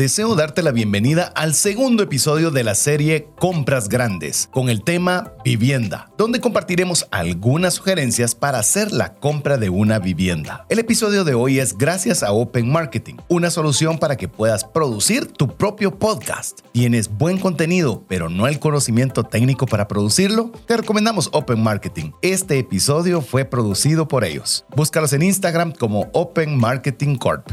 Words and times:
Deseo 0.00 0.34
darte 0.34 0.62
la 0.62 0.70
bienvenida 0.70 1.30
al 1.34 1.52
segundo 1.52 2.02
episodio 2.02 2.50
de 2.50 2.64
la 2.64 2.74
serie 2.74 3.28
Compras 3.38 3.90
Grandes, 3.90 4.48
con 4.50 4.70
el 4.70 4.82
tema 4.82 5.34
Vivienda, 5.44 6.10
donde 6.16 6.40
compartiremos 6.40 7.06
algunas 7.10 7.74
sugerencias 7.74 8.34
para 8.34 8.60
hacer 8.60 8.92
la 8.92 9.12
compra 9.16 9.58
de 9.58 9.68
una 9.68 9.98
vivienda. 9.98 10.64
El 10.70 10.78
episodio 10.78 11.22
de 11.22 11.34
hoy 11.34 11.58
es 11.58 11.76
gracias 11.76 12.22
a 12.22 12.32
Open 12.32 12.72
Marketing, 12.72 13.16
una 13.28 13.50
solución 13.50 13.98
para 13.98 14.16
que 14.16 14.26
puedas 14.26 14.64
producir 14.64 15.26
tu 15.26 15.54
propio 15.54 15.98
podcast. 15.98 16.60
¿Tienes 16.72 17.10
buen 17.10 17.36
contenido, 17.36 18.02
pero 18.08 18.30
no 18.30 18.48
el 18.48 18.58
conocimiento 18.58 19.24
técnico 19.24 19.66
para 19.66 19.86
producirlo? 19.86 20.50
Te 20.64 20.78
recomendamos 20.78 21.28
Open 21.34 21.62
Marketing. 21.62 22.12
Este 22.22 22.58
episodio 22.58 23.20
fue 23.20 23.44
producido 23.44 24.08
por 24.08 24.24
ellos. 24.24 24.64
Búscalos 24.74 25.12
en 25.12 25.24
Instagram 25.24 25.72
como 25.72 26.08
Open 26.14 26.56
Marketing 26.56 27.16
Corp. 27.16 27.50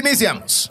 Iniciamos. 0.00 0.70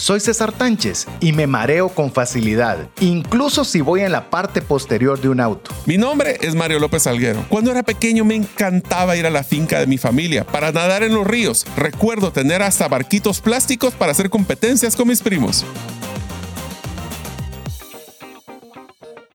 Soy 0.00 0.18
César 0.18 0.50
Tánchez 0.50 1.06
y 1.20 1.34
me 1.34 1.46
mareo 1.46 1.90
con 1.90 2.10
facilidad, 2.10 2.88
incluso 3.00 3.66
si 3.66 3.82
voy 3.82 4.00
en 4.00 4.12
la 4.12 4.30
parte 4.30 4.62
posterior 4.62 5.20
de 5.20 5.28
un 5.28 5.40
auto. 5.40 5.72
Mi 5.84 5.98
nombre 5.98 6.38
es 6.40 6.54
Mario 6.54 6.78
López 6.78 7.06
Alguero. 7.06 7.44
Cuando 7.50 7.70
era 7.70 7.82
pequeño 7.82 8.24
me 8.24 8.34
encantaba 8.34 9.18
ir 9.18 9.26
a 9.26 9.30
la 9.30 9.44
finca 9.44 9.78
de 9.78 9.86
mi 9.86 9.98
familia 9.98 10.46
para 10.46 10.72
nadar 10.72 11.02
en 11.02 11.12
los 11.12 11.26
ríos. 11.26 11.66
Recuerdo 11.76 12.32
tener 12.32 12.62
hasta 12.62 12.88
barquitos 12.88 13.42
plásticos 13.42 13.92
para 13.92 14.12
hacer 14.12 14.30
competencias 14.30 14.96
con 14.96 15.06
mis 15.06 15.20
primos. 15.20 15.66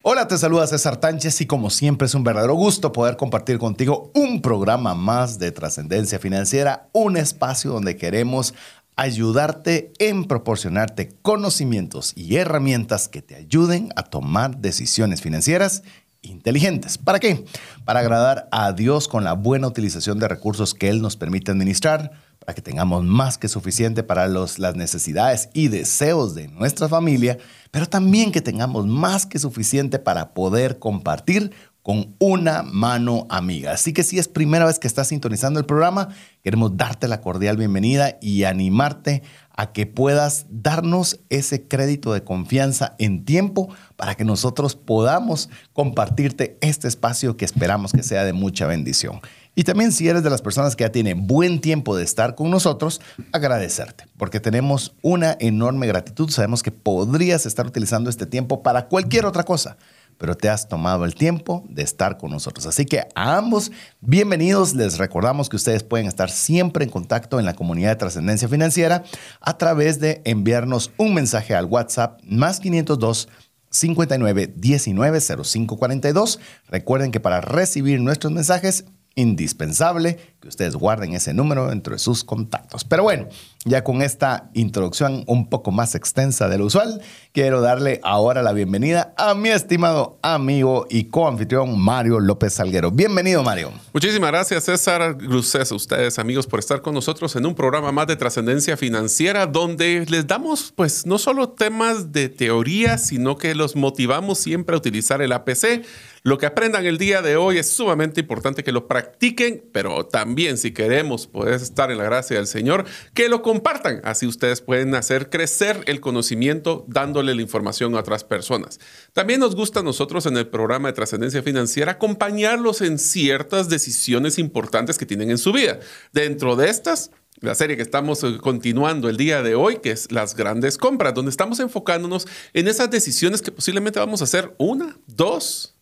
Hola, 0.01 0.27
te 0.27 0.37
saluda 0.37 0.67
César 0.67 0.97
Tánchez 0.97 1.41
y 1.41 1.45
como 1.45 1.69
siempre 1.69 2.07
es 2.07 2.15
un 2.15 2.23
verdadero 2.23 2.55
gusto 2.55 2.91
poder 2.91 3.17
compartir 3.17 3.59
contigo 3.59 4.11
un 4.13 4.41
programa 4.41 4.95
más 4.95 5.37
de 5.37 5.51
trascendencia 5.51 6.19
financiera, 6.19 6.89
un 6.91 7.17
espacio 7.17 7.71
donde 7.71 7.97
queremos 7.97 8.53
ayudarte 8.95 9.91
en 9.99 10.25
proporcionarte 10.25 11.15
conocimientos 11.21 12.13
y 12.15 12.37
herramientas 12.37 13.07
que 13.07 13.21
te 13.21 13.35
ayuden 13.35 13.89
a 13.95 14.03
tomar 14.03 14.57
decisiones 14.57 15.21
financieras 15.21 15.83
inteligentes. 16.21 16.97
¿Para 16.97 17.19
qué? 17.19 17.45
Para 17.83 17.99
agradar 17.99 18.47
a 18.51 18.71
Dios 18.73 19.07
con 19.07 19.23
la 19.23 19.33
buena 19.33 19.67
utilización 19.67 20.19
de 20.19 20.27
recursos 20.27 20.73
que 20.73 20.89
Él 20.89 21.01
nos 21.01 21.15
permite 21.15 21.51
administrar, 21.51 22.11
para 22.39 22.55
que 22.55 22.61
tengamos 22.61 23.03
más 23.03 23.37
que 23.37 23.47
suficiente 23.47 24.03
para 24.03 24.27
los, 24.27 24.59
las 24.59 24.75
necesidades 24.75 25.49
y 25.53 25.67
deseos 25.67 26.35
de 26.35 26.47
nuestra 26.47 26.87
familia, 26.87 27.37
pero 27.71 27.87
también 27.87 28.31
que 28.31 28.41
tengamos 28.41 28.85
más 28.85 29.25
que 29.25 29.39
suficiente 29.39 29.97
para 29.99 30.33
poder 30.33 30.77
compartir 30.77 31.51
con 31.85 32.15
una 32.17 32.63
mano 32.63 33.27
amiga. 33.29 33.73
Así 33.73 33.93
que 33.93 34.01
si 34.01 34.17
es 34.17 34.27
primera 34.27 34.65
vez 34.65 34.79
que 34.79 34.87
estás 34.87 35.09
sintonizando 35.09 35.59
el 35.59 35.67
programa, 35.67 36.09
queremos 36.43 36.75
darte 36.75 37.07
la 37.07 37.21
cordial 37.21 37.57
bienvenida 37.57 38.17
y 38.23 38.45
animarte 38.45 39.21
a 39.51 39.71
que 39.71 39.85
puedas 39.85 40.47
darnos 40.49 41.19
ese 41.29 41.67
crédito 41.67 42.11
de 42.11 42.23
confianza 42.23 42.95
en 42.97 43.23
tiempo 43.23 43.69
para 43.97 44.15
que 44.15 44.25
nosotros 44.25 44.75
podamos 44.75 45.51
compartirte 45.73 46.57
este 46.61 46.87
espacio 46.87 47.37
que 47.37 47.45
esperamos 47.45 47.91
que 47.91 48.01
sea 48.01 48.23
de 48.23 48.33
mucha 48.33 48.65
bendición. 48.65 49.21
Y 49.53 49.63
también 49.63 49.91
si 49.91 50.09
eres 50.09 50.23
de 50.23 50.31
las 50.31 50.41
personas 50.41 50.75
que 50.75 50.85
ya 50.85 50.91
tienen 50.91 51.27
buen 51.27 51.61
tiempo 51.61 51.95
de 51.95 52.03
estar 52.03 52.33
con 52.33 52.49
nosotros, 52.49 52.99
agradecerte, 53.31 54.05
porque 54.17 54.39
tenemos 54.39 54.95
una 55.03 55.37
enorme 55.39 55.85
gratitud. 55.85 56.31
Sabemos 56.31 56.63
que 56.63 56.71
podrías 56.71 57.45
estar 57.45 57.67
utilizando 57.67 58.09
este 58.09 58.25
tiempo 58.25 58.63
para 58.63 58.87
cualquier 58.87 59.27
otra 59.27 59.43
cosa 59.43 59.77
pero 60.17 60.35
te 60.35 60.49
has 60.49 60.67
tomado 60.67 61.05
el 61.05 61.15
tiempo 61.15 61.63
de 61.69 61.83
estar 61.83 62.17
con 62.17 62.31
nosotros. 62.31 62.65
Así 62.65 62.85
que 62.85 63.07
a 63.15 63.37
ambos, 63.37 63.71
bienvenidos. 64.01 64.73
Les 64.73 64.97
recordamos 64.97 65.49
que 65.49 65.55
ustedes 65.55 65.83
pueden 65.83 66.07
estar 66.07 66.29
siempre 66.29 66.83
en 66.83 66.91
contacto 66.91 67.39
en 67.39 67.45
la 67.45 67.55
comunidad 67.55 67.89
de 67.89 67.95
trascendencia 67.97 68.47
financiera 68.47 69.03
a 69.41 69.57
través 69.57 69.99
de 69.99 70.21
enviarnos 70.25 70.91
un 70.97 71.13
mensaje 71.13 71.55
al 71.55 71.65
WhatsApp 71.65 72.21
más 72.23 72.59
502. 72.59 73.29
59 73.69 74.53
19 74.55 75.19
05 75.19 75.77
42. 75.77 76.39
Recuerden 76.67 77.11
que 77.11 77.19
para 77.19 77.41
recibir 77.41 77.99
nuestros 77.99 78.31
mensajes 78.31 78.85
indispensable 79.15 80.19
que 80.45 80.49
ustedes 80.49 80.75
guarden 80.75 81.15
ese 81.15 81.33
número 81.33 81.69
dentro 81.69 81.93
de 81.93 81.97
sus 81.97 82.23
contactos. 82.23 82.83
Pero 82.83 83.01
bueno, 83.01 83.27
ya 83.63 83.83
con 83.83 84.03
esta 84.03 84.51
introducción 84.53 85.23
un 85.25 85.49
poco 85.49 85.71
más 85.71 85.95
extensa 85.95 86.47
de 86.47 86.59
lo 86.59 86.65
usual, 86.65 87.01
quiero 87.31 87.61
darle 87.61 87.99
ahora 88.03 88.43
la 88.43 88.53
bienvenida 88.53 89.15
a 89.17 89.33
mi 89.33 89.49
estimado 89.49 90.19
amigo 90.21 90.85
y 90.87 91.05
coanfitrión 91.05 91.79
Mario 91.79 92.19
López 92.19 92.53
Salguero. 92.53 92.91
Bienvenido, 92.91 93.41
Mario. 93.41 93.71
Muchísimas 93.91 94.29
gracias, 94.29 94.65
César. 94.65 95.17
Gracias 95.19 95.71
a 95.71 95.75
ustedes, 95.75 96.19
amigos, 96.19 96.45
por 96.45 96.59
estar 96.59 96.83
con 96.83 96.93
nosotros 96.93 97.35
en 97.35 97.47
un 97.47 97.55
programa 97.55 97.91
más 97.91 98.05
de 98.05 98.15
trascendencia 98.15 98.77
financiera 98.77 99.47
donde 99.47 100.05
les 100.07 100.27
damos, 100.27 100.71
pues, 100.75 101.07
no 101.07 101.17
solo 101.17 101.49
temas 101.49 102.11
de 102.11 102.29
teoría, 102.29 102.99
sino 102.99 103.35
que 103.35 103.55
los 103.55 103.75
motivamos 103.75 104.37
siempre 104.37 104.75
a 104.75 104.77
utilizar 104.77 105.23
el 105.23 105.31
APC. 105.31 105.83
Lo 106.21 106.39
que 106.39 106.47
aprendan 106.47 106.87
el 106.87 106.97
día 106.97 107.21
de 107.21 107.35
hoy 107.35 107.59
es 107.59 107.69
sumamente 107.69 108.21
importante 108.21 108.63
que 108.63 108.71
lo 108.71 108.87
practiquen, 108.87 109.63
pero 109.71 110.07
también 110.07 110.34
si 110.35 110.71
queremos 110.71 111.27
poder 111.27 111.55
estar 111.55 111.91
en 111.91 111.97
la 111.97 112.03
gracia 112.03 112.37
del 112.37 112.47
Señor, 112.47 112.85
que 113.13 113.29
lo 113.29 113.41
compartan. 113.41 114.01
Así 114.03 114.27
ustedes 114.27 114.61
pueden 114.61 114.93
hacer 114.93 115.29
crecer 115.29 115.81
el 115.85 116.01
conocimiento 116.01 116.85
dándole 116.87 117.33
la 117.33 117.41
información 117.41 117.95
a 117.95 117.99
otras 117.99 118.23
personas. 118.23 118.79
También 119.13 119.39
nos 119.39 119.55
gusta 119.55 119.79
a 119.79 119.83
nosotros 119.83 120.25
en 120.25 120.35
el 120.35 120.47
programa 120.47 120.89
de 120.89 120.93
trascendencia 120.93 121.41
financiera 121.41 121.93
acompañarlos 121.93 122.81
en 122.81 122.99
ciertas 122.99 123.69
decisiones 123.69 124.37
importantes 124.37 124.97
que 124.97 125.05
tienen 125.05 125.31
en 125.31 125.37
su 125.37 125.53
vida. 125.53 125.79
Dentro 126.11 126.55
de 126.55 126.69
estas, 126.69 127.11
la 127.39 127.55
serie 127.55 127.77
que 127.77 127.83
estamos 127.83 128.23
eh, 128.23 128.37
continuando 128.41 129.09
el 129.09 129.17
día 129.17 129.41
de 129.41 129.55
hoy, 129.55 129.77
que 129.77 129.91
es 129.91 130.11
las 130.11 130.35
grandes 130.35 130.77
compras, 130.77 131.13
donde 131.13 131.31
estamos 131.31 131.59
enfocándonos 131.59 132.27
en 132.53 132.67
esas 132.67 132.89
decisiones 132.89 133.41
que 133.41 133.51
posiblemente 133.51 133.99
vamos 133.99 134.21
a 134.21 134.25
hacer 134.25 134.53
una, 134.57 134.97
dos, 135.07 135.74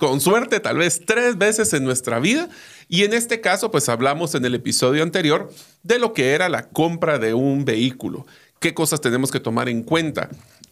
con 0.00 0.20
suerte 0.20 0.60
tal 0.60 0.78
vez 0.78 1.02
tres 1.06 1.36
veces 1.36 1.72
en 1.74 1.84
nuestra 1.84 2.18
vida. 2.18 2.48
Y 2.88 3.04
en 3.04 3.12
este 3.12 3.40
caso, 3.40 3.70
pues 3.70 3.88
hablamos 3.88 4.34
en 4.34 4.44
el 4.44 4.54
episodio 4.54 5.02
anterior 5.02 5.52
de 5.82 5.98
lo 6.00 6.14
que 6.14 6.32
era 6.32 6.48
la 6.48 6.68
compra 6.70 7.18
de 7.18 7.34
un 7.34 7.64
vehículo. 7.64 8.26
¿Qué 8.58 8.74
cosas 8.74 9.02
tenemos 9.02 9.30
que 9.30 9.40
tomar 9.40 9.68
en 9.68 9.82
cuenta? 9.82 10.30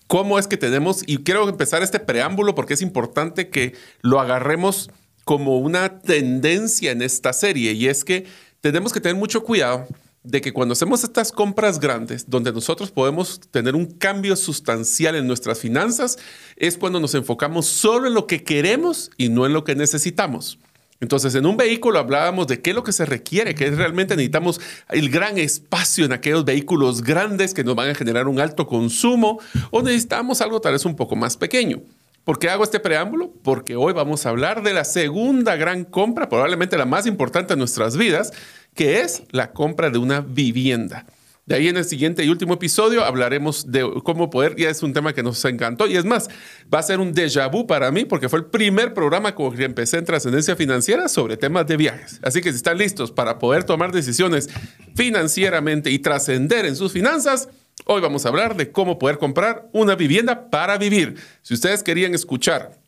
¿Cómo 0.09 0.39
es 0.39 0.49
que 0.49 0.57
tenemos? 0.57 1.03
Y 1.07 1.19
quiero 1.19 1.47
empezar 1.49 1.83
este 1.83 2.01
preámbulo 2.01 2.55
porque 2.55 2.75
es 2.75 2.81
importante 2.83 3.51
que 3.51 3.75
lo 4.01 4.19
agarremos 4.19 4.91
como 5.25 5.59
una 5.59 6.01
tendencia 6.01 6.91
en 6.91 7.03
esta 7.03 7.35
serie 7.35 7.73
y 7.73 7.87
es 7.87 8.05
que 8.05 8.25
tenemos 8.63 8.95
que 8.95 9.01
tener 9.01 9.17
mucho 9.17 9.45
cuidado 9.45 9.87
de 10.23 10.41
que 10.41 10.53
cuando 10.53 10.73
hacemos 10.73 11.05
estas 11.05 11.33
compras 11.33 11.81
grandes, 11.81 12.29
donde 12.29 12.53
nosotros 12.53 12.91
podemos 12.91 13.41
tener 13.51 13.75
un 13.75 13.87
cambio 13.87 14.37
sustancial 14.37 15.17
en 15.17 15.27
nuestras 15.27 15.61
finanzas, 15.61 16.19
es 16.57 16.77
cuando 16.77 17.01
nos 17.01 17.15
enfocamos 17.15 17.67
solo 17.67 18.09
en 18.09 18.15
lo 18.15 18.27
que 18.27 18.45
queremos 18.45 19.11
y 19.17 19.29
no 19.29 19.47
en 19.47 19.53
lo 19.53 19.65
que 19.65 19.75
necesitamos. 19.75 20.59
Entonces, 21.01 21.35
en 21.37 21.47
un 21.47 21.57
vehículo 21.57 22.01
hablábamos 22.01 22.49
de 22.49 22.61
qué 22.61 22.71
es 22.71 22.77
lo 22.77 22.83
que 22.83 22.93
se 22.93 23.07
requiere, 23.07 23.55
que 23.55 23.71
realmente 23.71 24.17
necesitamos 24.17 24.61
el 24.89 25.11
gran 25.11 25.39
espacio 25.39 26.05
en 26.05 26.13
aquellos 26.13 26.45
vehículos 26.45 27.03
grandes 27.03 27.55
que 27.55 27.63
nos 27.63 27.77
van 27.77 27.91
a 27.91 27.95
generar 27.95 28.27
un 28.27 28.41
alto 28.41 28.67
consumo 28.67 29.39
o 29.71 29.83
necesitamos 29.83 30.41
algo 30.41 30.61
tal 30.61 30.73
vez 30.73 30.85
un 30.85 30.97
poco 30.97 31.15
más 31.15 31.37
pequeño. 31.37 31.83
¿Por 32.25 32.39
qué 32.39 32.51
hago 32.51 32.65
este 32.65 32.81
preámbulo? 32.81 33.33
Porque 33.43 33.77
hoy 33.77 33.93
vamos 33.95 34.27
a 34.27 34.31
hablar 34.31 34.63
de 34.63 34.75
la 34.75 34.85
segunda 34.85 35.57
gran 35.57 35.85
compra, 35.85 36.29
probablemente 36.29 36.77
la 36.77 36.85
más 36.85 37.07
importante 37.07 37.55
en 37.55 37.61
nuestras 37.61 37.97
vidas, 37.97 38.33
que 38.79 39.01
es 39.01 39.25
la 39.33 39.51
compra 39.51 39.91
de 39.91 39.99
una 39.99 40.21
vivienda. 40.21 41.05
De 41.47 41.57
ahí 41.57 41.67
en 41.67 41.77
el 41.77 41.85
siguiente 41.85 42.23
y 42.23 42.29
último 42.29 42.55
episodio 42.55 43.03
hablaremos 43.05 43.73
de 43.73 43.85
cómo 44.05 44.31
poder, 44.31 44.55
ya 44.55 44.71
es 44.71 44.85
un 44.85 44.93
tema 44.93 45.13
que 45.13 45.25
nos 45.25 45.45
encantó 45.45 45.89
y 45.89 45.97
es 45.97 46.05
más, 46.05 46.29
va 46.73 46.79
a 46.79 46.83
ser 46.85 47.01
un 47.01 47.13
déjà 47.13 47.51
vu 47.51 47.67
para 47.67 47.91
mí 47.91 48.05
porque 48.05 48.29
fue 48.29 48.39
el 48.39 48.45
primer 48.45 48.95
programa 48.95 49.35
con 49.35 49.57
que 49.57 49.65
empecé 49.65 49.99
en 49.99 50.05
trascendencia 50.05 50.55
financiera 50.55 51.09
sobre 51.09 51.37
temas 51.37 51.67
de 51.67 51.77
viajes. 51.77 52.21
Así 52.23 52.41
que 52.41 52.53
si 52.53 52.59
están 52.59 52.79
listos 52.79 53.11
para 53.11 53.41
poder 53.41 53.65
tomar 53.65 53.91
decisiones 53.91 54.49
financieramente 54.95 55.91
y 55.91 55.99
trascender 55.99 56.65
en 56.65 56.77
sus 56.77 56.93
finanzas, 56.93 57.49
hoy 57.85 58.01
vamos 58.01 58.27
a 58.27 58.29
hablar 58.29 58.57
de 58.57 58.71
cómo 58.71 59.01
poder 59.01 59.19
comprar 59.19 59.69
una 59.73 59.97
vivienda 59.97 60.51
para 60.51 60.79
vivir. 60.79 61.17
Si 61.43 61.53
ustedes 61.53 61.83
querían 61.83 62.15
escuchar 62.15 62.79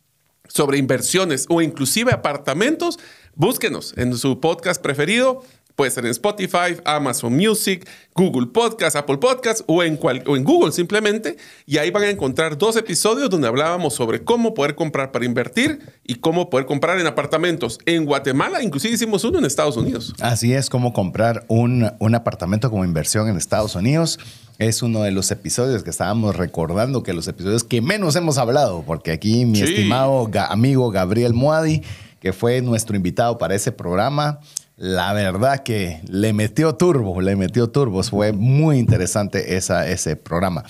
sobre 0.46 0.78
inversiones 0.78 1.46
o 1.48 1.60
inclusive 1.60 2.12
apartamentos, 2.12 3.00
búsquenos 3.34 3.94
en 3.96 4.16
su 4.16 4.38
podcast 4.38 4.81
preferido 4.81 5.43
Puede 5.76 5.90
ser 5.90 6.05
en 6.05 6.11
Spotify, 6.11 6.76
Amazon 6.84 7.34
Music, 7.34 7.88
Google 8.14 8.49
Podcast, 8.49 8.96
Apple 8.96 9.19
Podcast 9.19 9.62
o 9.67 9.82
en, 9.82 9.99
o 10.02 10.37
en 10.37 10.44
Google 10.44 10.72
simplemente. 10.72 11.37
Y 11.67 11.78
ahí 11.78 11.90
van 11.90 12.02
a 12.02 12.11
encontrar 12.11 12.58
dos 12.58 12.76
episodios 12.76 13.31
donde 13.31 13.49
hablábamos 13.49 13.94
sobre 13.94 14.22
cómo 14.22 14.55
poder 14.55 14.75
comprar 14.75 15.12
para 15.12 15.25
invertir 15.25 15.81
y 16.05 16.17
cómo 16.17 16.50
poder 16.50 16.67
comprar 16.67 16.99
en 16.99 17.06
apartamentos 17.06 17.78
en 17.87 18.05
Guatemala. 18.05 18.62
Inclusive 18.62 18.94
hicimos 18.94 19.25
uno 19.25 19.38
en 19.38 19.44
Estados 19.44 19.76
Unidos. 19.76 20.14
Así 20.20 20.52
es, 20.52 20.69
cómo 20.69 20.93
comprar 20.93 21.44
un, 21.49 21.90
un 21.99 22.14
apartamento 22.14 22.70
como 22.70 22.84
inversión 22.84 23.28
en 23.28 23.37
Estados 23.37 23.75
Unidos. 23.75 24.19
Es 24.58 24.82
uno 24.82 25.02
de 25.02 25.11
los 25.11 25.31
episodios 25.31 25.82
que 25.82 25.88
estábamos 25.90 26.37
recordando, 26.37 27.02
que 27.02 27.14
los 27.14 27.26
episodios 27.28 27.64
que 27.64 27.81
menos 27.81 28.14
hemos 28.17 28.37
hablado, 28.37 28.82
porque 28.87 29.11
aquí 29.12 29.46
mi 29.46 29.62
estimado 29.62 30.28
amigo 30.50 30.90
Gabriel 30.90 31.32
Muadi, 31.32 31.82
que 32.20 32.34
fue 32.34 32.61
nuestro 32.61 32.94
invitado 32.94 33.38
para 33.38 33.55
ese 33.55 33.72
programa, 33.72 34.40
la 34.81 35.12
verdad 35.12 35.62
que 35.62 36.00
le 36.09 36.32
metió 36.32 36.75
turbo, 36.75 37.21
le 37.21 37.37
metió 37.37 37.69
turbos. 37.69 38.09
Fue 38.09 38.32
muy 38.32 38.79
interesante 38.79 39.56
esa, 39.56 39.87
ese 39.87 40.17
programa. 40.17 40.65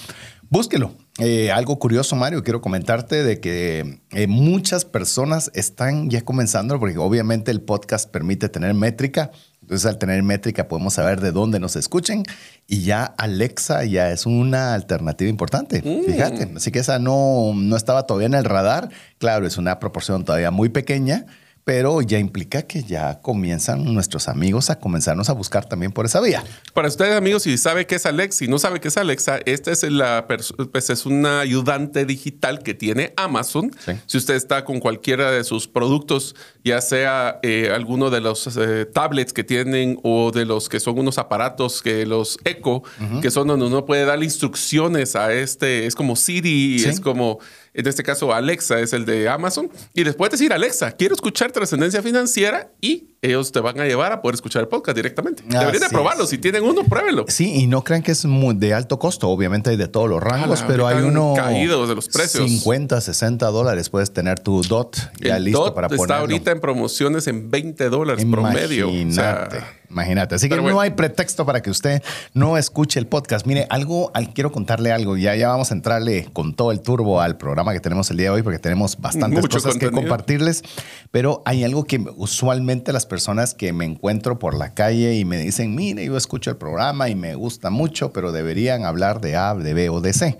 Búsquelo. 0.49 0.93
Eh, 1.21 1.53
algo 1.53 1.79
curioso, 1.79 2.17
Mario, 2.17 2.43
quiero 2.43 2.61
comentarte 2.61 3.23
de 3.23 3.39
que 3.39 4.01
eh, 4.11 4.27
muchas 4.27 4.85
personas 4.85 5.53
están 5.55 6.11
ya 6.11 6.23
comenzando, 6.23 6.81
porque 6.81 6.99
obviamente 6.99 7.53
el 7.53 7.61
podcast 7.61 8.11
permite 8.11 8.49
tener 8.49 8.75
métrica. 8.75 9.31
Entonces, 9.63 9.87
al 9.87 9.99
tener 9.99 10.25
métrica, 10.25 10.67
podemos 10.67 10.95
saber 10.95 11.21
de 11.21 11.31
dónde 11.31 11.61
nos 11.61 11.77
escuchen. 11.77 12.25
Y 12.67 12.83
ya 12.83 13.05
Alexa 13.05 13.85
ya 13.85 14.11
es 14.11 14.27
una 14.27 14.75
alternativa 14.75 15.31
importante. 15.31 15.83
Mm. 15.85 16.11
Fíjate. 16.11 16.53
Así 16.57 16.73
que 16.73 16.81
esa 16.81 16.99
no, 16.99 17.53
no 17.55 17.77
estaba 17.77 18.09
todavía 18.09 18.27
en 18.27 18.35
el 18.35 18.45
radar. 18.45 18.89
Claro, 19.19 19.47
es 19.47 19.57
una 19.57 19.79
proporción 19.79 20.25
todavía 20.25 20.51
muy 20.51 20.69
pequeña 20.69 21.27
pero 21.71 22.03
ya 22.03 22.19
implica 22.19 22.63
que 22.63 22.83
ya 22.83 23.21
comienzan 23.21 23.95
nuestros 23.95 24.27
amigos 24.27 24.71
a 24.71 24.81
comenzarnos 24.81 25.31
a 25.31 25.35
buscar 25.35 25.67
también 25.67 25.93
por 25.93 26.05
esa 26.05 26.21
vía. 26.21 26.43
Para 26.75 26.89
ustedes, 26.89 27.15
amigos, 27.15 27.45
si 27.45 27.57
sabe 27.59 27.87
qué 27.87 27.95
es 27.95 28.07
Alexa 28.07 28.45
y 28.45 28.49
no 28.49 28.59
sabe 28.59 28.81
qué 28.81 28.89
es 28.89 28.97
Alexa, 28.97 29.39
esta 29.47 29.71
es, 29.71 29.85
la 29.85 30.27
pues 30.27 30.91
es 30.91 31.07
una 31.07 31.39
ayudante 31.39 32.05
digital 32.07 32.65
que 32.65 32.75
tiene 32.75 33.15
Amazon. 33.17 33.71
Si 34.07 34.19
usted 34.19 34.35
está 34.35 34.65
con 34.65 34.81
cualquiera 34.81 35.31
de 35.31 35.45
sus 35.45 35.69
productos, 35.69 36.35
ya 36.65 36.81
sea 36.81 37.39
eh, 37.45 37.71
alguno 37.73 38.11
de 38.11 38.21
los 38.21 38.49
eh, 38.57 38.87
tablets 38.87 39.33
que 39.33 39.45
tienen 39.45 40.01
o 40.03 40.33
de 40.33 40.47
los 40.47 40.69
que 40.69 40.81
son 40.81 40.99
unos 40.99 41.19
aparatos 41.19 41.83
que 41.83 42.05
los 42.05 42.37
Echo, 42.45 42.83
que 43.23 43.31
son 43.31 43.47
donde 43.47 43.67
uno 43.67 43.87
puede 43.87 44.05
darle 44.05 44.25
instrucciones 44.25 45.15
a 45.15 45.33
este, 45.33 45.87
es 45.87 45.95
como 45.95 46.17
Siri, 46.17 46.83
es 46.83 46.99
como 46.99 47.39
en 47.75 47.87
este 47.87 48.03
caso 48.03 48.33
Alexa 48.33 48.81
es 48.81 48.93
el 48.93 49.05
de 49.05 49.29
Amazon, 49.29 49.71
y 49.95 50.05
después 50.05 50.31
decir, 50.31 50.53
Alexa, 50.53 50.93
quiero 50.93 51.15
escuchar 51.15 51.53
trascendencia 51.53 52.03
financiera 52.03 52.71
y 52.81 53.09
ellos 53.23 53.53
te 53.53 53.61
van 53.61 53.79
a 53.79 53.85
llevar 53.85 54.13
a 54.13 54.23
poder 54.23 54.35
escuchar 54.35 54.63
el 54.63 54.69
podcast 54.69 54.97
directamente. 54.97 55.43
Deberían 55.47 55.83
de 55.83 55.89
probarlo. 55.91 56.27
Si 56.27 56.39
tienen 56.39 56.65
uno, 56.65 56.85
pruébenlo. 56.85 57.27
Sí, 57.29 57.55
y 57.55 57.67
no 57.67 57.85
crean 57.85 58.03
que 58.03 58.13
es 58.13 58.25
muy 58.25 58.55
de 58.55 58.73
alto 58.73 58.99
costo. 58.99 59.29
Obviamente 59.29 59.71
hay 59.71 59.77
de 59.77 59.89
todos 59.89 60.09
los 60.09 60.23
rangos, 60.23 60.65
pero 60.67 60.87
hay 60.87 61.03
uno... 61.03 61.35
Caídos 61.37 61.89
de 61.89 61.95
los 61.95 62.09
precios. 62.09 62.49
50, 62.49 63.01
60 63.01 63.47
dólares 63.49 63.91
puedes 63.91 64.13
tener 64.13 64.41
tu 64.41 64.63
DOT 64.63 64.97
ya 65.21 65.39
listo 65.39 65.75
para 65.75 65.89
ponerlo. 65.89 66.05
está 66.05 66.19
ahorita 66.21 66.51
en 66.51 66.61
promociones 66.61 67.27
en 67.27 67.51
20 67.51 67.89
dólares 67.91 68.25
promedio. 68.25 68.89
Imagínate. 68.89 69.80
Imagínate. 69.91 70.37
Así 70.37 70.49
que 70.49 70.57
no 70.57 70.81
hay 70.81 70.91
pretexto 70.91 71.45
para 71.45 71.63
que 71.63 71.71
usted 71.71 72.03
no 72.33 72.57
escuche 72.57 73.01
el 73.01 73.09
podcast. 73.09 73.45
Mire, 73.45 73.67
algo, 73.71 74.13
quiero 74.35 74.53
contarle 74.53 74.93
algo. 74.93 75.17
Ya, 75.17 75.35
ya 75.35 75.49
vamos 75.49 75.73
a 75.73 75.75
entrarle 75.75 76.29
con 76.33 76.55
todo 76.55 76.71
el 76.71 76.81
turbo 76.81 77.21
al 77.21 77.37
programa 77.37 77.73
que 77.73 77.81
tenemos 77.81 78.11
el 78.11 78.17
día 78.17 78.27
de 78.27 78.37
hoy 78.37 78.43
porque 78.43 78.61
tenemos 78.61 79.01
bastantes 79.01 79.49
cosas 79.49 79.77
que 79.77 79.91
compartirles. 79.91 80.63
Pero 81.11 81.43
hay 81.45 81.65
algo 81.65 81.85
que 81.85 81.99
usualmente 82.17 82.93
las 82.93 83.05
personas 83.05 83.55
que 83.55 83.73
me 83.73 83.85
encuentro 83.85 84.39
por 84.39 84.55
la 84.55 84.75
calle 84.75 85.17
y 85.17 85.25
me 85.25 85.39
dicen, 85.39 85.75
mire, 85.75 86.07
yo 86.07 86.17
escucho 86.17 86.51
el 86.51 86.57
programa 86.57 87.09
y 87.09 87.17
me 87.17 87.35
gusta 87.35 87.71
mucho, 87.71 88.13
pero 88.13 88.31
deberían 88.31 88.85
hablar 88.85 89.21
de 89.21 89.37
A, 89.37 89.55
de 89.55 89.75
B 89.75 89.91
o 89.91 90.01
de 90.01 90.13
C. 90.13 90.39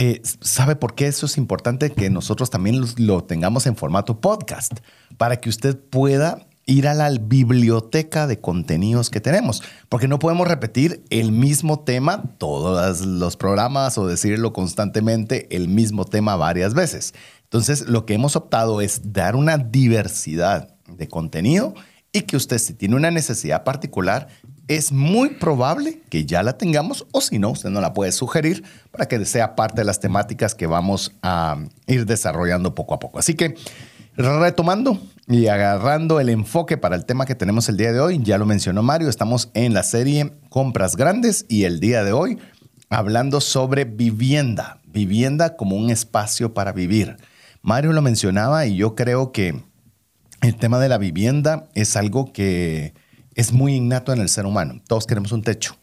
Eh, 0.00 0.22
¿Sabe 0.40 0.76
por 0.76 0.94
qué 0.94 1.08
eso 1.08 1.26
es 1.26 1.36
importante 1.36 1.90
que 1.90 2.08
nosotros 2.08 2.50
también 2.50 2.80
lo 2.98 3.24
tengamos 3.24 3.66
en 3.66 3.74
formato 3.74 4.20
podcast? 4.20 4.74
Para 5.16 5.40
que 5.40 5.48
usted 5.48 5.76
pueda 5.76 6.46
ir 6.68 6.86
a 6.86 6.92
la 6.92 7.10
biblioteca 7.10 8.26
de 8.26 8.38
contenidos 8.40 9.08
que 9.08 9.22
tenemos, 9.22 9.62
porque 9.88 10.06
no 10.06 10.18
podemos 10.18 10.46
repetir 10.46 11.02
el 11.08 11.32
mismo 11.32 11.80
tema 11.80 12.22
todos 12.36 13.00
los 13.00 13.36
programas 13.38 13.96
o 13.96 14.06
decirlo 14.06 14.52
constantemente 14.52 15.48
el 15.56 15.68
mismo 15.68 16.04
tema 16.04 16.36
varias 16.36 16.74
veces. 16.74 17.14
Entonces, 17.44 17.88
lo 17.88 18.04
que 18.04 18.12
hemos 18.12 18.36
optado 18.36 18.82
es 18.82 19.12
dar 19.14 19.34
una 19.34 19.56
diversidad 19.56 20.76
de 20.86 21.08
contenido 21.08 21.74
y 22.12 22.22
que 22.22 22.36
usted 22.36 22.58
si 22.58 22.74
tiene 22.74 22.96
una 22.96 23.10
necesidad 23.10 23.64
particular, 23.64 24.28
es 24.68 24.92
muy 24.92 25.30
probable 25.30 26.02
que 26.10 26.26
ya 26.26 26.42
la 26.42 26.58
tengamos 26.58 27.06
o 27.12 27.22
si 27.22 27.38
no, 27.38 27.50
usted 27.50 27.70
no 27.70 27.80
la 27.80 27.94
puede 27.94 28.12
sugerir 28.12 28.62
para 28.90 29.08
que 29.08 29.24
sea 29.24 29.56
parte 29.56 29.80
de 29.80 29.86
las 29.86 30.00
temáticas 30.00 30.54
que 30.54 30.66
vamos 30.66 31.12
a 31.22 31.56
ir 31.86 32.04
desarrollando 32.04 32.74
poco 32.74 32.92
a 32.92 32.98
poco. 32.98 33.18
Así 33.18 33.32
que 33.32 33.54
retomando 34.18 35.00
y 35.28 35.48
agarrando 35.48 36.20
el 36.20 36.30
enfoque 36.30 36.78
para 36.78 36.96
el 36.96 37.04
tema 37.04 37.26
que 37.26 37.34
tenemos 37.34 37.68
el 37.68 37.76
día 37.76 37.92
de 37.92 38.00
hoy, 38.00 38.18
ya 38.22 38.38
lo 38.38 38.46
mencionó 38.46 38.82
Mario, 38.82 39.10
estamos 39.10 39.50
en 39.52 39.74
la 39.74 39.82
serie 39.82 40.32
Compras 40.48 40.96
Grandes 40.96 41.44
y 41.48 41.64
el 41.64 41.80
día 41.80 42.02
de 42.02 42.12
hoy 42.12 42.38
hablando 42.88 43.42
sobre 43.42 43.84
vivienda, 43.84 44.80
vivienda 44.86 45.56
como 45.56 45.76
un 45.76 45.90
espacio 45.90 46.54
para 46.54 46.72
vivir. 46.72 47.18
Mario 47.60 47.92
lo 47.92 48.00
mencionaba 48.00 48.64
y 48.64 48.76
yo 48.76 48.94
creo 48.94 49.30
que 49.30 49.62
el 50.40 50.56
tema 50.56 50.78
de 50.78 50.88
la 50.88 50.96
vivienda 50.96 51.68
es 51.74 51.96
algo 51.96 52.32
que 52.32 52.94
es 53.34 53.52
muy 53.52 53.74
innato 53.74 54.14
en 54.14 54.20
el 54.20 54.30
ser 54.30 54.46
humano. 54.46 54.80
Todos 54.88 55.06
queremos 55.06 55.32
un 55.32 55.42
techo. 55.42 55.76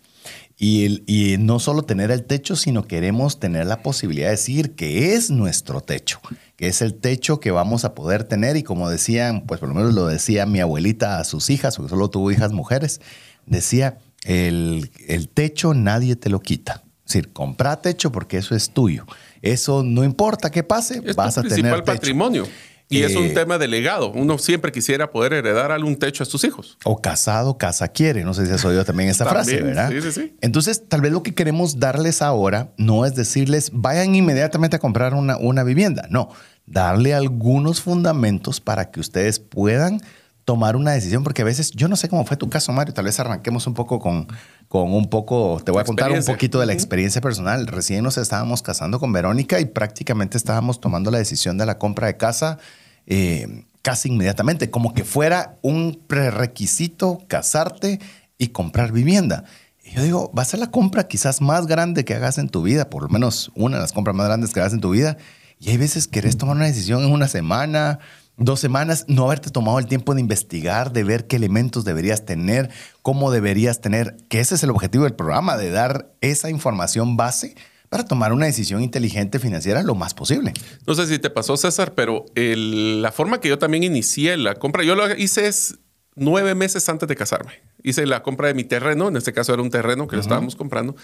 Y, 0.57 1.03
y, 1.05 1.37
no 1.37 1.59
solo 1.59 1.81
tener 1.81 2.11
el 2.11 2.23
techo, 2.23 2.55
sino 2.55 2.87
queremos 2.87 3.39
tener 3.39 3.65
la 3.65 3.81
posibilidad 3.81 4.27
de 4.27 4.31
decir 4.31 4.75
que 4.75 5.13
es 5.13 5.29
nuestro 5.29 5.81
techo, 5.81 6.21
que 6.55 6.67
es 6.67 6.81
el 6.81 6.93
techo 6.93 7.41
que 7.41 7.51
vamos 7.51 7.83
a 7.83 7.93
poder 7.93 8.23
tener. 8.23 8.55
Y 8.55 8.63
como 8.63 8.89
decían, 8.89 9.45
pues 9.45 9.59
por 9.59 9.67
lo 9.67 9.75
menos 9.75 9.93
lo 9.93 10.07
decía 10.07 10.45
mi 10.45 10.61
abuelita 10.61 11.19
a 11.19 11.25
sus 11.25 11.49
hijas, 11.49 11.75
porque 11.75 11.89
solo 11.89 12.09
tuvo 12.09 12.31
hijas 12.31 12.53
mujeres, 12.53 13.01
decía, 13.45 13.97
el, 14.23 14.91
el 15.07 15.27
techo 15.27 15.73
nadie 15.73 16.15
te 16.15 16.29
lo 16.29 16.39
quita. 16.39 16.83
Es 17.05 17.13
decir, 17.13 17.33
compra 17.33 17.81
techo 17.81 18.11
porque 18.11 18.37
eso 18.37 18.55
es 18.55 18.71
tuyo. 18.71 19.05
Eso 19.41 19.83
no 19.83 20.03
importa 20.03 20.49
qué 20.49 20.63
pase, 20.63 21.01
vas 21.15 21.37
a 21.37 21.43
tener 21.43 21.73
techo. 21.75 21.85
patrimonio. 21.85 22.47
Y 22.87 23.01
es 23.01 23.15
un 23.15 23.25
eh, 23.25 23.29
tema 23.29 23.57
de 23.57 23.67
legado. 23.67 24.11
Uno 24.11 24.37
siempre 24.37 24.71
quisiera 24.71 25.11
poder 25.11 25.33
heredar 25.33 25.71
algún 25.71 25.95
techo 25.95 26.23
a 26.23 26.25
sus 26.25 26.43
hijos. 26.43 26.77
O 26.83 27.01
casado, 27.01 27.57
casa 27.57 27.87
quiere. 27.87 28.23
No 28.23 28.33
sé 28.33 28.45
si 28.45 28.51
has 28.51 28.63
oído 28.63 28.85
también 28.85 29.09
esa 29.09 29.25
frase, 29.25 29.61
¿verdad? 29.61 29.89
Sí, 29.89 30.01
sí, 30.01 30.11
sí. 30.11 30.35
Entonces, 30.41 30.87
tal 30.87 31.01
vez 31.01 31.11
lo 31.11 31.23
que 31.23 31.33
queremos 31.33 31.79
darles 31.79 32.21
ahora 32.21 32.73
no 32.77 33.05
es 33.05 33.15
decirles, 33.15 33.71
vayan 33.73 34.13
inmediatamente 34.13 34.75
a 34.75 34.79
comprar 34.79 35.15
una, 35.15 35.37
una 35.37 35.63
vivienda. 35.63 36.07
No, 36.11 36.29
darle 36.67 37.13
algunos 37.13 37.81
fundamentos 37.81 38.61
para 38.61 38.91
que 38.91 38.99
ustedes 38.99 39.39
puedan 39.39 40.01
tomar 40.45 40.75
una 40.75 40.91
decisión, 40.91 41.23
porque 41.23 41.41
a 41.41 41.45
veces, 41.45 41.71
yo 41.71 41.87
no 41.87 41.95
sé 41.95 42.07
cómo 42.07 42.23
fue 42.23 42.37
tu 42.37 42.49
caso, 42.49 42.71
Mario, 42.71 42.93
tal 42.93 43.05
vez 43.05 43.19
arranquemos 43.19 43.65
un 43.65 43.73
poco 43.73 43.99
con, 43.99 44.27
con 44.67 44.93
un 44.93 45.09
poco, 45.09 45.59
te 45.65 45.71
voy 45.71 45.81
a 45.81 45.83
contar 45.83 46.11
un 46.11 46.23
poquito 46.23 46.59
de 46.59 46.67
la 46.67 46.73
experiencia 46.73 47.19
personal. 47.19 47.65
Recién 47.65 48.03
nos 48.03 48.19
estábamos 48.19 48.61
casando 48.61 48.99
con 48.99 49.11
Verónica 49.11 49.59
y 49.59 49.65
prácticamente 49.65 50.37
estábamos 50.37 50.79
tomando 50.79 51.09
la 51.09 51.17
decisión 51.17 51.57
de 51.57 51.65
la 51.65 51.79
compra 51.79 52.07
de 52.07 52.17
casa 52.17 52.59
eh, 53.07 53.65
casi 53.81 54.09
inmediatamente, 54.09 54.71
como 54.71 54.93
que 54.93 55.03
fuera 55.03 55.57
un 55.61 56.01
prerequisito 56.07 57.19
casarte 57.27 57.99
y 58.37 58.47
comprar 58.47 58.91
vivienda. 58.91 59.43
Y 59.83 59.91
yo 59.91 60.03
digo, 60.03 60.31
va 60.35 60.41
a 60.41 60.45
ser 60.45 60.59
la 60.59 60.71
compra 60.71 61.07
quizás 61.07 61.41
más 61.41 61.67
grande 61.67 62.03
que 62.03 62.15
hagas 62.15 62.39
en 62.39 62.49
tu 62.49 62.63
vida, 62.63 62.89
por 62.89 63.03
lo 63.03 63.09
menos 63.09 63.51
una 63.55 63.77
de 63.77 63.83
las 63.83 63.93
compras 63.93 64.15
más 64.15 64.25
grandes 64.25 64.53
que 64.53 64.59
hagas 64.59 64.73
en 64.73 64.81
tu 64.81 64.89
vida. 64.89 65.17
Y 65.59 65.69
hay 65.69 65.77
veces 65.77 66.07
querés 66.07 66.37
tomar 66.37 66.55
una 66.55 66.65
decisión 66.65 67.03
en 67.03 67.11
una 67.11 67.27
semana, 67.27 67.99
dos 68.37 68.59
semanas, 68.59 69.05
no 69.07 69.25
haberte 69.25 69.51
tomado 69.51 69.79
el 69.79 69.85
tiempo 69.85 70.13
de 70.15 70.21
investigar, 70.21 70.91
de 70.91 71.03
ver 71.03 71.27
qué 71.27 71.35
elementos 71.35 71.85
deberías 71.85 72.25
tener, 72.25 72.69
cómo 73.01 73.31
deberías 73.31 73.81
tener, 73.81 74.17
que 74.29 74.39
ese 74.39 74.55
es 74.55 74.63
el 74.63 74.71
objetivo 74.71 75.03
del 75.03 75.13
programa, 75.13 75.57
de 75.57 75.69
dar 75.69 76.11
esa 76.21 76.49
información 76.49 77.17
base 77.17 77.55
para 77.95 78.05
tomar 78.05 78.33
una 78.33 78.45
decisión 78.45 78.83
inteligente 78.83 79.39
financiera 79.39 79.81
lo 79.81 79.95
más 79.95 80.13
posible. 80.13 80.51
No 80.85 80.95
sé 80.95 81.07
si 81.07 81.17
te 81.17 81.29
pasó, 81.29 81.55
César, 81.55 81.93
pero 81.95 82.25
la 82.35 83.09
forma 83.13 83.39
que 83.39 83.47
yo 83.47 83.57
también 83.57 83.83
inicié 83.83 84.35
la 84.35 84.55
compra, 84.55 84.83
yo 84.83 84.95
lo 84.95 85.09
hice 85.15 85.47
es 85.47 85.79
nueve 86.13 86.55
meses 86.55 86.89
antes 86.89 87.07
de 87.07 87.15
casarme. 87.15 87.53
Hice 87.83 88.05
la 88.05 88.21
compra 88.21 88.49
de 88.49 88.53
mi 88.53 88.65
terreno, 88.65 89.07
en 89.07 89.15
este 89.15 89.31
caso 89.31 89.53
era 89.53 89.61
un 89.61 89.69
terreno 89.69 90.09
que 90.09 90.17
lo 90.17 90.21
estábamos 90.21 90.57
comprando. 90.57 90.97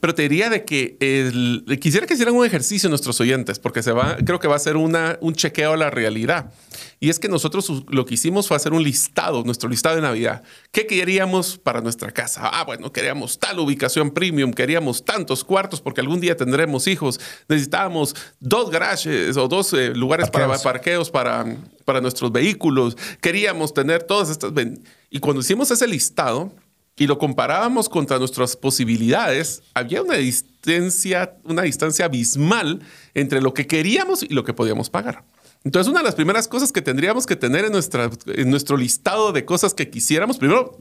Pero 0.00 0.14
te 0.14 0.22
diría 0.22 0.50
de 0.50 0.64
que 0.64 0.96
el, 1.00 1.64
quisiera 1.80 2.06
que 2.06 2.14
hicieran 2.14 2.34
un 2.34 2.44
ejercicio 2.44 2.88
nuestros 2.88 3.20
oyentes, 3.20 3.58
porque 3.58 3.82
se 3.82 3.92
va, 3.92 4.16
creo 4.24 4.38
que 4.38 4.48
va 4.48 4.56
a 4.56 4.60
ser 4.60 4.76
una, 4.76 5.18
un 5.20 5.34
chequeo 5.34 5.72
a 5.72 5.76
la 5.76 5.90
realidad. 5.90 6.52
Y 7.00 7.10
es 7.10 7.18
que 7.18 7.28
nosotros 7.28 7.84
lo 7.88 8.04
que 8.04 8.14
hicimos 8.14 8.48
fue 8.48 8.56
hacer 8.56 8.72
un 8.72 8.82
listado, 8.82 9.44
nuestro 9.44 9.68
listado 9.68 9.96
de 9.96 10.02
Navidad. 10.02 10.42
¿Qué 10.72 10.86
queríamos 10.86 11.58
para 11.58 11.80
nuestra 11.80 12.10
casa? 12.10 12.48
Ah, 12.52 12.64
bueno, 12.64 12.92
queríamos 12.92 13.38
tal 13.38 13.60
ubicación 13.60 14.10
premium, 14.10 14.52
queríamos 14.52 15.04
tantos 15.04 15.44
cuartos 15.44 15.80
porque 15.80 16.00
algún 16.00 16.20
día 16.20 16.36
tendremos 16.36 16.86
hijos. 16.86 17.20
Necesitábamos 17.48 18.16
dos 18.40 18.70
garajes 18.70 19.36
o 19.36 19.48
dos 19.48 19.72
eh, 19.72 19.94
lugares 19.94 20.30
para 20.30 20.58
parqueos 20.58 21.10
para, 21.10 21.44
para 21.84 22.00
nuestros 22.00 22.32
vehículos. 22.32 22.96
Queríamos 23.20 23.72
tener 23.72 24.02
todas 24.02 24.30
estas... 24.30 24.52
Y 25.10 25.20
cuando 25.20 25.40
hicimos 25.40 25.70
ese 25.70 25.86
listado, 25.86 26.52
y 26.98 27.06
lo 27.06 27.18
comparábamos 27.18 27.88
contra 27.88 28.18
nuestras 28.18 28.56
posibilidades, 28.56 29.62
había 29.72 30.02
una 30.02 30.14
distancia, 30.16 31.34
una 31.44 31.62
distancia 31.62 32.06
abismal 32.06 32.80
entre 33.14 33.40
lo 33.40 33.54
que 33.54 33.66
queríamos 33.66 34.22
y 34.22 34.34
lo 34.34 34.44
que 34.44 34.52
podíamos 34.52 34.90
pagar. 34.90 35.24
Entonces, 35.64 35.90
una 35.90 36.00
de 36.00 36.06
las 36.06 36.16
primeras 36.16 36.48
cosas 36.48 36.72
que 36.72 36.82
tendríamos 36.82 37.24
que 37.26 37.36
tener 37.36 37.64
en, 37.64 37.72
nuestra, 37.72 38.10
en 38.26 38.50
nuestro 38.50 38.76
listado 38.76 39.32
de 39.32 39.44
cosas 39.44 39.74
que 39.74 39.90
quisiéramos, 39.90 40.38
primero, 40.38 40.80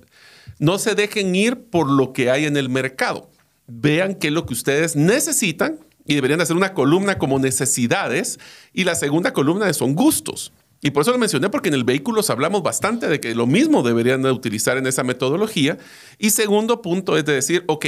no 0.59 0.79
se 0.79 0.95
dejen 0.95 1.35
ir 1.35 1.69
por 1.69 1.89
lo 1.89 2.13
que 2.13 2.31
hay 2.31 2.45
en 2.45 2.57
el 2.57 2.69
mercado. 2.69 3.29
Vean 3.67 4.15
qué 4.15 4.27
es 4.27 4.33
lo 4.33 4.45
que 4.45 4.53
ustedes 4.53 4.95
necesitan 4.95 5.79
y 6.05 6.15
deberían 6.15 6.41
hacer 6.41 6.55
una 6.55 6.73
columna 6.73 7.19
como 7.19 7.37
necesidades 7.37 8.39
y 8.73 8.85
la 8.85 8.95
segunda 8.95 9.33
columna 9.33 9.71
son 9.73 9.93
gustos. 9.93 10.51
Y 10.81 10.91
por 10.91 11.01
eso 11.01 11.11
lo 11.11 11.17
mencioné, 11.17 11.49
porque 11.49 11.69
en 11.69 11.75
el 11.75 11.83
vehículo 11.83 12.21
hablamos 12.27 12.61
bastante 12.61 13.07
de 13.07 13.19
que 13.19 13.33
lo 13.33 13.47
mismo 13.47 13.81
deberían 13.81 14.25
utilizar 14.25 14.77
en 14.77 14.85
esa 14.85 15.03
metodología. 15.03 15.77
Y 16.19 16.29
segundo 16.29 16.81
punto 16.81 17.17
es 17.17 17.25
de 17.25 17.33
decir, 17.33 17.63
ok, 17.67 17.85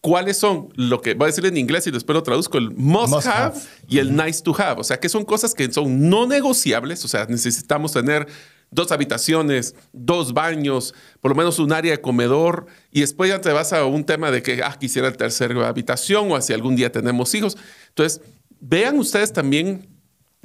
¿cuáles 0.00 0.38
son 0.38 0.68
lo 0.74 1.00
que 1.00 1.14
voy 1.14 1.26
a 1.26 1.28
decir 1.28 1.44
en 1.44 1.56
inglés 1.56 1.86
y 1.86 1.90
después 1.90 2.14
lo 2.14 2.22
traduzco? 2.22 2.56
El 2.56 2.70
must, 2.72 3.26
have, 3.26 3.54
y 3.86 3.98
el 3.98 4.16
nice 4.16 4.42
to 4.42 4.54
have. 4.58 4.80
O 4.80 4.84
sea, 4.84 4.98
que 4.98 5.10
son 5.10 5.24
cosas 5.24 5.54
que 5.54 5.70
son 5.72 6.08
no 6.08 6.26
negociables. 6.26 7.04
O 7.04 7.08
sea, 7.08 7.26
necesitamos 7.26 7.92
tener 7.92 8.26
dos 8.70 8.90
habitaciones, 8.92 9.74
dos 9.92 10.32
baños, 10.32 10.94
por 11.20 11.32
lo 11.32 11.34
menos 11.36 11.58
un 11.58 11.72
área 11.72 11.92
de 11.92 12.00
comedor. 12.00 12.66
Y 12.90 13.00
después 13.00 13.28
ya 13.28 13.42
te 13.42 13.52
vas 13.52 13.74
a 13.74 13.84
un 13.84 14.04
tema 14.04 14.30
de 14.30 14.42
que, 14.42 14.62
ah, 14.62 14.76
quisiera 14.80 15.06
el 15.08 15.18
tercer 15.18 15.52
habitación 15.58 16.32
o 16.32 16.40
si 16.40 16.54
algún 16.54 16.76
día 16.76 16.90
tenemos 16.90 17.34
hijos. 17.34 17.58
Entonces, 17.88 18.22
vean 18.58 18.98
ustedes 18.98 19.34
también 19.34 19.91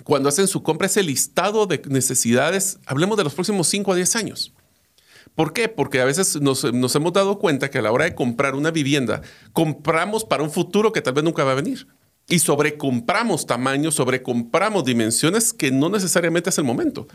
cuando 0.04 0.30
hacen 0.30 0.48
su 0.48 0.64
compra 0.64 0.88
ese 0.88 1.04
listado 1.04 1.66
de 1.66 1.82
necesidades, 1.88 2.80
hablemos 2.86 3.18
de 3.18 3.24
los 3.24 3.34
próximos 3.34 3.68
5 3.68 3.92
a 3.92 3.96
10 3.96 4.16
años. 4.16 4.54
¿Por 5.36 5.54
qué? 5.54 5.70
Porque 5.70 6.02
a 6.02 6.06
veces 6.06 6.42
nos, 6.42 6.64
hemos 6.64 7.14
dado 7.14 7.38
cuenta 7.38 7.70
que 7.70 7.78
a 7.78 7.82
la 7.82 7.92
hora 7.92 8.06
de 8.06 8.16
comprar 8.16 8.56
una 8.56 8.72
vivienda, 8.72 9.22
compramos 9.54 10.24
para 10.24 10.44
un 10.44 10.52
futuro 10.52 10.92
que 10.92 11.02
tal 11.02 11.14
vez 11.14 11.24
nunca 11.24 11.44
va 11.44 11.52
a 11.52 11.56
venir. 11.56 11.88
Y 12.28 12.40
sobrecompramos 12.40 13.46
tamaños, 13.46 13.96
sobrecompramos 13.96 14.84
dimensiones 14.84 15.54
que 15.54 15.72
no 15.72 15.90
necesariamente 15.90 16.50
es 16.50 16.58
el 16.58 16.64
momento. 16.64 17.08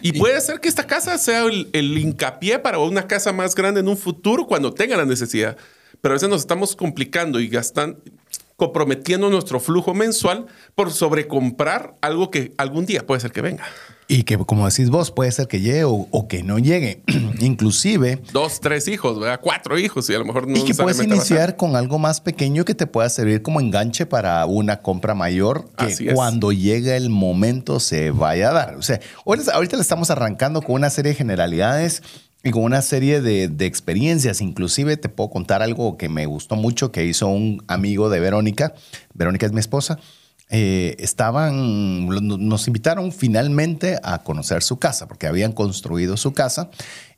Y, 0.00 0.12
puede 0.12 0.40
ser 0.40 0.60
que 0.60 0.68
esta 0.68 0.86
casa 0.86 1.16
sea 1.18 1.44
el, 1.44 1.68
el, 1.72 1.96
hincapié 1.98 2.58
para 2.58 2.78
una 2.78 3.06
casa 3.06 3.32
más 3.32 3.54
grande 3.54 3.80
en 3.80 3.88
un 3.88 3.96
futuro 3.96 4.46
cuando 4.46 4.72
tenga 4.72 4.96
la 4.96 5.04
necesidad. 5.04 5.56
Pero 6.00 6.12
a 6.12 6.16
veces 6.16 6.28
nos 6.28 6.40
estamos 6.40 6.76
complicando 6.76 7.40
y 7.40 7.48
gastando, 7.48 8.00
comprometiendo 8.58 9.30
nuestro 9.30 9.60
flujo 9.60 9.94
mensual 9.94 10.46
por 10.74 10.90
sobrecomprar 10.90 11.94
algo 12.00 12.32
que 12.32 12.52
algún 12.58 12.86
día 12.86 13.06
puede 13.06 13.20
ser 13.20 13.30
que 13.30 13.40
venga. 13.40 13.62
Y 14.08 14.24
que, 14.24 14.36
como 14.36 14.68
decís 14.68 14.90
vos, 14.90 15.12
puede 15.12 15.30
ser 15.30 15.46
que 15.46 15.60
llegue 15.60 15.84
o, 15.84 16.26
que 16.28 16.42
no 16.42 16.58
llegue. 16.58 17.02
Inclusive... 17.38 18.20
Dos, 18.32 18.58
tres 18.60 18.88
hijos, 18.88 19.20
¿verdad? 19.20 19.38
cuatro 19.40 19.78
hijos 19.78 20.10
y 20.10 20.14
a 20.14 20.18
lo 20.18 20.24
mejor 20.24 20.48
no 20.48 20.58
Y 20.58 20.64
que 20.64 20.74
puedes 20.74 21.00
iniciar 21.00 21.54
con 21.54 21.76
algo 21.76 22.00
más 22.00 22.20
pequeño 22.20 22.64
que 22.64 22.74
te 22.74 22.88
pueda 22.88 23.08
servir 23.10 23.42
como 23.42 23.60
enganche 23.60 24.06
para 24.06 24.44
una 24.46 24.82
compra 24.82 25.14
mayor 25.14 25.68
que 25.76 26.12
cuando 26.12 26.50
llegue 26.50 26.96
el 26.96 27.10
momento 27.10 27.78
se 27.78 28.10
vaya 28.10 28.50
a 28.50 28.52
dar. 28.54 28.74
O 28.74 28.82
sea, 28.82 28.98
ahorita 29.24 29.76
le 29.76 29.82
estamos 29.82 30.10
arrancando 30.10 30.62
con 30.62 30.74
una 30.74 30.90
serie 30.90 31.12
de 31.12 31.16
generalidades 31.16 32.02
y 32.42 32.50
con 32.50 32.62
una 32.62 32.82
serie 32.82 33.20
de, 33.20 33.44
experiencias. 33.66 34.40
Inclusive 34.40 34.96
te 34.96 35.08
puedo 35.08 35.30
contar 35.30 35.62
algo 35.62 35.96
que 35.96 36.08
me 36.08 36.26
gustó 36.26 36.56
mucho 36.56 36.92
que 36.92 37.04
hizo 37.04 37.28
un 37.28 37.62
amigo 37.66 38.10
de 38.10 38.20
Verónica. 38.20 38.74
Verónica 39.14 39.46
es 39.46 39.52
mi 39.52 39.60
esposa. 39.60 39.98
Eh, 40.50 40.96
estaban, 40.98 42.06
nos 42.06 42.66
invitaron 42.68 43.12
finalmente 43.12 43.98
a 44.02 44.22
conocer 44.22 44.62
su 44.62 44.78
casa, 44.78 45.06
porque 45.06 45.26
habían 45.26 45.52
construido 45.52 46.16
su 46.16 46.32
casa 46.32 46.70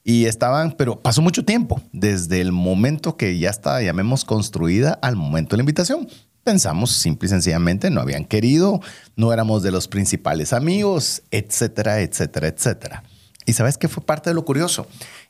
y 0.03 0.25
estaban, 0.25 0.73
pero 0.73 1.01
pasó 1.01 1.23
mucho 1.23 1.45
tiempo, 1.45 1.81
desde 1.93 2.41
el 2.41 2.51
momento 2.51 3.17
que 3.17 3.39
ya 3.39 3.51
estaba, 3.51 3.83
llamemos, 3.83 4.25
construida 4.25 4.99
al 5.03 5.15
momento 5.15 5.51
de 5.51 5.59
la 5.59 5.63
invitación. 5.63 6.09
Pensamos 6.43 6.91
simple 6.91 7.27
y 7.27 7.29
sencillamente, 7.29 7.91
no 7.91 8.01
habían 8.01 8.25
querido, 8.25 8.81
no 9.15 9.33
éramos 9.33 9.63
de 9.63 9.71
los 9.71 9.89
principales 9.89 10.53
amigos, 10.53 11.23
etcétera, 11.31 12.01
etcétera, 12.01 12.49
etcétera. 12.49 13.05
Y 13.51 13.53
sabes 13.53 13.77
qué 13.79 13.89
fue 13.89 14.05
parte 14.05 14.31
de 14.31 14.35
lo 14.35 14.45
curioso? 14.45 14.87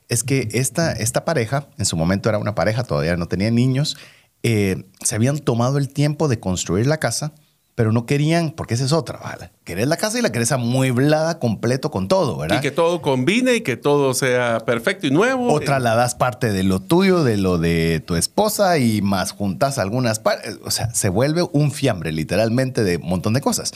Es 0.07 0.23
que 0.23 0.47
esta, 0.51 0.91
esta 0.91 1.25
pareja, 1.25 1.69
en 1.79 1.85
su 1.85 1.97
momento 1.97 2.29
era 2.29 2.37
una 2.37 2.53
pareja, 2.53 2.83
todavía 2.83 3.17
no 3.17 3.27
tenía 3.27 3.49
niños, 3.49 3.97
eh, 4.43 4.83
se 5.03 5.15
habían 5.15 5.39
tomado 5.39 5.79
el 5.79 5.89
tiempo 5.89 6.27
de 6.27 6.39
construir 6.39 6.85
la 6.85 6.97
casa, 6.97 7.33
pero 7.73 7.91
no 7.91 8.05
querían, 8.05 8.51
porque 8.51 8.75
esa 8.75 8.85
es 8.85 8.91
otra, 8.91 9.17
¿vale? 9.17 9.49
Querés 9.63 9.87
la 9.87 9.97
casa 9.97 10.19
y 10.19 10.21
la 10.21 10.31
querés 10.31 10.51
amueblada 10.51 11.39
completo 11.39 11.89
con 11.89 12.07
todo, 12.07 12.37
¿verdad? 12.37 12.59
Y 12.59 12.61
que 12.61 12.69
todo 12.69 13.01
combine 13.01 13.55
y 13.55 13.61
que 13.61 13.75
todo 13.75 14.13
sea 14.13 14.59
perfecto 14.67 15.07
y 15.07 15.09
nuevo. 15.09 15.51
Otra 15.51 15.79
la 15.79 15.95
das 15.95 16.13
parte 16.13 16.51
de 16.51 16.61
lo 16.61 16.79
tuyo, 16.79 17.23
de 17.23 17.37
lo 17.37 17.57
de 17.57 18.03
tu 18.05 18.15
esposa 18.15 18.77
y 18.77 19.01
más 19.01 19.31
juntas 19.31 19.79
algunas 19.79 20.19
partes. 20.19 20.59
O 20.63 20.69
sea, 20.69 20.93
se 20.93 21.09
vuelve 21.09 21.41
un 21.53 21.71
fiambre 21.71 22.11
literalmente 22.11 22.83
de 22.83 22.97
un 22.97 23.09
montón 23.09 23.33
de 23.33 23.41
cosas. 23.41 23.73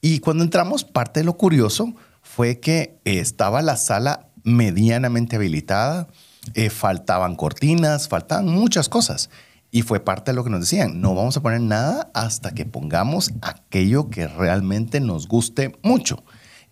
Y 0.00 0.20
cuando 0.20 0.44
entramos, 0.44 0.84
parte 0.84 1.18
de 1.18 1.24
lo 1.24 1.36
curioso 1.36 1.96
fue 2.38 2.60
que 2.60 3.00
estaba 3.04 3.62
la 3.62 3.76
sala 3.76 4.28
medianamente 4.44 5.34
habilitada, 5.34 6.06
eh, 6.54 6.70
faltaban 6.70 7.34
cortinas, 7.34 8.06
faltaban 8.06 8.46
muchas 8.46 8.88
cosas. 8.88 9.28
Y 9.72 9.82
fue 9.82 9.98
parte 9.98 10.30
de 10.30 10.36
lo 10.36 10.44
que 10.44 10.50
nos 10.50 10.60
decían, 10.60 11.00
no 11.00 11.16
vamos 11.16 11.36
a 11.36 11.42
poner 11.42 11.60
nada 11.60 12.12
hasta 12.14 12.52
que 12.52 12.64
pongamos 12.64 13.32
aquello 13.42 14.08
que 14.08 14.28
realmente 14.28 15.00
nos 15.00 15.26
guste 15.26 15.76
mucho. 15.82 16.22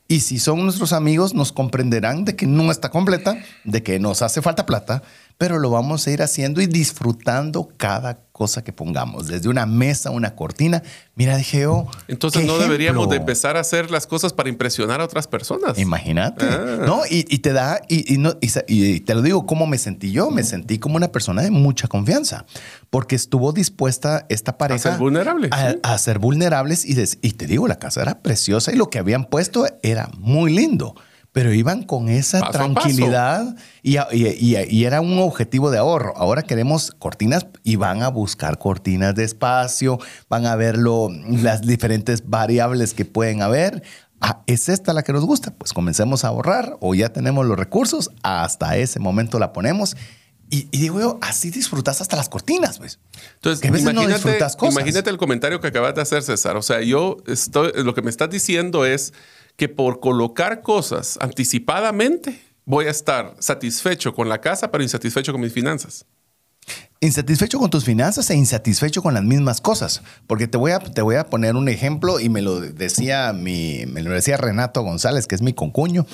Y 0.06 0.20
si 0.20 0.38
son 0.38 0.62
nuestros 0.62 0.92
amigos, 0.92 1.34
nos 1.34 1.50
comprenderán 1.50 2.24
de 2.24 2.36
que 2.36 2.46
no 2.46 2.70
está 2.70 2.90
completa, 2.90 3.36
de 3.64 3.82
que 3.82 3.98
nos 3.98 4.22
hace 4.22 4.42
falta 4.42 4.66
plata, 4.66 5.02
pero 5.38 5.58
lo 5.58 5.70
vamos 5.70 6.06
a 6.06 6.10
ir 6.10 6.22
haciendo 6.22 6.62
y 6.62 6.66
disfrutando 6.66 7.68
cada 7.76 8.26
cosa 8.32 8.64
que 8.64 8.72
pongamos, 8.72 9.28
desde 9.28 9.48
una 9.48 9.66
mesa, 9.66 10.10
una 10.10 10.34
cortina. 10.34 10.82
Mira, 11.14 11.36
dije 11.36 11.60
yo. 11.60 11.86
Entonces 12.08 12.44
no 12.44 12.58
deberíamos 12.58 13.08
de 13.08 13.16
empezar 13.16 13.56
a 13.56 13.60
hacer 13.60 13.90
las 13.90 14.06
cosas 14.06 14.32
para 14.32 14.48
impresionar 14.48 15.00
a 15.00 15.04
otras 15.04 15.26
personas. 15.26 15.78
Imagínate. 15.78 16.44
Ah. 16.46 16.84
¿No? 16.86 17.02
Y, 17.08 17.22
te 17.38 17.52
da, 17.52 17.80
y, 17.88 18.18
no, 18.18 18.34
y, 18.40 19.00
te 19.00 19.14
lo 19.14 19.22
digo, 19.22 19.46
¿cómo 19.46 19.66
me 19.66 19.78
sentí 19.78 20.10
yo? 20.10 20.30
Me 20.30 20.42
sentí 20.42 20.78
como 20.78 20.96
una 20.96 21.08
persona 21.08 21.42
de 21.42 21.50
mucha 21.50 21.88
confianza, 21.88 22.46
porque 22.90 23.16
estuvo 23.16 23.52
dispuesta 23.52 24.26
esta 24.28 24.56
pareja 24.58 24.88
a 24.88 24.92
ser 24.92 25.00
vulnerable. 25.00 25.50
A, 25.82 25.98
ser 25.98 26.18
vulnerables 26.18 26.84
y, 26.84 26.96
y 27.22 27.32
te 27.32 27.46
digo, 27.46 27.68
la 27.68 27.78
casa 27.78 28.02
era 28.02 28.20
preciosa 28.20 28.72
y 28.72 28.76
lo 28.76 28.90
que 28.90 28.98
habían 28.98 29.24
puesto 29.24 29.66
era 29.82 30.10
muy 30.18 30.54
lindo 30.54 30.94
pero 31.36 31.52
iban 31.52 31.82
con 31.82 32.08
esa 32.08 32.40
tranquilidad 32.50 33.56
y, 33.82 34.84
era 34.84 35.02
un 35.02 35.18
objetivo 35.18 35.70
de 35.70 35.76
ahorro. 35.76 36.16
Ahora 36.16 36.40
queremos 36.40 36.92
cortinas 36.92 37.44
y 37.62 37.76
van 37.76 38.02
a 38.02 38.08
buscar 38.08 38.58
cortinas 38.58 39.14
de 39.14 39.24
espacio, 39.24 39.98
van 40.30 40.46
a 40.46 40.56
ver 40.56 40.78
las 40.78 41.60
diferentes 41.60 42.26
variables 42.26 42.94
que 42.94 43.04
pueden 43.04 43.42
haber. 43.42 43.82
Ah, 44.18 44.44
¿Es 44.46 44.70
esta 44.70 44.94
la 44.94 45.02
que 45.02 45.12
nos 45.12 45.26
gusta? 45.26 45.50
Pues 45.50 45.74
comencemos 45.74 46.24
a 46.24 46.28
ahorrar 46.28 46.78
o 46.80 46.94
ya 46.94 47.10
tenemos 47.10 47.44
los 47.44 47.58
recursos, 47.58 48.10
hasta 48.22 48.78
ese 48.78 48.98
momento 48.98 49.38
la 49.38 49.52
ponemos. 49.52 49.94
Y, 50.48 50.68
digo 50.70 51.00
yo, 51.00 51.18
así 51.20 51.50
disfrutas 51.50 52.00
hasta 52.00 52.16
las 52.16 52.30
cortinas, 52.30 52.78
pues. 52.78 52.98
Entonces, 53.34 53.62
imagínate, 53.62 54.38
imagínate 54.70 55.10
el 55.10 55.18
comentario 55.18 55.60
que 55.60 55.66
acabas 55.66 55.94
de 55.94 56.00
hacer, 56.00 56.22
César. 56.22 56.56
O 56.56 56.62
sea, 56.62 56.80
yo 56.80 57.18
estoy, 57.26 57.72
lo 57.84 57.94
que 57.94 58.00
me 58.00 58.08
estás 58.08 58.30
diciendo 58.30 58.86
es 58.86 59.12
que 59.56 59.68
por 59.68 60.00
colocar 60.00 60.62
cosas 60.62 61.18
anticipadamente 61.20 62.40
voy 62.64 62.86
a 62.86 62.90
estar 62.90 63.34
satisfecho 63.38 64.14
con 64.14 64.28
la 64.28 64.40
casa, 64.40 64.70
pero 64.70 64.82
insatisfecho 64.82 65.32
con 65.32 65.40
mis 65.40 65.52
finanzas. 65.52 66.04
Insatisfecho 66.98 67.58
con 67.58 67.68
tus 67.68 67.84
finanzas 67.84 68.30
e 68.30 68.34
insatisfecho 68.34 69.02
con 69.02 69.12
las 69.14 69.22
mismas 69.22 69.60
cosas. 69.60 70.02
Porque 70.26 70.48
te 70.48 70.56
voy 70.56 70.72
a, 70.72 70.78
te 70.80 71.02
voy 71.02 71.16
a 71.16 71.26
poner 71.26 71.54
un 71.54 71.68
ejemplo 71.68 72.18
y 72.20 72.28
me 72.28 72.40
lo 72.40 72.60
decía 72.60 73.32
mi, 73.34 73.84
me 73.86 74.02
lo 74.02 74.10
decía 74.10 74.38
Renato 74.38 74.82
González, 74.82 75.26
que 75.26 75.34
es 75.34 75.42
mi 75.42 75.52
concuño, 75.52 76.06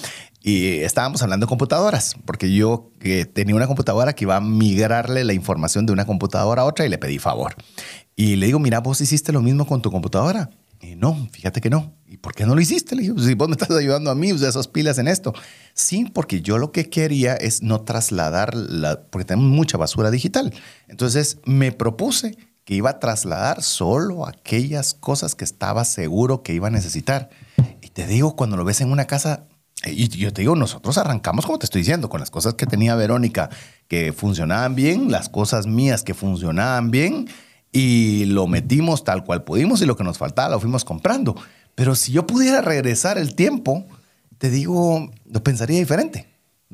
y 0.43 0.79
estábamos 0.81 1.23
hablando 1.23 1.47
de 1.47 1.49
computadoras, 1.49 2.17
porque 2.25 2.53
yo 2.53 2.91
eh, 3.01 3.27
tenía 3.27 3.55
una 3.55 3.69
computadora 3.69 4.13
que 4.13 4.25
iba 4.25 4.37
a 4.37 4.41
migrarle 4.41 5.23
la 5.23 5.33
información 5.33 5.87
de 5.87 5.93
una 5.93 6.05
computadora 6.05 6.63
a 6.63 6.65
otra 6.65 6.85
y 6.85 6.89
le 6.89 6.99
pedí 6.99 7.19
favor. 7.19 7.55
Y 8.17 8.37
le 8.37 8.47
digo, 8.47 8.59
mira, 8.59 8.81
vos 8.81 9.01
hiciste 9.01 9.33
lo 9.33 9.41
mismo 9.41 9.67
con 9.67 9.83
tu 9.83 9.91
computadora. 9.91 10.51
Y 10.83 10.97
no, 10.97 11.29
fíjate 11.31 11.61
que 11.61 11.71
no. 11.71 11.95
¿Y 12.07 12.17
por 12.17 12.35
qué 12.35 12.45
no 12.45 12.57
lo 12.57 12.61
hiciste? 12.61 12.97
Le 12.97 13.03
dije, 13.03 13.15
pues, 13.15 13.27
si 13.27 13.35
vos 13.35 13.49
me 13.49 13.53
estás 13.55 13.71
ayudando 13.71 14.11
a 14.11 14.17
mí, 14.17 14.33
usar 14.33 14.49
esas 14.49 14.67
pilas 14.67 14.99
en 14.99 15.07
esto. 15.07 15.33
Sí, 15.75 16.07
porque 16.13 16.43
yo 16.43 16.59
lo 16.59 16.73
que 16.73 16.91
quería 16.91 17.35
es 17.35 17.63
no 17.63 17.83
trasladar, 17.83 18.55
la, 18.55 19.01
porque 19.03 19.25
tenemos 19.25 19.49
mucha 19.49 19.79
basura 19.79 20.11
digital. 20.11 20.53
Entonces 20.89 21.39
me 21.45 21.71
propuse 21.71 22.37
que 22.65 22.75
iba 22.75 22.91
a 22.91 22.99
trasladar 22.99 23.63
solo 23.63 24.27
aquellas 24.27 24.93
cosas 24.93 25.37
que 25.37 25.45
estaba 25.45 25.85
seguro 25.85 26.43
que 26.43 26.53
iba 26.53 26.67
a 26.67 26.71
necesitar. 26.71 27.31
Y 27.81 27.89
te 27.91 28.07
digo, 28.09 28.35
cuando 28.35 28.57
lo 28.57 28.65
ves 28.65 28.81
en 28.81 28.91
una 28.91 29.07
casa, 29.07 29.47
y 29.85 30.09
yo 30.09 30.33
te 30.33 30.43
digo, 30.43 30.57
nosotros 30.57 30.99
arrancamos, 30.99 31.47
como 31.47 31.59
te 31.59 31.67
estoy 31.67 31.83
diciendo, 31.83 32.09
con 32.09 32.21
las 32.21 32.31
cosas 32.31 32.55
que 32.55 32.67
tenía 32.67 32.97
Verónica 32.97 33.51
que 33.89 34.13
funcionaban 34.13 34.75
bien, 34.75 35.11
las 35.11 35.29
cosas 35.29 35.67
mías 35.67 36.03
que 36.03 36.15
funcionaban 36.15 36.91
bien, 36.91 37.29
y 37.73 38.27
lo 38.27 38.47
metimos 38.47 39.03
tal 39.03 39.25
cual 39.25 39.45
pudimos 39.45 39.81
y 39.81 39.87
lo 39.87 39.97
que 39.97 40.05
nos 40.05 40.19
faltaba 40.19 40.51
lo 40.51 40.61
fuimos 40.61 40.85
comprando. 40.85 41.35
Pero 41.75 41.95
si 41.95 42.13
yo 42.13 42.27
pudiera 42.27 42.61
regresar 42.61 43.17
el 43.17 43.35
tiempo, 43.35 43.87
te 44.39 44.51
digo, 44.51 45.11
lo 45.25 45.43
pensaría 45.43 45.79
diferente. 45.79 46.29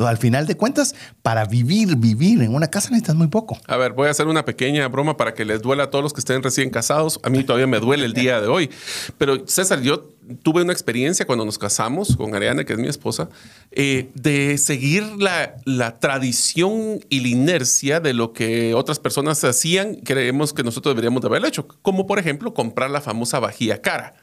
Al 0.06 0.16
final 0.16 0.46
de 0.46 0.56
cuentas, 0.56 0.94
para 1.22 1.44
vivir, 1.44 1.96
vivir 1.96 2.42
en 2.42 2.54
una 2.54 2.68
casa 2.68 2.90
necesitas 2.90 3.16
muy 3.16 3.26
poco. 3.26 3.58
A 3.66 3.76
ver, 3.76 3.92
voy 3.92 4.06
a 4.06 4.10
hacer 4.12 4.28
una 4.28 4.44
pequeña 4.44 4.86
broma 4.86 5.16
para 5.16 5.34
que 5.34 5.44
les 5.44 5.60
duela 5.60 5.84
a 5.84 5.90
todos 5.90 6.04
los 6.04 6.12
que 6.12 6.20
estén 6.20 6.42
recién 6.42 6.70
casados. 6.70 7.18
A 7.24 7.30
mí 7.30 7.42
todavía 7.42 7.66
me 7.66 7.80
duele 7.80 8.04
el 8.04 8.12
día 8.12 8.40
de 8.40 8.46
hoy. 8.46 8.70
Pero 9.18 9.46
César, 9.48 9.80
yo 9.80 10.08
tuve 10.42 10.62
una 10.62 10.72
experiencia 10.72 11.26
cuando 11.26 11.44
nos 11.44 11.58
casamos 11.58 12.16
con 12.16 12.34
Ariana, 12.34 12.64
que 12.64 12.72
es 12.72 12.78
mi 12.78 12.88
esposa, 12.88 13.28
eh, 13.70 14.10
de 14.14 14.58
seguir 14.58 15.02
la, 15.18 15.54
la, 15.64 15.98
tradición 15.98 17.00
y 17.08 17.20
la 17.20 17.28
inercia 17.28 18.00
de 18.00 18.14
lo 18.14 18.32
que 18.32 18.74
otras 18.74 18.98
personas 18.98 19.42
hacían, 19.44 19.96
creemos 19.96 20.52
que 20.52 20.62
nosotros 20.62 20.94
deberíamos 20.94 21.22
de 21.22 21.28
haberlo 21.28 21.48
hecho. 21.48 21.66
Como 21.82 22.06
por 22.06 22.18
ejemplo 22.18 22.54
comprar 22.54 22.90
la 22.90 23.00
famosa 23.00 23.38
vajilla 23.38 23.80
cara. 23.80 24.14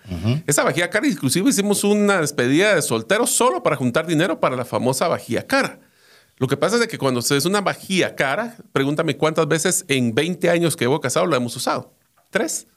Esa 0.48 0.64
vajilla 0.64 0.90
cara, 0.90 1.08
inclusive 1.08 1.50
hicimos 1.50 1.84
una 1.84 2.22
despedida 2.22 2.76
de 2.76 2.82
solteros 2.82 3.30
solo 3.30 3.64
para 3.64 3.76
juntar 3.76 4.08
dinero 4.08 4.40
para 4.40 4.56
la 4.56 4.66
famosa 4.66 5.08
vajilla 5.08 5.46
cara. 5.46 5.80
Lo 6.38 6.48
que 6.48 6.58
pasa 6.58 6.78
es 6.78 6.88
que 6.88 6.98
cuando 6.98 7.22
se 7.22 7.38
es 7.38 7.46
una 7.46 7.62
vajilla 7.62 8.16
cara, 8.16 8.58
pregúntame 8.74 9.16
cuántas 9.16 9.48
veces 9.48 9.86
en 9.88 10.14
20 10.14 10.50
años 10.50 10.76
que 10.76 10.84
llevo 10.84 11.00
casado 11.00 11.26
la 11.26 11.38
hemos 11.38 11.56
usado. 11.56 11.94
¿Tres? 12.30 12.68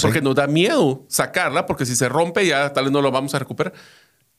Porque 0.00 0.20
nos 0.20 0.34
da 0.34 0.46
miedo 0.46 1.04
sacarla, 1.08 1.66
porque 1.66 1.86
si 1.86 1.94
se 1.96 2.08
rompe 2.08 2.46
ya 2.46 2.72
tal 2.72 2.84
vez 2.84 2.92
no 2.92 3.02
lo 3.02 3.10
vamos 3.10 3.34
a 3.34 3.38
recuperar. 3.38 3.72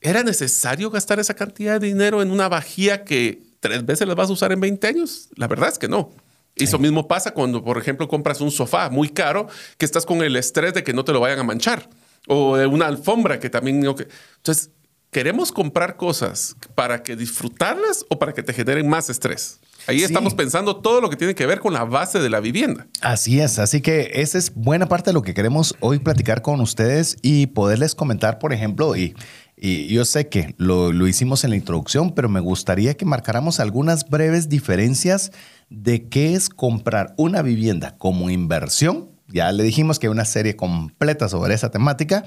¿Era 0.01 0.23
necesario 0.23 0.89
gastar 0.89 1.19
esa 1.19 1.33
cantidad 1.33 1.79
de 1.79 1.87
dinero 1.87 2.21
en 2.21 2.31
una 2.31 2.47
vajilla 2.49 3.03
que 3.03 3.41
tres 3.59 3.85
veces 3.85 4.07
la 4.07 4.15
vas 4.15 4.29
a 4.29 4.33
usar 4.33 4.51
en 4.51 4.59
20 4.59 4.87
años? 4.87 5.29
La 5.35 5.47
verdad 5.47 5.69
es 5.69 5.79
que 5.79 5.87
no. 5.87 6.11
Y 6.55 6.65
eso 6.65 6.79
mismo 6.79 7.07
pasa 7.07 7.31
cuando, 7.31 7.63
por 7.63 7.77
ejemplo, 7.77 8.07
compras 8.07 8.39
un 8.39 8.51
sofá 8.51 8.89
muy 8.89 9.09
caro 9.09 9.47
que 9.77 9.85
estás 9.85 10.05
con 10.05 10.21
el 10.23 10.35
estrés 10.35 10.73
de 10.73 10.83
que 10.83 10.93
no 10.93 11.03
te 11.03 11.11
lo 11.11 11.19
vayan 11.19 11.39
a 11.39 11.43
manchar. 11.43 11.89
O 12.27 12.53
una 12.53 12.87
alfombra 12.87 13.39
que 13.39 13.49
también... 13.49 13.83
Entonces, 13.83 14.69
¿queremos 15.11 15.51
comprar 15.51 15.97
cosas 15.97 16.55
para 16.75 17.03
que 17.03 17.15
disfrutarlas 17.15 18.05
o 18.09 18.17
para 18.17 18.33
que 18.33 18.41
te 18.41 18.53
generen 18.53 18.87
más 18.87 19.09
estrés? 19.09 19.59
Ahí 19.87 20.01
estamos 20.01 20.33
pensando 20.33 20.77
todo 20.77 20.99
lo 20.99 21.09
que 21.09 21.15
tiene 21.15 21.35
que 21.35 21.45
ver 21.45 21.59
con 21.59 21.73
la 21.73 21.83
base 21.83 22.19
de 22.19 22.29
la 22.29 22.39
vivienda. 22.39 22.87
Así 23.01 23.39
es, 23.39 23.59
así 23.59 23.81
que 23.81 24.11
esa 24.15 24.37
es 24.37 24.53
buena 24.55 24.87
parte 24.87 25.11
de 25.11 25.13
lo 25.13 25.21
que 25.21 25.33
queremos 25.33 25.75
hoy 25.79 25.99
platicar 25.99 26.41
con 26.41 26.59
ustedes 26.59 27.17
y 27.21 27.47
poderles 27.47 27.93
comentar, 27.93 28.39
por 28.39 28.51
ejemplo, 28.51 28.95
y, 28.95 29.15
y 29.55 29.87
yo 29.87 30.03
sé 30.05 30.27
que 30.27 30.55
lo, 30.57 30.91
lo 30.91 31.07
hicimos 31.07 31.43
en 31.43 31.51
la 31.51 31.55
introducción, 31.55 32.13
pero 32.13 32.29
me 32.29 32.39
gustaría 32.39 32.95
que 32.95 33.05
marcáramos 33.05 33.59
algunas 33.59 34.09
breves 34.09 34.49
diferencias 34.49 35.31
de 35.69 36.07
qué 36.09 36.33
es 36.33 36.49
comprar 36.49 37.13
una 37.17 37.41
vivienda 37.41 37.95
como 37.97 38.29
inversión. 38.29 39.11
Ya 39.27 39.51
le 39.51 39.63
dijimos 39.63 39.99
que 39.99 40.07
hay 40.07 40.11
una 40.11 40.25
serie 40.25 40.55
completa 40.55 41.29
sobre 41.29 41.53
esa 41.53 41.71
temática 41.71 42.25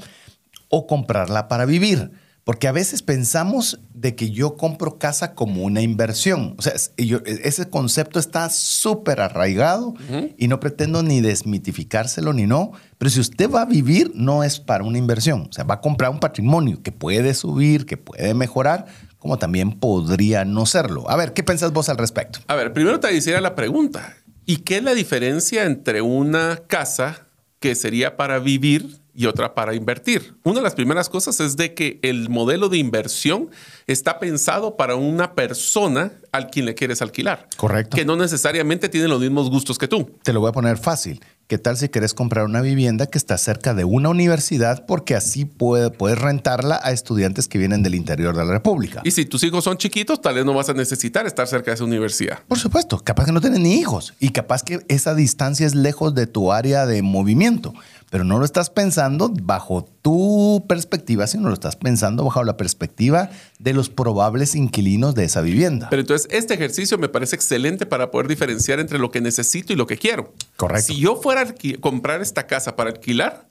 o 0.69 0.87
comprarla 0.87 1.49
para 1.49 1.65
vivir. 1.65 2.11
Porque 2.49 2.67
a 2.67 2.73
veces 2.73 3.03
pensamos 3.03 3.79
de 3.93 4.17
que 4.17 4.31
yo 4.31 4.57
compro 4.57 4.99
casa 4.99 5.35
como 5.35 5.65
una 5.65 5.83
inversión. 5.83 6.55
O 6.57 6.63
sea, 6.63 6.73
ese 6.97 7.69
concepto 7.69 8.19
está 8.19 8.49
súper 8.49 9.21
arraigado 9.21 9.93
y 10.39 10.49
no 10.49 10.59
pretendo 10.59 11.03
ni 11.03 11.21
desmitificárselo 11.21 12.33
ni 12.33 12.47
no. 12.47 12.73
Pero 12.97 13.11
si 13.11 13.21
usted 13.21 13.51
va 13.51 13.61
a 13.61 13.67
vivir, 13.67 14.13
no 14.15 14.45
es 14.45 14.61
para 14.61 14.83
una 14.83 14.97
inversión. 14.97 15.49
O 15.51 15.53
sea, 15.53 15.65
va 15.65 15.75
a 15.75 15.81
comprar 15.83 16.11
un 16.11 16.21
patrimonio 16.21 16.83
que 16.83 16.91
puede 16.91 17.35
subir, 17.35 17.85
que 17.85 17.99
puede 17.99 18.33
mejorar, 18.33 18.87
como 19.19 19.37
también 19.37 19.73
podría 19.73 20.47
no 20.47 20.65
serlo. 20.65 21.11
A 21.11 21.17
ver, 21.17 21.35
¿qué 21.35 21.43
pensás 21.43 21.75
vos 21.75 21.91
al 21.91 21.99
respecto? 21.99 22.39
A 22.47 22.55
ver, 22.55 22.73
primero 22.73 22.99
te 22.99 23.15
hiciera 23.15 23.43
la 23.43 23.55
pregunta. 23.55 24.17
¿Y 24.47 24.61
qué 24.61 24.79
es 24.79 24.83
la 24.83 24.95
diferencia 24.95 25.67
entre 25.67 26.01
una 26.01 26.63
casa 26.67 27.27
que 27.61 27.75
sería 27.75 28.17
para 28.17 28.39
vivir 28.39 29.01
y 29.19 29.27
otra 29.27 29.53
para 29.53 29.75
invertir. 29.75 30.37
Una 30.45 30.59
de 30.59 30.63
las 30.63 30.77
primeras 30.77 31.09
cosas 31.09 31.41
es 31.41 31.57
de 31.57 31.75
que 31.75 31.99
el 32.03 32.29
modelo 32.29 32.69
de 32.69 32.79
inversión 32.79 33.51
está 33.89 34.21
pensado 34.21 34.77
para 34.77 34.95
una 34.95 35.35
persona 35.35 36.13
al 36.31 36.51
quien 36.51 36.67
le 36.67 36.77
quieres 36.77 37.03
alquilar. 37.03 37.49
Correcto. 37.57 37.97
Que 37.97 38.05
no 38.05 38.15
necesariamente 38.15 38.89
tiene 38.89 39.09
los 39.09 39.21
mismos 39.21 39.51
gustos 39.51 39.77
que 39.77 39.89
tú. 39.89 40.09
Te 40.23 40.33
lo 40.33 40.39
voy 40.39 40.51
a 40.51 40.53
poner 40.53 40.79
fácil. 40.79 41.21
¿Qué 41.49 41.57
tal 41.57 41.79
si 41.79 41.89
quieres 41.89 42.13
comprar 42.13 42.45
una 42.45 42.61
vivienda 42.61 43.07
que 43.07 43.17
está 43.17 43.39
cerca 43.39 43.73
de 43.73 43.83
una 43.83 44.11
universidad 44.11 44.85
porque 44.87 45.15
así 45.17 45.47
puede, 45.47 45.91
puedes 45.91 46.19
rentarla 46.19 46.79
a 46.83 46.93
estudiantes 46.93 47.49
que 47.49 47.57
vienen 47.57 47.83
del 47.83 47.95
interior 47.95 48.37
de 48.37 48.45
la 48.45 48.53
República? 48.53 49.01
Y 49.03 49.13
si 49.13 49.25
tus 49.25 49.43
hijos 49.45 49.65
son 49.65 49.79
chiquitos, 49.79 50.21
tal 50.21 50.35
vez 50.35 50.45
no 50.45 50.53
vas 50.53 50.69
a 50.69 50.75
necesitar 50.75 51.27
estar 51.27 51.49
cerca 51.49 51.71
de 51.71 51.77
esa 51.77 51.85
universidad. 51.85 52.41
Por 52.47 52.59
supuesto, 52.59 52.99
capaz 52.99 53.25
que 53.25 53.33
no 53.33 53.41
tienen 53.41 53.63
ni 53.63 53.77
hijos 53.77 54.13
y 54.21 54.29
capaz 54.29 54.63
que 54.63 54.81
esa 54.89 55.15
distancia 55.15 55.67
es 55.67 55.75
lejos 55.75 56.15
de 56.15 56.27
tu 56.27 56.53
área 56.53 56.85
de 56.85 57.01
movimiento 57.01 57.73
pero 58.11 58.25
no 58.25 58.39
lo 58.39 58.45
estás 58.45 58.71
pensando 58.71 59.31
bajo 59.43 59.85
tu 60.03 60.65
perspectiva, 60.69 61.27
sino 61.27 61.49
lo 61.49 61.55
estás 61.55 61.77
pensando 61.77 62.25
bajo 62.25 62.43
la 62.45 62.57
perspectiva 62.57 63.31
de 63.59 63.73
los 63.73 63.91
probables 63.91 64.55
inquilinos 64.55 65.15
de 65.15 65.25
esa 65.25 65.41
vivienda. 65.41 65.89
Pero 65.91 66.01
entonces 66.01 66.29
este 66.31 66.55
ejercicio 66.55 66.99
me 66.99 67.09
parece 67.09 67.37
excelente 67.37 67.87
para 67.87 68.11
poder 68.11 68.29
diferenciar 68.29 68.81
entre 68.81 68.99
lo 68.99 69.11
que 69.11 69.21
necesito 69.21 69.73
y 69.73 69.77
lo 69.77 69.87
que 69.87 69.99
quiero. 69.99 70.33
Correcto. 70.57 70.93
Si 70.93 71.01
yo 71.01 71.17
fuera 71.17 71.43
a 71.43 71.55
comprar 71.81 72.23
esta 72.23 72.47
casa 72.47 72.77
para 72.77 72.91
alquilar, 72.91 73.47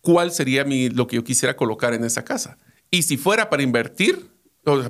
¿cuál 0.00 0.32
sería 0.32 0.64
mi, 0.64 0.88
lo 0.88 1.06
que 1.06 1.16
yo 1.16 1.24
quisiera 1.24 1.56
colocar 1.56 1.92
en 1.94 2.04
esa 2.04 2.24
casa? 2.24 2.56
Y 2.90 3.02
si 3.02 3.16
fuera 3.16 3.50
para 3.50 3.62
invertir, 3.62 4.30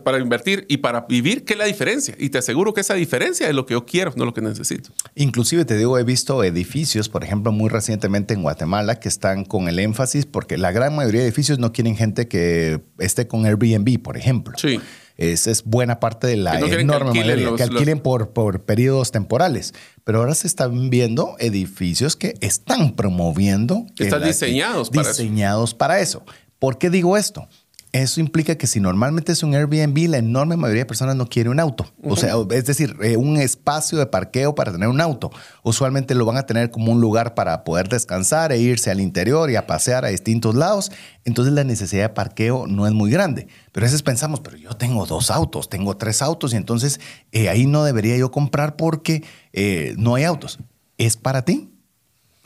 para 0.03 0.19
invertir 0.19 0.67
y 0.69 0.79
para 0.79 1.03
vivir, 1.09 1.45
¿qué 1.45 1.53
es 1.53 1.59
la 1.59 1.67
diferencia? 1.67 2.15
Y 2.19 2.31
te 2.31 2.39
aseguro 2.39 2.75
que 2.75 2.81
esa 2.81 2.95
diferencia 2.95 3.49
es 3.49 3.55
lo 3.55 3.67
que 3.67 3.75
yo 3.75 3.87
quiero, 3.87 4.13
no 4.17 4.25
lo 4.25 4.35
que 4.35 4.41
necesito. 4.41 4.91
Inclusive 5.15 5.65
te 5.65 5.77
digo, 5.77 5.97
he 5.97 6.03
visto 6.03 6.43
edificios, 6.43 7.09
por 7.09 7.23
ejemplo, 7.23 7.53
muy 7.53 7.69
recientemente 7.69 8.35
en 8.35 8.43
Guatemala, 8.43 8.99
que 8.99 9.09
están 9.09 9.45
con 9.45 9.69
el 9.69 9.79
énfasis, 9.79 10.27
porque 10.27 10.59
la 10.59 10.73
gran 10.73 10.97
mayoría 10.97 11.21
de 11.21 11.27
edificios 11.27 11.61
no 11.61 11.73
quieren 11.73 11.97
gente 11.97 12.27
que 12.27 12.83
esté 12.99 13.29
con 13.29 13.47
Airbnb, 13.47 14.03
por 14.03 14.17
ejemplo. 14.17 14.55
Sí. 14.59 14.81
Esa 15.17 15.51
es 15.51 15.65
buena 15.65 16.01
parte 16.01 16.27
de 16.27 16.37
la 16.37 16.59
enorme 16.59 17.13
mayoría, 17.13 17.55
que 17.55 17.63
alquilen 17.63 18.01
por, 18.01 18.31
por 18.31 18.65
periodos 18.65 19.13
temporales. 19.13 19.75
Pero 20.03 20.21
ahora 20.21 20.35
se 20.35 20.47
están 20.47 20.89
viendo 20.89 21.37
edificios 21.39 22.17
que 22.17 22.35
están 22.41 22.97
promoviendo. 22.97 23.85
Están 23.99 24.25
diseñados, 24.25 24.91
diseñados 24.91 25.75
para 25.75 26.01
eso. 26.01 26.25
¿Por 26.59 26.79
qué 26.79 26.89
digo 26.89 27.17
esto? 27.19 27.49
Eso 27.93 28.21
implica 28.21 28.57
que 28.57 28.69
si 28.69 28.79
normalmente 28.79 29.33
es 29.33 29.43
un 29.43 29.53
Airbnb, 29.53 30.09
la 30.09 30.19
enorme 30.19 30.57
mayoría 30.57 30.83
de 30.83 30.87
personas 30.87 31.17
no 31.17 31.27
quiere 31.27 31.51
un 31.51 31.59
auto. 31.59 31.87
O 32.05 32.15
sea, 32.15 32.35
es 32.51 32.65
decir, 32.65 32.97
eh, 33.03 33.17
un 33.17 33.37
espacio 33.37 33.99
de 33.99 34.07
parqueo 34.07 34.55
para 34.55 34.71
tener 34.71 34.89
un 34.89 35.01
auto. 35.01 35.33
Usualmente 35.65 36.15
lo 36.15 36.25
van 36.25 36.37
a 36.37 36.47
tener 36.47 36.71
como 36.71 36.93
un 36.93 37.01
lugar 37.01 37.35
para 37.35 37.65
poder 37.65 37.89
descansar 37.89 38.53
e 38.53 38.59
irse 38.59 38.93
al 38.93 39.01
interior 39.01 39.51
y 39.51 39.57
a 39.57 39.67
pasear 39.67 40.05
a 40.05 40.09
distintos 40.09 40.55
lados. 40.55 40.93
Entonces 41.25 41.53
la 41.53 41.65
necesidad 41.65 42.03
de 42.05 42.09
parqueo 42.11 42.69
no 42.69 42.87
es 42.87 42.93
muy 42.93 43.11
grande. 43.11 43.49
Pero 43.73 43.85
a 43.85 43.89
veces 43.89 44.03
pensamos, 44.03 44.39
pero 44.39 44.57
yo 44.57 44.71
tengo 44.75 45.05
dos 45.05 45.33
autos, 45.33 45.69
tengo 45.69 45.97
tres 45.97 46.23
autos 46.23 46.53
y 46.53 46.57
entonces 46.57 47.01
eh, 47.33 47.49
ahí 47.49 47.67
no 47.67 47.83
debería 47.83 48.17
yo 48.17 48.31
comprar 48.31 48.77
porque 48.77 49.25
eh, 49.53 49.95
no 49.99 50.15
hay 50.15 50.23
autos. 50.23 50.61
¿Es 50.97 51.17
para 51.17 51.45
ti? 51.45 51.70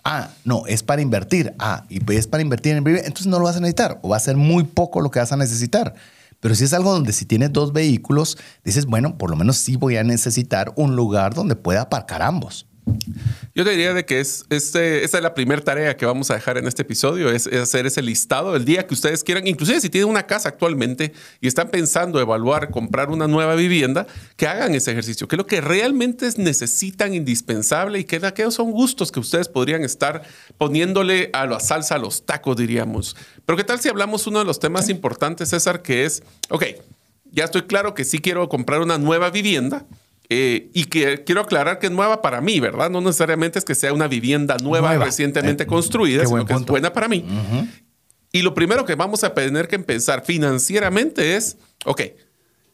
Ah, 0.05 0.29
no, 0.45 0.67
es 0.67 0.83
para 0.83 1.01
invertir. 1.01 1.55
Ah, 1.59 1.85
y 1.89 2.01
es 2.15 2.27
para 2.27 2.43
invertir 2.43 2.77
en 2.77 2.85
vivienda. 2.85 3.07
Entonces 3.07 3.27
no 3.27 3.39
lo 3.39 3.47
vas 3.47 3.57
a 3.57 3.61
necesitar 3.61 3.99
o 4.03 4.11
va 4.11 4.19
a 4.19 4.21
ser 4.21 4.37
muy 4.37 4.65
poco 4.65 5.01
lo 5.01 5.11
que 5.11 5.19
vas 5.19 5.33
a 5.33 5.37
necesitar. 5.37 5.95
Pero 6.41 6.55
si 6.55 6.65
es 6.65 6.75
algo 6.75 6.93
donde 6.93 7.15
si 7.15 7.25
tienes 7.25 7.53
dos 7.55 7.73
vehículos, 7.73 8.37
dices, 8.65 8.85
bueno, 8.85 9.17
por 9.17 9.31
lo 9.31 9.37
menos 9.37 9.57
sí 9.57 9.77
voy 9.77 9.97
a 9.97 10.05
necesitar 10.05 10.75
un 10.77 10.95
lugar 10.95 11.33
donde 11.33 11.57
pueda 11.57 11.81
aparcar 11.81 12.21
ambos. 12.21 12.67
Yo 13.55 13.65
te 13.65 13.71
diría 13.71 13.95
de 13.95 14.05
que 14.05 14.19
es, 14.19 14.45
este, 14.51 15.05
esta 15.05 15.19
es 15.19 15.23
la 15.23 15.33
primera 15.33 15.63
tarea 15.63 15.97
que 15.97 16.05
vamos 16.07 16.31
a 16.31 16.35
dejar 16.35 16.59
en 16.59 16.67
este 16.67 16.83
episodio, 16.83 17.31
es, 17.31 17.47
hacer 17.47 17.87
ese 17.87 18.03
listado 18.03 18.57
el 18.57 18.65
día 18.65 18.87
que 18.87 18.95
ustedes 18.95 19.23
quieran, 19.23 19.47
inclusive 19.47 19.81
si 19.81 19.91
tienen 19.91 20.11
una 20.11 20.27
casa 20.27 20.49
actualmente 20.49 21.13
y 21.41 21.47
están 21.47 21.69
pensando 21.69 22.21
evaluar 22.21 22.71
comprar 22.71 23.11
una 23.11 23.29
nueva 23.29 23.55
vivienda, 23.55 24.07
que 24.37 24.49
hagan 24.49 24.75
ese 24.75 24.91
ejercicio, 24.91 25.29
que 25.29 25.37
es 25.37 25.39
lo 25.39 25.47
que 25.47 25.61
realmente 25.61 26.29
necesitan 26.37 27.15
indispensable 27.15 28.01
y 28.01 28.05
que 28.05 28.17
aquellos 28.17 28.55
son 28.55 28.73
gustos 28.73 29.13
que 29.13 29.21
ustedes 29.21 29.49
podrían 29.49 29.85
estar 29.85 30.23
poniéndole 30.59 31.31
a 31.33 31.47
la 31.47 31.61
salsa, 31.61 31.95
a 31.95 31.99
los 31.99 32.27
tacos, 32.27 32.57
diríamos. 32.57 33.17
Pero 33.47 33.57
qué 33.57 33.65
tal 33.65 33.81
si 33.81 33.89
hablamos 33.89 34.27
uno 34.27 34.41
de 34.41 34.45
los 34.45 34.59
temas 34.59 34.89
importantes, 34.89 35.51
César, 35.51 35.83
que 35.83 36.05
es, 36.05 36.23
ok, 36.51 36.65
ya 37.31 37.45
estoy 37.45 37.63
claro 37.63 37.95
que 37.95 38.05
sí 38.05 38.19
quiero 38.19 38.49
comprar 38.49 38.81
una 38.81 38.99
nueva 38.99 39.31
vivienda, 39.31 39.85
eh, 40.29 40.71
y 40.73 40.85
que 40.87 41.23
quiero 41.25 41.43
aclarar 41.43 41.79
que 41.79 41.87
es 41.87 41.93
nueva 41.93 42.23
para 42.23 42.41
mí, 42.41 42.59
¿verdad? 42.59 42.91
No 42.91 43.01
necesariamente 43.01 43.59
es 43.59 43.65
que 43.65 43.75
sea 43.75 43.93
una 43.93 44.09
vivienda 44.09 44.57
nueva, 44.63 44.97
recientemente 44.97 45.65
eh, 45.65 45.67
construida, 45.67 46.25
sino 46.25 46.47
que 46.47 46.55
es 46.55 46.65
buena 46.65 46.93
para 46.93 47.09
mí. 47.09 47.25
Y 48.33 48.43
lo 48.43 48.55
primero 48.55 48.85
que 48.85 48.95
vamos 48.95 49.23
a 49.23 49.35
tener 49.35 49.69
que 49.69 49.77
empezar 49.77 50.25
financieramente 50.25 51.37
es, 51.37 51.59
ok, 51.85 52.01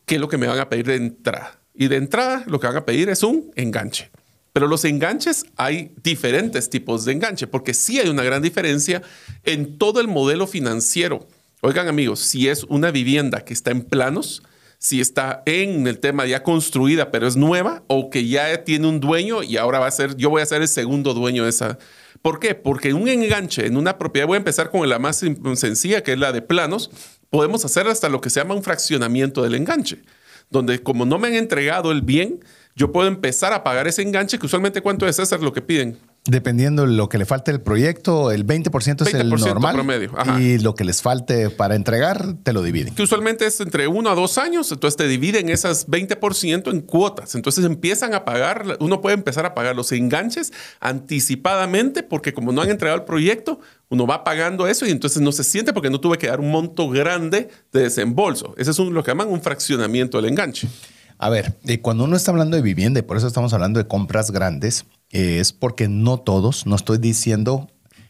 ¿qué 0.07 0.15
es 0.15 0.21
lo 0.21 0.29
que 0.29 0.39
me 0.39 0.47
van 0.47 0.59
a 0.59 0.69
pedir 0.69 0.87
de 0.87 0.95
entrada? 0.97 1.61
Y 1.75 1.89
de 1.89 1.97
entrada 1.97 2.45
lo 2.47 2.61
que 2.61 2.67
van 2.67 2.77
a 2.77 2.85
pedir 2.85 3.09
es 3.09 3.23
un 3.23 3.51
enganche. 3.57 4.11
Pero 4.53 4.67
los 4.67 4.85
enganches, 4.85 5.45
hay 5.57 5.93
diferentes 6.03 6.71
tipos 6.71 7.05
de 7.05 7.13
enganche, 7.13 7.47
porque 7.47 7.75
sí 7.75 8.01
hay 8.01 8.09
una 8.09 8.23
gran 8.23 8.43
diferencia 8.43 9.03
en 9.45 9.79
todo 9.79 10.01
el 10.01 10.09
modelo 10.09 10.47
financiero. 10.47 11.29
Oigan 11.61 11.89
amigos, 11.89 12.21
si 12.21 12.49
es 12.49 12.65
una 12.65 12.91
vivienda 12.91 13.45
que 13.45 13.53
está 13.53 13.71
en 13.71 13.83
planos, 13.83 14.43
si 14.83 15.03
está 15.03 15.43
en 15.45 15.87
el 15.87 15.99
tema 15.99 16.25
ya 16.25 16.43
construida, 16.43 17.11
pero 17.11 17.27
es 17.27 17.37
nueva, 17.37 17.83
o 17.87 18.09
que 18.09 18.27
ya 18.27 18.64
tiene 18.64 18.88
un 18.88 18.99
dueño 18.99 19.43
y 19.43 19.59
ahora 19.59 19.79
va 19.79 19.87
a 19.87 19.90
ser, 19.90 20.16
yo 20.16 20.31
voy 20.31 20.40
a 20.40 20.47
ser 20.47 20.62
el 20.62 20.69
segundo 20.69 21.12
dueño 21.12 21.45
de 21.45 21.51
esa. 21.51 21.79
¿Por 22.23 22.40
qué? 22.40 22.55
Porque 22.55 22.95
un 22.95 23.07
enganche 23.07 23.66
en 23.66 23.77
una 23.77 23.99
propiedad, 23.99 24.27
voy 24.27 24.37
a 24.37 24.38
empezar 24.38 24.71
con 24.71 24.88
la 24.88 24.99
más 24.99 25.23
sencilla, 25.55 26.03
que 26.03 26.14
es 26.14 26.19
la 26.19 26.33
de 26.33 26.40
planos, 26.40 26.90
podemos 27.29 27.62
hacer 27.66 27.88
hasta 27.88 28.09
lo 28.09 28.23
que 28.23 28.31
se 28.31 28.40
llama 28.40 28.55
un 28.55 28.62
fraccionamiento 28.62 29.43
del 29.43 29.55
enganche, 29.55 30.01
donde 30.49 30.83
como 30.83 31.05
no 31.05 31.19
me 31.19 31.29
han 31.29 31.35
entregado 31.35 31.93
el 31.93 32.01
bien, 32.01 32.43
yo 32.75 32.90
puedo 32.90 33.07
empezar 33.07 33.53
a 33.53 33.62
pagar 33.62 33.87
ese 33.87 34.01
enganche, 34.01 34.38
que 34.38 34.47
usualmente 34.47 34.81
cuánto 34.81 35.07
es 35.07 35.16
César 35.16 35.43
lo 35.43 35.53
que 35.53 35.61
piden. 35.61 35.99
Dependiendo 36.27 36.83
de 36.83 36.93
lo 36.93 37.09
que 37.09 37.17
le 37.17 37.25
falte 37.25 37.51
el 37.51 37.63
proyecto, 37.63 38.31
el 38.31 38.47
20%, 38.47 39.07
es 39.07 39.15
el 39.15 39.31
normal. 39.31 39.75
Promedio. 39.75 40.13
Y 40.39 40.59
lo 40.59 40.75
que 40.75 40.85
les 40.85 41.01
falte 41.01 41.49
para 41.49 41.75
entregar, 41.75 42.35
te 42.43 42.53
lo 42.53 42.63
dividen. 42.63 42.95
Que 42.95 43.03
usualmente 43.03 43.47
es 43.47 43.59
entre 43.61 43.89
uno 43.89 44.11
a 44.11 44.15
dos 44.15 44.37
años, 44.37 44.71
entonces 44.71 44.99
te 44.99 45.09
dividen 45.09 45.49
esas 45.49 45.89
20% 45.89 46.71
en 46.71 46.83
cuotas. 46.83 47.35
Entonces 47.35 47.65
empiezan 47.65 48.13
a 48.13 48.27
pagar, 48.27 48.77
uno 48.81 49.01
puede 49.01 49.15
empezar 49.15 49.47
a 49.47 49.55
pagar 49.55 49.75
los 49.75 49.93
enganches 49.93 50.53
anticipadamente 50.79 52.03
porque 52.03 52.35
como 52.35 52.53
no 52.53 52.61
han 52.61 52.69
entregado 52.69 52.99
el 52.99 53.07
proyecto, 53.07 53.59
uno 53.89 54.07
va 54.07 54.23
pagando 54.23 54.67
eso 54.67 54.85
y 54.85 54.91
entonces 54.91 55.23
no 55.23 55.33
se 55.33 55.43
siente 55.43 55.73
porque 55.73 55.89
no 55.89 56.01
tuve 56.01 56.19
que 56.19 56.27
dar 56.27 56.41
un 56.41 56.51
monto 56.51 56.91
grande 56.91 57.49
de 57.73 57.81
desembolso. 57.81 58.55
Ese 58.59 58.73
es 58.73 58.79
lo 58.79 59.03
que 59.03 59.11
llaman 59.11 59.29
un 59.29 59.41
fraccionamiento 59.41 60.21
del 60.21 60.31
enganche. 60.31 60.69
A 61.17 61.29
ver, 61.29 61.55
eh, 61.65 61.81
cuando 61.81 62.05
uno 62.05 62.17
está 62.17 62.31
hablando 62.31 62.57
de 62.57 62.63
vivienda, 62.63 63.01
y 63.01 63.03
por 63.03 63.17
eso 63.17 63.27
estamos 63.27 63.53
hablando 63.53 63.79
de 63.79 63.87
compras 63.87 64.31
grandes, 64.31 64.87
es 65.11 65.53
porque 65.53 65.88
no 65.88 66.18
todos, 66.18 66.66
no 66.66 66.77
estoy 66.77 66.99
diciendo, 66.99 67.68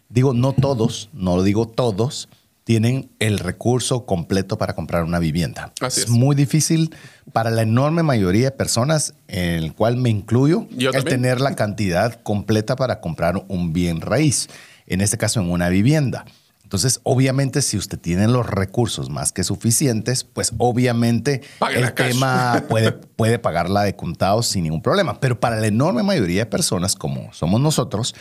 digo 0.09 0.35
no 0.35 0.53
todos, 0.53 1.11
no 1.13 1.43
digo 1.43 1.67
todos, 1.67 2.29
tienen 2.65 3.11
el 3.19 3.39
recurso 3.39 4.07
completo 4.07 4.59
para 4.59 4.75
comprar 4.75 5.05
una 5.05 5.19
vivienda. 5.19 5.73
Así 5.81 6.03
es, 6.03 6.09
muy 6.09 6.37
difícil 6.37 6.95
para 7.33 7.51
la 7.51 7.63
enorme 7.63 8.03
mayoría 8.03 8.45
de 8.45 8.51
personas, 8.53 9.15
en 9.29 9.65
el 9.65 9.75
cual 9.75 9.97
me 9.97 10.11
incluyo, 10.11 10.69
el 10.79 11.05
tener 11.05 11.41
la 11.41 11.57
cantidad 11.57 12.21
completa 12.23 12.77
para 12.77 13.01
comprar 13.01 13.45
un 13.49 13.73
bien 13.73 14.01
raíz, 14.01 14.49
en 14.87 15.01
este 15.01 15.19
caso 15.19 15.41
en 15.41 15.51
una 15.51 15.69
vivienda. 15.69 16.27
Entonces, 16.71 17.01
obviamente, 17.03 17.63
si 17.63 17.77
usted 17.77 17.99
tiene 17.99 18.29
los 18.29 18.47
recursos 18.47 19.11
más 19.11 19.33
que 19.33 19.43
suficientes, 19.43 20.23
pues 20.23 20.53
obviamente 20.57 21.41
el 21.75 21.93
tema 21.95 22.63
puede, 22.69 22.93
puede 22.93 23.41
pagarla 23.41 23.83
de 23.83 23.97
contados 23.97 24.47
sin 24.47 24.63
ningún 24.63 24.81
problema. 24.81 25.19
Pero 25.19 25.41
para 25.41 25.57
la 25.57 25.67
enorme 25.67 26.05
mayoría 26.05 26.45
de 26.45 26.47
personas, 26.47 26.95
como 26.95 27.33
somos 27.33 27.61
nosotros, 27.61 28.15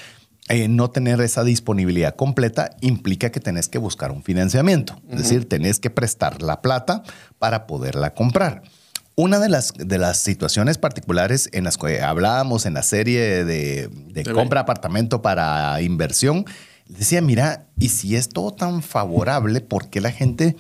eh, 0.48 0.68
no 0.68 0.90
tener 0.90 1.22
esa 1.22 1.44
disponibilidad 1.44 2.16
completa 2.16 2.72
implica 2.82 3.30
que 3.30 3.40
tenés 3.40 3.70
que 3.70 3.78
buscar 3.78 4.12
un 4.12 4.24
financiamiento. 4.24 5.00
Es 5.12 5.20
decir, 5.20 5.48
tenés 5.48 5.80
que 5.80 5.92
prestar 5.92 6.42
la 6.42 6.64
plata 6.64 7.04
para 7.38 7.68
poderla 7.68 8.16
comprar. 8.16 8.64
Una 9.14 9.38
de 9.38 9.50
las, 9.50 9.74
de 9.76 10.00
las 10.00 10.18
situaciones 10.18 10.80
particulares 10.80 11.50
en 11.54 11.66
las 11.66 11.78
que 11.78 12.02
hablábamos 12.02 12.66
en 12.66 12.74
la 12.74 12.82
serie 12.82 13.46
de, 13.46 13.90
de 13.90 14.24
compra 14.24 14.62
apartamento 14.62 15.22
para 15.22 15.80
inversión 15.84 16.46
decía, 16.90 17.22
mira, 17.22 17.70
y 17.80 17.90
si 17.90 18.16
es 18.16 18.30
todo 18.30 18.52
tan 18.52 18.82
favorable, 18.82 19.62
¿por 19.62 19.90
qué 19.90 20.02
la 20.02 20.12
gente 20.12 20.58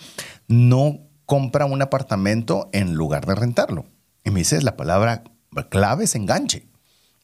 no 0.48 1.02
compra 1.26 1.66
un 1.66 1.82
apartamento 1.82 2.70
en 2.72 2.94
lugar 2.94 3.26
de 3.26 3.36
rentarlo? 3.36 3.86
Y 4.24 4.32
me 4.32 4.40
dice, 4.40 4.62
la 4.62 4.78
palabra 4.78 5.24
clave 5.70 6.06
es 6.06 6.16
enganche. 6.16 6.68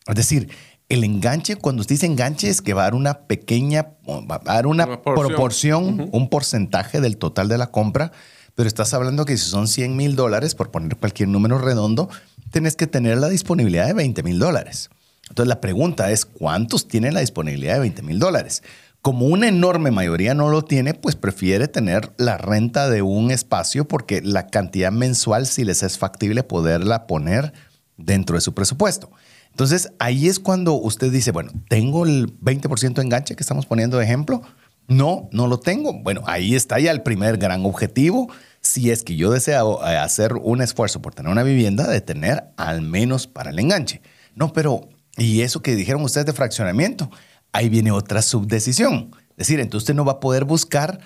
Es 0.07 0.15
decir, 0.15 0.49
el 0.89 1.03
enganche, 1.03 1.55
cuando 1.55 1.81
usted 1.81 1.95
dice 1.95 2.05
enganche, 2.05 2.49
es 2.49 2.61
que 2.61 2.73
va 2.73 2.81
a 2.81 2.85
dar 2.85 2.95
una 2.95 3.21
pequeña, 3.21 3.93
va 4.07 4.35
a 4.35 4.53
dar 4.53 4.67
una, 4.67 5.01
proporción, 5.01 6.09
un 6.11 6.29
porcentaje 6.29 6.99
del 6.99 7.17
total 7.17 7.47
de 7.47 7.57
la 7.57 7.67
compra, 7.67 8.11
pero 8.55 8.67
estás 8.67 8.93
hablando 8.93 9.25
que 9.25 9.37
si 9.37 9.49
son 9.49 9.67
100 9.67 9.95
mil 9.95 10.15
dólares, 10.15 10.55
por 10.55 10.71
poner 10.71 10.95
cualquier 10.97 11.29
número 11.29 11.57
redondo, 11.57 12.09
tienes 12.51 12.75
que 12.75 12.87
tener 12.87 13.17
la 13.17 13.29
disponibilidad 13.29 13.87
de 13.87 13.93
20 13.93 14.23
mil 14.23 14.39
dólares. 14.39 14.89
Entonces 15.29 15.49
la 15.49 15.59
pregunta 15.59 16.11
es, 16.11 16.25
¿cuántos 16.25 16.87
tienen 16.87 17.13
la 17.13 17.19
disponibilidad 17.19 17.73
de 17.73 17.79
20 17.79 18.01
mil 18.03 18.19
dólares? 18.19 18.63
Como 19.05 19.27
una 19.27 19.47
enorme 19.47 19.91
mayoría 19.91 20.33
no 20.33 20.49
lo 20.49 20.63
tiene, 20.63 20.95
pues 20.95 21.15
prefiere 21.15 21.67
tener 21.67 22.11
la 22.17 22.39
renta 22.39 22.89
de 22.89 23.03
un 23.03 23.29
espacio 23.29 23.87
porque 23.87 24.23
la 24.23 24.47
cantidad 24.47 24.91
mensual 24.91 25.45
si 25.45 25.63
les 25.63 25.83
es 25.83 25.99
factible 25.99 26.41
poderla 26.41 27.05
poner 27.05 27.53
dentro 27.97 28.35
de 28.35 28.41
su 28.41 28.55
presupuesto. 28.55 29.11
Entonces 29.51 29.91
ahí 29.99 30.27
es 30.27 30.39
cuando 30.39 30.73
usted 30.73 31.11
dice, 31.11 31.29
bueno, 31.29 31.51
¿tengo 31.69 32.07
el 32.07 32.35
20% 32.39 32.95
de 32.95 33.01
enganche 33.03 33.35
que 33.35 33.43
estamos 33.43 33.67
poniendo 33.67 33.99
de 33.99 34.05
ejemplo? 34.05 34.41
No, 34.87 35.29
no 35.31 35.45
lo 35.45 35.59
tengo. 35.59 35.93
Bueno, 36.01 36.23
ahí 36.25 36.55
está 36.55 36.79
ya 36.79 36.89
el 36.89 37.03
primer 37.03 37.37
gran 37.37 37.63
objetivo. 37.63 38.31
Si 38.61 38.89
es 38.89 39.03
que 39.03 39.15
yo 39.15 39.29
deseo 39.29 39.85
eh, 39.85 39.97
hacer 39.97 40.33
un 40.33 40.63
esfuerzo 40.63 41.03
por 41.03 41.13
tener 41.13 41.31
una 41.31 41.43
vivienda, 41.43 41.87
de 41.87 42.01
tener 42.01 42.45
al 42.57 42.81
menos 42.81 43.27
para 43.27 43.51
el 43.51 43.59
enganche. 43.59 44.01
No, 44.33 44.51
pero, 44.51 44.89
¿y 45.15 45.41
eso 45.41 45.61
que 45.61 45.75
dijeron 45.75 46.01
ustedes 46.01 46.25
de 46.25 46.33
fraccionamiento? 46.33 47.11
Ahí 47.55 47.69
viene 47.69 47.91
otra 47.91 48.21
subdecisión. 48.21 49.11
Es 49.31 49.47
decir, 49.47 49.59
entonces 49.59 49.83
usted 49.83 49.95
no 49.95 50.05
va 50.05 50.13
a 50.13 50.19
poder 50.19 50.45
buscar 50.45 50.99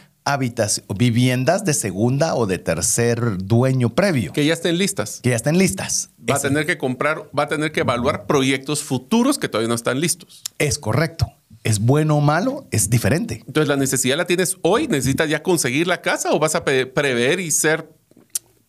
viviendas 0.95 1.65
de 1.65 1.73
segunda 1.73 2.35
o 2.35 2.45
de 2.45 2.59
tercer 2.59 3.37
dueño 3.37 3.89
previo. 3.95 4.33
Que 4.33 4.45
ya 4.45 4.53
estén 4.53 4.77
listas. 4.77 5.21
Que 5.21 5.29
ya 5.29 5.35
estén 5.35 5.57
listas. 5.57 6.09
Va 6.29 6.35
a 6.35 6.39
tener 6.39 6.65
que 6.65 6.77
comprar, 6.77 7.29
va 7.37 7.43
a 7.43 7.47
tener 7.47 7.71
que 7.71 7.79
evaluar 7.79 8.27
proyectos 8.27 8.83
futuros 8.83 9.39
que 9.39 9.47
todavía 9.47 9.69
no 9.69 9.75
están 9.75 9.99
listos. 9.99 10.43
Es 10.57 10.77
correcto. 10.77 11.27
¿Es 11.63 11.79
bueno 11.79 12.17
o 12.17 12.21
malo? 12.21 12.67
Es 12.71 12.89
diferente. 12.89 13.43
Entonces, 13.45 13.67
la 13.67 13.75
necesidad 13.75 14.17
la 14.17 14.25
tienes 14.25 14.57
hoy, 14.61 14.87
necesitas 14.87 15.29
ya 15.29 15.43
conseguir 15.43 15.87
la 15.87 16.01
casa 16.01 16.31
o 16.31 16.39
vas 16.39 16.55
a 16.55 16.63
prever 16.63 17.39
y 17.39 17.51
ser 17.51 17.89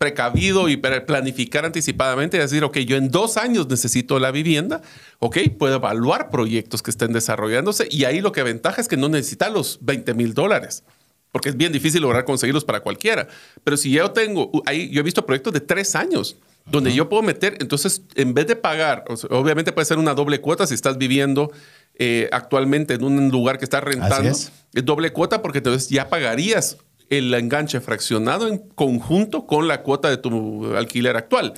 precavido 0.01 0.71
y 0.71 0.79
planificar 0.79 1.67
anticipadamente 1.67 2.39
y 2.39 2.41
decir, 2.41 2.65
ok, 2.65 2.79
yo 2.79 2.97
en 2.97 3.11
dos 3.11 3.37
años 3.37 3.69
necesito 3.69 4.19
la 4.19 4.31
vivienda, 4.31 4.81
ok, 5.19 5.37
puedo 5.59 5.75
evaluar 5.75 6.31
proyectos 6.31 6.83
que 6.83 6.91
estén 6.91 7.13
desarrollándose 7.13 7.87
y 7.91 8.05
ahí 8.05 8.23
lo 8.23 8.33
que 8.33 8.43
ventaja 8.43 8.81
es 8.81 8.89
que 8.89 8.97
no 8.97 9.11
necesita 9.11 9.51
los 9.51 9.79
20 9.83 10.15
mil 10.15 10.33
dólares. 10.33 10.85
Porque 11.33 11.51
es 11.51 11.57
bien 11.59 11.71
difícil 11.71 12.01
lograr 12.01 12.25
conseguirlos 12.25 12.65
para 12.65 12.81
cualquiera. 12.81 13.29
Pero 13.63 13.77
si 13.77 13.91
yo 13.91 14.11
tengo, 14.11 14.51
ahí 14.65 14.89
yo 14.89 15.01
he 15.01 15.03
visto 15.03 15.27
proyectos 15.27 15.53
de 15.53 15.61
tres 15.61 15.95
años 15.95 16.39
donde 16.65 16.95
yo 16.95 17.11
puedo 17.11 17.23
meter, 17.23 17.59
entonces 17.61 18.01
en 18.15 18.33
vez 18.33 18.47
de 18.47 18.57
pagar, 18.57 19.05
obviamente 19.29 19.71
puede 19.71 19.85
ser 19.85 19.99
una 19.99 20.15
doble 20.15 20.41
cuota 20.41 20.67
si 20.67 20.73
estás 20.73 20.97
viviendo 20.97 21.53
eh, 21.99 22.31
actualmente 22.33 22.95
en 22.95 23.05
un 23.05 23.29
lugar 23.29 23.59
que 23.59 23.65
estás 23.65 23.85
rentando, 23.85 24.31
es. 24.31 24.51
es. 24.73 24.85
doble 24.85 25.13
cuota 25.13 25.43
porque 25.43 25.59
entonces 25.59 25.91
ya 25.91 26.09
pagarías 26.09 26.79
el 27.11 27.35
enganche 27.35 27.81
fraccionado 27.81 28.49
en 28.49 28.59
conjunto 28.59 29.47
con 29.47 29.69
la 29.69 29.83
cuota 29.83 30.09
de 30.09 30.17
tu 30.17 30.75
alquiler 30.75 31.17
actual. 31.17 31.53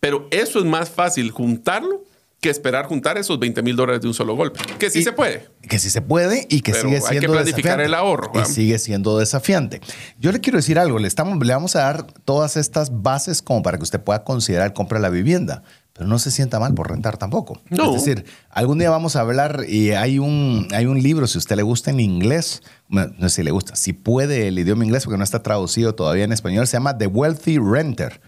Pero 0.00 0.28
eso 0.30 0.60
es 0.60 0.64
más 0.64 0.90
fácil 0.90 1.30
juntarlo 1.30 2.04
que 2.40 2.50
esperar 2.50 2.86
juntar 2.86 3.18
esos 3.18 3.38
20 3.40 3.62
mil 3.62 3.74
dólares 3.74 4.00
de 4.00 4.06
un 4.06 4.14
solo 4.14 4.36
golpe. 4.36 4.60
Que 4.78 4.90
sí 4.90 5.02
se 5.02 5.12
puede. 5.12 5.48
Que 5.62 5.78
sí 5.80 5.90
se 5.90 6.02
puede 6.02 6.46
y 6.48 6.60
que 6.60 6.72
sigue 6.72 7.00
siendo 7.00 7.06
hay 7.08 7.18
que 7.18 7.28
planificar 7.28 7.80
el 7.80 7.94
ahorro. 7.94 8.30
Y 8.40 8.44
sigue 8.44 8.78
siendo 8.78 9.18
desafiante. 9.18 9.80
Yo 10.20 10.30
le 10.30 10.40
quiero 10.40 10.58
decir 10.58 10.78
algo. 10.78 11.00
Le, 11.00 11.08
estamos, 11.08 11.44
le 11.44 11.52
vamos 11.52 11.74
a 11.74 11.80
dar 11.80 12.06
todas 12.24 12.56
estas 12.56 13.02
bases 13.02 13.42
como 13.42 13.62
para 13.62 13.76
que 13.78 13.82
usted 13.82 14.00
pueda 14.00 14.22
considerar 14.22 14.72
compra 14.72 15.00
la 15.00 15.08
vivienda 15.08 15.64
pero 15.98 16.08
no 16.08 16.20
se 16.20 16.30
sienta 16.30 16.60
mal 16.60 16.74
por 16.74 16.88
rentar 16.88 17.16
tampoco. 17.16 17.60
No. 17.70 17.86
Es 17.96 18.04
decir, 18.04 18.24
algún 18.50 18.78
día 18.78 18.88
vamos 18.88 19.16
a 19.16 19.20
hablar 19.20 19.64
y 19.68 19.90
hay 19.90 20.20
un, 20.20 20.68
hay 20.70 20.86
un 20.86 21.02
libro, 21.02 21.26
si 21.26 21.38
a 21.38 21.40
usted 21.40 21.56
le 21.56 21.64
gusta 21.64 21.90
en 21.90 21.98
inglés, 21.98 22.62
no 22.88 23.10
sé 23.22 23.30
si 23.30 23.42
le 23.42 23.50
gusta, 23.50 23.74
si 23.74 23.92
puede 23.92 24.46
el 24.46 24.60
idioma 24.60 24.84
inglés 24.84 25.04
porque 25.04 25.18
no 25.18 25.24
está 25.24 25.42
traducido 25.42 25.96
todavía 25.96 26.22
en 26.22 26.32
español, 26.32 26.68
se 26.68 26.74
llama 26.74 26.96
The 26.96 27.08
Wealthy 27.08 27.58
Renter 27.58 28.20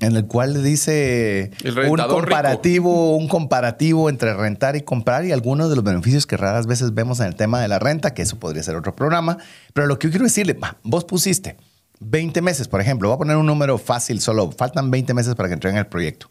en 0.00 0.16
el 0.16 0.26
cual 0.26 0.62
dice 0.62 1.50
un 1.86 1.98
comparativo, 1.98 3.16
un 3.16 3.28
comparativo 3.28 4.08
entre 4.08 4.32
rentar 4.32 4.76
y 4.76 4.80
comprar 4.80 5.26
y 5.26 5.32
algunos 5.32 5.68
de 5.68 5.76
los 5.76 5.84
beneficios 5.84 6.26
que 6.26 6.38
raras 6.38 6.66
veces 6.66 6.94
vemos 6.94 7.20
en 7.20 7.26
el 7.26 7.34
tema 7.34 7.60
de 7.60 7.68
la 7.68 7.78
renta, 7.78 8.14
que 8.14 8.22
eso 8.22 8.38
podría 8.38 8.62
ser 8.62 8.76
otro 8.76 8.96
programa. 8.96 9.36
Pero 9.74 9.86
lo 9.86 9.98
que 9.98 10.06
yo 10.06 10.12
quiero 10.12 10.24
decirle, 10.24 10.58
vos 10.82 11.04
pusiste 11.04 11.56
20 12.00 12.42
meses, 12.42 12.68
por 12.68 12.80
ejemplo, 12.80 13.08
voy 13.08 13.16
a 13.16 13.18
poner 13.18 13.36
un 13.36 13.46
número 13.46 13.78
fácil, 13.78 14.20
solo 14.20 14.50
faltan 14.52 14.90
20 14.90 15.14
meses 15.14 15.34
para 15.34 15.48
que 15.48 15.54
entreguen 15.54 15.78
el 15.78 15.86
proyecto. 15.86 16.28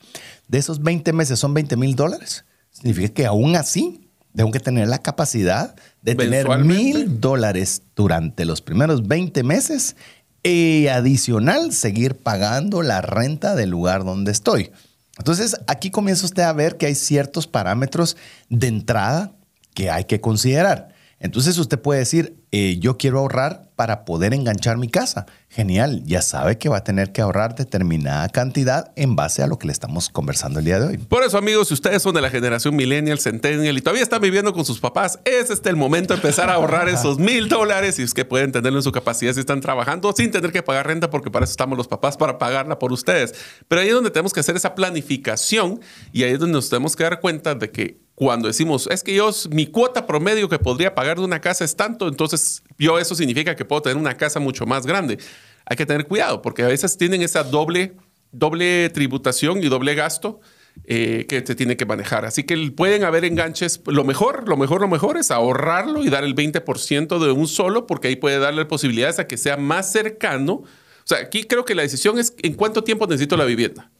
De 0.47 0.57
esos 0.57 0.81
20 0.81 1.11
meses 1.13 1.39
son 1.39 1.53
20 1.53 1.75
mil 1.75 1.95
dólares. 1.95 2.45
Significa 2.71 3.13
que 3.13 3.25
aún 3.25 3.55
así 3.55 4.09
tengo 4.35 4.51
que 4.51 4.59
tener 4.59 4.87
la 4.87 4.99
capacidad 4.99 5.75
de 6.01 6.15
tener 6.15 6.47
mil 6.59 7.19
dólares 7.19 7.81
durante 7.95 8.45
los 8.45 8.61
primeros 8.61 9.07
20 9.07 9.43
meses 9.43 9.95
y 10.43 10.87
adicional 10.87 11.73
seguir 11.73 12.15
pagando 12.15 12.81
la 12.83 13.01
renta 13.01 13.55
del 13.55 13.71
lugar 13.71 14.05
donde 14.05 14.31
estoy. 14.31 14.71
Entonces 15.17 15.57
aquí 15.67 15.89
comienza 15.89 16.25
usted 16.25 16.43
a 16.43 16.53
ver 16.53 16.77
que 16.77 16.85
hay 16.85 16.95
ciertos 16.95 17.47
parámetros 17.47 18.15
de 18.49 18.67
entrada 18.67 19.33
que 19.73 19.89
hay 19.89 20.05
que 20.05 20.21
considerar. 20.21 20.89
Entonces 21.19 21.57
usted 21.57 21.79
puede 21.79 21.99
decir, 21.99 22.35
eh, 22.51 22.77
yo 22.79 22.97
quiero 22.97 23.19
ahorrar 23.19 23.71
para 23.75 24.05
poder 24.05 24.33
enganchar 24.33 24.77
mi 24.77 24.87
casa. 24.87 25.25
Genial, 25.49 26.03
ya 26.05 26.21
sabe 26.21 26.57
que 26.57 26.69
va 26.69 26.77
a 26.77 26.83
tener 26.83 27.11
que 27.11 27.21
ahorrar 27.21 27.55
determinada 27.55 28.29
cantidad 28.29 28.91
en 28.95 29.15
base 29.15 29.41
a 29.41 29.47
lo 29.47 29.57
que 29.57 29.67
le 29.67 29.73
estamos 29.73 30.09
conversando 30.09 30.59
el 30.59 30.65
día 30.65 30.79
de 30.79 30.87
hoy. 30.87 30.97
Por 30.97 31.23
eso, 31.23 31.37
amigos, 31.37 31.69
si 31.69 31.73
ustedes 31.73 32.01
son 32.03 32.13
de 32.13 32.21
la 32.21 32.29
generación 32.29 32.75
millennial, 32.75 33.19
centennial 33.19 33.77
y 33.77 33.81
todavía 33.81 34.03
están 34.03 34.21
viviendo 34.21 34.53
con 34.53 34.63
sus 34.63 34.79
papás, 34.79 35.19
es 35.25 35.49
este 35.49 35.69
el 35.69 35.75
momento 35.75 36.13
de 36.13 36.19
empezar 36.19 36.49
a 36.49 36.53
ahorrar 36.53 36.87
esos 36.87 37.17
mil 37.17 37.49
dólares 37.49 37.97
y 37.97 38.03
es 38.03 38.13
que 38.13 38.25
pueden 38.25 38.51
tenerlo 38.51 38.79
en 38.79 38.83
su 38.83 38.91
capacidad 38.91 39.33
si 39.33 39.39
están 39.39 39.61
trabajando 39.61 40.13
sin 40.15 40.31
tener 40.31 40.51
que 40.51 40.61
pagar 40.61 40.87
renta, 40.87 41.09
porque 41.09 41.31
para 41.31 41.45
eso 41.45 41.51
estamos 41.51 41.77
los 41.77 41.87
papás, 41.87 42.15
para 42.17 42.37
pagarla 42.37 42.77
por 42.77 42.91
ustedes. 42.91 43.33
Pero 43.67 43.81
ahí 43.81 43.87
es 43.87 43.93
donde 43.93 44.11
tenemos 44.11 44.33
que 44.33 44.39
hacer 44.39 44.55
esa 44.55 44.75
planificación 44.75 45.81
y 46.13 46.23
ahí 46.23 46.33
es 46.33 46.39
donde 46.39 46.53
nos 46.53 46.69
tenemos 46.69 46.95
que 46.95 47.03
dar 47.03 47.19
cuenta 47.19 47.55
de 47.55 47.71
que 47.71 48.06
cuando 48.25 48.47
decimos, 48.47 48.89
es 48.89 49.03
que 49.03 49.13
yo, 49.13 49.29
mi 49.51 49.67
cuota 49.67 50.07
promedio 50.07 50.49
que 50.49 50.57
podría 50.57 50.95
pagar 50.95 51.19
de 51.19 51.23
una 51.23 51.39
casa 51.39 51.63
es 51.63 51.75
tanto, 51.75 52.07
entonces 52.07 52.63
yo 52.79 52.97
eso 52.97 53.13
significa 53.13 53.55
que 53.55 53.63
puedo 53.63 53.83
tener 53.83 53.95
una 53.95 54.17
casa 54.17 54.39
mucho 54.39 54.65
más 54.65 54.87
grande. 54.87 55.19
Hay 55.67 55.77
que 55.77 55.85
tener 55.85 56.07
cuidado 56.07 56.41
porque 56.41 56.63
a 56.63 56.67
veces 56.67 56.97
tienen 56.97 57.21
esa 57.21 57.43
doble, 57.43 57.93
doble 58.31 58.89
tributación 58.89 59.63
y 59.63 59.69
doble 59.69 59.93
gasto 59.93 60.39
eh, 60.85 61.27
que 61.29 61.45
se 61.45 61.53
tiene 61.53 61.77
que 61.77 61.85
manejar. 61.85 62.25
Así 62.25 62.41
que 62.41 62.57
pueden 62.71 63.03
haber 63.03 63.23
enganches. 63.23 63.81
Lo 63.85 64.03
mejor, 64.03 64.49
lo 64.49 64.57
mejor, 64.57 64.81
lo 64.81 64.87
mejor 64.87 65.17
es 65.17 65.29
ahorrarlo 65.29 66.03
y 66.03 66.09
dar 66.09 66.23
el 66.23 66.33
20% 66.33 67.19
de 67.23 67.31
un 67.31 67.47
solo 67.47 67.85
porque 67.85 68.07
ahí 68.07 68.15
puede 68.15 68.39
darle 68.39 68.65
posibilidades 68.65 69.19
a 69.19 69.27
que 69.27 69.37
sea 69.37 69.57
más 69.57 69.91
cercano. 69.91 70.53
O 70.53 70.65
sea, 71.03 71.19
aquí 71.19 71.43
creo 71.43 71.65
que 71.65 71.75
la 71.75 71.83
decisión 71.83 72.17
es 72.17 72.33
en 72.39 72.55
cuánto 72.55 72.83
tiempo 72.83 73.05
necesito 73.05 73.37
la 73.37 73.45
vivienda. 73.45 73.91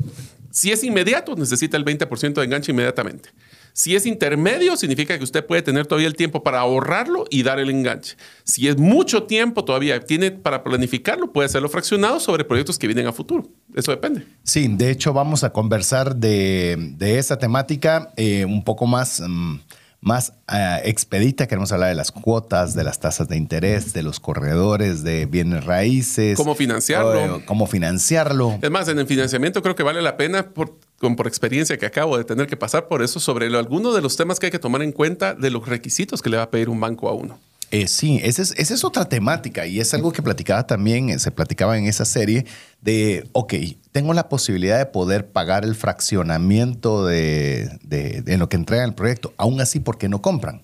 Si 0.50 0.72
es 0.72 0.84
inmediato, 0.84 1.36
necesita 1.36 1.78
el 1.78 1.86
20% 1.86 2.34
de 2.34 2.44
enganche 2.44 2.72
inmediatamente. 2.72 3.30
Si 3.78 3.96
es 3.96 4.08
intermedio, 4.08 4.76
significa 4.76 5.16
que 5.20 5.24
usted 5.24 5.46
puede 5.46 5.62
tener 5.62 5.86
todavía 5.86 6.08
el 6.08 6.16
tiempo 6.16 6.42
para 6.42 6.62
ahorrarlo 6.62 7.26
y 7.30 7.44
dar 7.44 7.60
el 7.60 7.70
enganche. 7.70 8.18
Si 8.44 8.68
es 8.68 8.76
mucho 8.76 9.26
tiempo 9.26 9.64
todavía 9.66 10.00
tiene 10.00 10.32
para 10.32 10.64
planificarlo, 10.64 11.32
puede 11.32 11.46
hacerlo 11.46 11.70
fraccionado 11.70 12.20
sobre 12.20 12.44
proyectos 12.44 12.80
que 12.80 12.88
vienen 12.88 13.06
a 13.06 13.14
futuro. 13.14 13.48
Eso 13.76 13.92
depende. 13.92 14.26
Sí, 14.42 14.68
de 14.68 14.90
hecho 14.90 15.14
vamos 15.14 15.44
a 15.44 15.52
conversar 15.52 16.16
de, 16.16 16.96
esa 17.00 17.38
temática 17.38 18.12
eh, 18.18 18.46
un 18.46 18.64
poco 18.64 18.88
más... 18.88 19.22
Mm, 19.24 19.60
más 20.00 20.34
eh, 20.54 20.82
expedita. 20.86 21.48
Queremos 21.48 21.72
hablar 21.72 21.90
de 21.90 21.96
las 21.96 22.12
cuotas, 22.12 22.76
de 22.76 22.84
las 22.84 23.00
tasas 23.00 23.28
de 23.28 23.36
interés, 23.36 23.94
de 23.94 24.04
los 24.04 24.20
corredores, 24.20 25.04
de 25.04 25.26
bienes 25.26 25.66
raíces. 25.66 26.38
Cómo 26.38 26.56
financiarlo. 26.56 27.42
cómo 27.46 27.66
financiarlo. 27.66 28.58
Es 28.62 28.72
más, 28.72 28.88
en 28.88 29.00
el 29.00 29.08
financiamiento 29.08 29.62
creo 29.62 29.76
que 29.76 29.84
vale 29.84 30.02
la 30.02 30.16
pena 30.16 30.50
por, 30.54 30.78
por 31.00 31.28
experiencia 31.28 31.78
que 31.78 31.86
acabo 31.86 32.18
de 32.18 32.24
tener 32.24 32.48
que 32.48 32.58
pasar 32.58 32.88
por 32.88 33.04
eso 33.04 33.20
sobre 33.20 33.48
algunos 33.56 33.96
de 33.96 34.02
los 34.02 34.18
temas 34.18 34.40
que 34.40 34.48
hay 34.48 34.52
que 34.52 34.60
tomar 34.60 34.82
en 34.82 34.92
cuenta 34.92 35.34
de 35.36 35.50
los 35.52 35.68
requisitos 35.68 36.22
que 36.22 36.30
le 36.30 36.38
va 36.38 36.44
a 36.44 36.52
pedir 36.52 36.70
un 36.70 36.80
banco 36.80 37.08
a 37.08 37.14
uno. 37.14 37.40
Eh, 37.70 37.88
sí, 37.88 38.22
esa 38.24 38.42
es, 38.42 38.54
esa 38.58 38.74
es, 38.74 38.86
otra 38.86 39.10
temática 39.10 39.66
y 39.66 39.82
es 39.82 39.94
algo 39.94 40.14
que 40.14 40.22
platicaba 40.22 40.66
también, 40.66 41.10
eh, 41.10 41.20
se 41.20 41.32
platicaba 41.32 41.78
en 41.78 41.86
esa 41.86 42.06
serie 42.06 42.46
de, 42.82 43.28
ok, 43.34 43.56
tengo 43.92 44.14
la 44.14 44.30
posibilidad 44.30 44.78
de 44.78 44.86
poder 44.86 45.32
pagar 45.32 45.66
el 45.66 45.76
fraccionamiento 45.76 47.06
de, 47.06 47.78
de, 47.84 48.38
lo 48.38 48.48
que 48.48 48.56
entrega 48.56 48.86
el 48.86 48.94
proyecto, 48.94 49.34
aún 49.36 49.60
así, 49.60 49.82
¿por 49.82 49.98
qué 49.98 50.08
no 50.08 50.22
compran? 50.22 50.64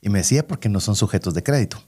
Y 0.00 0.10
me 0.10 0.18
decía, 0.18 0.46
porque 0.46 0.68
no 0.68 0.78
son 0.78 0.94
sujetos 0.94 1.34
de 1.34 1.42
crédito. 1.42 1.82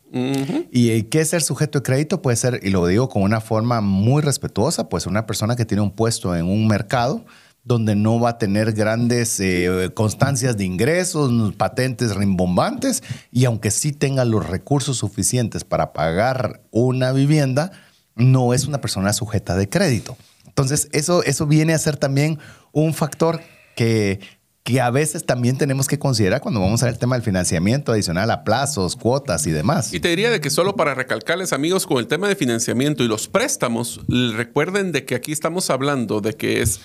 ¿Y 0.73 0.91
eh, 0.91 1.07
qué 1.09 1.21
es 1.21 1.29
ser 1.29 1.43
sujeto 1.43 1.79
de 1.79 1.83
crédito? 1.85 2.23
Puede 2.23 2.37
ser, 2.37 2.61
y 2.63 2.71
lo 2.71 2.87
digo 2.87 3.09
con 3.09 3.23
una 3.23 3.43
forma 3.43 3.81
muy 3.83 4.23
respetuosa, 4.23 4.89
pues 4.89 5.07
una 5.07 5.27
persona 5.27 5.55
que 5.55 5.67
tiene 5.67 5.83
un 5.83 5.93
puesto 5.93 6.35
en 6.35 6.47
un 6.47 6.67
mercado, 6.67 7.25
donde 7.67 7.97
no 7.97 8.21
va 8.21 8.31
a 8.31 8.39
tener 8.39 8.73
grandes 8.73 9.41
eh, 9.41 9.91
constancias 9.93 10.57
de 10.57 10.65
ingresos, 10.65 11.53
patentes 11.57 12.15
rimbombantes, 12.15 13.03
y 13.33 13.45
aunque 13.45 13.73
sí 13.73 13.91
tenga 13.91 14.25
los 14.25 14.49
recursos 14.49 14.99
suficientes 14.99 15.65
para 15.65 15.93
pagar 15.93 16.63
una 16.71 17.11
vivienda, 17.11 17.73
no 18.15 18.55
es 18.55 18.67
una 18.67 18.81
persona 18.81 19.13
sujeta 19.13 19.57
de 19.57 19.69
crédito. 19.69 20.17
Entonces, 20.47 20.89
eso, 20.93 21.25
eso 21.25 21.47
viene 21.47 21.75
a 21.75 21.79
ser 21.79 21.97
también 21.97 22.39
un 22.71 22.95
factor 22.95 23.41
que, 23.75 24.21
que 24.63 24.81
a 24.81 24.91
veces 24.91 25.27
también 25.27 25.59
tenemos 25.59 25.89
que 25.89 25.99
considerar 25.99 26.41
cuando 26.41 26.61
vamos 26.61 26.83
a 26.83 26.87
ver 26.87 26.95
el 26.95 27.01
tema 27.01 27.17
del 27.17 27.25
financiamiento 27.25 27.91
adicional 27.91 28.31
a 28.31 28.45
plazos, 28.45 28.95
cuotas 28.95 29.45
y 29.49 29.51
demás. 29.51 29.93
Y 29.93 29.99
te 29.99 30.09
diría 30.09 30.31
de 30.31 30.41
que 30.41 30.51
solo 30.51 30.77
para 30.77 30.95
recalcarles, 30.95 31.53
amigos, 31.53 31.85
con 31.85 31.99
el 31.99 32.07
tema 32.07 32.29
de 32.29 32.37
financiamiento 32.37 33.03
y 33.03 33.09
los 33.09 33.27
préstamos, 33.27 34.01
recuerden 34.09 34.93
de 34.93 35.05
que 35.05 35.17
aquí 35.17 35.33
estamos 35.33 35.69
hablando 35.69 36.21
de 36.21 36.35
que 36.35 36.63
es 36.63 36.81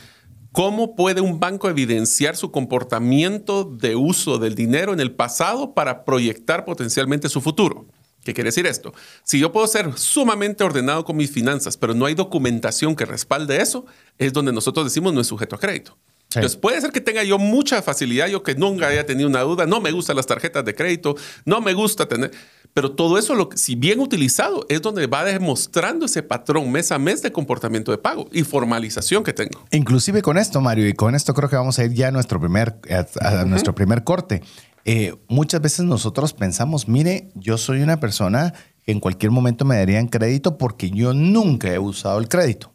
¿Cómo 0.52 0.96
puede 0.96 1.22
un 1.22 1.40
banco 1.40 1.70
evidenciar 1.70 2.36
su 2.36 2.52
comportamiento 2.52 3.64
de 3.64 3.96
uso 3.96 4.38
del 4.38 4.54
dinero 4.54 4.92
en 4.92 5.00
el 5.00 5.12
pasado 5.12 5.74
para 5.74 6.04
proyectar 6.04 6.66
potencialmente 6.66 7.30
su 7.30 7.40
futuro? 7.40 7.86
¿Qué 8.26 8.34
quiere 8.34 8.50
decir 8.50 8.68
esto? 8.68 8.94
Si 9.24 9.40
yo 9.40 9.54
puedo 9.54 9.66
ser 9.66 9.98
sumamente 9.98 10.66
ordenado 10.66 11.06
con 11.06 11.16
mis 11.16 11.32
finanzas, 11.32 11.78
pero 11.78 11.94
no 11.94 12.06
hay 12.06 12.16
documentación 12.16 12.98
que 12.98 13.06
respalde 13.06 13.62
eso, 13.62 13.86
es 14.18 14.34
donde 14.34 14.52
nosotros 14.52 14.86
decimos 14.86 15.14
no 15.14 15.22
es 15.22 15.28
sujeto 15.28 15.56
a 15.56 15.60
crédito. 15.60 15.98
Entonces 16.36 16.58
puede 16.58 16.80
ser 16.80 16.92
que 16.92 17.02
tenga 17.02 17.24
yo 17.24 17.38
mucha 17.38 17.82
facilidad, 17.82 18.28
yo 18.28 18.42
que 18.42 18.56
nunca 18.56 18.88
haya 18.88 19.06
tenido 19.06 19.28
una 19.28 19.42
duda, 19.42 19.66
no 19.66 19.82
me 19.82 19.92
gustan 19.92 20.16
las 20.16 20.28
tarjetas 20.28 20.64
de 20.64 20.74
crédito, 20.74 21.16
no 21.46 21.60
me 21.60 21.74
gusta 21.74 22.08
tener, 22.08 22.32
pero 22.74 22.92
todo 22.92 23.18
eso, 23.18 23.36
lo 23.36 23.50
si 23.56 23.76
bien 23.76 24.00
utilizado, 24.00 24.66
es 24.70 24.82
donde 24.82 25.08
va 25.08 25.26
demostrando 25.26 26.06
ese 26.06 26.24
patrón 26.24 26.72
mes 26.72 26.92
a 26.92 27.00
mes 27.00 27.22
de 27.22 27.32
comportamiento 27.32 27.92
de 27.92 27.98
pago 27.98 28.28
y 28.32 28.44
formalización 28.44 29.24
que 29.24 29.34
tengo. 29.34 29.66
Inclusive 29.72 30.22
con 30.22 30.38
esto, 30.38 30.62
Mario, 30.62 30.88
y 30.88 30.94
con 30.94 31.14
esto 31.16 31.34
creo 31.34 31.50
que 31.50 31.58
vamos 31.58 31.78
a 31.80 31.84
ir 31.84 31.94
ya 31.94 32.08
a 32.08 32.12
nuestro 32.12 32.40
primer, 32.40 32.80
a, 33.20 33.46
nuestro 33.46 33.76
primer 33.76 34.04
corte. 34.04 34.42
Eh, 34.86 35.16
muchas 35.28 35.62
veces 35.62 35.86
nosotros 35.86 36.34
pensamos, 36.34 36.88
mire, 36.88 37.30
yo 37.36 37.58
soy 37.58 37.82
una 37.82 38.00
persona 38.00 38.54
que 38.86 38.92
en 38.92 39.00
cualquier 39.00 39.32
momento 39.32 39.66
me 39.66 39.76
darían 39.78 40.08
crédito 40.08 40.58
porque 40.58 40.90
yo 40.90 41.14
nunca 41.14 41.72
he 41.74 41.80
usado 41.80 42.20
el 42.20 42.30
crédito. 42.30 42.74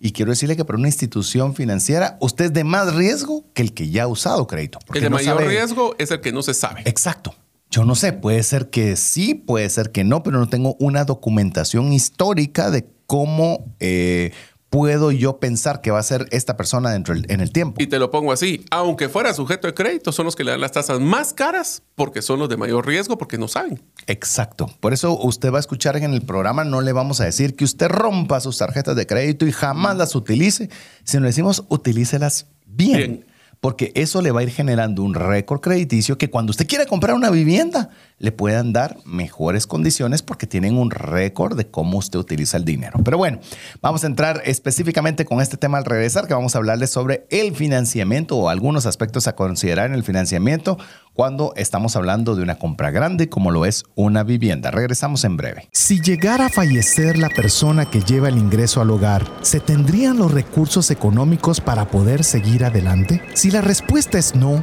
Y 0.00 0.12
quiero 0.12 0.30
decirle 0.30 0.56
que 0.56 0.64
para 0.64 0.78
una 0.78 0.88
institución 0.88 1.54
financiera, 1.54 2.18
usted 2.20 2.46
es 2.46 2.52
de 2.52 2.62
más 2.62 2.94
riesgo 2.94 3.44
que 3.52 3.62
el 3.62 3.74
que 3.74 3.90
ya 3.90 4.04
ha 4.04 4.06
usado 4.06 4.46
crédito. 4.46 4.78
El 4.94 5.00
de 5.00 5.10
mayor 5.10 5.44
riesgo 5.44 5.96
es 5.98 6.10
el 6.12 6.20
que 6.20 6.32
no 6.32 6.42
se 6.42 6.54
sabe. 6.54 6.82
Exacto. 6.84 7.34
Yo 7.70 7.84
no 7.84 7.94
sé, 7.94 8.12
puede 8.12 8.42
ser 8.42 8.70
que 8.70 8.96
sí, 8.96 9.34
puede 9.34 9.68
ser 9.68 9.92
que 9.92 10.04
no, 10.04 10.22
pero 10.22 10.38
no 10.38 10.48
tengo 10.48 10.76
una 10.78 11.04
documentación 11.04 11.92
histórica 11.92 12.70
de 12.70 12.88
cómo 13.06 13.74
eh, 13.78 14.32
puedo 14.70 15.12
yo 15.12 15.38
pensar 15.38 15.80
que 15.80 15.90
va 15.90 15.98
a 15.98 16.02
ser 16.02 16.26
esta 16.30 16.56
persona 16.56 16.90
dentro 16.90 17.14
en 17.14 17.40
el 17.40 17.52
tiempo. 17.52 17.82
Y 17.82 17.86
te 17.86 17.98
lo 17.98 18.10
pongo 18.10 18.32
así, 18.32 18.64
aunque 18.70 19.08
fuera 19.08 19.32
sujeto 19.34 19.66
de 19.66 19.74
crédito, 19.74 20.12
son 20.12 20.26
los 20.26 20.36
que 20.36 20.44
le 20.44 20.50
dan 20.50 20.60
las 20.60 20.72
tasas 20.72 21.00
más 21.00 21.32
caras 21.32 21.82
porque 21.94 22.22
son 22.22 22.38
los 22.38 22.48
de 22.48 22.56
mayor 22.56 22.86
riesgo 22.86 23.18
porque 23.18 23.38
no 23.38 23.48
saben. 23.48 23.82
Exacto. 24.06 24.70
Por 24.80 24.92
eso 24.92 25.18
usted 25.18 25.52
va 25.52 25.58
a 25.58 25.60
escuchar 25.60 25.96
en 25.96 26.12
el 26.12 26.22
programa, 26.22 26.64
no 26.64 26.80
le 26.80 26.92
vamos 26.92 27.20
a 27.20 27.24
decir 27.24 27.56
que 27.56 27.64
usted 27.64 27.88
rompa 27.88 28.40
sus 28.40 28.58
tarjetas 28.58 28.96
de 28.96 29.06
crédito 29.06 29.46
y 29.46 29.52
jamás 29.52 29.96
las 29.96 30.14
utilice, 30.14 30.70
sino 31.04 31.22
le 31.22 31.28
decimos 31.28 31.64
utilícelas 31.68 32.46
bien. 32.66 32.96
bien 32.96 33.27
porque 33.60 33.92
eso 33.94 34.22
le 34.22 34.30
va 34.30 34.40
a 34.40 34.42
ir 34.44 34.50
generando 34.50 35.02
un 35.02 35.14
récord 35.14 35.60
crediticio 35.60 36.18
que 36.18 36.30
cuando 36.30 36.50
usted 36.50 36.66
quiera 36.66 36.86
comprar 36.86 37.14
una 37.14 37.30
vivienda, 37.30 37.90
le 38.18 38.32
puedan 38.32 38.72
dar 38.72 38.96
mejores 39.04 39.66
condiciones 39.66 40.22
porque 40.22 40.46
tienen 40.46 40.76
un 40.76 40.90
récord 40.90 41.56
de 41.56 41.68
cómo 41.68 41.98
usted 41.98 42.18
utiliza 42.18 42.56
el 42.56 42.64
dinero. 42.64 42.98
Pero 43.04 43.18
bueno, 43.18 43.38
vamos 43.80 44.04
a 44.04 44.06
entrar 44.06 44.42
específicamente 44.44 45.24
con 45.24 45.40
este 45.40 45.56
tema 45.56 45.78
al 45.78 45.84
regresar, 45.84 46.26
que 46.26 46.34
vamos 46.34 46.54
a 46.54 46.58
hablarles 46.58 46.90
sobre 46.90 47.26
el 47.30 47.54
financiamiento 47.54 48.36
o 48.36 48.48
algunos 48.48 48.86
aspectos 48.86 49.28
a 49.28 49.34
considerar 49.34 49.86
en 49.86 49.94
el 49.94 50.04
financiamiento 50.04 50.78
cuando 51.14 51.52
estamos 51.56 51.96
hablando 51.96 52.36
de 52.36 52.42
una 52.42 52.58
compra 52.58 52.90
grande 52.90 53.28
como 53.28 53.50
lo 53.50 53.66
es 53.66 53.84
una 53.94 54.22
vivienda. 54.22 54.70
Regresamos 54.70 55.24
en 55.24 55.36
breve. 55.36 55.68
Si 55.72 56.00
llegara 56.00 56.46
a 56.46 56.48
fallecer 56.48 57.18
la 57.18 57.28
persona 57.28 57.90
que 57.90 58.00
lleva 58.00 58.28
el 58.28 58.38
ingreso 58.38 58.80
al 58.80 58.90
hogar, 58.90 59.26
¿se 59.42 59.60
tendrían 59.60 60.18
los 60.18 60.32
recursos 60.32 60.90
económicos 60.90 61.60
para 61.60 61.88
poder 61.88 62.24
seguir 62.24 62.64
adelante? 62.64 63.22
Si 63.34 63.50
la 63.50 63.60
respuesta 63.60 64.18
es 64.18 64.34
no, 64.34 64.62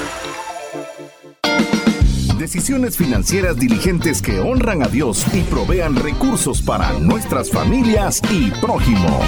Decisiones 2.53 2.97
financieras 2.97 3.55
diligentes 3.55 4.21
que 4.21 4.41
honran 4.41 4.83
a 4.83 4.87
Dios 4.89 5.25
y 5.33 5.39
provean 5.43 5.95
recursos 5.95 6.61
para 6.61 6.91
nuestras 6.99 7.49
familias 7.49 8.21
y 8.29 8.51
prójimo. 8.59 9.21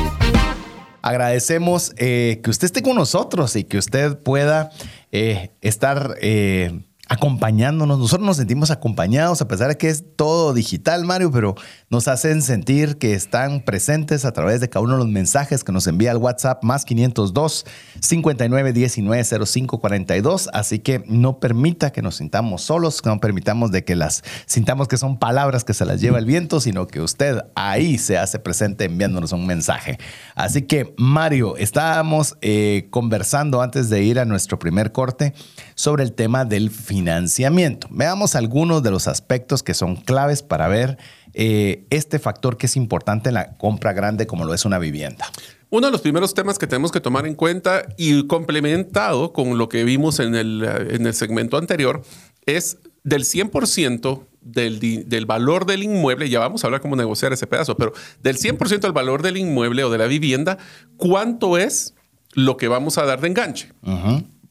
agradecemos 1.01 1.93
eh, 1.95 2.41
que 2.43 2.49
usted 2.49 2.65
esté 2.65 2.83
con 2.83 2.97
nosotros 2.97 3.55
y 3.55 3.63
que 3.63 3.77
usted 3.77 4.17
pueda 4.17 4.71
eh, 5.13 5.51
estar 5.61 6.17
eh, 6.19 6.83
acompañándonos. 7.13 7.99
Nosotros 7.99 8.25
nos 8.25 8.37
sentimos 8.37 8.71
acompañados 8.71 9.39
a 9.41 9.47
pesar 9.47 9.67
de 9.67 9.77
que 9.77 9.87
es 9.87 10.03
todo 10.15 10.51
digital, 10.51 11.05
Mario, 11.05 11.31
pero 11.31 11.53
nos 11.91 12.07
hacen 12.07 12.41
sentir 12.41 12.97
que 12.97 13.13
están 13.13 13.61
presentes 13.61 14.25
a 14.25 14.31
través 14.31 14.61
de 14.61 14.69
cada 14.69 14.83
uno 14.83 14.93
de 14.93 14.99
los 14.99 15.07
mensajes 15.07 15.63
que 15.63 15.71
nos 15.71 15.85
envía 15.85 16.11
el 16.11 16.17
WhatsApp 16.17 16.63
más 16.63 16.85
502 16.85 17.65
59 18.01 18.73
19 18.73 19.45
05 19.45 19.79
42. 19.79 20.49
Así 20.53 20.79
que 20.79 21.03
no 21.07 21.39
permita 21.39 21.91
que 21.91 22.01
nos 22.01 22.15
sintamos 22.15 22.63
solos, 22.63 22.99
no 23.05 23.19
permitamos 23.19 23.71
de 23.71 23.83
que 23.83 23.95
las 23.95 24.23
sintamos 24.47 24.87
que 24.87 24.97
son 24.97 25.19
palabras 25.19 25.63
que 25.63 25.75
se 25.75 25.85
las 25.85 26.01
lleva 26.01 26.17
el 26.17 26.25
viento, 26.25 26.59
sino 26.61 26.87
que 26.87 26.99
usted 26.99 27.41
ahí 27.53 27.99
se 27.99 28.17
hace 28.17 28.39
presente 28.39 28.85
enviándonos 28.85 29.33
un 29.33 29.45
mensaje. 29.45 29.99
Así 30.33 30.63
que, 30.63 30.95
Mario, 30.97 31.57
estábamos 31.57 32.37
eh, 32.41 32.87
conversando 32.89 33.61
antes 33.61 33.91
de 33.91 34.01
ir 34.01 34.17
a 34.17 34.25
nuestro 34.25 34.57
primer 34.57 34.91
corte 34.91 35.35
sobre 35.75 36.03
el 36.03 36.13
tema 36.13 36.45
del 36.45 36.69
financiamiento. 36.69 37.87
Veamos 37.91 38.35
algunos 38.35 38.83
de 38.83 38.91
los 38.91 39.07
aspectos 39.07 39.63
que 39.63 39.73
son 39.73 39.95
claves 39.95 40.43
para 40.43 40.67
ver 40.67 40.97
eh, 41.33 41.85
este 41.89 42.19
factor 42.19 42.57
que 42.57 42.67
es 42.67 42.75
importante 42.75 43.29
en 43.29 43.35
la 43.35 43.57
compra 43.57 43.93
grande 43.93 44.27
como 44.27 44.45
lo 44.45 44.53
es 44.53 44.65
una 44.65 44.79
vivienda. 44.79 45.25
Uno 45.69 45.87
de 45.87 45.91
los 45.91 46.01
primeros 46.01 46.35
temas 46.35 46.59
que 46.59 46.67
tenemos 46.67 46.91
que 46.91 46.99
tomar 46.99 47.25
en 47.25 47.33
cuenta 47.33 47.87
y 47.97 48.27
complementado 48.27 49.33
con 49.33 49.57
lo 49.57 49.69
que 49.69 49.83
vimos 49.83 50.19
en 50.19 50.35
el, 50.35 50.63
en 50.63 51.07
el 51.07 51.13
segmento 51.15 51.57
anterior 51.57 52.03
es 52.45 52.77
del 53.03 53.23
100% 53.23 54.27
del, 54.41 55.09
del, 55.09 55.25
valor 55.25 55.65
del 55.65 55.83
inmueble, 55.83 56.29
ya 56.29 56.39
vamos 56.39 56.63
a 56.63 56.67
hablar 56.67 56.81
cómo 56.81 56.95
negociar 56.95 57.33
ese 57.33 57.47
pedazo, 57.47 57.75
pero 57.75 57.93
del 58.21 58.37
100% 58.37 58.81
del 58.81 58.91
valor 58.91 59.21
del 59.21 59.37
inmueble 59.37 59.83
o 59.83 59.89
de 59.89 59.97
la 59.97 60.05
vivienda, 60.05 60.57
¿cuánto 60.97 61.57
es 61.57 61.95
lo 62.33 62.57
que 62.57 62.67
vamos 62.67 62.97
a 62.97 63.05
dar 63.05 63.21
de 63.21 63.27
enganche? 63.27 63.71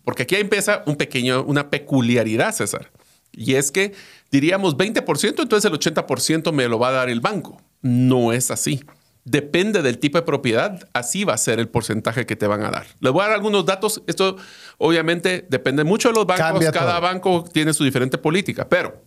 Porque 0.05 0.25
aquí 0.25 0.37
empieza 0.37 0.83
un 0.87 0.97
pequeño, 0.97 1.43
una 1.45 1.71
peculiaridad, 1.71 2.53
César. 2.53 2.91
Y 3.33 3.55
es 3.55 3.71
que 3.71 3.93
diríamos 4.31 4.77
20%, 4.77 5.41
entonces 5.41 5.71
el 5.71 5.79
80% 5.79 6.53
me 6.53 6.69
lo 6.69 6.79
va 6.79 6.89
a 6.89 6.93
dar 6.93 7.09
el 7.09 7.21
banco. 7.21 7.61
No 7.81 8.33
es 8.33 8.51
así. 8.51 8.85
Depende 9.25 9.83
del 9.83 9.99
tipo 9.99 10.19
de 10.19 10.23
propiedad, 10.23 10.89
así 10.93 11.23
va 11.25 11.35
a 11.35 11.39
ser 11.39 11.61
el 11.61 11.69
porcentaje 11.69 12.27
que 12.27 12.35
te 12.35 12.47
van 12.47 12.65
a 12.65 12.71
dar. 12.71 12.87
Les 13.01 13.13
voy 13.13 13.23
a 13.23 13.27
dar 13.27 13.35
algunos 13.35 13.65
datos. 13.65 14.03
Esto 14.07 14.37
obviamente 14.79 15.47
depende 15.49 15.85
mucho 15.85 16.09
de 16.09 16.15
los 16.15 16.27
bancos. 16.27 16.65
Cada 16.73 16.99
banco 16.99 17.45
tiene 17.53 17.73
su 17.73 17.85
diferente 17.85 18.19
política, 18.19 18.69
pero 18.69 19.01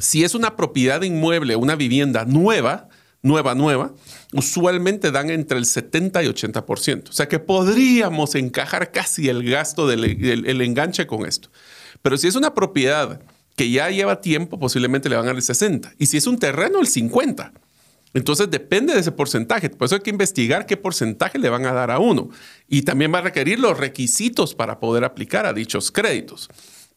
si 0.00 0.24
es 0.24 0.34
una 0.34 0.56
propiedad 0.56 1.02
inmueble, 1.02 1.56
una 1.56 1.76
vivienda 1.76 2.24
nueva, 2.24 2.88
nueva, 3.22 3.54
nueva, 3.54 3.94
usualmente 4.32 5.10
dan 5.10 5.30
entre 5.30 5.58
el 5.58 5.66
70 5.66 6.22
y 6.22 6.26
80%. 6.26 7.08
O 7.08 7.12
sea 7.12 7.28
que 7.28 7.38
podríamos 7.38 8.34
encajar 8.34 8.90
casi 8.90 9.28
el 9.28 9.48
gasto 9.48 9.86
del 9.86 10.04
el 10.04 10.60
enganche 10.60 11.06
con 11.06 11.24
esto. 11.26 11.48
Pero 12.02 12.18
si 12.18 12.26
es 12.26 12.34
una 12.34 12.54
propiedad 12.54 13.20
que 13.56 13.70
ya 13.70 13.90
lleva 13.90 14.20
tiempo, 14.20 14.58
posiblemente 14.58 15.08
le 15.08 15.16
van 15.16 15.24
a 15.24 15.28
dar 15.28 15.36
el 15.36 15.42
60. 15.42 15.94
Y 15.98 16.06
si 16.06 16.16
es 16.16 16.26
un 16.26 16.38
terreno, 16.38 16.80
el 16.80 16.86
50. 16.86 17.52
Entonces 18.14 18.50
depende 18.50 18.92
de 18.92 19.00
ese 19.00 19.12
porcentaje. 19.12 19.70
Por 19.70 19.86
eso 19.86 19.94
hay 19.94 20.02
que 20.02 20.10
investigar 20.10 20.66
qué 20.66 20.76
porcentaje 20.76 21.38
le 21.38 21.48
van 21.48 21.64
a 21.64 21.72
dar 21.72 21.90
a 21.90 21.98
uno. 21.98 22.28
Y 22.68 22.82
también 22.82 23.12
va 23.12 23.18
a 23.18 23.22
requerir 23.22 23.58
los 23.58 23.78
requisitos 23.78 24.54
para 24.54 24.80
poder 24.80 25.04
aplicar 25.04 25.46
a 25.46 25.52
dichos 25.52 25.90
créditos. 25.90 26.48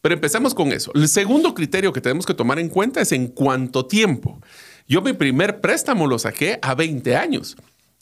Pero 0.02 0.14
empezamos 0.14 0.54
con 0.54 0.72
eso. 0.72 0.92
El 0.94 1.08
segundo 1.08 1.54
criterio 1.54 1.92
que 1.92 2.00
tenemos 2.00 2.26
que 2.26 2.34
tomar 2.34 2.58
en 2.58 2.68
cuenta 2.68 3.00
es 3.00 3.12
en 3.12 3.28
cuánto 3.28 3.86
tiempo. 3.86 4.40
Yo 4.88 5.02
mi 5.02 5.12
primer 5.12 5.60
préstamo 5.60 6.06
lo 6.06 6.18
saqué 6.18 6.58
a 6.62 6.74
20 6.74 7.16
años. 7.16 7.56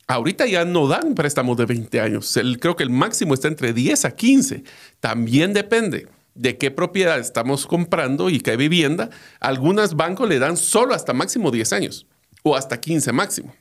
Ahorita 0.07 0.47
ya 0.47 0.65
no 0.67 0.87
dan 0.87 1.15
préstamos 1.15 1.57
de 1.57 1.65
20 1.65 2.01
años. 2.01 2.39
creo 2.61 2.77
que 2.77 2.83
el 2.83 2.91
máximo 2.91 3.33
está 3.33 3.49
entre 3.49 3.73
10 3.73 4.05
a 4.05 4.11
15. 4.11 4.65
También 5.01 5.55
depende 5.55 6.09
de 6.35 6.59
qué 6.59 6.71
propiedad 6.71 7.19
estamos 7.19 7.67
comprando 7.67 8.29
y 8.29 8.41
qué 8.41 8.57
vivienda. 8.57 9.09
Algunos 9.41 9.95
bancos 9.95 10.29
le 10.29 10.39
dan 10.39 10.59
solo 10.59 10.95
hasta 10.95 11.15
máximo 11.15 11.51
10 11.51 11.73
años 11.73 12.07
o 12.43 12.55
hasta 12.55 12.79
15 12.81 13.13
máximo. 13.13 13.55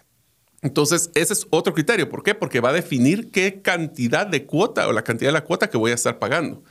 Entonces, 0.62 1.10
ese 1.14 1.34
es 1.34 1.48
otro 1.50 1.74
criterio. 1.74 2.10
¿Por 2.10 2.24
qué? 2.24 2.36
Porque 2.36 2.60
va 2.60 2.70
a 2.70 2.74
definir 2.74 3.32
qué 3.32 3.62
cantidad 3.62 4.28
de 4.28 4.46
cuota 4.46 4.88
o 4.88 4.94
la 4.94 5.04
cantidad 5.04 5.30
de 5.30 5.34
la 5.34 5.44
cuota 5.44 5.70
que 5.70 5.78
voy 5.78 5.92
a 5.92 5.96
estar 5.96 6.20
pagando. 6.20 6.64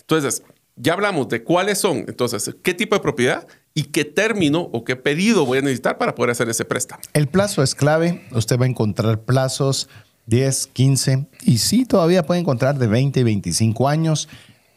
Entonces, 0.00 0.42
ya 0.76 0.94
hablamos 0.94 1.28
de 1.28 1.44
cuáles 1.44 1.78
son, 1.78 2.04
entonces, 2.08 2.54
qué 2.62 2.74
tipo 2.74 2.94
de 2.94 3.00
propiedad 3.00 3.46
y 3.74 3.84
qué 3.84 4.04
término 4.04 4.60
o 4.72 4.84
qué 4.84 4.96
pedido 4.96 5.44
voy 5.44 5.58
a 5.58 5.60
necesitar 5.60 5.98
para 5.98 6.14
poder 6.14 6.30
hacer 6.30 6.48
ese 6.48 6.64
préstamo. 6.64 7.02
El 7.12 7.26
plazo 7.26 7.62
es 7.62 7.74
clave. 7.74 8.24
Usted 8.30 8.58
va 8.58 8.64
a 8.64 8.68
encontrar 8.68 9.22
plazos 9.22 9.88
10, 10.26 10.68
15 10.68 11.26
y 11.42 11.58
sí, 11.58 11.84
todavía 11.84 12.24
puede 12.24 12.40
encontrar 12.40 12.78
de 12.78 12.86
20 12.86 13.20
y 13.20 13.22
25 13.24 13.88
años 13.88 14.28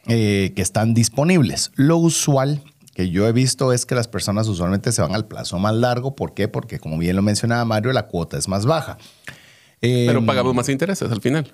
eh, 0.07 0.51
que 0.55 0.61
están 0.61 0.93
disponibles. 0.93 1.71
Lo 1.75 1.97
usual 1.97 2.63
que 2.95 3.11
yo 3.11 3.27
he 3.27 3.31
visto 3.31 3.71
es 3.71 3.85
que 3.85 3.93
las 3.93 4.07
personas 4.07 4.47
usualmente 4.47 4.91
se 4.91 5.03
van 5.03 5.13
al 5.13 5.27
plazo 5.27 5.59
más 5.59 5.75
largo. 5.75 6.15
¿Por 6.15 6.33
qué? 6.33 6.47
Porque, 6.47 6.79
como 6.79 6.97
bien 6.97 7.15
lo 7.15 7.21
mencionaba 7.21 7.63
Mario, 7.63 7.93
la 7.93 8.07
cuota 8.07 8.37
es 8.37 8.47
más 8.47 8.65
baja. 8.65 8.97
Pero 9.79 10.19
em, 10.19 10.25
pagamos 10.25 10.55
más 10.55 10.67
intereses 10.69 11.11
al 11.11 11.21
final. 11.21 11.53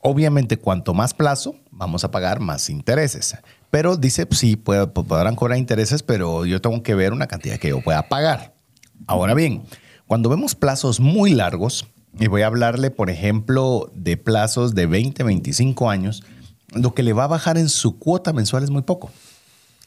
Obviamente, 0.00 0.56
cuanto 0.56 0.92
más 0.92 1.14
plazo, 1.14 1.54
vamos 1.70 2.02
a 2.02 2.10
pagar 2.10 2.40
más 2.40 2.68
intereses. 2.70 3.36
Pero 3.70 3.96
dice, 3.96 4.26
sí, 4.30 4.56
podrán 4.56 5.36
cobrar 5.36 5.58
intereses, 5.58 6.02
pero 6.02 6.44
yo 6.44 6.60
tengo 6.60 6.82
que 6.82 6.94
ver 6.94 7.12
una 7.12 7.26
cantidad 7.26 7.58
que 7.58 7.68
yo 7.68 7.80
pueda 7.80 8.08
pagar. 8.08 8.54
Ahora 9.06 9.34
bien, 9.34 9.62
cuando 10.06 10.28
vemos 10.28 10.54
plazos 10.54 10.98
muy 10.98 11.34
largos, 11.34 11.86
y 12.18 12.26
voy 12.26 12.42
a 12.42 12.46
hablarle, 12.46 12.90
por 12.90 13.10
ejemplo, 13.10 13.90
de 13.94 14.16
plazos 14.16 14.74
de 14.74 14.86
20, 14.86 15.22
25 15.22 15.90
años, 15.90 16.24
lo 16.72 16.94
que 16.94 17.02
le 17.02 17.12
va 17.12 17.24
a 17.24 17.28
bajar 17.28 17.58
en 17.58 17.68
su 17.68 17.98
cuota 17.98 18.32
mensual 18.32 18.64
es 18.64 18.70
muy 18.70 18.82
poco. 18.82 19.10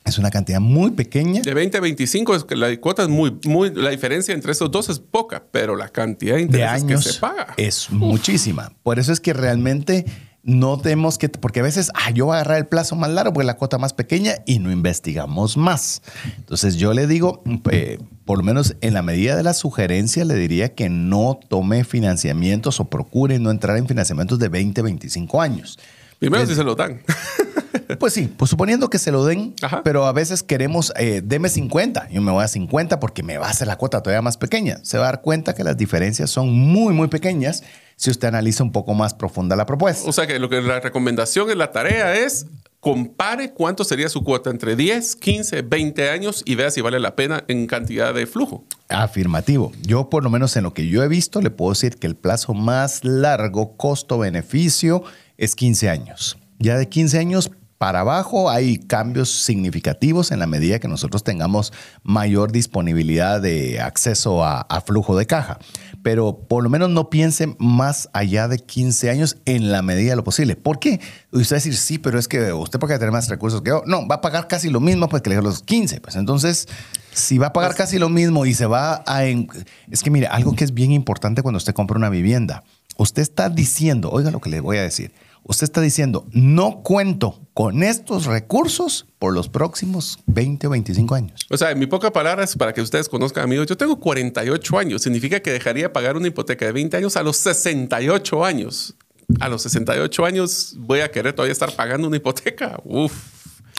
Es 0.06 0.18
una 0.18 0.32
cantidad 0.32 0.60
muy 0.60 0.92
pequeña. 0.92 1.42
De 1.42 1.54
20 1.54 1.78
a 1.78 1.82
25, 1.82 2.36
es 2.36 2.44
que 2.44 2.56
la 2.56 2.76
cuota 2.80 3.04
es 3.04 3.10
muy, 3.10 3.38
muy, 3.46 3.74
la 3.74 3.90
diferencia 3.90 4.34
entre 4.34 4.52
esos 4.52 4.70
dos 4.70 4.90
es 4.90 5.00
poca, 5.00 5.46
pero 5.50 5.78
la 5.78 5.90
cantidad 5.90 6.36
de 6.36 6.42
intereses 6.42 6.84
que 6.84 6.98
se 6.98 7.20
paga 7.20 7.54
es 7.56 7.90
muchísima. 7.90 8.74
Por 8.84 9.00
eso 9.00 9.14
es 9.14 9.22
que 9.22 9.32
realmente 9.32 10.06
no 10.44 10.78
tenemos 10.78 11.18
que, 11.18 11.30
porque 11.30 11.62
a 11.62 11.64
veces, 11.64 11.90
ah, 11.96 12.12
yo 12.12 12.26
voy 12.26 12.34
a 12.34 12.42
agarrar 12.42 12.58
el 12.58 12.68
plazo 12.68 12.98
más 12.98 13.10
largo 13.10 13.34
porque 13.34 13.46
la 13.46 13.56
cuota 13.56 13.78
más 13.78 13.94
pequeña 13.94 14.34
y 14.46 14.60
no 14.60 14.72
investigamos 14.72 15.56
más. 15.56 16.02
Entonces 16.38 16.76
yo 16.76 16.94
le 16.94 17.08
digo, 17.08 17.44
eh, 17.72 18.00
por 18.26 18.38
lo 18.38 18.44
menos 18.44 18.76
en 18.82 18.94
la 18.94 19.02
medida 19.02 19.38
de 19.38 19.44
la 19.44 19.54
sugerencia, 19.54 20.26
le 20.26 20.36
diría 20.36 20.76
que 20.76 20.90
no 20.90 21.40
tome 21.48 21.86
financiamientos 21.86 22.82
o 22.82 22.86
procure 22.86 23.40
no 23.40 23.52
entrar 23.52 23.78
en 23.78 23.88
financiamientos 23.88 24.38
de 24.38 24.50
20, 24.50 24.82
25 24.82 25.42
años. 25.42 25.80
Primero 26.20 26.46
si 26.46 26.56
se 26.56 26.64
lo 26.64 26.76
dan. 26.76 27.02
Pues 28.00 28.14
sí, 28.14 28.32
pues 28.36 28.50
suponiendo 28.50 28.90
que 28.90 29.00
se 29.00 29.12
lo 29.12 29.26
den, 29.26 29.56
pero 29.84 30.06
a 30.06 30.12
veces 30.12 30.44
queremos, 30.44 30.94
eh, 30.98 31.22
deme 31.24 31.50
50, 31.50 32.10
yo 32.10 32.22
me 32.22 32.32
voy 32.32 32.44
a 32.44 32.48
50 32.48 33.00
porque 33.00 33.24
me 33.24 33.38
va 33.38 33.48
a 33.48 33.50
hacer 33.50 33.68
la 33.68 33.78
cuota 33.78 34.02
todavía 34.02 34.22
más 34.22 34.38
pequeña. 34.38 34.80
Se 34.84 34.98
va 34.98 35.06
a 35.06 35.08
dar 35.08 35.22
cuenta 35.22 35.54
que 35.54 35.64
las 35.64 35.78
diferencias 35.78 36.30
son 36.30 36.52
muy, 36.52 36.94
muy 36.94 37.08
pequeñas 37.08 37.64
si 37.96 38.10
usted 38.10 38.28
analiza 38.28 38.64
un 38.64 38.72
poco 38.72 38.94
más 38.94 39.14
profunda 39.14 39.56
la 39.56 39.66
propuesta. 39.66 40.10
O 40.10 40.14
sea 40.14 40.28
que 40.28 40.40
lo 40.40 40.50
que 40.50 40.62
la 40.62 40.80
recomendación 40.80 41.50
en 41.50 41.58
la 41.58 41.72
tarea 41.72 42.16
es 42.16 42.48
compare 42.80 43.54
cuánto 43.54 43.86
sería 43.86 44.10
su 44.10 44.26
cuota 44.26 44.50
entre 44.50 44.76
10, 44.76 45.16
15, 45.16 45.62
20 45.62 46.10
años 46.10 46.44
y 46.46 46.56
vea 46.56 46.70
si 46.70 46.82
vale 46.82 47.00
la 47.00 47.16
pena 47.16 47.46
en 47.48 47.66
cantidad 47.66 48.14
de 48.14 48.28
flujo. 48.28 48.66
Afirmativo. 48.90 49.72
Yo 49.84 50.10
por 50.10 50.24
lo 50.24 50.30
menos 50.30 50.58
en 50.58 50.64
lo 50.64 50.74
que 50.74 50.88
yo 50.90 51.02
he 51.02 51.08
visto 51.08 51.42
le 51.42 51.50
puedo 51.50 51.72
decir 51.72 51.96
que 51.96 52.08
el 52.08 52.18
plazo 52.18 52.54
más 52.54 53.06
largo 53.06 53.78
costo-beneficio 53.78 55.04
es 55.38 55.56
15 55.56 55.90
años. 55.90 56.38
Ya 56.60 56.78
de 56.78 56.90
15 56.90 57.20
años 57.20 57.52
para 57.84 58.00
abajo 58.00 58.50
hay 58.50 58.78
cambios 58.78 59.30
significativos 59.44 60.32
en 60.32 60.40
la 60.40 60.48
medida 60.48 60.80
que 60.80 60.88
nosotros 60.88 61.22
tengamos 61.22 61.74
mayor 62.02 62.54
disponibilidad 62.54 63.42
de 63.42 63.82
acceso 63.82 64.46
a, 64.46 64.66
flujo 64.88 65.18
de 65.18 65.26
caja. 65.26 65.60
Pero 66.02 66.48
por 66.48 66.64
lo 66.64 66.70
menos 66.70 66.90
no 66.92 67.10
piense 67.10 67.58
más 67.60 68.10
allá 68.14 68.48
de 68.48 68.60
15 68.60 69.10
años 69.10 69.36
en 69.44 69.70
la 69.70 69.82
medida 69.82 70.12
de 70.12 70.16
lo 70.16 70.24
posible. 70.24 70.56
¿Por 70.56 70.80
qué? 70.80 71.02
Usted 71.32 71.56
va 71.56 71.58
a 71.58 71.60
decir, 71.60 71.76
sí, 71.76 71.98
pero 71.98 72.18
es 72.18 72.30
que 72.30 72.54
usted 72.54 72.80
porque 72.80 72.98
tener 72.98 73.12
más 73.12 73.28
recursos 73.28 73.62
que 73.62 73.72
yo. 73.72 73.84
No, 73.86 74.08
va 74.08 74.16
a 74.16 74.22
pagar 74.22 74.48
casi 74.48 74.70
lo 74.70 74.80
mismo 74.80 75.10
pues 75.10 75.22
que 75.22 75.36
los 75.42 75.62
15. 75.62 76.00
Pues 76.00 76.16
entonces, 76.16 76.70
si 77.12 77.38
va 77.38 77.48
a 77.48 77.54
pagar 77.54 77.76
casi 77.76 78.00
lo 78.00 78.08
mismo 78.08 78.46
y 78.46 78.54
se 78.54 78.66
va 78.66 79.04
a... 79.06 79.26
Es 79.26 80.04
que 80.04 80.10
mire, 80.10 80.28
algo 80.28 80.56
que 80.56 80.64
es 80.64 80.74
bien 80.74 80.94
importante 80.94 81.42
cuando 81.42 81.58
usted 81.58 81.74
compra 81.74 81.98
una 81.98 82.10
vivienda. 82.10 82.64
Usted 82.96 83.22
está 83.22 83.50
diciendo, 83.50 84.10
oiga 84.10 84.32
lo 84.32 84.40
que 84.40 84.50
le 84.50 84.62
voy 84.62 84.78
a 84.78 84.84
decir 84.84 85.12
usted 85.44 85.66
está 85.66 85.82
diciendo, 85.82 86.26
no 86.32 86.82
cuento 86.84 87.42
con 87.54 87.84
estos 87.84 88.26
recursos 88.26 89.06
por 89.20 89.34
los 89.34 89.50
próximos 89.50 90.20
20 90.26 90.68
o 90.68 90.70
25 90.72 91.16
años. 91.16 91.46
O 91.50 91.58
sea, 91.58 91.72
en 91.72 91.80
mi 91.80 91.86
pocas 91.86 92.12
palabras, 92.12 92.56
para 92.56 92.74
que 92.74 92.82
ustedes 92.82 93.10
conozcan, 93.10 93.44
amigos, 93.44 93.68
yo 93.68 93.78
tengo 93.78 94.00
48 94.00 94.78
años. 94.78 95.02
Significa 95.02 95.40
que 95.40 95.52
dejaría 95.52 95.94
pagar 95.94 96.18
una 96.18 96.28
hipoteca 96.28 96.66
de 96.66 96.72
20 96.72 96.98
años 96.98 97.18
a 97.18 97.24
los 97.24 97.38
68 97.38 98.46
años. 98.46 98.96
A 99.40 99.50
los 99.50 99.62
68 99.64 100.26
años 100.26 100.76
voy 100.78 101.00
a 101.00 101.12
querer 101.12 101.34
todavía 101.34 101.54
estar 101.54 101.76
pagando 101.76 102.08
una 102.08 102.18
hipoteca. 102.18 102.80
Uf. 102.84 103.33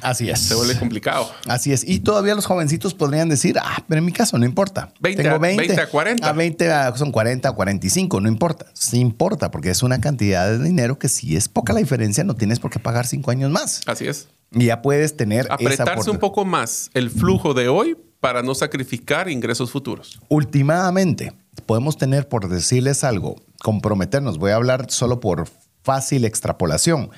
Así 0.04 0.28
es. 0.30 0.38
Se 0.40 0.54
vuelve 0.54 0.78
complicado. 0.78 1.30
Así 1.48 1.72
es. 1.72 1.82
Y 1.88 2.00
todavía 2.00 2.34
los 2.34 2.46
jovencitos 2.46 2.94
podrían 2.94 3.28
decir, 3.28 3.56
ah, 3.60 3.82
pero 3.88 3.98
en 3.98 4.04
mi 4.04 4.12
caso 4.12 4.38
no 4.38 4.44
importa. 4.44 4.92
20 5.00 5.22
Tengo 5.22 5.36
a- 5.36 5.38
20 5.38 5.80
a 5.80 5.88
40. 5.88 6.28
A 6.28 6.32
20 6.32 6.72
a- 6.72 6.96
son 6.96 7.10
40 7.10 7.48
a 7.48 7.52
45, 7.52 8.20
no 8.20 8.28
importa. 8.28 8.66
Sí 8.74 8.98
importa, 9.00 9.50
porque 9.50 9.70
es 9.70 9.82
una 9.82 10.00
cantidad 10.00 10.48
de 10.48 10.62
dinero 10.62 10.98
que 10.98 11.08
si 11.08 11.36
es 11.36 11.48
poca 11.48 11.72
la 11.72 11.80
diferencia, 11.80 12.22
no 12.24 12.34
tienes 12.34 12.60
por 12.60 12.70
qué 12.70 12.78
pagar 12.78 13.06
cinco 13.06 13.30
años 13.30 13.50
más. 13.50 13.80
Así 13.86 14.06
es. 14.06 14.28
Y 14.52 14.66
ya 14.66 14.82
puedes 14.82 15.16
tener 15.16 15.46
esa 15.46 15.54
Apretarse 15.54 15.82
un 15.82 15.88
oportunidad. 15.92 16.20
poco 16.20 16.44
más 16.44 16.90
el 16.94 17.10
flujo 17.10 17.54
de 17.54 17.68
hoy 17.68 17.96
para 18.20 18.42
no 18.42 18.54
sacrificar 18.54 19.28
ingresos 19.28 19.70
futuros. 19.72 20.20
Últimamente, 20.28 21.32
podemos 21.66 21.96
tener, 21.98 22.28
por 22.28 22.48
decirles 22.48 23.02
algo, 23.02 23.36
comprometernos, 23.62 24.38
voy 24.38 24.52
a 24.52 24.54
hablar 24.56 24.86
solo 24.90 25.18
por 25.20 25.48
fácil 25.82 26.24
extrapolación, 26.24 27.10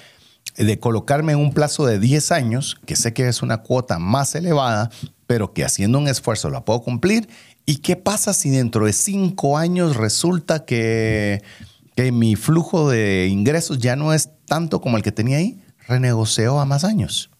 de 0.57 0.78
colocarme 0.78 1.32
en 1.32 1.38
un 1.38 1.53
plazo 1.53 1.86
de 1.86 1.99
10 1.99 2.32
años, 2.32 2.76
que 2.86 2.97
sé 2.97 3.12
que 3.12 3.28
es 3.28 3.42
una 3.42 3.59
cuota 3.59 3.99
más 3.99 4.34
elevada, 4.34 4.90
pero 5.26 5.53
que 5.53 5.64
haciendo 5.64 5.99
un 5.99 6.09
esfuerzo 6.09 6.51
la 6.51 6.64
puedo 6.64 6.82
cumplir. 6.82 7.28
¿Y 7.66 7.78
qué 7.78 7.97
pasa 7.97 8.32
si 8.32 8.51
dentro 8.51 8.86
de 8.86 8.92
5 8.92 9.59
años 9.59 9.97
resulta 9.97 10.64
que, 10.64 11.42
que 11.94 12.12
mi 12.12 12.36
flujo 12.36 12.88
de 12.88 13.26
ingresos 13.28 13.78
ya 13.78 13.97
no 13.97 14.12
es 14.12 14.30
tanto 14.47 14.80
como 14.80 14.97
el 14.97 15.03
que 15.03 15.12
tenía 15.12 15.38
ahí? 15.38 15.61
Renegocio 15.88 16.59
a 16.59 16.64
más 16.64 16.84
años 16.84 17.30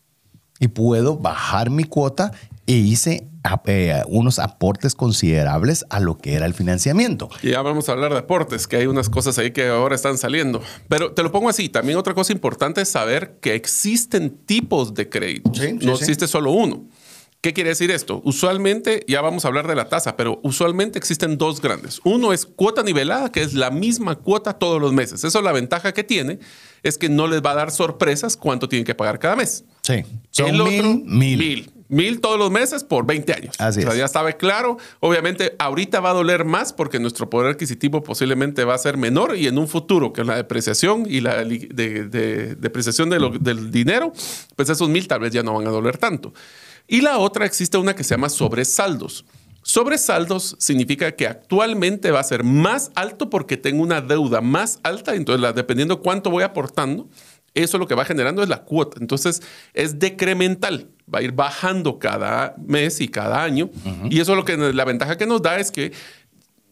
y 0.59 0.69
puedo 0.69 1.19
bajar 1.19 1.71
mi 1.71 1.85
cuota 1.85 2.33
e 2.67 2.73
hice 2.73 3.29
eh, 3.67 4.03
unos 4.09 4.39
aportes 4.39 4.95
considerables 4.95 5.85
a 5.91 6.01
lo 6.01 6.19
que 6.19 6.35
era 6.35 6.47
el 6.47 6.55
financiamiento. 6.55 7.29
Y 7.43 7.51
ya 7.51 7.63
vamos 7.63 7.89
a 7.89 7.93
hablar 7.93 8.13
de 8.13 8.19
aportes, 8.19 8.67
que 8.67 8.77
hay 8.77 8.87
unas 8.87 9.09
cosas 9.09 9.39
ahí 9.39 9.51
que 9.53 9.69
ahora 9.69 9.95
están 9.95 10.19
saliendo. 10.19 10.63
Pero 10.89 11.13
te 11.13 11.23
lo 11.23 11.33
pongo 11.33 11.49
así, 11.49 11.69
también 11.69 11.99
otra 11.99 12.15
cosa 12.15 12.33
importante 12.33 12.81
es 12.81 12.89
saber 12.89 13.39
que 13.41 13.55
existen 13.55 14.31
tipos 14.47 14.95
de. 14.95 15.09
Sí, 15.55 15.63
sí, 15.63 15.73
no 15.87 15.97
sí. 15.97 16.03
existe 16.05 16.27
solo 16.27 16.53
uno. 16.53 16.85
¿Qué 17.41 17.53
quiere 17.53 17.71
decir 17.71 17.93
esto? 17.93 18.23
Usualmente, 18.25 19.05
ya 19.07 19.21
vamos 19.21 19.45
a 19.45 19.49
hablar 19.49 19.69
de 19.69 19.77
la 19.77 19.89
tasa, 19.89 20.17
pero 20.17 20.41
usualmente 20.43 20.99
existen 20.99 21.39
dos 21.39 21.61
grandes. 21.61 22.01
Uno 22.03 22.33
es 22.33 22.45
cuota 22.45 22.83
nivelada, 22.83 23.31
que 23.31 23.43
es 23.43 23.55
la 23.55 23.71
misma 23.71 24.17
cuota 24.17 24.55
todos 24.55 24.81
los 24.81 24.93
meses. 24.93 25.23
Eso 25.23 25.41
la 25.43 25.53
ventaja 25.53 25.93
que 25.93 26.03
tiene 26.03 26.41
es 26.83 26.99
que 26.99 27.09
no 27.09 27.29
les 27.29 27.43
va 27.43 27.53
a 27.53 27.55
dar 27.55 27.71
sorpresas 27.71 28.37
cuánto 28.37 28.69
tienen 28.69 28.85
que 28.85 28.97
pagar 28.97 29.21
cada 29.21 29.37
mes. 29.37 29.65
Sí. 29.83 30.03
Son 30.31 30.49
El 30.49 30.63
mil, 30.63 30.81
otro, 30.81 30.95
mil. 31.05 31.39
mil. 31.39 31.73
Mil 31.89 32.21
todos 32.21 32.39
los 32.39 32.51
meses 32.51 32.83
por 32.85 33.07
20 33.07 33.33
años. 33.33 33.55
Así 33.59 33.81
o 33.81 33.83
sea, 33.83 33.93
es. 33.93 33.99
ya 33.99 34.05
estaba 34.05 34.33
claro. 34.33 34.77
Obviamente, 35.01 35.55
ahorita 35.59 36.01
va 36.01 36.11
a 36.11 36.15
doler 36.15 36.45
más 36.45 36.73
porque 36.73 36.99
nuestro 36.99 37.31
poder 37.31 37.53
adquisitivo 37.53 38.03
posiblemente 38.03 38.65
va 38.65 38.75
a 38.75 38.79
ser 38.79 38.97
menor 38.97 39.37
y 39.37 39.47
en 39.47 39.59
un 39.59 39.69
futuro, 39.69 40.13
que 40.13 40.25
la 40.25 40.37
depreciación 40.37 41.05
y 41.09 41.21
la 41.21 41.45
de- 41.45 42.09
de- 42.09 42.55
depreciación 42.57 43.11
de 43.11 43.21
lo- 43.21 43.31
del 43.31 43.71
dinero, 43.71 44.13
pues 44.57 44.69
esos 44.69 44.89
mil 44.89 45.07
tal 45.09 45.21
vez 45.21 45.33
ya 45.33 45.43
no 45.43 45.55
van 45.55 45.67
a 45.67 45.71
doler 45.71 45.99
tanto. 45.99 46.33
Y 46.89 47.01
la 47.01 47.19
otra, 47.19 47.47
existe 47.47 47.79
una 47.79 47.95
que 47.95 48.05
se 48.05 48.11
llama 48.15 48.29
sobresaldos. 48.29 49.25
Sobresaldos 49.63 50.55
significa 50.61 51.11
que 51.17 51.27
actualmente 51.27 52.13
va 52.13 52.21
a 52.21 52.25
ser 52.25 52.45
más 52.45 52.93
alto 52.95 53.29
porque 53.29 53.57
tengo 53.57 53.83
una 53.83 54.01
deuda 54.01 54.41
más 54.41 54.79
alta, 54.85 55.15
entonces 55.17 55.55
dependiendo 55.57 56.01
cuánto 56.01 56.31
voy 56.31 56.45
aportando, 56.45 57.09
eso 57.63 57.79
lo 57.79 57.87
que 57.87 57.95
va 57.95 58.05
generando 58.05 58.43
es 58.43 58.49
la 58.49 58.65
cuota. 58.65 58.99
Entonces 59.01 59.43
es 59.75 59.99
decremental, 59.99 60.91
va 61.13 61.21
a 61.21 61.23
ir 61.23 61.33
bajando 61.33 61.99
cada 61.99 62.55
mes 62.59 63.01
y 63.01 63.09
cada 63.09 63.43
año. 63.43 63.71
Y 64.11 64.21
eso 64.21 64.35
lo 64.35 64.45
que 64.45 64.57
la 64.57 64.85
ventaja 64.85 65.17
que 65.17 65.27
nos 65.27 65.43
da 65.43 65.59
es 65.59 65.71
que, 65.71 65.93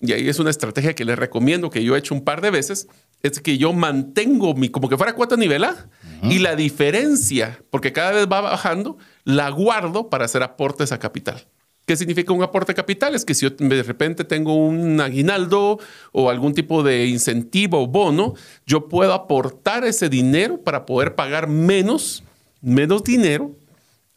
y 0.00 0.12
ahí 0.12 0.28
es 0.28 0.38
una 0.38 0.50
estrategia 0.50 0.94
que 0.94 1.04
les 1.04 1.18
recomiendo, 1.18 1.70
que 1.70 1.82
yo 1.82 1.96
he 1.96 1.98
hecho 1.98 2.14
un 2.14 2.24
par 2.24 2.40
de 2.40 2.50
veces, 2.50 2.88
es 3.22 3.40
que 3.40 3.56
yo 3.56 3.72
mantengo 3.72 4.54
mi, 4.54 4.68
como 4.68 4.88
que 4.88 4.98
fuera 4.98 5.14
cuota 5.14 5.36
nivelada 5.36 5.88
y 6.22 6.38
la 6.38 6.56
diferencia, 6.56 7.62
porque 7.70 7.92
cada 7.92 8.12
vez 8.12 8.26
va 8.30 8.40
bajando, 8.40 8.98
la 9.24 9.50
guardo 9.50 10.10
para 10.10 10.26
hacer 10.26 10.42
aportes 10.42 10.92
a 10.92 10.98
capital. 10.98 11.46
¿Qué 11.86 11.96
significa 11.96 12.32
un 12.32 12.42
aporte 12.42 12.72
a 12.72 12.74
capital? 12.74 13.14
Es 13.14 13.24
que 13.24 13.34
si 13.34 13.46
yo 13.46 13.50
de 13.50 13.82
repente 13.82 14.24
tengo 14.24 14.54
un 14.54 15.00
aguinaldo 15.00 15.78
o 16.12 16.30
algún 16.30 16.54
tipo 16.54 16.82
de 16.82 17.06
incentivo 17.06 17.82
o 17.82 17.86
bono, 17.86 18.34
yo 18.66 18.88
puedo 18.88 19.12
aportar 19.12 19.84
ese 19.84 20.08
dinero 20.08 20.58
para 20.58 20.86
poder 20.86 21.14
pagar 21.14 21.46
menos, 21.46 22.24
menos 22.62 23.04
dinero 23.04 23.52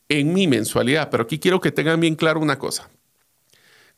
en 0.08 0.34
mi 0.34 0.48
mensualidad. 0.48 1.10
Pero 1.10 1.24
aquí 1.24 1.40
quiero 1.40 1.60
que 1.60 1.74
tengan 1.74 2.00
bien 2.00 2.16
claro 2.16 2.40
una 2.40 2.58
cosa. 2.58 2.90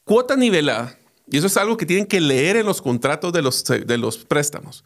Cuota 0.04 0.36
nivelada, 0.36 0.98
y 1.28 1.38
eso 1.38 1.46
es 1.46 1.58
algo 1.58 1.78
que 1.78 1.86
tienen 1.86 2.08
que 2.08 2.20
leer 2.20 2.56
en 2.56 2.66
los 2.66 2.82
contratos 2.82 3.32
de 3.32 3.44
los, 3.44 3.64
de 3.64 3.98
los 4.00 4.18
préstamos. 4.18 4.84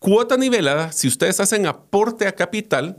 Cuota 0.00 0.36
nivelada, 0.36 0.90
si 0.90 1.06
ustedes 1.06 1.38
hacen 1.38 1.66
aporte 1.66 2.26
a 2.26 2.32
capital, 2.32 2.98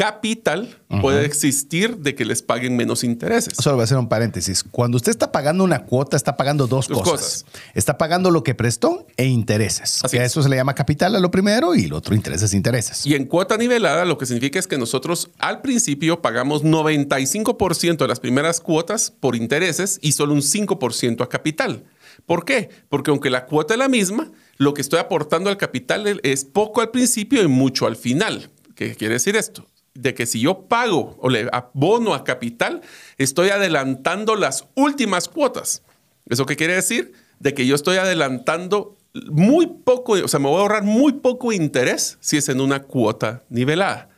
capital 0.00 0.78
puede 1.02 1.26
existir 1.26 1.98
de 1.98 2.14
que 2.14 2.24
les 2.24 2.40
paguen 2.40 2.74
menos 2.74 3.04
intereses. 3.04 3.52
Solo 3.58 3.76
voy 3.76 3.82
a 3.82 3.84
hacer 3.84 3.98
un 3.98 4.08
paréntesis. 4.08 4.64
Cuando 4.64 4.96
usted 4.96 5.10
está 5.10 5.30
pagando 5.30 5.62
una 5.62 5.84
cuota, 5.84 6.16
está 6.16 6.38
pagando 6.38 6.66
dos, 6.66 6.88
Dos 6.88 7.02
cosas. 7.02 7.44
cosas. 7.44 7.44
Está 7.74 7.98
pagando 7.98 8.30
lo 8.30 8.42
que 8.42 8.54
prestó 8.54 9.06
e 9.18 9.26
intereses. 9.26 10.02
Así 10.02 10.16
Que 10.16 10.22
a 10.22 10.24
es. 10.24 10.32
eso 10.32 10.42
se 10.42 10.48
le 10.48 10.56
llama 10.56 10.74
capital 10.74 11.14
a 11.16 11.20
lo 11.20 11.30
primero 11.30 11.74
y 11.74 11.84
el 11.84 11.92
otro 11.92 12.14
intereses 12.14 12.54
intereses. 12.54 13.04
Y 13.06 13.14
en 13.14 13.26
cuota 13.26 13.58
nivelada 13.58 14.06
lo 14.06 14.16
que 14.16 14.24
significa 14.24 14.58
es 14.58 14.66
que 14.66 14.78
nosotros 14.78 15.28
al 15.38 15.60
principio 15.60 16.22
pagamos 16.22 16.64
95% 16.64 17.98
de 17.98 18.08
las 18.08 18.20
primeras 18.20 18.60
cuotas 18.62 19.10
por 19.10 19.36
intereses 19.36 19.98
y 20.00 20.12
solo 20.12 20.32
un 20.32 20.40
5% 20.40 21.22
a 21.22 21.28
capital. 21.28 21.84
¿Por 22.24 22.46
qué? 22.46 22.70
Porque 22.88 23.10
aunque 23.10 23.28
la 23.28 23.44
cuota 23.44 23.74
es 23.74 23.78
la 23.78 23.88
misma, 23.90 24.30
lo 24.56 24.72
que 24.72 24.80
estoy 24.80 24.98
aportando 24.98 25.50
al 25.50 25.58
capital 25.58 26.20
es 26.22 26.46
poco 26.46 26.80
al 26.80 26.90
principio 26.90 27.42
y 27.42 27.48
mucho 27.48 27.86
al 27.86 27.96
final. 27.96 28.48
¿Qué 28.74 28.94
quiere 28.94 29.14
decir 29.14 29.36
esto? 29.36 29.66
De 30.00 30.14
que 30.14 30.24
si 30.24 30.40
yo 30.40 30.62
pago 30.62 31.16
o 31.20 31.28
le 31.28 31.48
abono 31.52 32.14
a 32.14 32.24
capital, 32.24 32.80
estoy 33.18 33.50
adelantando 33.50 34.34
las 34.34 34.66
últimas 34.74 35.28
cuotas. 35.28 35.82
¿Eso 36.28 36.46
qué 36.46 36.56
quiere 36.56 36.74
decir? 36.74 37.12
De 37.38 37.52
que 37.52 37.66
yo 37.66 37.74
estoy 37.74 37.98
adelantando 37.98 38.96
muy 39.30 39.66
poco, 39.66 40.12
o 40.12 40.28
sea, 40.28 40.40
me 40.40 40.48
voy 40.48 40.58
a 40.58 40.60
ahorrar 40.60 40.84
muy 40.84 41.14
poco 41.14 41.52
interés 41.52 42.16
si 42.20 42.36
es 42.36 42.48
en 42.48 42.60
una 42.60 42.82
cuota 42.82 43.42
nivelada. 43.50 44.08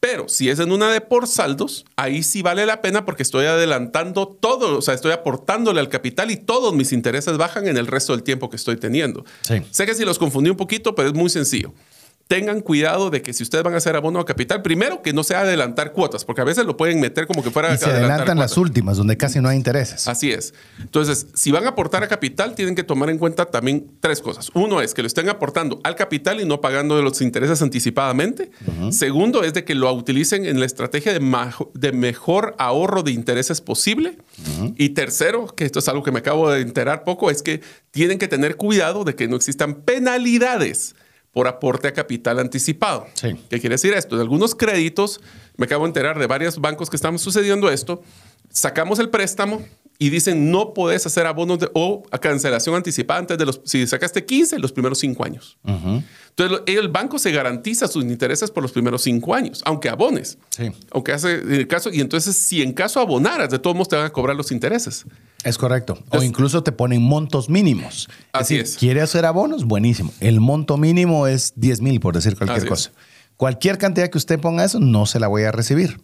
Pero 0.00 0.28
si 0.28 0.50
es 0.50 0.58
en 0.58 0.70
una 0.70 0.92
de 0.92 1.00
por 1.00 1.26
saldos, 1.26 1.86
ahí 1.96 2.22
sí 2.22 2.42
vale 2.42 2.66
la 2.66 2.82
pena 2.82 3.06
porque 3.06 3.22
estoy 3.22 3.46
adelantando 3.46 4.28
todo, 4.28 4.76
o 4.76 4.82
sea, 4.82 4.92
estoy 4.92 5.12
aportándole 5.12 5.80
al 5.80 5.88
capital 5.88 6.30
y 6.30 6.36
todos 6.36 6.74
mis 6.74 6.92
intereses 6.92 7.38
bajan 7.38 7.66
en 7.68 7.78
el 7.78 7.86
resto 7.86 8.12
del 8.12 8.22
tiempo 8.22 8.50
que 8.50 8.56
estoy 8.56 8.76
teniendo. 8.76 9.24
Sí. 9.40 9.62
Sé 9.70 9.86
que 9.86 9.94
si 9.94 10.04
los 10.04 10.18
confundí 10.18 10.50
un 10.50 10.58
poquito, 10.58 10.94
pero 10.94 11.08
es 11.08 11.14
muy 11.14 11.30
sencillo. 11.30 11.72
Tengan 12.26 12.62
cuidado 12.62 13.10
de 13.10 13.20
que 13.20 13.34
si 13.34 13.42
ustedes 13.42 13.62
van 13.62 13.74
a 13.74 13.76
hacer 13.76 13.96
abono 13.96 14.18
a 14.18 14.24
capital, 14.24 14.62
primero 14.62 15.02
que 15.02 15.12
no 15.12 15.22
sea 15.22 15.40
adelantar 15.40 15.92
cuotas, 15.92 16.24
porque 16.24 16.40
a 16.40 16.44
veces 16.44 16.64
lo 16.64 16.76
pueden 16.76 16.98
meter 16.98 17.26
como 17.26 17.42
que 17.42 17.50
fuera 17.50 17.74
Y 17.74 17.76
se 17.76 17.84
adelantan 17.84 18.38
las 18.38 18.56
últimas, 18.56 18.96
donde 18.96 19.18
casi 19.18 19.40
no 19.40 19.48
hay 19.50 19.58
intereses. 19.58 20.08
Así 20.08 20.32
es. 20.32 20.54
Entonces, 20.80 21.26
si 21.34 21.50
van 21.50 21.66
a 21.66 21.70
aportar 21.70 22.02
a 22.02 22.08
capital, 22.08 22.54
tienen 22.54 22.74
que 22.74 22.82
tomar 22.82 23.10
en 23.10 23.18
cuenta 23.18 23.44
también 23.44 23.90
tres 24.00 24.22
cosas. 24.22 24.50
Uno 24.54 24.80
es 24.80 24.94
que 24.94 25.02
lo 25.02 25.06
estén 25.06 25.28
aportando 25.28 25.80
al 25.84 25.96
capital 25.96 26.40
y 26.40 26.46
no 26.46 26.62
pagando 26.62 27.00
los 27.02 27.20
intereses 27.20 27.60
anticipadamente. 27.60 28.50
Segundo 28.90 29.42
es 29.42 29.52
de 29.52 29.64
que 29.64 29.74
lo 29.74 29.92
utilicen 29.92 30.46
en 30.46 30.60
la 30.60 30.66
estrategia 30.66 31.12
de, 31.12 31.20
de 31.74 31.92
mejor 31.92 32.54
ahorro 32.58 33.02
de 33.02 33.12
intereses 33.12 33.60
posible. 33.60 34.16
Y 34.76 34.90
tercero, 34.90 35.46
que 35.46 35.64
esto 35.64 35.78
es 35.78 35.88
algo 35.88 36.02
que 36.02 36.10
me 36.10 36.20
acabo 36.20 36.50
de 36.50 36.62
enterar 36.62 37.04
poco, 37.04 37.30
es 37.30 37.42
que 37.42 37.60
tienen 37.90 38.18
que 38.18 38.28
tener 38.28 38.56
cuidado 38.56 39.04
de 39.04 39.14
que 39.14 39.28
no 39.28 39.36
existan 39.36 39.74
penalidades 39.82 40.94
por 41.34 41.48
aporte 41.48 41.88
a 41.88 41.92
capital 41.92 42.38
anticipado. 42.38 43.06
Sí. 43.14 43.34
¿Qué 43.50 43.60
quiere 43.60 43.74
decir 43.74 43.92
esto? 43.92 44.16
De 44.16 44.22
algunos 44.22 44.54
créditos, 44.54 45.20
me 45.56 45.66
acabo 45.66 45.84
de 45.84 45.88
enterar 45.88 46.18
de 46.18 46.26
varios 46.26 46.58
bancos 46.60 46.88
que 46.88 46.96
están 46.96 47.18
sucediendo 47.18 47.68
esto, 47.70 48.02
sacamos 48.48 49.00
el 49.00 49.10
préstamo 49.10 49.60
y 49.98 50.10
dicen 50.10 50.50
no 50.50 50.74
puedes 50.74 51.06
hacer 51.06 51.26
abonos 51.26 51.60
de- 51.60 51.70
o 51.74 52.02
a 52.10 52.18
cancelación 52.18 52.74
anticipada 52.74 53.20
antes 53.20 53.38
de 53.38 53.46
los, 53.46 53.60
si 53.64 53.86
sacaste 53.86 54.24
15, 54.24 54.58
los 54.58 54.72
primeros 54.72 54.98
5 54.98 55.24
años. 55.24 55.56
Entonces 55.64 56.60
el 56.66 56.88
banco 56.88 57.18
se 57.18 57.30
garantiza 57.30 57.86
sus 57.86 58.02
intereses 58.04 58.50
por 58.50 58.62
los 58.62 58.72
primeros 58.72 59.02
5 59.02 59.34
años, 59.34 59.62
aunque 59.64 59.88
abones. 59.88 60.36
Sí. 60.50 60.72
Aunque 60.90 61.12
hace 61.12 61.34
el 61.34 61.68
caso, 61.68 61.90
y 61.92 62.00
entonces 62.00 62.34
si 62.36 62.60
en 62.62 62.72
caso 62.72 62.98
abonaras, 63.00 63.50
de 63.50 63.58
todos 63.60 63.76
modos 63.76 63.88
te 63.88 63.96
van 63.96 64.06
a 64.06 64.10
cobrar 64.10 64.34
los 64.36 64.50
intereses. 64.50 65.04
Es 65.44 65.58
correcto. 65.58 65.98
O 66.10 66.22
incluso 66.22 66.62
te 66.62 66.72
ponen 66.72 67.02
montos 67.02 67.48
mínimos. 67.48 68.08
Así 68.32 68.56
decir, 68.56 68.72
es. 68.72 68.78
¿Quiere 68.78 69.00
hacer 69.02 69.26
abonos? 69.26 69.64
Buenísimo. 69.64 70.12
El 70.20 70.40
monto 70.40 70.76
mínimo 70.76 71.26
es 71.28 71.52
10 71.56 71.80
mil, 71.82 72.00
por 72.00 72.14
decir 72.14 72.36
cualquier 72.36 72.58
Así 72.58 72.66
es. 72.66 72.70
cosa. 72.70 72.92
Cualquier 73.36 73.78
cantidad 73.78 74.08
que 74.08 74.18
usted 74.18 74.40
ponga 74.40 74.64
eso, 74.64 74.80
no 74.80 75.06
se 75.06 75.20
la 75.20 75.28
voy 75.28 75.42
a 75.44 75.52
recibir. 75.52 76.00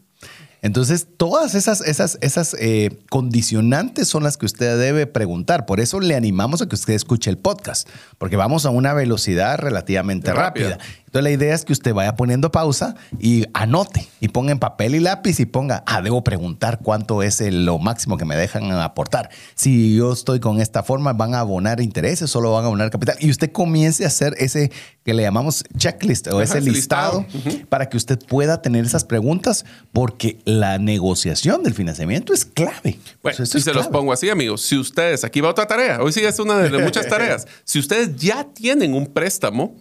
Entonces, 0.63 1.07
todas 1.17 1.55
esas, 1.55 1.81
esas, 1.81 2.19
esas 2.21 2.55
eh, 2.59 2.99
condicionantes 3.09 4.09
son 4.09 4.23
las 4.23 4.37
que 4.37 4.47
usted 4.47 4.79
debe 4.79 5.07
preguntar. 5.07 5.65
Por 5.65 5.81
eso 5.81 6.01
le 6.01 6.15
animamos 6.15 6.61
a 6.61 6.69
que 6.69 6.75
usted 6.75 6.95
escuche 6.95 7.31
el 7.31 7.39
podcast, 7.39 7.89
porque 8.19 8.37
vamos 8.37 8.67
a 8.67 8.71
una 8.71 8.93
velocidad 8.93 9.59
relativamente 9.59 10.33
Rápida. 10.33 10.71
rápida. 10.71 10.85
Entonces 11.11 11.25
la 11.25 11.31
idea 11.33 11.55
es 11.57 11.65
que 11.65 11.73
usted 11.73 11.93
vaya 11.93 12.15
poniendo 12.15 12.53
pausa 12.53 12.95
y 13.19 13.45
anote 13.53 14.07
y 14.21 14.29
ponga 14.29 14.53
en 14.53 14.61
papel 14.61 14.95
y 14.95 15.01
lápiz 15.01 15.41
y 15.41 15.45
ponga, 15.45 15.83
ah, 15.85 16.03
debo 16.03 16.23
preguntar 16.23 16.79
cuánto 16.85 17.25
es 17.25 17.41
lo 17.41 17.81
máximo 17.81 18.17
que 18.17 18.25
me 18.25 18.37
dejan 18.37 18.71
aportar. 18.71 19.29
Si 19.57 19.97
yo 19.97 20.13
estoy 20.13 20.39
con 20.39 20.61
esta 20.61 20.85
forma, 20.85 21.13
van 21.13 21.35
a 21.35 21.41
abonar 21.41 21.81
intereses, 21.81 22.31
solo 22.31 22.53
van 22.53 22.63
a 22.63 22.67
abonar 22.69 22.91
capital. 22.91 23.17
Y 23.19 23.29
usted 23.29 23.51
comience 23.51 24.05
a 24.05 24.07
hacer 24.07 24.37
ese 24.39 24.71
que 25.03 25.13
le 25.13 25.25
llamamos 25.25 25.65
checklist 25.77 26.29
o 26.29 26.41
ese 26.41 26.61
listado, 26.61 27.27
para 27.69 27.89
que 27.89 27.97
usted 27.97 28.17
pueda 28.29 28.63
tener 28.63 28.85
esas 28.85 29.05
preguntas 29.05 29.65
porque 29.93 30.39
la 30.45 30.79
negociación 30.79 31.65
del 31.65 31.75
financiamiento 31.75 32.33
es 32.33 32.45
clave. 32.45 33.01
Bueno, 33.21 33.45
si 33.47 33.61
se 33.61 33.75
los 33.75 33.89
pongo 33.89 34.13
así, 34.13 34.31
amigos, 34.31 34.63
si 34.63 34.77
ustedes, 34.77 35.25
aquí 35.25 35.41
va 35.41 35.49
otra 35.49 35.67
tarea, 35.67 36.01
hoy 36.01 36.13
sí 36.13 36.21
es 36.21 36.39
una 36.39 36.59
de 36.59 36.79
muchas 36.79 37.09
tareas, 37.09 37.49
si 37.65 37.81
ustedes 37.81 38.15
ya 38.15 38.45
tienen 38.45 38.95
un 38.95 39.07
préstamo, 39.07 39.75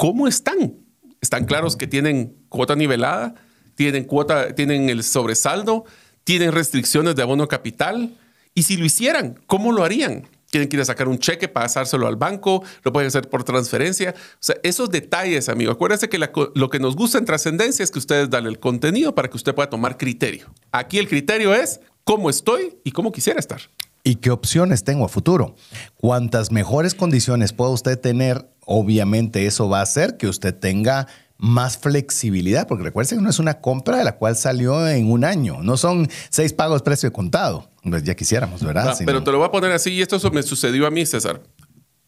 ¿cómo 0.00 0.26
están? 0.26 0.78
¿Están 1.20 1.44
claros 1.44 1.76
que 1.76 1.86
tienen 1.86 2.34
cuota 2.48 2.74
nivelada? 2.74 3.34
¿Tienen 3.74 4.04
cuota, 4.04 4.54
tienen 4.54 4.88
el 4.88 5.04
sobresaldo? 5.04 5.84
¿Tienen 6.24 6.52
restricciones 6.52 7.16
de 7.16 7.22
abono 7.22 7.46
capital? 7.48 8.16
Y 8.54 8.62
si 8.62 8.78
lo 8.78 8.86
hicieran, 8.86 9.38
¿cómo 9.46 9.72
lo 9.72 9.84
harían? 9.84 10.26
quieren 10.50 10.70
que 10.70 10.84
sacar 10.84 11.06
un 11.06 11.18
cheque, 11.18 11.48
pasárselo 11.48 12.08
al 12.08 12.16
banco, 12.16 12.64
lo 12.82 12.92
pueden 12.94 13.08
hacer 13.08 13.28
por 13.28 13.44
transferencia. 13.44 14.14
O 14.16 14.38
sea, 14.40 14.56
esos 14.62 14.90
detalles, 14.90 15.50
amigo. 15.50 15.70
Acuérdense 15.70 16.08
que 16.08 16.18
lo 16.18 16.70
que 16.70 16.80
nos 16.80 16.96
gusta 16.96 17.18
en 17.18 17.26
trascendencia 17.26 17.84
es 17.84 17.90
que 17.90 17.98
ustedes 17.98 18.30
dan 18.30 18.46
el 18.46 18.58
contenido 18.58 19.14
para 19.14 19.28
que 19.28 19.36
usted 19.36 19.54
pueda 19.54 19.68
tomar 19.68 19.98
criterio. 19.98 20.52
Aquí 20.72 20.98
el 20.98 21.08
criterio 21.08 21.54
es 21.54 21.80
cómo 22.04 22.30
estoy 22.30 22.78
y 22.84 22.92
cómo 22.92 23.12
quisiera 23.12 23.38
estar. 23.38 23.60
¿Y 24.02 24.16
qué 24.16 24.30
opciones 24.30 24.84
tengo 24.84 25.04
a 25.04 25.08
futuro? 25.08 25.54
Cuantas 25.96 26.50
mejores 26.52 26.94
condiciones 26.94 27.52
pueda 27.52 27.70
usted 27.70 27.98
tener, 27.98 28.48
obviamente 28.64 29.46
eso 29.46 29.68
va 29.68 29.80
a 29.80 29.82
hacer 29.82 30.16
que 30.16 30.26
usted 30.26 30.54
tenga 30.54 31.06
más 31.36 31.78
flexibilidad, 31.78 32.68
porque 32.68 32.84
recuerden 32.84 33.18
que 33.18 33.24
no 33.24 33.30
es 33.30 33.38
una 33.38 33.60
compra 33.60 33.96
de 33.96 34.04
la 34.04 34.16
cual 34.16 34.36
salió 34.36 34.86
en 34.86 35.10
un 35.10 35.24
año, 35.24 35.62
no 35.62 35.78
son 35.78 36.08
seis 36.28 36.52
pagos 36.52 36.82
precio 36.82 37.08
de 37.08 37.12
contado. 37.12 37.70
Pues 37.82 38.04
ya 38.04 38.14
quisiéramos, 38.14 38.62
¿verdad? 38.62 38.94
pero 39.06 39.24
te 39.24 39.32
lo 39.32 39.38
voy 39.38 39.48
a 39.48 39.50
poner 39.50 39.72
así 39.72 39.92
y 39.92 40.02
esto 40.02 40.18
me 40.30 40.42
sucedió 40.42 40.86
a 40.86 40.90
mí, 40.90 41.06
César. 41.06 41.42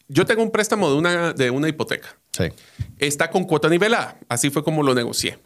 Yo 0.07 0.25
tengo 0.25 0.43
un 0.43 0.51
préstamo 0.51 0.89
de 0.89 0.95
una, 0.97 1.33
de 1.33 1.49
una 1.49 1.67
hipoteca. 1.67 2.09
Sí. 2.31 2.45
Está 2.99 3.31
con 3.31 3.45
cuota 3.45 3.69
nivelada. 3.69 4.19
Así 4.29 4.51
fue 4.51 4.63
como 4.63 4.83
lo 4.83 4.93
negocié. 4.93 5.39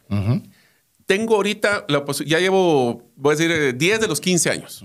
Tengo 1.06 1.36
ahorita, 1.36 1.86
ya 2.26 2.40
llevo, 2.40 3.10
voy 3.16 3.34
a 3.34 3.38
decir, 3.38 3.78
10 3.78 4.02
de 4.02 4.08
los 4.08 4.20
15 4.20 4.50
años. 4.50 4.84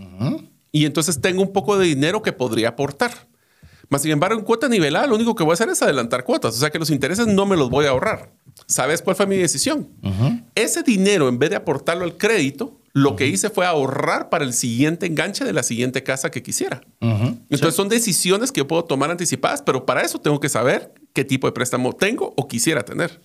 Y 0.72 0.86
entonces 0.86 1.20
tengo 1.20 1.42
un 1.42 1.52
poco 1.52 1.78
de 1.78 1.86
dinero 1.86 2.22
que 2.22 2.32
podría 2.32 2.70
aportar. 2.70 3.12
Más 3.90 4.00
sin 4.00 4.10
embargo, 4.10 4.38
en 4.38 4.44
cuota 4.44 4.68
nivelada, 4.68 5.06
lo 5.06 5.14
único 5.16 5.34
que 5.34 5.44
voy 5.44 5.52
a 5.52 5.54
hacer 5.54 5.68
es 5.68 5.82
adelantar 5.82 6.24
cuotas. 6.24 6.56
O 6.56 6.58
sea 6.58 6.70
que 6.70 6.78
los 6.78 6.88
intereses 6.88 7.26
no 7.26 7.44
me 7.44 7.56
los 7.56 7.68
voy 7.68 7.84
a 7.84 7.90
ahorrar. 7.90 8.32
¿Sabes 8.66 9.02
cuál 9.02 9.16
fue 9.16 9.26
mi 9.26 9.36
decisión? 9.36 9.90
Ese 10.54 10.82
dinero, 10.82 11.28
en 11.28 11.38
vez 11.38 11.50
de 11.50 11.56
aportarlo 11.56 12.04
al 12.04 12.16
crédito, 12.16 12.80
lo 12.94 13.16
que 13.16 13.26
hice 13.26 13.50
fue 13.50 13.66
ahorrar 13.66 14.30
para 14.30 14.44
el 14.44 14.54
siguiente 14.54 15.06
enganche 15.06 15.44
de 15.44 15.52
la 15.52 15.62
siguiente 15.62 16.02
casa 16.02 16.30
que 16.30 16.42
quisiera. 16.42 16.82
Entonces 17.00 17.74
son 17.74 17.88
decisiones 17.88 18.50
que 18.50 18.60
yo 18.60 18.66
puedo 18.66 18.84
tomar 18.84 19.10
anticipadas, 19.10 19.62
pero 19.62 19.84
para 19.84 20.02
eso 20.02 20.18
tengo 20.20 20.40
que 20.40 20.48
saber 20.48 20.92
qué 21.12 21.24
tipo 21.24 21.46
de 21.46 21.52
préstamo 21.52 21.92
tengo 21.92 22.32
o 22.36 22.48
quisiera 22.48 22.82
tener. 22.84 23.20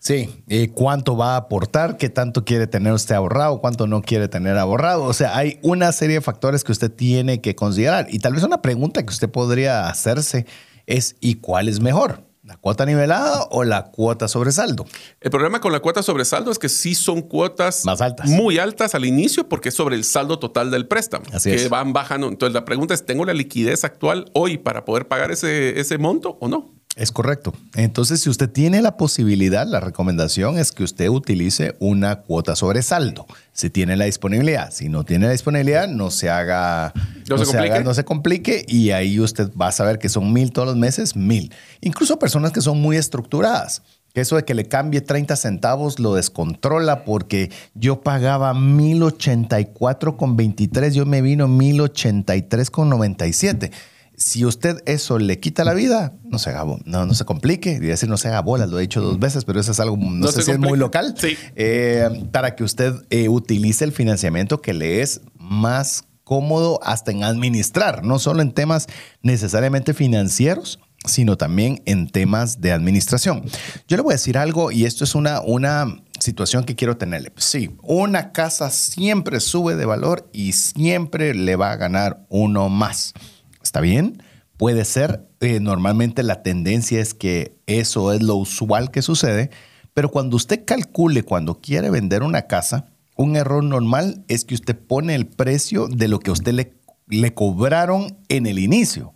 Sí, 0.00 0.42
cuánto 0.74 1.14
va 1.14 1.34
a 1.34 1.36
aportar, 1.36 1.98
qué 1.98 2.08
tanto 2.08 2.42
quiere 2.42 2.66
tener 2.66 2.94
usted 2.94 3.14
ahorrado, 3.14 3.60
cuánto 3.60 3.86
no 3.86 4.00
quiere 4.00 4.28
tener 4.28 4.56
ahorrado. 4.56 5.04
O 5.04 5.12
sea, 5.12 5.36
hay 5.36 5.58
una 5.62 5.92
serie 5.92 6.16
de 6.16 6.20
factores 6.22 6.64
que 6.64 6.72
usted 6.72 6.90
tiene 6.90 7.42
que 7.42 7.54
considerar. 7.54 8.06
Y 8.08 8.18
tal 8.18 8.32
vez 8.32 8.42
una 8.42 8.62
pregunta 8.62 9.02
que 9.02 9.10
usted 9.10 9.28
podría 9.28 9.88
hacerse 9.88 10.46
es, 10.86 11.16
¿y 11.20 11.34
cuál 11.34 11.68
es 11.68 11.80
mejor? 11.80 12.24
¿La 12.42 12.56
cuota 12.56 12.86
nivelada 12.86 13.42
o 13.50 13.62
la 13.62 13.90
cuota 13.90 14.26
sobresaldo? 14.26 14.86
El 15.20 15.30
problema 15.30 15.60
con 15.60 15.70
la 15.70 15.80
cuota 15.80 16.02
sobresaldo 16.02 16.50
es 16.50 16.58
que 16.58 16.70
sí 16.70 16.94
son 16.94 17.20
cuotas 17.20 17.84
más 17.84 18.00
altas. 18.00 18.26
Muy 18.26 18.58
altas 18.58 18.94
al 18.94 19.04
inicio 19.04 19.50
porque 19.50 19.68
es 19.68 19.74
sobre 19.74 19.96
el 19.96 20.04
saldo 20.04 20.38
total 20.38 20.70
del 20.70 20.88
préstamo. 20.88 21.26
Así 21.34 21.50
que 21.50 21.68
van 21.68 21.92
bajando. 21.92 22.26
Entonces 22.26 22.54
la 22.54 22.64
pregunta 22.64 22.94
es, 22.94 23.04
¿tengo 23.04 23.26
la 23.26 23.34
liquidez 23.34 23.84
actual 23.84 24.30
hoy 24.32 24.56
para 24.56 24.86
poder 24.86 25.06
pagar 25.06 25.30
ese, 25.30 25.78
ese 25.78 25.98
monto 25.98 26.38
o 26.40 26.48
no? 26.48 26.79
Es 26.96 27.12
correcto. 27.12 27.54
Entonces, 27.76 28.20
si 28.20 28.28
usted 28.28 28.50
tiene 28.50 28.82
la 28.82 28.96
posibilidad, 28.96 29.64
la 29.66 29.78
recomendación 29.78 30.58
es 30.58 30.72
que 30.72 30.82
usted 30.82 31.08
utilice 31.08 31.76
una 31.78 32.16
cuota 32.16 32.56
sobre 32.56 32.82
saldo. 32.82 33.26
Si 33.52 33.70
tiene 33.70 33.96
la 33.96 34.06
disponibilidad. 34.06 34.72
Si 34.72 34.88
no 34.88 35.04
tiene 35.04 35.26
la 35.26 35.32
disponibilidad, 35.32 35.86
no 35.86 36.10
se 36.10 36.30
haga, 36.30 36.92
no, 37.28 37.38
se, 37.38 37.44
complique. 37.44 37.84
no 37.84 37.94
se 37.94 38.04
complique 38.04 38.64
y 38.66 38.90
ahí 38.90 39.20
usted 39.20 39.50
va 39.54 39.68
a 39.68 39.72
saber 39.72 40.00
que 40.00 40.08
son 40.08 40.32
mil 40.32 40.52
todos 40.52 40.66
los 40.66 40.76
meses, 40.76 41.14
mil. 41.14 41.52
Incluso 41.80 42.18
personas 42.18 42.50
que 42.50 42.60
son 42.60 42.80
muy 42.80 42.96
estructuradas. 42.96 43.82
Eso 44.14 44.34
de 44.34 44.44
que 44.44 44.54
le 44.54 44.66
cambie 44.66 45.00
30 45.00 45.36
centavos 45.36 46.00
lo 46.00 46.14
descontrola 46.14 47.04
porque 47.04 47.52
yo 47.74 48.00
pagaba 48.00 48.52
1084 48.52 50.16
con 50.16 50.36
23, 50.36 50.92
yo 50.92 51.06
me 51.06 51.22
vino 51.22 51.46
1083 51.46 52.70
con 52.70 52.88
97 52.88 53.70
si 54.20 54.44
usted 54.44 54.82
eso 54.84 55.18
le 55.18 55.40
quita 55.40 55.64
la 55.64 55.72
vida, 55.72 56.12
no 56.24 56.38
se 56.38 56.50
haga, 56.50 56.64
no, 56.84 57.06
no 57.06 57.14
se 57.14 57.24
complique. 57.24 57.72
Y 57.72 57.78
decir 57.78 58.06
no 58.06 58.18
se 58.18 58.28
haga 58.28 58.42
bolas, 58.42 58.68
lo 58.68 58.78
he 58.78 58.82
dicho 58.82 59.00
dos 59.00 59.18
veces, 59.18 59.46
pero 59.46 59.58
eso 59.58 59.72
es 59.72 59.80
algo, 59.80 59.96
no, 59.96 60.30
sé 60.30 60.42
si 60.42 60.50
es 60.50 60.58
muy 60.58 60.78
local. 60.78 61.14
Eh, 61.56 62.26
para 62.30 62.54
que 62.54 62.62
usted 62.62 62.92
eh, 63.08 63.30
utilice 63.30 63.82
el 63.82 63.92
financiamiento 63.92 64.60
que 64.60 64.74
le 64.74 65.00
es 65.00 65.22
más 65.38 66.04
cómodo 66.22 66.80
hasta 66.82 67.12
en 67.12 67.24
administrar, 67.24 68.04
no 68.04 68.18
solo 68.18 68.42
en 68.42 68.52
temas 68.52 68.88
necesariamente 69.22 69.94
financieros, 69.94 70.80
sino 71.06 71.38
también 71.38 71.82
en 71.86 72.06
temas 72.06 72.60
de 72.60 72.72
administración. 72.72 73.42
Yo 73.88 73.96
le 73.96 74.02
voy 74.02 74.12
a 74.12 74.16
decir 74.16 74.36
algo 74.36 74.70
y 74.70 74.84
esto 74.84 75.04
es 75.04 75.14
una, 75.14 75.40
una 75.40 75.96
situación 76.18 76.64
que 76.64 76.76
quiero 76.76 76.98
tenerle. 76.98 77.32
Sí, 77.36 77.70
una 77.82 78.32
casa 78.32 78.68
siempre 78.68 79.40
sube 79.40 79.76
de 79.76 79.86
valor 79.86 80.28
y 80.30 80.52
siempre 80.52 81.34
le 81.34 81.56
va 81.56 81.72
a 81.72 81.76
ganar 81.76 82.26
uno 82.28 82.68
más. 82.68 83.14
¿Está 83.62 83.80
bien? 83.80 84.22
Puede 84.56 84.84
ser. 84.84 85.26
Eh, 85.40 85.60
normalmente 85.60 86.22
la 86.22 86.42
tendencia 86.42 87.00
es 87.00 87.14
que 87.14 87.56
eso 87.66 88.12
es 88.12 88.22
lo 88.22 88.36
usual 88.36 88.90
que 88.90 89.02
sucede, 89.02 89.50
pero 89.94 90.10
cuando 90.10 90.36
usted 90.36 90.64
calcule, 90.64 91.22
cuando 91.22 91.60
quiere 91.60 91.90
vender 91.90 92.22
una 92.22 92.42
casa, 92.42 92.86
un 93.16 93.36
error 93.36 93.62
normal 93.62 94.24
es 94.28 94.44
que 94.44 94.54
usted 94.54 94.78
pone 94.78 95.14
el 95.14 95.26
precio 95.26 95.88
de 95.88 96.08
lo 96.08 96.20
que 96.20 96.30
usted 96.30 96.52
le, 96.52 96.74
le 97.08 97.34
cobraron 97.34 98.18
en 98.28 98.46
el 98.46 98.58
inicio. 98.58 99.12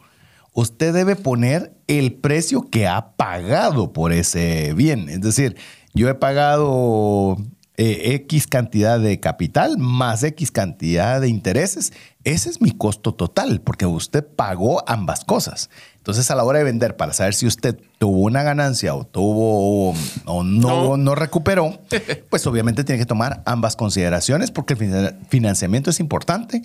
Usted 0.53 0.93
debe 0.93 1.17
poner 1.17 1.75
el 1.87 2.15
precio 2.15 2.69
que 2.71 2.87
ha 2.87 3.17
pagado 3.17 3.93
por 3.93 4.13
ese 4.13 4.73
bien. 4.75 5.09
Es 5.09 5.21
decir, 5.21 5.57
yo 5.95 6.09
he 6.09 6.15
pagado 6.15 7.37
eh, 7.77 8.15
X 8.15 8.47
cantidad 8.47 9.01
de 9.01 9.19
capital 9.19 9.79
más 9.79 10.23
X 10.23 10.53
cantidad 10.53 11.21
de 11.21 11.29
intereses, 11.29 11.93
ese 12.23 12.49
es 12.49 12.61
mi 12.61 12.71
costo 12.71 13.15
total, 13.15 13.61
porque 13.61 13.85
usted 13.85 14.25
pagó 14.25 14.89
ambas 14.89 15.25
cosas. 15.25 15.71
Entonces, 15.97 16.31
a 16.31 16.37
la 16.37 16.45
hora 16.45 16.59
de 16.59 16.65
vender, 16.65 16.97
para 16.97 17.13
saber 17.13 17.35
si 17.35 17.47
usted 17.47 17.77
tuvo 17.99 18.19
una 18.19 18.45
ganancia 18.45 18.95
o 18.95 19.05
tuvo 19.05 19.91
o 20.25 20.45
no, 20.45 20.97
no. 20.97 21.15
recuperó, 21.17 21.81
pues 22.31 22.47
obviamente 22.47 22.85
tiene 22.85 23.01
que 23.01 23.07
tomar 23.07 23.43
ambas 23.45 23.75
consideraciones, 23.75 24.53
porque 24.53 24.75
el 24.75 25.17
financiamiento 25.29 25.91
es 25.91 25.99
importante 25.99 26.63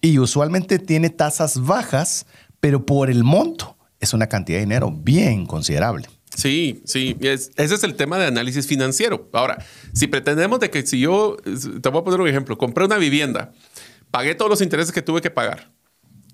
y 0.00 0.18
usualmente 0.18 0.78
tiene 0.78 1.10
tasas 1.10 1.60
bajas, 1.60 2.26
pero 2.60 2.86
por 2.86 3.10
el 3.10 3.24
monto 3.24 3.76
es 4.00 4.14
una 4.14 4.28
cantidad 4.28 4.56
de 4.56 4.64
dinero 4.64 4.90
bien 4.90 5.44
considerable. 5.44 6.08
Sí, 6.36 6.82
sí, 6.84 7.16
ese 7.22 7.50
es 7.56 7.82
el 7.82 7.94
tema 7.94 8.18
de 8.18 8.26
análisis 8.26 8.66
financiero. 8.66 9.30
Ahora, 9.32 9.56
si 9.94 10.06
pretendemos 10.06 10.60
de 10.60 10.68
que 10.68 10.86
si 10.86 11.00
yo, 11.00 11.38
te 11.80 11.88
voy 11.88 12.02
a 12.02 12.04
poner 12.04 12.20
un 12.20 12.28
ejemplo, 12.28 12.58
compré 12.58 12.84
una 12.84 12.98
vivienda, 12.98 13.52
pagué 14.10 14.34
todos 14.34 14.50
los 14.50 14.60
intereses 14.60 14.92
que 14.92 15.00
tuve 15.00 15.22
que 15.22 15.30
pagar 15.30 15.70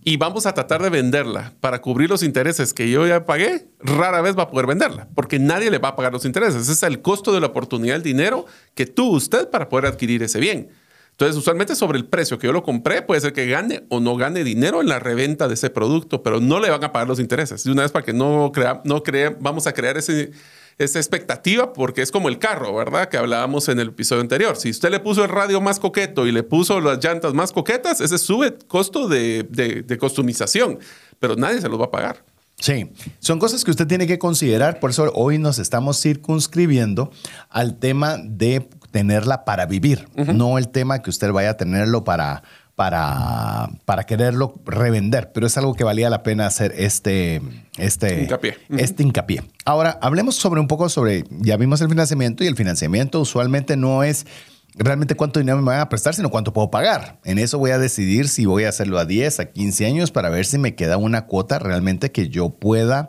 y 0.03 0.17
vamos 0.17 0.47
a 0.47 0.55
tratar 0.55 0.83
de 0.83 0.91
venderla 0.91 1.53
para 1.61 1.81
cubrir 1.81 2.11
los 2.11 2.25
intereses 2.25 2.73
que 2.73 2.91
yo 2.91 3.07
ya 3.07 3.25
pagué, 3.25 3.69
rara 3.79 4.21
vez 4.21 4.37
va 4.37 4.45
a 4.45 4.51
poder 4.51 4.67
venderla 4.67 5.07
porque 5.15 5.39
nadie 5.39 5.71
le 5.71 5.79
va 5.79 5.91
a 5.91 5.97
pagar 5.97 6.13
los 6.13 6.25
intereses. 6.25 6.63
Ese 6.63 6.73
es 6.73 6.83
el 6.83 7.01
costo 7.01 7.33
de 7.33 7.41
la 7.41 7.47
oportunidad 7.47 7.95
del 7.95 8.03
dinero 8.03 8.47
que 8.75 8.87
tuvo 8.87 9.13
usted 9.13 9.49
para 9.51 9.69
poder 9.69 9.87
adquirir 9.87 10.23
ese 10.25 10.41
bien. 10.41 10.71
Entonces, 11.13 11.37
usualmente 11.37 11.77
sobre 11.77 11.99
el 11.99 12.07
precio 12.07 12.39
que 12.39 12.49
yo 12.49 12.53
lo 12.53 12.63
compré, 12.63 13.03
puede 13.03 13.21
ser 13.21 13.33
que 13.33 13.47
gane 13.47 13.85
o 13.91 14.01
no 14.01 14.17
gane 14.17 14.43
dinero 14.45 14.81
en 14.81 14.89
la 14.89 14.99
reventa 14.99 15.47
de 15.47 15.55
ese 15.55 15.71
producto, 15.71 16.23
pero 16.23 16.41
no 16.41 16.59
le 16.59 16.71
van 16.71 16.83
a 16.83 16.91
pagar 16.91 17.07
los 17.07 17.21
intereses. 17.21 17.63
De 17.65 17.71
una 17.71 17.83
vez 17.83 17.93
para 17.93 18.05
que 18.05 18.13
no 18.13 18.51
crea, 18.53 18.81
no 18.85 19.03
crea, 19.03 19.37
vamos 19.39 19.67
a 19.67 19.73
crear 19.73 19.97
ese, 19.97 20.33
esa 20.79 20.99
expectativa 20.99 21.73
porque 21.73 22.03
es 22.03 22.11
como 22.11 22.29
el 22.29 22.39
carro, 22.39 22.75
¿verdad? 22.75 23.09
Que 23.09 23.19
hablábamos 23.19 23.69
en 23.69 23.79
el 23.79 23.89
episodio 23.89 24.23
anterior. 24.23 24.57
Si 24.57 24.71
usted 24.71 24.91
le 24.91 25.01
puso 25.01 25.23
el 25.23 25.31
radio 25.31 25.61
más 25.61 25.79
coqueto 25.79 26.27
y 26.27 26.33
le 26.33 26.43
puso 26.43 26.81
las 26.81 27.03
llantas 27.05 27.35
más 27.35 27.53
coquetas, 27.53 28.01
ese 28.01 28.19
sube 28.19 28.57
costo 28.67 29.07
de, 29.07 29.47
de, 29.49 29.83
de 29.83 29.99
customización, 29.99 30.79
pero 31.21 31.37
nadie 31.37 31.61
se 31.61 31.69
los 31.69 31.81
va 31.81 31.85
a 31.85 31.91
pagar. 31.91 32.25
Sí, 32.59 32.91
son 33.19 33.39
cosas 33.39 33.65
que 33.65 33.71
usted 33.71 33.87
tiene 33.87 34.07
que 34.07 34.19
considerar, 34.19 34.79
por 34.79 34.91
eso 34.91 35.11
hoy 35.15 35.39
nos 35.39 35.59
estamos 35.59 36.01
circunscribiendo 36.01 37.11
al 37.49 37.79
tema 37.79 38.19
de 38.23 38.69
tenerla 38.93 39.45
para 39.45 39.67
vivir, 39.67 40.09
no 40.15 40.59
el 40.59 40.69
tema 40.69 41.01
que 41.01 41.11
usted 41.11 41.33
vaya 41.33 41.51
a 41.51 41.57
tenerlo 41.57 42.05
para, 42.05 42.45
para, 42.77 43.71
para 43.85 44.05
quererlo 44.05 44.55
revender, 44.65 45.33
pero 45.33 45.47
es 45.47 45.57
algo 45.57 45.75
que 45.75 45.83
valía 45.83 46.11
la 46.11 46.23
pena 46.23 46.47
hacer 46.47 46.73
este, 46.77 47.43
este 47.79 48.23
hincapié. 48.23 48.57
Este 48.77 49.03
hincapié. 49.03 49.43
Ahora, 49.65 49.99
hablemos 50.01 50.37
sobre 50.37 50.61
un 50.61 50.69
poco 50.69 50.89
sobre, 50.89 51.25
ya 51.31 51.57
vimos 51.57 51.81
el 51.81 51.89
financiamiento 51.89 52.45
y 52.45 52.47
el 52.47 52.57
financiamiento 52.57 53.21
usualmente 53.21 53.77
no 53.77 54.05
es 54.05 54.27
realmente 54.75 55.15
cuánto 55.15 55.41
dinero 55.41 55.59
me 55.59 55.67
van 55.67 55.81
a 55.81 55.89
prestar, 55.89 56.15
sino 56.15 56.31
cuánto 56.31 56.53
puedo 56.53 56.71
pagar. 56.71 57.19
En 57.25 57.39
eso 57.39 57.59
voy 57.59 57.71
a 57.71 57.79
decidir 57.79 58.29
si 58.29 58.47
voy 58.47 58.65
a 58.65 58.69
hacerlo 58.69 58.99
a 58.99 59.05
10, 59.05 59.41
a 59.41 59.45
15 59.47 59.87
años 59.87 60.11
para 60.11 60.29
ver 60.29 60.45
si 60.45 60.59
me 60.59 60.75
queda 60.75 60.97
una 60.97 61.27
cuota 61.27 61.59
realmente 61.59 62.11
que 62.11 62.29
yo 62.29 62.51
pueda 62.51 63.09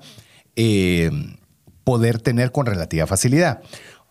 eh, 0.55 1.11
poder 1.83 2.19
tener 2.19 2.51
con 2.51 2.65
relativa 2.65 3.07
facilidad. 3.07 3.61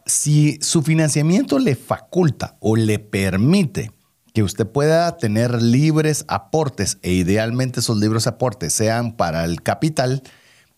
Si 0.06 0.58
su 0.60 0.82
financiamiento 0.82 1.58
le 1.58 1.76
faculta 1.76 2.56
o 2.60 2.76
le 2.76 2.98
permite 2.98 3.90
que 4.34 4.42
usted 4.42 4.66
pueda 4.66 5.16
tener 5.16 5.60
libres 5.62 6.24
aportes 6.28 6.98
e 7.02 7.12
idealmente 7.12 7.80
esos 7.80 7.98
libres 7.98 8.26
aportes 8.26 8.72
sean 8.72 9.12
para 9.12 9.44
el 9.44 9.62
capital, 9.62 10.22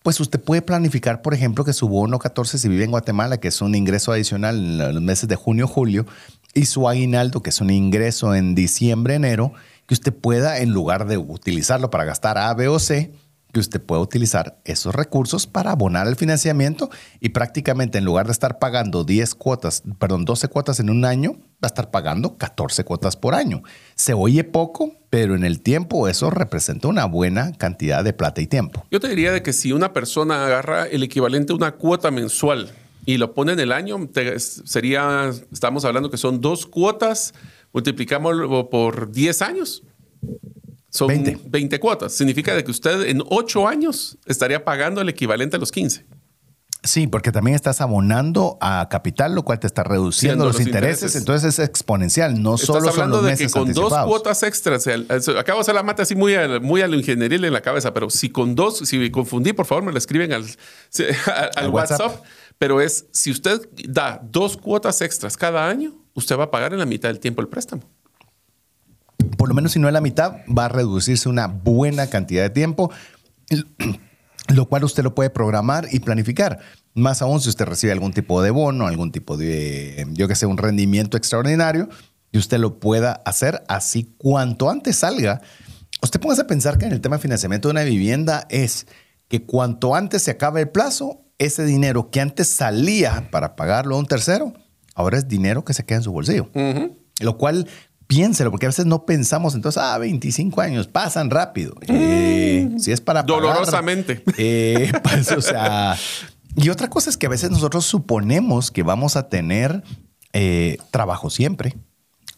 pues 0.03 0.21
usted 0.21 0.41
puede 0.41 0.61
planificar, 0.61 1.23
por 1.23 1.33
ejemplo, 1.33 1.65
que 1.65 1.73
su 1.73 1.89
bono 1.89 2.19
14 2.19 2.59
si 2.59 2.69
vive 2.69 2.85
en 2.85 2.91
Guatemala, 2.91 3.39
que 3.39 3.49
es 3.49 3.63
un 3.63 3.75
ingreso 3.75 4.13
adicional 4.13 4.57
en 4.57 4.95
los 4.95 5.03
meses 5.03 5.29
de 5.29 5.37
junio, 5.37 5.67
julio, 5.67 6.05
y 6.53 6.67
su 6.67 6.89
aguinaldo, 6.89 7.43
que 7.43 7.51
es 7.51 7.61
un 7.61 7.71
ingreso 7.71 8.35
en 8.35 8.55
diciembre, 8.55 9.15
enero, 9.15 9.53
que 9.87 9.95
usted 9.95 10.13
pueda, 10.13 10.59
en 10.59 10.71
lugar 10.71 11.07
de 11.07 11.17
utilizarlo 11.17 11.91
para 11.91 12.05
gastar 12.05 12.39
A, 12.39 12.53
B 12.55 12.69
o 12.69 12.79
C, 12.79 13.13
que 13.55 13.61
usted 13.61 13.81
pueda 13.81 14.03
utilizar 14.03 14.61
esos 14.67 14.95
recursos 14.95 15.47
para 15.47 15.71
abonar 15.71 16.07
el 16.07 16.17
financiamiento 16.17 16.91
y 17.21 17.31
prácticamente 17.31 17.97
en 17.97 18.05
lugar 18.05 18.27
de 18.27 18.33
estar 18.33 18.59
pagando 18.59 19.05
10 19.05 19.35
cuotas, 19.37 19.83
perdón, 19.99 20.27
12 20.27 20.49
cuotas 20.49 20.81
en 20.81 20.91
un 20.91 21.07
año, 21.07 21.33
va 21.33 21.63
a 21.63 21.67
estar 21.69 21.91
pagando 21.91 22.37
14 22.37 22.85
cuotas 22.85 23.17
por 23.17 23.35
año. 23.35 23.63
Se 23.95 24.13
oye 24.13 24.45
poco, 24.45 24.93
pero 25.09 25.35
en 25.35 25.45
el 25.45 25.61
tiempo 25.61 26.09
eso 26.09 26.29
representa 26.29 26.89
una 26.89 27.07
buena 27.07 27.53
cantidad 27.53 28.05
de 28.05 28.13
plata 28.13 28.43
y 28.43 28.47
tiempo. 28.47 28.85
Yo 28.91 29.01
te 29.01 29.09
diría 29.09 29.33
de 29.33 29.43
que 29.43 29.55
si 29.55 29.73
una 29.73 29.95
persona 29.95 30.45
agarra 30.45 30.87
el 30.87 31.03
equivalente 31.03 31.53
a 31.53 31.57
una 31.57 31.73
cuota 31.73 32.11
mensual 32.11 32.71
y 33.07 33.17
lo 33.19 33.33
pone 33.33 33.53
en 33.53 33.61
el 33.61 33.73
año, 33.73 34.11
sería, 34.65 35.31
estamos 35.53 35.85
hablando 35.85 36.11
que 36.11 36.17
son 36.17 36.41
dos 36.41 36.67
cuotas, 36.67 37.33
multiplicamos 37.73 38.35
por 38.69 39.13
10 39.13 39.43
años. 39.43 39.85
Son 40.95 41.09
20. 41.09 41.81
cuotas. 41.81 42.13
Significa 42.13 42.55
de 42.55 42.63
que 42.63 42.71
usted 42.71 43.09
en 43.09 43.21
8 43.29 43.67
años 43.67 44.17
estaría 44.27 44.65
pagando 44.65 45.01
el 45.01 45.09
equivalente 45.09 45.57
a 45.57 45.59
los 45.59 45.73
15. 45.73 46.07
Sí, 46.85 47.09
porque 47.09 47.33
también 47.33 47.57
estás 47.57 47.81
abonando 47.81 48.59
a 48.61 48.87
capital, 48.89 49.35
lo 49.35 49.43
cual 49.43 49.59
te 49.59 49.67
está 49.67 49.83
reduciendo 49.83 50.45
los, 50.45 50.61
intereses, 50.61 51.17
entonces 51.17 51.59
es 51.59 51.67
exponencial, 51.67 52.43
no 52.43 52.57
estás 52.57 52.67
solo 52.67 52.91
hablando 52.91 53.23
son 53.23 53.27
de 53.27 53.37
que 53.39 53.49
con 53.49 53.73
dos 53.73 53.93
cuotas 54.05 54.43
extras, 54.43 54.87
acabo 54.87 55.59
de 55.59 55.61
hacer 55.63 55.75
la 55.75 55.83
mata 55.83 56.03
así 56.03 56.15
muy 56.15 56.35
a, 56.35 56.61
muy 56.61 56.83
a 56.83 56.87
lo 56.87 56.95
ingenieril 56.95 57.43
en 57.47 57.55
la 57.55 57.63
cabeza, 57.63 57.95
pero 57.95 58.11
si 58.11 58.29
con 58.29 58.55
dos, 58.55 58.81
si 58.81 58.99
me 58.99 59.11
confundí, 59.11 59.55
por 59.55 59.65
favor 59.65 59.83
me 59.83 59.93
lo 59.93 59.99
escriben 59.99 60.35
al, 60.35 60.45
al, 61.57 61.71
WhatsApp 61.71 62.23
pero 62.59 62.83
es, 62.83 63.07
si 63.13 63.31
usted 63.31 63.67
da 63.89 64.21
dos 64.23 64.59
cuotas 64.59 65.01
extras 65.01 65.39
cada 65.39 65.67
año, 65.67 65.95
usted 66.13 66.39
va 66.39 66.45
a 66.45 66.51
pagar 66.51 66.75
en 66.75 66.81
la 66.81 66.87
mitad 66.87 67.09
del 67.09 67.19
tiempo 67.19 67.41
el 67.41 67.49
préstamo. 67.49 67.83
Por 69.45 69.51
lo 69.51 69.55
menos 69.57 69.73
si 69.73 69.79
no 69.79 69.89
en 69.89 69.93
la 69.93 70.01
mitad, 70.01 70.37
va 70.47 70.65
a 70.65 70.69
reducirse 70.71 71.29
una 71.29 71.49
buena 71.49 72.07
cantidad 72.07 72.43
de 72.43 72.49
tiempo, 72.49 72.91
lo 74.49 74.71
cual 74.71 74.85
usted 74.85 75.03
lo 75.03 75.15
puede 75.15 75.29
programar 75.29 75.87
y 75.93 76.01
planificar. 76.01 76.61
Más 76.95 77.21
aún 77.21 77.43
si 77.43 77.51
usted 77.51 77.67
recibe 77.67 77.93
algún 77.93 78.15
tipo 78.15 78.41
de 78.41 78.51
bono, 78.51 78.87
algún 78.87 79.13
tipo 79.13 79.37
de, 79.37 80.07
yo 80.13 80.29
que 80.29 80.35
sé, 80.35 80.47
un 80.47 80.57
rendimiento 80.57 81.19
extraordinario, 81.19 81.91
y 82.33 82.39
usted 82.39 82.57
lo 82.57 82.81
pueda 82.81 83.21
hacer 83.27 83.63
así 83.69 84.15
cuanto 84.17 84.71
antes 84.71 84.97
salga. 84.97 85.43
Usted 86.01 86.21
póngase 86.21 86.41
a 86.41 86.47
pensar 86.47 86.79
que 86.79 86.87
en 86.87 86.93
el 86.93 87.03
tema 87.03 87.17
de 87.17 87.23
financiamiento 87.23 87.69
de 87.69 87.73
una 87.73 87.83
vivienda 87.83 88.47
es 88.49 88.87
que 89.29 89.45
cuanto 89.45 89.95
antes 89.95 90.23
se 90.23 90.31
acabe 90.31 90.63
el 90.63 90.71
plazo, 90.71 91.21
ese 91.37 91.67
dinero 91.67 92.11
que 92.11 92.23
antes 92.23 92.49
salía 92.49 93.29
para 93.31 93.57
pagarlo 93.57 93.97
a 93.97 93.99
un 93.99 94.07
tercero, 94.07 94.55
ahora 94.95 95.19
es 95.19 95.29
dinero 95.29 95.67
que 95.67 95.75
se 95.75 95.85
queda 95.85 95.99
en 95.99 96.05
su 96.05 96.13
bolsillo. 96.13 96.49
Lo 97.21 97.39
cual, 97.39 97.69
piénselo, 98.07 98.51
porque 98.51 98.67
a 98.67 98.69
veces 98.69 98.87
no 98.87 99.07
pensamos, 99.07 99.55
entonces, 99.55 99.83
ah, 99.83 99.97
25 99.99 100.61
años, 100.61 100.87
pasan 100.87 101.31
rápido. 101.31 101.75
Eh, 101.89 102.71
si 102.79 102.93
es 102.93 103.01
para 103.01 103.25
pagar, 103.25 103.43
Dolorosamente. 103.43 104.23
Eh, 104.39 104.93
pues, 105.03 105.31
o 105.33 105.41
sea... 105.41 105.97
Y 106.57 106.69
otra 106.69 106.89
cosa 106.89 107.11
es 107.11 107.17
que 107.17 107.27
a 107.27 107.31
veces 107.31 107.51
nosotros 107.51 107.85
suponemos 107.85 108.71
que 108.71 108.85
vamos 108.85 109.17
a 109.17 109.29
tener 109.29 109.83
eh, 110.33 110.79
trabajo 110.93 111.29
siempre. 111.29 111.77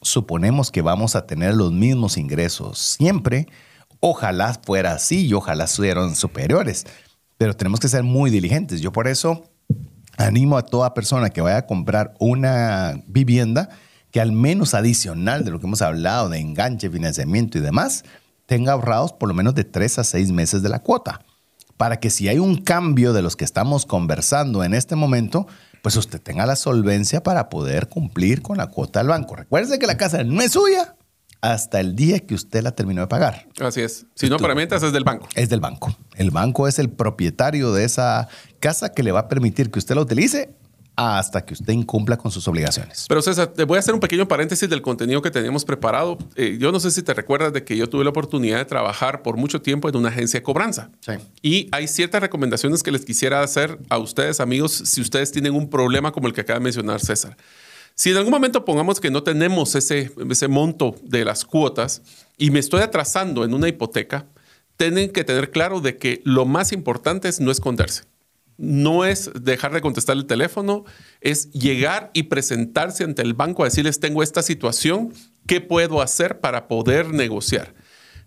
Suponemos 0.00 0.70
que 0.70 0.80
vamos 0.80 1.16
a 1.16 1.26
tener 1.26 1.54
los 1.54 1.70
mismos 1.70 2.16
ingresos 2.16 2.78
siempre. 2.78 3.46
Ojalá 4.00 4.58
fuera 4.64 4.92
así 4.92 5.26
y 5.26 5.34
ojalá 5.34 5.66
fueran 5.66 6.16
superiores 6.16 6.86
pero 7.38 7.54
tenemos 7.54 7.80
que 7.80 7.88
ser 7.88 8.02
muy 8.02 8.30
diligentes. 8.30 8.80
Yo 8.80 8.92
por 8.92 9.08
eso 9.08 9.50
animo 10.16 10.56
a 10.56 10.62
toda 10.62 10.94
persona 10.94 11.30
que 11.30 11.40
vaya 11.40 11.58
a 11.58 11.66
comprar 11.66 12.14
una 12.18 13.02
vivienda 13.06 13.68
que 14.16 14.22
al 14.22 14.32
menos 14.32 14.72
adicional 14.72 15.44
de 15.44 15.50
lo 15.50 15.60
que 15.60 15.66
hemos 15.66 15.82
hablado 15.82 16.30
de 16.30 16.38
enganche, 16.38 16.88
financiamiento 16.88 17.58
y 17.58 17.60
demás, 17.60 18.02
tenga 18.46 18.72
ahorrados 18.72 19.12
por 19.12 19.28
lo 19.28 19.34
menos 19.34 19.54
de 19.54 19.64
tres 19.64 19.98
a 19.98 20.04
seis 20.04 20.32
meses 20.32 20.62
de 20.62 20.70
la 20.70 20.78
cuota. 20.78 21.20
Para 21.76 22.00
que 22.00 22.08
si 22.08 22.26
hay 22.26 22.38
un 22.38 22.62
cambio 22.62 23.12
de 23.12 23.20
los 23.20 23.36
que 23.36 23.44
estamos 23.44 23.84
conversando 23.84 24.64
en 24.64 24.72
este 24.72 24.96
momento, 24.96 25.46
pues 25.82 25.96
usted 25.96 26.18
tenga 26.18 26.46
la 26.46 26.56
solvencia 26.56 27.22
para 27.22 27.50
poder 27.50 27.90
cumplir 27.90 28.40
con 28.40 28.56
la 28.56 28.68
cuota 28.68 29.00
del 29.00 29.08
banco. 29.08 29.36
Recuerde 29.36 29.78
que 29.78 29.86
la 29.86 29.98
casa 29.98 30.24
no 30.24 30.40
es 30.40 30.52
suya, 30.52 30.96
hasta 31.42 31.78
el 31.80 31.94
día 31.94 32.20
que 32.20 32.34
usted 32.34 32.62
la 32.62 32.72
terminó 32.72 33.02
de 33.02 33.08
pagar. 33.08 33.46
Así 33.60 33.82
es. 33.82 34.06
Si 34.14 34.30
no, 34.30 34.38
para 34.38 34.54
mientras 34.54 34.82
es 34.82 34.94
del 34.94 35.04
banco. 35.04 35.28
Es 35.34 35.50
del 35.50 35.60
banco. 35.60 35.94
El 36.14 36.30
banco 36.30 36.68
es 36.68 36.78
el 36.78 36.88
propietario 36.88 37.70
de 37.74 37.84
esa 37.84 38.28
casa 38.60 38.94
que 38.94 39.02
le 39.02 39.12
va 39.12 39.20
a 39.20 39.28
permitir 39.28 39.70
que 39.70 39.78
usted 39.78 39.94
la 39.94 40.00
utilice 40.00 40.56
hasta 40.96 41.44
que 41.44 41.52
usted 41.52 41.72
incumpla 41.74 42.16
con 42.16 42.30
sus 42.30 42.48
obligaciones. 42.48 43.04
Pero 43.06 43.20
César, 43.20 43.48
te 43.48 43.64
voy 43.64 43.76
a 43.76 43.80
hacer 43.80 43.92
un 43.92 44.00
pequeño 44.00 44.26
paréntesis 44.26 44.68
del 44.68 44.80
contenido 44.80 45.20
que 45.20 45.30
teníamos 45.30 45.64
preparado. 45.64 46.16
Eh, 46.34 46.56
yo 46.58 46.72
no 46.72 46.80
sé 46.80 46.90
si 46.90 47.02
te 47.02 47.12
recuerdas 47.12 47.52
de 47.52 47.64
que 47.64 47.76
yo 47.76 47.88
tuve 47.88 48.02
la 48.02 48.10
oportunidad 48.10 48.56
de 48.56 48.64
trabajar 48.64 49.22
por 49.22 49.36
mucho 49.36 49.60
tiempo 49.60 49.88
en 49.88 49.96
una 49.96 50.08
agencia 50.08 50.40
de 50.40 50.42
cobranza. 50.42 50.90
Sí. 51.00 51.12
Y 51.42 51.68
hay 51.70 51.86
ciertas 51.86 52.22
recomendaciones 52.22 52.82
que 52.82 52.90
les 52.90 53.04
quisiera 53.04 53.42
hacer 53.42 53.78
a 53.90 53.98
ustedes, 53.98 54.40
amigos, 54.40 54.72
si 54.72 55.02
ustedes 55.02 55.30
tienen 55.30 55.54
un 55.54 55.68
problema 55.68 56.12
como 56.12 56.28
el 56.28 56.32
que 56.32 56.40
acaba 56.40 56.58
de 56.58 56.64
mencionar 56.64 57.00
César. 57.00 57.36
Si 57.94 58.10
en 58.10 58.16
algún 58.16 58.32
momento 58.32 58.64
pongamos 58.64 58.98
que 58.98 59.10
no 59.10 59.22
tenemos 59.22 59.74
ese, 59.74 60.12
ese 60.30 60.48
monto 60.48 60.96
de 61.02 61.24
las 61.24 61.44
cuotas 61.44 62.02
y 62.38 62.50
me 62.50 62.58
estoy 62.58 62.82
atrasando 62.82 63.44
en 63.44 63.54
una 63.54 63.68
hipoteca, 63.68 64.26
tienen 64.76 65.10
que 65.10 65.24
tener 65.24 65.50
claro 65.50 65.80
de 65.80 65.96
que 65.96 66.20
lo 66.24 66.44
más 66.44 66.72
importante 66.72 67.28
es 67.28 67.40
no 67.40 67.50
esconderse. 67.50 68.04
No 68.58 69.04
es 69.04 69.30
dejar 69.40 69.72
de 69.72 69.80
contestar 69.80 70.16
el 70.16 70.26
teléfono, 70.26 70.84
es 71.20 71.50
llegar 71.52 72.10
y 72.14 72.24
presentarse 72.24 73.04
ante 73.04 73.22
el 73.22 73.34
banco 73.34 73.62
a 73.62 73.66
decirles, 73.66 74.00
tengo 74.00 74.22
esta 74.22 74.42
situación, 74.42 75.12
¿qué 75.46 75.60
puedo 75.60 76.00
hacer 76.00 76.40
para 76.40 76.68
poder 76.68 77.12
negociar? 77.12 77.74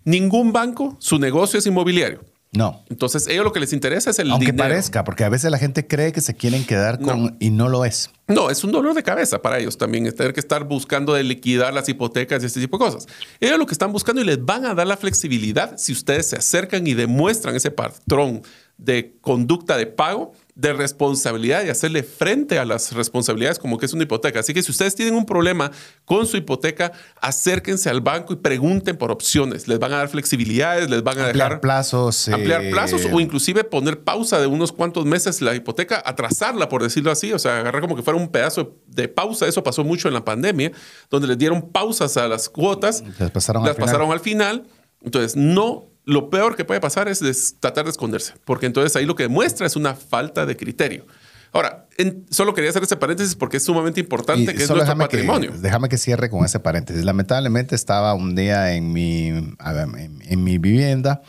Ningún 0.04 0.52
banco, 0.52 0.96
su 1.00 1.18
negocio 1.18 1.58
es 1.58 1.66
inmobiliario. 1.66 2.24
No. 2.52 2.84
Entonces, 2.90 3.28
ellos 3.28 3.44
lo 3.44 3.52
que 3.52 3.60
les 3.60 3.72
interesa 3.72 4.10
es 4.10 4.18
el 4.18 4.30
Aunque 4.30 4.52
parezca, 4.52 5.04
porque 5.04 5.22
a 5.22 5.28
veces 5.28 5.52
la 5.52 5.58
gente 5.58 5.86
cree 5.86 6.10
que 6.10 6.20
se 6.20 6.34
quieren 6.34 6.64
quedar 6.64 6.98
con 7.00 7.36
y 7.38 7.50
no 7.50 7.68
lo 7.68 7.84
es. 7.84 8.10
No, 8.26 8.50
es 8.50 8.64
un 8.64 8.72
dolor 8.72 8.94
de 8.94 9.04
cabeza 9.04 9.40
para 9.40 9.58
ellos 9.58 9.78
también, 9.78 10.12
tener 10.14 10.32
que 10.32 10.40
estar 10.40 10.64
buscando 10.64 11.14
de 11.14 11.22
liquidar 11.22 11.72
las 11.72 11.88
hipotecas 11.88 12.42
y 12.42 12.46
este 12.46 12.60
tipo 12.60 12.76
de 12.76 12.84
cosas. 12.84 13.06
Ellos 13.38 13.56
lo 13.56 13.66
que 13.66 13.72
están 13.72 13.92
buscando 13.92 14.20
y 14.20 14.24
les 14.24 14.44
van 14.44 14.66
a 14.66 14.74
dar 14.74 14.88
la 14.88 14.96
flexibilidad 14.96 15.76
si 15.76 15.92
ustedes 15.92 16.26
se 16.26 16.36
acercan 16.36 16.86
y 16.88 16.94
demuestran 16.94 17.54
ese 17.54 17.70
patrón 17.70 18.42
de 18.80 19.14
conducta 19.20 19.76
de 19.76 19.86
pago 19.86 20.32
de 20.54 20.72
responsabilidad 20.72 21.64
y 21.64 21.68
hacerle 21.68 22.02
frente 22.02 22.58
a 22.58 22.64
las 22.64 22.92
responsabilidades 22.92 23.58
como 23.58 23.78
que 23.78 23.86
es 23.86 23.92
una 23.92 24.04
hipoteca. 24.04 24.40
Así 24.40 24.54
que 24.54 24.62
si 24.62 24.70
ustedes 24.70 24.94
tienen 24.94 25.14
un 25.14 25.26
problema 25.26 25.70
con 26.04 26.26
su 26.26 26.36
hipoteca, 26.36 26.92
acérquense 27.20 27.88
al 27.90 28.00
banco 28.00 28.32
y 28.32 28.36
pregunten 28.36 28.96
por 28.96 29.10
opciones. 29.10 29.68
Les 29.68 29.78
van 29.78 29.92
a 29.92 29.98
dar 29.98 30.08
flexibilidades, 30.08 30.90
les 30.90 31.02
van 31.02 31.18
a 31.18 31.26
ampliar 31.26 31.48
dejar 31.48 31.60
plazos, 31.60 32.28
ampliar 32.28 32.70
plazos 32.70 33.06
o 33.10 33.20
inclusive 33.20 33.64
poner 33.64 34.02
pausa 34.02 34.40
de 34.40 34.46
unos 34.46 34.72
cuantos 34.72 35.04
meses 35.04 35.40
la 35.42 35.54
hipoteca, 35.54 36.02
atrasarla, 36.04 36.68
por 36.68 36.82
decirlo 36.82 37.10
así, 37.10 37.32
o 37.32 37.38
sea, 37.38 37.60
agarrar 37.60 37.82
como 37.82 37.96
que 37.96 38.02
fuera 38.02 38.18
un 38.18 38.28
pedazo 38.28 38.76
de 38.86 39.08
pausa. 39.08 39.46
Eso 39.46 39.62
pasó 39.62 39.84
mucho 39.84 40.08
en 40.08 40.14
la 40.14 40.24
pandemia, 40.24 40.72
donde 41.10 41.28
les 41.28 41.38
dieron 41.38 41.70
pausas 41.70 42.16
a 42.16 42.28
las 42.28 42.48
cuotas, 42.48 43.02
las 43.18 43.30
pasaron, 43.30 43.64
las 43.64 43.76
pasaron 43.76 44.10
al 44.10 44.20
final. 44.20 44.66
Entonces, 45.02 45.36
no 45.36 45.89
lo 46.10 46.28
peor 46.28 46.56
que 46.56 46.64
puede 46.64 46.80
pasar 46.80 47.08
es 47.08 47.56
tratar 47.60 47.84
de 47.84 47.90
esconderse, 47.92 48.34
porque 48.44 48.66
entonces 48.66 48.96
ahí 48.96 49.06
lo 49.06 49.14
que 49.14 49.22
demuestra 49.22 49.66
es 49.66 49.76
una 49.76 49.94
falta 49.94 50.44
de 50.44 50.56
criterio. 50.56 51.06
Ahora, 51.52 51.86
solo 52.30 52.54
quería 52.54 52.70
hacer 52.70 52.82
ese 52.82 52.96
paréntesis 52.96 53.34
porque 53.34 53.58
es 53.58 53.64
sumamente 53.64 54.00
importante 54.00 54.54
que 54.54 54.62
es 54.62 54.70
nuestro 54.70 54.96
patrimonio. 54.96 55.52
déjame 55.56 55.88
que 55.88 55.98
cierre 55.98 56.30
con 56.30 56.44
ese 56.44 56.60
paréntesis. 56.60 57.04
Lamentablemente 57.04 57.74
estaba 57.74 58.14
un 58.14 58.34
día 58.34 58.72
en 58.74 58.92
mi, 58.92 59.28
en, 59.28 60.44
mi 60.44 60.58
vivienda 60.58 61.22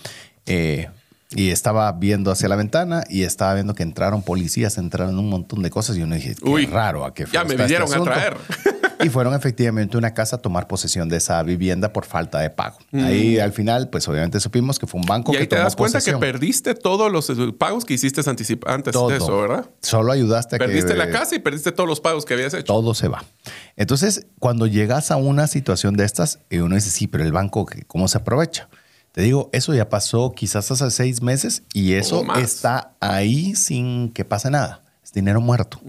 eh, 0.46 0.90
y 1.34 1.50
estaba 1.52 1.92
viendo 1.94 2.30
hacia 2.32 2.50
la 2.50 2.56
ventana 2.56 3.04
y 3.10 3.24
estaba 3.24 3.54
viendo 3.54 3.74
que 3.74 3.84
entraron 3.84 4.22
policías, 4.22 4.78
entraron 4.78 5.18
un 5.18 5.30
montón 5.30 5.62
de 5.64 5.70
cosas 5.70 5.96
y 5.96 6.02
yo 6.02 6.08
me 6.08 6.18
dije, 6.18 6.36
qué 6.36 6.66
raro, 6.68 7.06
¿a 7.06 7.14
qué 7.14 7.26
Ya 7.32 7.44
me 7.46 7.56
vinieron 7.56 7.92
a 7.94 8.04
traer. 8.04 8.38
y 9.04 9.10
fueron 9.10 9.34
efectivamente 9.34 9.98
una 9.98 10.14
casa 10.14 10.36
a 10.36 10.40
tomar 10.42 10.68
posesión 10.68 11.08
de 11.10 11.18
esa 11.18 11.42
vivienda 11.42 11.92
por 11.94 12.06
falta 12.06 12.40
de 12.40 12.50
pago. 12.50 12.78
Ahí 12.94 13.40
al 13.40 13.54
final, 13.54 13.90
pues 13.90 14.08
obviamente 14.10 14.40
supimos 14.40 14.78
que 14.78 14.88
fue 14.88 15.00
un 15.00 15.08
banco 15.08 15.32
Mm. 15.32 15.36
y 15.36 15.38
que 15.38 15.42
ahí 15.44 15.48
te 15.48 15.56
tomó 15.56 15.64
das 15.64 15.76
cuenta 15.76 15.98
posesión. 16.00 16.20
que 16.20 16.26
perdiste 16.28 16.76
todos 16.76 17.12
los 17.12 17.30
eh, 17.30 17.36
pagos 17.58 17.86
que 17.86 17.94
hiciste 17.94 18.22
antes 18.66 18.92
Todo. 18.92 19.08
de 19.10 19.16
eso, 19.18 19.42
¿verdad? 19.42 19.70
Solo 19.82 20.12
ayudaste 20.12 20.58
a 20.58 20.60
que 20.60 20.66
Perdiste 20.66 20.96
la 20.96 21.10
casa 21.10 21.36
y 21.36 21.40
perdiste 21.40 21.72
todos 21.72 21.88
los 21.88 22.02
pagos 22.02 22.26
que 22.26 22.34
habías 22.34 22.54
hecho. 22.54 22.66
todo 22.66 22.94
se 22.94 23.08
va. 23.08 23.24
Entonces, 23.78 24.28
cuando 24.40 24.68
llegas 24.68 25.12
a 25.12 25.16
una 25.16 25.48
situación 25.48 25.96
de 25.96 26.04
estas, 26.04 26.40
y 26.50 26.58
uno 26.58 26.76
dice, 26.76 26.90
sí, 26.90 27.08
pero 27.08 27.24
el 27.24 27.32
banco, 27.32 27.66
¿cómo 27.88 28.08
se 28.10 28.18
aprovecha? 28.18 28.68
Te 29.12 29.22
digo, 29.22 29.50
eso 29.52 29.74
ya 29.74 29.90
pasó 29.90 30.32
quizás 30.32 30.72
hace 30.72 30.90
seis 30.90 31.22
meses 31.22 31.64
y 31.74 31.94
eso 31.94 32.24
está 32.36 32.94
ahí 33.02 33.56
sin 33.56 34.10
que 34.10 34.24
pase 34.24 34.50
nada. 34.50 34.82
Es 35.04 35.12
dinero 35.12 35.42
muerto. 35.42 35.82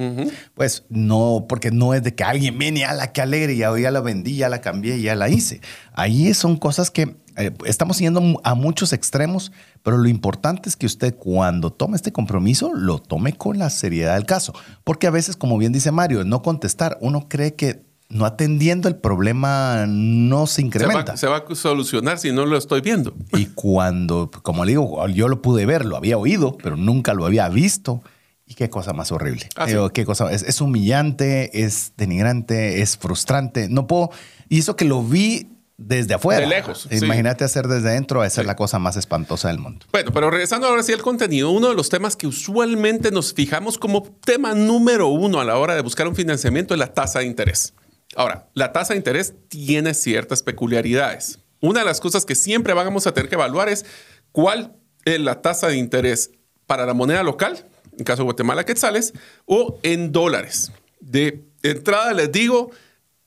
Pues 0.55 0.85
no, 0.89 1.47
porque 1.49 1.71
no 1.71 1.95
es 1.95 2.03
de 2.03 2.15
que 2.15 2.25
alguien 2.25 2.59
viene 2.59 2.85
a 2.85 2.95
la 2.95 3.13
que 3.13 3.21
alegre, 3.21 3.57
ya, 3.57 3.77
ya 3.79 3.91
la 3.93 4.01
vendí, 4.01 4.37
ya 4.37 4.49
la 4.49 4.61
cambié, 4.61 5.01
ya 5.01 5.15
la 5.15 5.29
hice. 5.29 5.61
Ahí 5.93 6.35
son 6.35 6.57
cosas 6.57 6.91
que 6.91 7.17
eh, 7.37 7.53
estamos 7.65 7.99
yendo 7.99 8.41
a 8.43 8.55
muchos 8.55 8.93
extremos, 8.93 9.53
pero 9.83 9.99
lo 9.99 10.09
importante 10.09 10.69
es 10.69 10.77
que 10.77 10.87
usted 10.87 11.15
cuando 11.15 11.73
tome 11.73 11.97
este 11.97 12.13
compromiso 12.13 12.73
lo 12.75 12.99
tome 12.99 13.35
con 13.35 13.59
la 13.59 13.71
seriedad 13.71 14.15
del 14.15 14.27
caso. 14.27 14.53
Porque 14.83 15.07
a 15.07 15.11
veces, 15.11 15.37
como 15.37 15.59
bien 15.59 15.73
dice 15.73 15.93
Mario, 15.93 16.25
no 16.25 16.43
contestar, 16.43 16.99
uno 17.01 17.29
cree 17.29 17.55
que 17.55 17.85
no 18.13 18.27
atendiendo 18.27 18.89
el 18.89 18.97
problema 18.97 19.87
no 19.89 20.47
se 20.47 20.57
Se 20.57 20.63
incrementa. 20.63 21.13
va, 21.13 21.17
se 21.17 21.27
va 21.27 21.45
a 21.49 21.55
solucionar 21.55 22.19
si 22.19 22.31
no 22.31 22.45
lo 22.45 22.59
estoy 22.59 22.83
viendo. 22.83 23.15
Y 23.33 23.47
cuando, 23.55 24.31
como 24.43 24.65
le 24.65 24.73
digo, 24.73 25.09
yo 25.09 25.29
lo 25.29 25.41
pude 25.41 25.65
ver, 25.65 25.87
lo 25.87 25.97
había 25.97 26.19
oído, 26.19 26.59
pero 26.63 26.77
nunca 26.77 27.15
lo 27.15 27.25
había 27.25 27.49
visto. 27.49 28.03
Y 28.47 28.55
qué 28.55 28.69
cosa 28.69 28.93
más 28.93 29.13
horrible. 29.13 29.49
Ah, 29.57 29.67
sí. 29.67 29.75
Qué 29.95 30.05
cosa, 30.05 30.31
es, 30.31 30.43
es 30.43 30.61
humillante, 30.61 31.65
es 31.65 31.93
denigrante, 31.97 32.83
es 32.83 32.99
frustrante. 32.99 33.71
No 33.71 33.87
puedo. 33.87 34.11
Y 34.51 34.59
eso 34.59 34.77
que 34.77 34.85
lo 34.85 35.03
vi 35.03 35.49
desde 35.79 36.13
afuera. 36.13 36.43
De 36.43 36.49
lejos, 36.49 36.87
sí. 36.91 37.03
Imagínate 37.03 37.45
hacer 37.45 37.67
desde 37.67 37.91
dentro, 37.93 38.23
esa 38.25 38.43
es 38.43 38.47
la 38.47 38.57
cosa 38.57 38.79
más 38.79 38.97
espantosa 38.97 39.49
del 39.49 39.59
mundo. 39.59 39.87
Bueno, 39.91 40.13
pero 40.13 40.31
regresando 40.31 40.67
ahora 40.67 40.83
sí 40.83 40.93
al 40.93 41.01
contenido, 41.01 41.51
uno 41.51 41.71
de 41.71 41.75
los 41.75 41.89
temas 41.89 42.15
que 42.15 42.27
usualmente 42.27 43.11
nos 43.11 43.33
fijamos 43.33 43.79
como 43.79 44.03
tema 44.03 44.55
número 44.55 45.09
uno 45.09 45.41
a 45.41 45.45
la 45.45 45.57
hora 45.57 45.75
de 45.75 45.81
buscar 45.81 46.07
un 46.07 46.15
financiamiento 46.15 46.75
es 46.75 46.81
la 46.81 46.93
tasa 46.93 47.21
de 47.21 47.25
interés. 47.25 47.73
Ahora, 48.15 48.49
la 48.55 48.73
tasa 48.73 48.95
de 48.95 48.99
interés 48.99 49.35
tiene 49.49 49.95
ciertas 49.95 50.43
peculiaridades. 50.43 51.39
Una 51.61 51.81
de 51.81 51.87
las 51.87 52.01
cosas 52.01 52.25
que 52.25 52.35
siempre 52.35 52.75
vamos 52.75 53.07
a 53.07 53.15
tener 53.15 53.29
que 53.29 53.37
evaluar 53.37 53.69
es 53.69 53.87
cuál 54.33 54.77
es 55.05 55.21
la 55.21 55.41
tasa 55.41 55.69
de 55.69 55.77
interés 55.77 56.31
para 56.67 56.87
la 56.87 56.95
moneda 56.95 57.23
local, 57.23 57.65
en 57.97 58.05
caso 58.05 58.23
de 58.23 58.25
Guatemala, 58.25 58.65
quetzales, 58.65 59.13
o 59.47 59.79
en 59.83 60.13
dólares. 60.13 60.73
De 61.01 61.45
entrada 61.63 62.13
les 62.13 62.31
digo, 62.33 62.71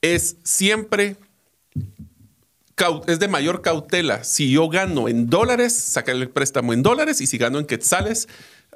es 0.01 0.37
siempre 0.43 1.15
es 3.07 3.19
de 3.19 3.27
mayor 3.27 3.61
cautela. 3.61 4.23
Si 4.23 4.51
yo 4.51 4.67
gano 4.67 5.07
en 5.07 5.29
dólares, 5.29 5.73
sacar 5.73 6.15
el 6.15 6.29
préstamo 6.29 6.73
en 6.73 6.83
dólares 6.83 7.21
y 7.21 7.27
si 7.27 7.37
gano 7.37 7.57
en 7.59 7.65
quetzales, 7.65 8.27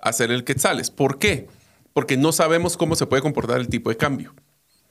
hacer 0.02 0.32
el 0.32 0.44
quetzales. 0.44 0.90
¿Por 0.90 1.20
qué? 1.20 1.48
Porque 1.94 2.16
no 2.16 2.32
sabemos 2.32 2.78
cómo 2.78 2.96
se 2.96 3.06
puede 3.06 3.22
comportar 3.22 3.60
el 3.60 3.68
tipo 3.68 3.90
de 3.90 3.98
cambio. 3.98 4.34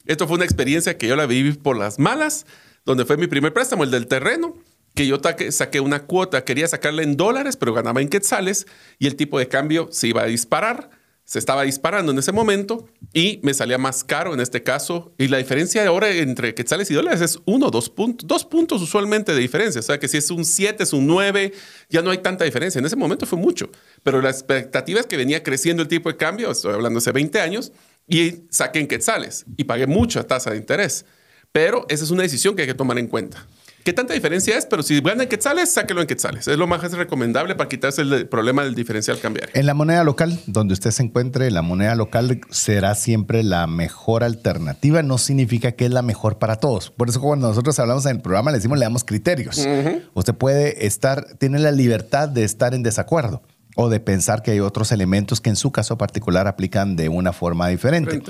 Esto 0.08 0.26
fue 0.26 0.36
una 0.36 0.44
experiencia 0.46 0.96
que 0.96 1.06
yo 1.06 1.16
la 1.16 1.26
viví 1.26 1.52
por 1.52 1.76
las 1.76 1.98
malas, 1.98 2.46
donde 2.86 3.04
fue 3.04 3.18
mi 3.18 3.26
primer 3.26 3.52
préstamo, 3.52 3.84
el 3.84 3.90
del 3.90 4.06
terreno, 4.06 4.54
que 4.94 5.06
yo 5.06 5.20
saqué 5.50 5.80
una 5.80 6.06
cuota, 6.06 6.44
quería 6.44 6.66
sacarla 6.66 7.02
en 7.02 7.16
dólares, 7.16 7.56
pero 7.58 7.74
ganaba 7.74 8.00
en 8.00 8.08
quetzales 8.08 8.66
y 8.98 9.06
el 9.06 9.16
tipo 9.16 9.38
de 9.38 9.48
cambio 9.48 9.88
se 9.92 10.08
iba 10.08 10.22
a 10.22 10.24
disparar, 10.24 10.88
se 11.24 11.38
estaba 11.38 11.64
disparando 11.64 12.10
en 12.10 12.18
ese 12.18 12.32
momento 12.32 12.88
y 13.12 13.38
me 13.42 13.52
salía 13.52 13.76
más 13.76 14.02
caro 14.02 14.32
en 14.32 14.40
este 14.40 14.62
caso. 14.62 15.12
Y 15.18 15.28
la 15.28 15.36
diferencia 15.36 15.86
ahora 15.86 16.08
entre 16.08 16.54
quetzales 16.54 16.90
y 16.90 16.94
dólares 16.94 17.20
es 17.20 17.38
uno, 17.44 17.68
dos 17.68 17.90
puntos, 17.90 18.26
dos 18.26 18.46
puntos 18.46 18.80
usualmente 18.80 19.34
de 19.34 19.40
diferencia. 19.40 19.80
O 19.80 19.82
sea 19.82 20.00
que 20.00 20.08
si 20.08 20.16
es 20.16 20.30
un 20.30 20.46
7, 20.46 20.82
es 20.82 20.94
un 20.94 21.06
9, 21.06 21.52
ya 21.90 22.00
no 22.00 22.10
hay 22.10 22.18
tanta 22.18 22.46
diferencia. 22.46 22.78
En 22.78 22.86
ese 22.86 22.96
momento 22.96 23.26
fue 23.26 23.38
mucho, 23.38 23.70
pero 24.02 24.22
la 24.22 24.30
expectativa 24.30 25.00
es 25.00 25.06
que 25.06 25.18
venía 25.18 25.42
creciendo 25.42 25.82
el 25.82 25.88
tipo 25.88 26.08
de 26.08 26.16
cambio, 26.16 26.50
estoy 26.50 26.72
hablando 26.72 26.98
hace 26.98 27.12
20 27.12 27.38
años, 27.42 27.72
y 28.08 28.46
saqué 28.50 28.80
en 28.80 28.88
quetzales 28.88 29.44
y 29.56 29.64
pagué 29.64 29.86
mucha 29.86 30.24
tasa 30.24 30.50
de 30.50 30.56
interés. 30.56 31.04
Pero 31.52 31.86
esa 31.88 32.04
es 32.04 32.10
una 32.10 32.22
decisión 32.22 32.56
que 32.56 32.62
hay 32.62 32.68
que 32.68 32.74
tomar 32.74 32.98
en 32.98 33.06
cuenta. 33.06 33.46
¿Qué 33.84 33.94
tanta 33.94 34.12
diferencia 34.12 34.58
es? 34.58 34.66
Pero 34.66 34.82
si 34.82 35.00
gana 35.00 35.22
en 35.22 35.28
quetzales, 35.30 35.72
sáquelo 35.72 36.02
en 36.02 36.06
quetzales. 36.06 36.46
Es 36.46 36.58
lo 36.58 36.66
más 36.66 36.92
recomendable 36.92 37.54
para 37.54 37.70
quitarse 37.70 38.02
el 38.02 38.28
problema 38.28 38.62
del 38.62 38.74
diferencial 38.74 39.18
cambiario. 39.18 39.54
En 39.54 39.64
la 39.64 39.72
moneda 39.72 40.04
local, 40.04 40.38
donde 40.46 40.74
usted 40.74 40.90
se 40.90 41.04
encuentre, 41.04 41.50
la 41.50 41.62
moneda 41.62 41.94
local 41.94 42.40
será 42.50 42.94
siempre 42.94 43.42
la 43.42 43.66
mejor 43.66 44.24
alternativa. 44.24 45.02
No 45.02 45.16
significa 45.16 45.72
que 45.72 45.86
es 45.86 45.90
la 45.90 46.02
mejor 46.02 46.38
para 46.38 46.56
todos. 46.56 46.90
Por 46.90 47.08
eso 47.08 47.20
cuando 47.20 47.48
nosotros 47.48 47.78
hablamos 47.78 48.04
en 48.04 48.16
el 48.16 48.20
programa, 48.20 48.50
le 48.50 48.58
decimos, 48.58 48.78
le 48.78 48.84
damos 48.84 49.04
criterios. 49.04 49.66
Usted 50.12 50.34
puede 50.34 50.86
estar, 50.86 51.38
tiene 51.38 51.58
la 51.58 51.72
libertad 51.72 52.28
de 52.28 52.44
estar 52.44 52.74
en 52.74 52.82
desacuerdo 52.82 53.42
o 53.80 53.88
de 53.88 54.00
pensar 54.00 54.42
que 54.42 54.50
hay 54.50 54.58
otros 54.58 54.90
elementos 54.90 55.40
que 55.40 55.50
en 55.50 55.54
su 55.54 55.70
caso 55.70 55.96
particular 55.96 56.48
aplican 56.48 56.96
de 56.96 57.08
una 57.08 57.32
forma 57.32 57.68
diferente. 57.68 58.20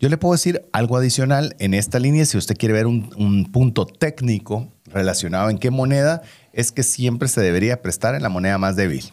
Yo 0.00 0.08
le 0.08 0.16
puedo 0.16 0.32
decir 0.32 0.64
algo 0.72 0.96
adicional 0.96 1.54
en 1.58 1.74
esta 1.74 1.98
línea, 1.98 2.24
si 2.24 2.38
usted 2.38 2.56
quiere 2.56 2.72
ver 2.72 2.86
un, 2.86 3.10
un 3.18 3.52
punto 3.52 3.84
técnico 3.84 4.72
relacionado 4.86 5.50
en 5.50 5.58
qué 5.58 5.70
moneda, 5.70 6.22
es 6.54 6.72
que 6.72 6.82
siempre 6.82 7.28
se 7.28 7.42
debería 7.42 7.82
prestar 7.82 8.14
en 8.14 8.22
la 8.22 8.30
moneda 8.30 8.56
más 8.56 8.76
débil, 8.76 9.12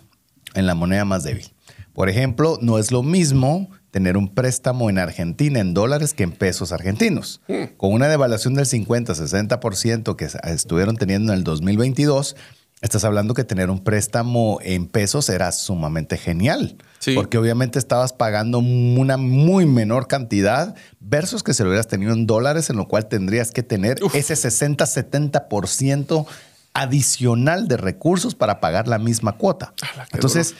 en 0.53 0.65
la 0.65 0.75
moneda 0.75 1.03
más 1.03 1.23
débil. 1.23 1.51
Por 1.91 2.07
ejemplo, 2.07 2.57
no 2.61 2.77
es 2.77 2.93
lo 2.93 3.03
mismo 3.03 3.69
tener 3.91 4.15
un 4.15 4.33
préstamo 4.33 4.89
en 4.89 4.97
Argentina 4.97 5.59
en 5.59 5.73
dólares 5.73 6.13
que 6.13 6.23
en 6.23 6.31
pesos 6.31 6.71
argentinos. 6.71 7.41
Con 7.75 7.91
una 7.91 8.07
devaluación 8.07 8.53
del 8.53 8.65
50-60% 8.65 10.15
que 10.15 10.29
estuvieron 10.49 10.95
teniendo 10.95 11.33
en 11.33 11.39
el 11.39 11.43
2022, 11.43 12.37
estás 12.81 13.03
hablando 13.03 13.35
que 13.35 13.43
tener 13.43 13.69
un 13.69 13.83
préstamo 13.83 14.59
en 14.63 14.87
pesos 14.87 15.29
era 15.29 15.51
sumamente 15.51 16.17
genial. 16.17 16.75
Sí. 16.99 17.13
Porque 17.15 17.37
obviamente 17.37 17.79
estabas 17.79 18.11
pagando 18.11 18.59
una 18.59 19.17
muy 19.17 19.65
menor 19.65 20.07
cantidad 20.07 20.75
versus 20.99 21.43
que 21.43 21.53
si 21.53 21.63
lo 21.63 21.69
hubieras 21.69 21.87
tenido 21.87 22.13
en 22.13 22.27
dólares, 22.27 22.69
en 22.69 22.77
lo 22.77 22.87
cual 22.87 23.07
tendrías 23.07 23.51
que 23.51 23.63
tener 23.63 23.99
ese 24.13 24.33
60-70% 24.33 26.25
adicional 26.73 27.67
de 27.67 27.77
recursos 27.77 28.33
para 28.33 28.59
pagar 28.59 28.87
la 28.87 28.97
misma 28.97 29.33
cuota. 29.33 29.73
Ala, 29.93 30.07
Entonces, 30.13 30.55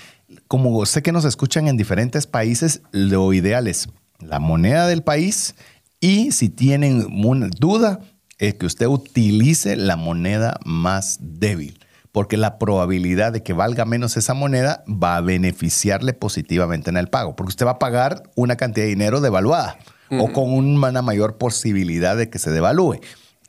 como 0.47 0.85
sé 0.85 1.01
que 1.01 1.11
nos 1.11 1.25
escuchan 1.25 1.67
en 1.67 1.77
diferentes 1.77 2.27
países, 2.27 2.81
lo 2.91 3.33
ideal 3.33 3.67
es 3.67 3.89
la 4.19 4.39
moneda 4.39 4.87
del 4.87 5.03
país 5.03 5.55
y 5.99 6.31
si 6.31 6.49
tienen 6.49 7.07
una 7.25 7.47
duda, 7.47 7.99
es 8.37 8.55
que 8.55 8.65
usted 8.65 8.87
utilice 8.87 9.75
la 9.75 9.95
moneda 9.95 10.59
más 10.65 11.17
débil 11.21 11.80
porque 12.11 12.37
la 12.37 12.59
probabilidad 12.59 13.31
de 13.31 13.43
que 13.43 13.53
valga 13.53 13.85
menos 13.85 14.17
esa 14.17 14.33
moneda 14.33 14.83
va 14.87 15.17
a 15.17 15.21
beneficiarle 15.21 16.13
positivamente 16.13 16.89
en 16.89 16.97
el 16.97 17.07
pago, 17.07 17.35
porque 17.35 17.51
usted 17.51 17.65
va 17.65 17.71
a 17.71 17.79
pagar 17.79 18.23
una 18.35 18.57
cantidad 18.57 18.85
de 18.85 18.89
dinero 18.89 19.21
devaluada 19.21 19.77
o 20.19 20.33
con 20.33 20.51
una 20.51 21.01
mayor 21.01 21.37
posibilidad 21.37 22.17
de 22.17 22.29
que 22.29 22.37
se 22.37 22.51
devalúe. 22.51 22.99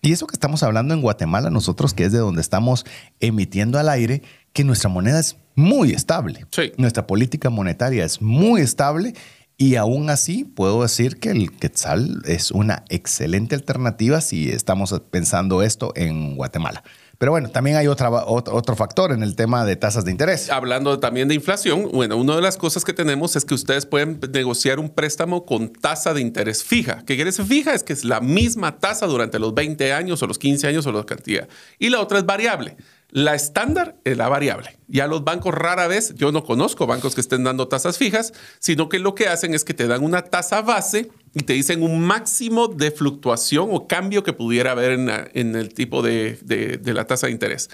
Y 0.00 0.12
eso 0.12 0.26
que 0.26 0.34
estamos 0.34 0.62
hablando 0.62 0.94
en 0.94 1.00
Guatemala, 1.00 1.50
nosotros 1.50 1.92
que 1.92 2.04
es 2.04 2.12
de 2.12 2.18
donde 2.18 2.40
estamos 2.40 2.84
emitiendo 3.18 3.78
al 3.78 3.88
aire, 3.88 4.22
que 4.52 4.62
nuestra 4.62 4.88
moneda 4.88 5.18
es 5.18 5.36
muy 5.54 5.92
estable. 5.92 6.46
Sí. 6.50 6.72
Nuestra 6.76 7.06
política 7.06 7.50
monetaria 7.50 8.04
es 8.04 8.22
muy 8.22 8.60
estable 8.60 9.14
y 9.56 9.76
aún 9.76 10.10
así 10.10 10.44
puedo 10.44 10.82
decir 10.82 11.18
que 11.18 11.30
el 11.30 11.52
quetzal 11.52 12.22
es 12.26 12.50
una 12.50 12.84
excelente 12.88 13.54
alternativa 13.54 14.20
si 14.20 14.50
estamos 14.50 14.92
pensando 15.10 15.62
esto 15.62 15.92
en 15.94 16.36
Guatemala. 16.36 16.82
Pero 17.22 17.30
bueno, 17.30 17.50
también 17.50 17.76
hay 17.76 17.86
otra, 17.86 18.10
otro, 18.10 18.74
factor 18.74 19.12
en 19.12 19.22
el 19.22 19.36
tema 19.36 19.64
de 19.64 19.76
tasas 19.76 20.04
de 20.04 20.10
interés. 20.10 20.50
Hablando 20.50 20.98
también 20.98 21.28
de 21.28 21.36
inflación, 21.36 21.88
bueno, 21.92 22.16
una 22.16 22.34
de 22.34 22.42
las 22.42 22.56
cosas 22.56 22.84
que 22.84 22.92
tenemos 22.92 23.36
es 23.36 23.44
que 23.44 23.54
ustedes 23.54 23.86
pueden 23.86 24.18
negociar 24.32 24.80
un 24.80 24.90
préstamo 24.90 25.46
con 25.46 25.72
tasa 25.72 26.14
de 26.14 26.20
interés 26.20 26.64
fija. 26.64 27.04
¿Qué 27.06 27.14
quiere 27.14 27.30
decir 27.30 27.44
fija? 27.44 27.74
Es 27.74 27.84
que 27.84 27.92
es 27.92 28.04
la 28.04 28.20
misma 28.20 28.80
tasa 28.80 29.06
durante 29.06 29.38
los 29.38 29.54
20 29.54 29.92
años 29.92 30.20
o 30.20 30.26
los 30.26 30.36
15 30.36 30.66
años 30.66 30.84
o 30.84 30.90
la 30.90 31.06
cantidad. 31.06 31.46
Y 31.78 31.90
la 31.90 32.00
otra 32.00 32.18
es 32.18 32.26
variable. 32.26 32.76
La 33.14 33.34
estándar 33.34 33.96
es 34.04 34.16
la 34.16 34.30
variable. 34.30 34.78
Ya 34.88 35.06
los 35.06 35.22
bancos 35.22 35.54
rara 35.54 35.86
vez, 35.86 36.14
yo 36.14 36.32
no 36.32 36.44
conozco 36.44 36.86
bancos 36.86 37.14
que 37.14 37.20
estén 37.20 37.44
dando 37.44 37.68
tasas 37.68 37.98
fijas, 37.98 38.32
sino 38.58 38.88
que 38.88 38.98
lo 38.98 39.14
que 39.14 39.28
hacen 39.28 39.52
es 39.52 39.64
que 39.64 39.74
te 39.74 39.86
dan 39.86 40.02
una 40.02 40.22
tasa 40.22 40.62
base 40.62 41.10
y 41.34 41.40
te 41.40 41.52
dicen 41.52 41.82
un 41.82 42.00
máximo 42.00 42.68
de 42.68 42.90
fluctuación 42.90 43.68
o 43.70 43.86
cambio 43.86 44.22
que 44.22 44.32
pudiera 44.32 44.70
haber 44.70 44.92
en, 44.92 45.56
el 45.56 45.74
tipo 45.74 46.00
de, 46.00 46.38
la 46.86 47.06
tasa 47.06 47.26
de 47.26 47.34
interés. 47.34 47.68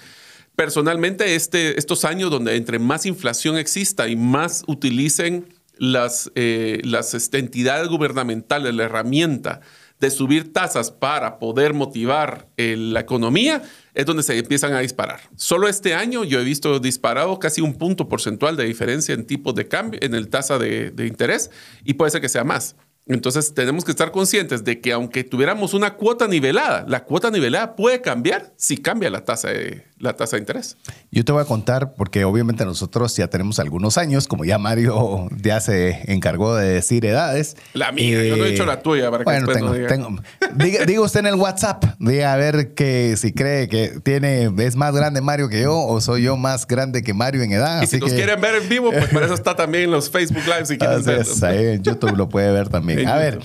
Personalmente, 0.56 1.36
este, 1.36 1.78
estos 1.78 2.04
años 2.04 2.32
donde 2.32 2.56
entre 2.56 2.80
más 2.80 3.06
inflación 3.06 3.58
exista 3.58 4.08
y 4.08 4.16
más 4.16 4.64
utilicen 4.66 5.54
las, 5.76 6.32
eh, 6.34 6.82
este, 7.12 7.38
entidades 7.38 7.86
gubernamentales 7.86 8.74
la 8.74 8.82
herramienta 8.82 9.60
de 10.00 10.10
subir 10.10 10.52
tasas 10.52 10.90
para 10.90 11.38
poder 11.38 11.74
motivar 11.74 12.48
eh, 12.56 12.76
la 12.76 13.00
economía, 13.00 13.62
es 13.94 14.06
donde 14.06 14.22
se 14.22 14.38
empiezan 14.38 14.72
a 14.74 14.80
disparar. 14.80 15.20
Solo 15.36 15.68
este 15.68 15.94
año 15.94 16.24
yo 16.24 16.40
he 16.40 16.44
visto 16.44 16.78
disparado 16.78 17.38
casi 17.38 17.60
un 17.60 17.74
punto 17.74 18.08
porcentual 18.08 18.56
de 18.56 18.64
diferencia 18.64 19.14
en 19.14 19.26
tipos 19.26 19.54
de 19.54 19.66
cambio, 19.66 19.98
en 20.02 20.14
el 20.14 20.28
tasa 20.28 20.58
de, 20.58 20.90
de 20.90 21.06
interés, 21.06 21.50
y 21.84 21.94
puede 21.94 22.10
ser 22.10 22.20
que 22.20 22.28
sea 22.28 22.44
más. 22.44 22.76
Entonces 23.08 23.54
tenemos 23.54 23.84
que 23.84 23.90
estar 23.90 24.10
conscientes 24.10 24.64
de 24.64 24.80
que 24.80 24.92
aunque 24.92 25.24
tuviéramos 25.24 25.74
una 25.74 25.94
cuota 25.94 26.28
nivelada, 26.28 26.84
la 26.88 27.04
cuota 27.04 27.30
nivelada 27.30 27.74
puede 27.74 28.00
cambiar 28.00 28.52
si 28.56 28.76
cambia 28.76 29.08
la 29.10 29.24
tasa 29.24 29.48
de, 29.48 29.84
la 29.98 30.14
tasa 30.14 30.36
de 30.36 30.40
interés. 30.40 30.76
Yo 31.10 31.24
te 31.24 31.32
voy 31.32 31.40
a 31.42 31.44
contar, 31.46 31.94
porque 31.94 32.24
obviamente 32.24 32.64
nosotros 32.64 33.16
ya 33.16 33.28
tenemos 33.28 33.58
algunos 33.58 33.96
años, 33.98 34.28
como 34.28 34.44
ya 34.44 34.58
Mario 34.58 35.28
ya 35.42 35.60
se 35.60 36.02
encargó 36.12 36.54
de 36.54 36.68
decir 36.68 37.04
edades. 37.06 37.56
La 37.72 37.92
mía, 37.92 38.22
yo 38.24 38.36
no 38.36 38.44
he 38.44 38.50
dicho 38.50 38.66
la 38.66 38.82
tuya 38.82 39.10
para 39.10 39.24
que 39.24 39.30
bueno, 39.30 39.46
tengo, 39.48 39.66
no 39.68 39.72
diga. 39.74 39.88
tengo- 39.88 40.08
diga, 40.54 40.84
diga 40.84 41.00
usted 41.00 41.20
en 41.20 41.26
el 41.26 41.34
WhatsApp, 41.36 41.84
diga 41.98 42.32
a 42.32 42.36
ver 42.36 42.74
que 42.74 43.16
si 43.16 43.32
cree 43.32 43.68
que 43.68 44.00
tiene, 44.02 44.50
es 44.58 44.76
más 44.76 44.94
grande 44.94 45.20
Mario 45.22 45.48
que 45.48 45.62
yo 45.62 45.76
o 45.78 46.00
soy 46.00 46.22
yo 46.24 46.36
más 46.36 46.66
grande 46.66 47.02
que 47.02 47.14
Mario 47.14 47.42
en 47.42 47.52
edad. 47.52 47.82
Y 47.82 47.86
si 47.86 47.98
nos 47.98 48.10
que- 48.10 48.16
quieren 48.16 48.40
ver 48.40 48.62
en 48.62 48.68
vivo, 48.68 48.90
pues 48.92 49.08
para 49.08 49.24
eso 49.24 49.34
está 49.34 49.56
también 49.56 49.84
en 49.84 49.90
los 49.92 50.10
Facebook 50.10 50.42
Live 50.44 50.66
si 50.66 50.76
quieren 50.78 50.98
es, 51.08 51.42
ahí 51.42 51.66
en 51.68 51.82
YouTube 51.82 52.14
lo 52.16 52.28
puede 52.28 52.52
ver 52.52 52.68
también. 52.68 52.97
A 53.06 53.16
ver, 53.16 53.38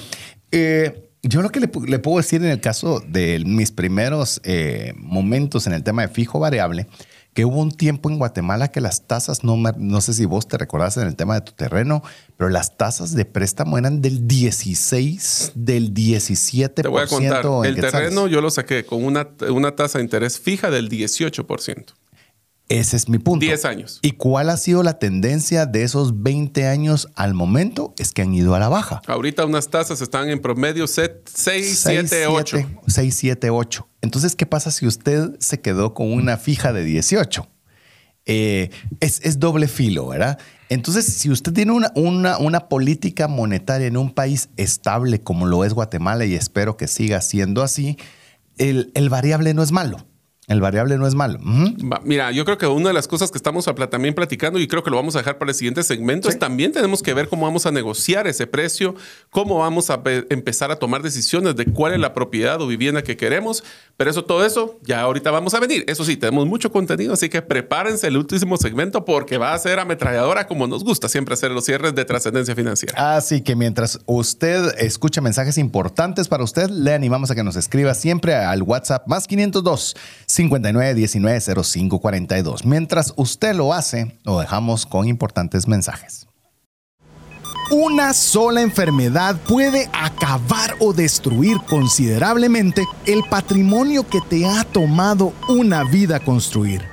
eh, 0.51 1.09
yo 1.21 1.41
lo 1.41 1.49
que 1.49 1.59
le, 1.59 1.69
le 1.87 1.99
puedo 1.99 2.17
decir 2.17 2.41
en 2.43 2.49
el 2.49 2.59
caso 2.59 3.01
de 3.07 3.41
mis 3.45 3.71
primeros 3.71 4.41
eh, 4.43 4.93
momentos 4.97 5.67
en 5.67 5.73
el 5.73 5.83
tema 5.83 6.01
de 6.01 6.07
fijo 6.09 6.39
variable, 6.39 6.87
que 7.33 7.45
hubo 7.45 7.59
un 7.61 7.71
tiempo 7.71 8.11
en 8.11 8.19
Guatemala 8.19 8.67
que 8.67 8.79
las 8.81 9.07
tasas, 9.07 9.43
no, 9.43 9.57
me- 9.57 9.71
no 9.77 10.01
sé 10.01 10.13
si 10.13 10.25
vos 10.25 10.47
te 10.47 10.57
recordás 10.57 10.97
en 10.97 11.07
el 11.07 11.15
tema 11.15 11.33
de 11.33 11.41
tu 11.41 11.53
terreno, 11.53 12.03
pero 12.37 12.49
las 12.51 12.77
tasas 12.77 13.13
de 13.15 13.25
préstamo 13.25 13.77
eran 13.79 14.01
del 14.01 14.27
16, 14.27 15.53
del 15.55 15.93
17%. 15.93 16.73
Te 16.73 16.87
voy 16.87 17.01
a 17.01 17.07
contar, 17.07 17.41
el 17.65 17.75
terreno 17.91 18.27
yo 18.27 18.41
lo 18.41 18.51
saqué 18.51 18.85
con 18.85 19.03
una, 19.03 19.29
una 19.49 19.75
tasa 19.75 19.97
de 19.97 20.03
interés 20.03 20.39
fija 20.39 20.69
del 20.69 20.89
18%. 20.89 21.85
Ese 22.79 22.97
es 22.97 23.07
mi 23.07 23.19
punto. 23.19 23.45
10 23.45 23.65
años. 23.65 23.99
¿Y 24.01 24.13
cuál 24.13 24.49
ha 24.49 24.57
sido 24.57 24.81
la 24.81 24.97
tendencia 24.97 25.67
de 25.67 25.83
esos 25.83 26.23
20 26.23 26.65
años 26.67 27.07
al 27.15 27.35
momento? 27.35 27.93
Es 27.99 28.11
que 28.11 28.23
han 28.23 28.33
ido 28.33 28.55
a 28.55 28.59
la 28.59 28.67
baja. 28.67 28.99
Ahorita 29.05 29.45
unas 29.45 29.69
tasas 29.69 30.01
están 30.01 30.29
en 30.29 30.41
promedio 30.41 30.87
6, 30.87 31.11
7, 31.25 32.27
8. 32.27 32.57
6, 32.87 33.15
7, 33.15 33.49
8. 33.51 33.87
Entonces, 34.01 34.35
¿qué 34.35 34.47
pasa 34.47 34.71
si 34.71 34.87
usted 34.87 35.37
se 35.39 35.61
quedó 35.61 35.93
con 35.93 36.11
una 36.11 36.37
fija 36.37 36.73
de 36.73 36.83
18? 36.83 37.47
Eh, 38.25 38.71
es, 38.99 39.19
es 39.23 39.39
doble 39.39 39.67
filo, 39.67 40.07
¿verdad? 40.07 40.39
Entonces, 40.69 41.05
si 41.05 41.29
usted 41.29 41.53
tiene 41.53 41.73
una, 41.73 41.91
una, 41.93 42.39
una 42.39 42.69
política 42.69 43.27
monetaria 43.27 43.85
en 43.85 43.97
un 43.97 44.11
país 44.11 44.49
estable 44.57 45.21
como 45.21 45.45
lo 45.45 45.63
es 45.63 45.75
Guatemala 45.75 46.25
y 46.25 46.33
espero 46.33 46.75
que 46.75 46.87
siga 46.87 47.21
siendo 47.21 47.61
así, 47.61 47.97
el, 48.57 48.91
el 48.95 49.09
variable 49.09 49.53
no 49.53 49.61
es 49.61 49.71
malo. 49.71 50.07
El 50.47 50.59
variable 50.59 50.97
no 50.97 51.07
es 51.07 51.15
malo. 51.15 51.39
Mira, 52.03 52.31
yo 52.31 52.43
creo 52.43 52.57
que 52.57 52.67
una 52.67 52.89
de 52.89 52.93
las 52.93 53.07
cosas 53.07 53.31
que 53.31 53.37
estamos 53.37 53.65
también 53.89 54.13
platicando 54.13 54.59
y 54.59 54.67
creo 54.67 54.83
que 54.83 54.89
lo 54.89 54.97
vamos 54.97 55.15
a 55.15 55.19
dejar 55.19 55.37
para 55.37 55.51
el 55.51 55.55
siguiente 55.55 55.83
segmento 55.83 56.27
es 56.27 56.37
también 56.37 56.73
tenemos 56.73 57.01
que 57.01 57.13
ver 57.13 57.29
cómo 57.29 57.43
vamos 57.45 57.65
a 57.65 57.71
negociar 57.71 58.27
ese 58.27 58.45
precio, 58.45 58.93
cómo 59.29 59.59
vamos 59.59 59.89
a 59.89 60.03
pe- 60.03 60.25
empezar 60.29 60.69
a 60.69 60.75
tomar 60.75 61.01
decisiones 61.01 61.55
de 61.55 61.65
cuál 61.67 61.93
es 61.93 61.99
la 61.99 62.13
propiedad 62.13 62.59
o 62.61 62.67
vivienda 62.67 63.03
que 63.03 63.15
queremos. 63.15 63.63
Pero 63.95 64.09
eso, 64.11 64.25
todo 64.25 64.45
eso, 64.45 64.79
ya 64.83 64.99
ahorita 65.01 65.31
vamos 65.31 65.53
a 65.53 65.59
venir. 65.61 65.85
Eso 65.87 66.03
sí, 66.03 66.17
tenemos 66.17 66.45
mucho 66.45 66.71
contenido, 66.71 67.13
así 67.13 67.29
que 67.29 67.41
prepárense 67.41 68.07
el 68.07 68.17
último 68.17 68.57
segmento 68.57 69.05
porque 69.05 69.37
va 69.37 69.53
a 69.53 69.59
ser 69.59 69.79
ametralladora 69.79 70.47
como 70.47 70.67
nos 70.67 70.83
gusta 70.83 71.07
siempre 71.07 71.35
hacer 71.35 71.51
los 71.51 71.63
cierres 71.63 71.95
de 71.95 72.03
trascendencia 72.03 72.53
financiera. 72.53 73.15
Así 73.15 73.41
que 73.41 73.55
mientras 73.55 73.99
usted 74.07 74.73
escucha 74.79 75.21
mensajes 75.21 75.57
importantes 75.57 76.27
para 76.27 76.43
usted, 76.43 76.69
le 76.69 76.93
animamos 76.93 77.31
a 77.31 77.35
que 77.35 77.43
nos 77.43 77.55
escriba 77.55 77.93
siempre 77.93 78.35
al 78.35 78.61
WhatsApp 78.63 79.07
más 79.07 79.25
502 79.27 79.95
59 80.33 80.93
19 80.95 81.63
05 81.63 81.99
42. 81.99 82.65
Mientras 82.65 83.13
usted 83.15 83.53
lo 83.55 83.73
hace, 83.73 84.17
lo 84.23 84.39
dejamos 84.39 84.85
con 84.85 85.07
importantes 85.07 85.67
mensajes. 85.67 86.27
Una 87.71 88.13
sola 88.13 88.61
enfermedad 88.61 89.35
puede 89.47 89.89
acabar 89.93 90.75
o 90.79 90.93
destruir 90.93 91.57
considerablemente 91.69 92.83
el 93.05 93.23
patrimonio 93.29 94.07
que 94.07 94.19
te 94.21 94.45
ha 94.45 94.63
tomado 94.63 95.33
una 95.47 95.83
vida 95.83 96.19
construir. 96.19 96.92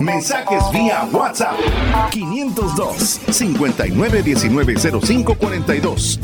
Mensajes 0.00 0.62
vía 0.72 1.06
WhatsApp 1.12 1.54
502 2.10 3.20
59190542. 3.28 6.18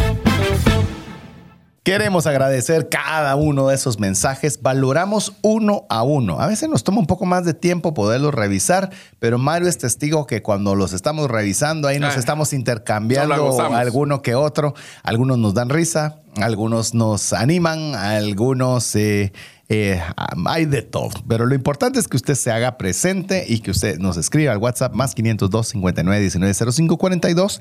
Queremos 1.88 2.26
agradecer 2.26 2.90
cada 2.90 3.34
uno 3.34 3.68
de 3.68 3.74
esos 3.74 3.98
mensajes. 3.98 4.60
Valoramos 4.60 5.32
uno 5.40 5.86
a 5.88 6.02
uno. 6.02 6.38
A 6.38 6.46
veces 6.46 6.68
nos 6.68 6.84
toma 6.84 6.98
un 6.98 7.06
poco 7.06 7.24
más 7.24 7.46
de 7.46 7.54
tiempo 7.54 7.94
poderlos 7.94 8.34
revisar, 8.34 8.90
pero 9.18 9.38
Mario 9.38 9.68
es 9.68 9.78
testigo 9.78 10.26
que 10.26 10.42
cuando 10.42 10.74
los 10.74 10.92
estamos 10.92 11.30
revisando, 11.30 11.88
ahí 11.88 11.98
nos 11.98 12.14
Ah, 12.14 12.18
estamos 12.18 12.52
intercambiando 12.52 13.58
alguno 13.74 14.20
que 14.20 14.34
otro. 14.34 14.74
Algunos 15.02 15.38
nos 15.38 15.54
dan 15.54 15.70
risa, 15.70 16.20
algunos 16.36 16.92
nos 16.92 17.32
animan, 17.32 17.94
algunos 17.94 18.94
eh, 18.94 19.32
eh, 19.68 20.00
hay 20.46 20.64
de 20.64 20.82
todo. 20.82 21.10
Pero 21.28 21.46
lo 21.46 21.54
importante 21.54 21.98
es 21.98 22.08
que 22.08 22.16
usted 22.16 22.34
se 22.34 22.50
haga 22.50 22.78
presente 22.78 23.44
y 23.48 23.60
que 23.60 23.70
usted 23.70 23.98
nos 23.98 24.16
escriba 24.16 24.52
al 24.52 24.58
WhatsApp 24.58 24.94
más 24.94 25.14
502 25.14 25.68
59 25.68 26.20
19 26.20 26.72
05 26.72 26.96
42 26.96 27.60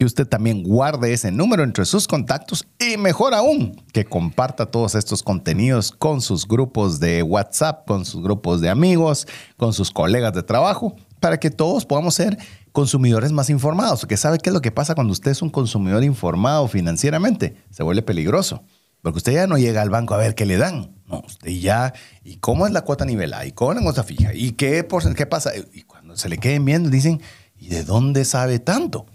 y 0.00 0.06
usted 0.06 0.26
también 0.26 0.62
guarde 0.62 1.12
ese 1.12 1.30
número 1.30 1.62
entre 1.62 1.84
sus 1.84 2.08
contactos 2.08 2.66
y 2.78 2.96
mejor 2.96 3.34
aún, 3.34 3.76
que 3.92 4.06
comparta 4.06 4.64
todos 4.64 4.94
estos 4.94 5.22
contenidos 5.22 5.92
con 5.92 6.22
sus 6.22 6.48
grupos 6.48 7.00
de 7.00 7.22
WhatsApp, 7.22 7.86
con 7.86 8.06
sus 8.06 8.22
grupos 8.22 8.62
de 8.62 8.70
amigos, 8.70 9.28
con 9.58 9.74
sus 9.74 9.90
colegas 9.90 10.32
de 10.32 10.42
trabajo, 10.42 10.96
para 11.20 11.38
que 11.38 11.50
todos 11.50 11.84
podamos 11.84 12.14
ser 12.14 12.38
consumidores 12.72 13.30
más 13.30 13.50
informados. 13.50 14.00
Porque 14.00 14.16
sabe 14.16 14.38
qué 14.38 14.48
es 14.48 14.54
lo 14.54 14.62
que 14.62 14.72
pasa 14.72 14.94
cuando 14.94 15.12
usted 15.12 15.32
es 15.32 15.42
un 15.42 15.50
consumidor 15.50 16.02
informado 16.02 16.66
financieramente? 16.66 17.56
Se 17.70 17.82
vuelve 17.82 18.00
peligroso. 18.00 18.64
Porque 19.02 19.18
usted 19.18 19.32
ya 19.32 19.46
no 19.46 19.56
llega 19.58 19.82
al 19.82 19.90
banco 19.90 20.14
a 20.14 20.18
ver 20.18 20.34
qué 20.34 20.44
le 20.46 20.56
dan. 20.56 20.94
No, 21.06 21.22
usted 21.26 21.48
ya, 21.50 21.92
¿y 22.22 22.36
cómo 22.36 22.66
es 22.66 22.72
la 22.72 22.82
cuota 22.82 23.04
nivelada? 23.04 23.44
¿Y 23.46 23.52
cómo 23.52 23.72
es 23.72 23.76
la 23.78 23.82
cuota 23.82 24.04
fija? 24.04 24.32
¿Y 24.34 24.52
qué, 24.52 24.86
porcen- 24.86 25.14
qué 25.14 25.26
pasa? 25.26 25.52
Y 25.72 25.82
cuando 25.82 26.16
se 26.16 26.28
le 26.28 26.38
queden 26.38 26.64
viendo, 26.64 26.88
dicen, 26.90 27.20
¿y 27.58 27.68
de 27.68 27.82
dónde 27.84 28.24
sabe 28.24 28.58
tanto? 28.58 29.06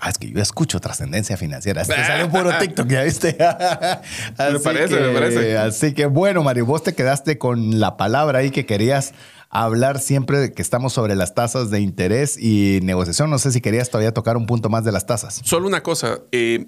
Ah, 0.00 0.10
es 0.10 0.18
que 0.18 0.30
yo 0.30 0.40
escucho 0.40 0.78
trascendencia 0.80 1.36
financiera. 1.36 1.82
Es 1.82 1.88
que 1.88 1.94
sale 2.04 2.24
un 2.24 2.30
puro 2.30 2.50
TikTok, 2.60 2.86
¿ya 2.88 3.02
viste? 3.02 3.36
así 4.36 4.58
parece, 4.62 4.94
que, 4.94 5.00
me 5.00 5.12
parece. 5.12 5.58
Así 5.58 5.94
que 5.94 6.06
bueno, 6.06 6.42
Mario, 6.42 6.66
vos 6.66 6.82
te 6.82 6.94
quedaste 6.94 7.38
con 7.38 7.80
la 7.80 7.96
palabra 7.96 8.40
ahí 8.40 8.50
que 8.50 8.66
querías 8.66 9.14
hablar 9.50 9.98
siempre 9.98 10.38
de 10.38 10.52
que 10.52 10.62
estamos 10.62 10.92
sobre 10.92 11.16
las 11.16 11.34
tasas 11.34 11.70
de 11.70 11.80
interés 11.80 12.36
y 12.38 12.80
negociación. 12.82 13.30
No 13.30 13.38
sé 13.38 13.50
si 13.50 13.60
querías 13.60 13.88
todavía 13.90 14.12
tocar 14.12 14.36
un 14.36 14.46
punto 14.46 14.68
más 14.68 14.84
de 14.84 14.92
las 14.92 15.06
tasas. 15.06 15.40
Solo 15.44 15.66
una 15.66 15.82
cosa. 15.82 16.18
eh, 16.32 16.66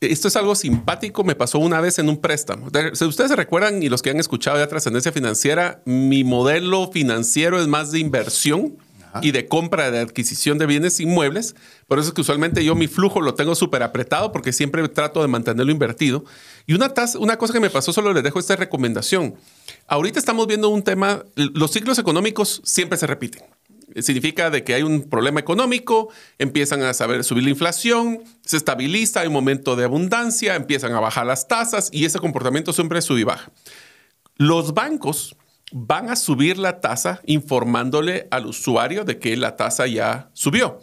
esto 0.00 0.28
es 0.28 0.36
algo 0.36 0.54
simpático. 0.54 1.24
Me 1.24 1.34
pasó 1.34 1.58
una 1.58 1.80
vez 1.80 1.98
en 1.98 2.08
un 2.08 2.18
préstamo. 2.20 2.70
De- 2.70 2.94
Si 2.94 3.04
ustedes 3.04 3.30
se 3.30 3.36
recuerdan 3.36 3.82
y 3.82 3.88
los 3.88 4.02
que 4.02 4.10
han 4.10 4.20
escuchado 4.20 4.58
ya 4.58 4.66
trascendencia 4.68 5.12
financiera, 5.12 5.82
mi 5.84 6.24
modelo 6.24 6.90
financiero 6.92 7.60
es 7.60 7.66
más 7.66 7.92
de 7.92 7.98
inversión 8.00 8.76
y 9.22 9.30
de 9.30 9.46
compra, 9.46 9.90
de 9.90 9.98
adquisición 10.00 10.58
de 10.58 10.66
bienes 10.66 11.00
inmuebles. 11.00 11.56
Por 11.88 11.98
eso 11.98 12.08
es 12.08 12.14
que 12.14 12.20
usualmente 12.20 12.62
yo 12.62 12.74
mi 12.74 12.86
flujo 12.86 13.22
lo 13.22 13.34
tengo 13.34 13.54
súper 13.54 13.82
apretado 13.82 14.30
porque 14.30 14.52
siempre 14.52 14.86
trato 14.90 15.22
de 15.22 15.28
mantenerlo 15.28 15.72
invertido. 15.72 16.24
Y 16.66 16.74
una, 16.74 16.90
tasa- 16.92 17.18
una 17.18 17.38
cosa 17.38 17.54
que 17.54 17.60
me 17.60 17.70
pasó, 17.70 17.94
solo 17.94 18.12
les 18.12 18.22
dejo 18.22 18.38
esta 18.38 18.56
recomendación. 18.56 19.36
Ahorita 19.86 20.18
estamos 20.18 20.46
viendo 20.46 20.68
un 20.68 20.82
tema, 20.82 21.24
los 21.34 21.70
ciclos 21.70 21.98
económicos 21.98 22.60
siempre 22.64 22.98
se 22.98 23.06
repiten. 23.06 23.42
Significa 24.02 24.50
de 24.50 24.62
que 24.62 24.74
hay 24.74 24.82
un 24.82 25.02
problema 25.02 25.40
económico, 25.40 26.08
empiezan 26.38 26.82
a 26.82 26.92
saber 26.92 27.24
subir 27.24 27.44
la 27.44 27.50
inflación, 27.50 28.22
se 28.44 28.56
estabiliza, 28.56 29.20
hay 29.20 29.28
un 29.28 29.32
momento 29.32 29.76
de 29.76 29.84
abundancia, 29.84 30.54
empiezan 30.54 30.92
a 30.92 31.00
bajar 31.00 31.26
las 31.26 31.48
tasas 31.48 31.88
y 31.92 32.04
ese 32.04 32.18
comportamiento 32.18 32.72
siempre 32.72 33.00
sube 33.00 33.20
y 33.20 33.24
baja. 33.24 33.50
Los 34.36 34.74
bancos 34.74 35.36
van 35.72 36.10
a 36.10 36.16
subir 36.16 36.58
la 36.58 36.80
tasa 36.80 37.22
informándole 37.26 38.28
al 38.30 38.46
usuario 38.46 39.04
de 39.04 39.18
que 39.18 39.36
la 39.36 39.56
tasa 39.56 39.86
ya 39.86 40.30
subió, 40.34 40.80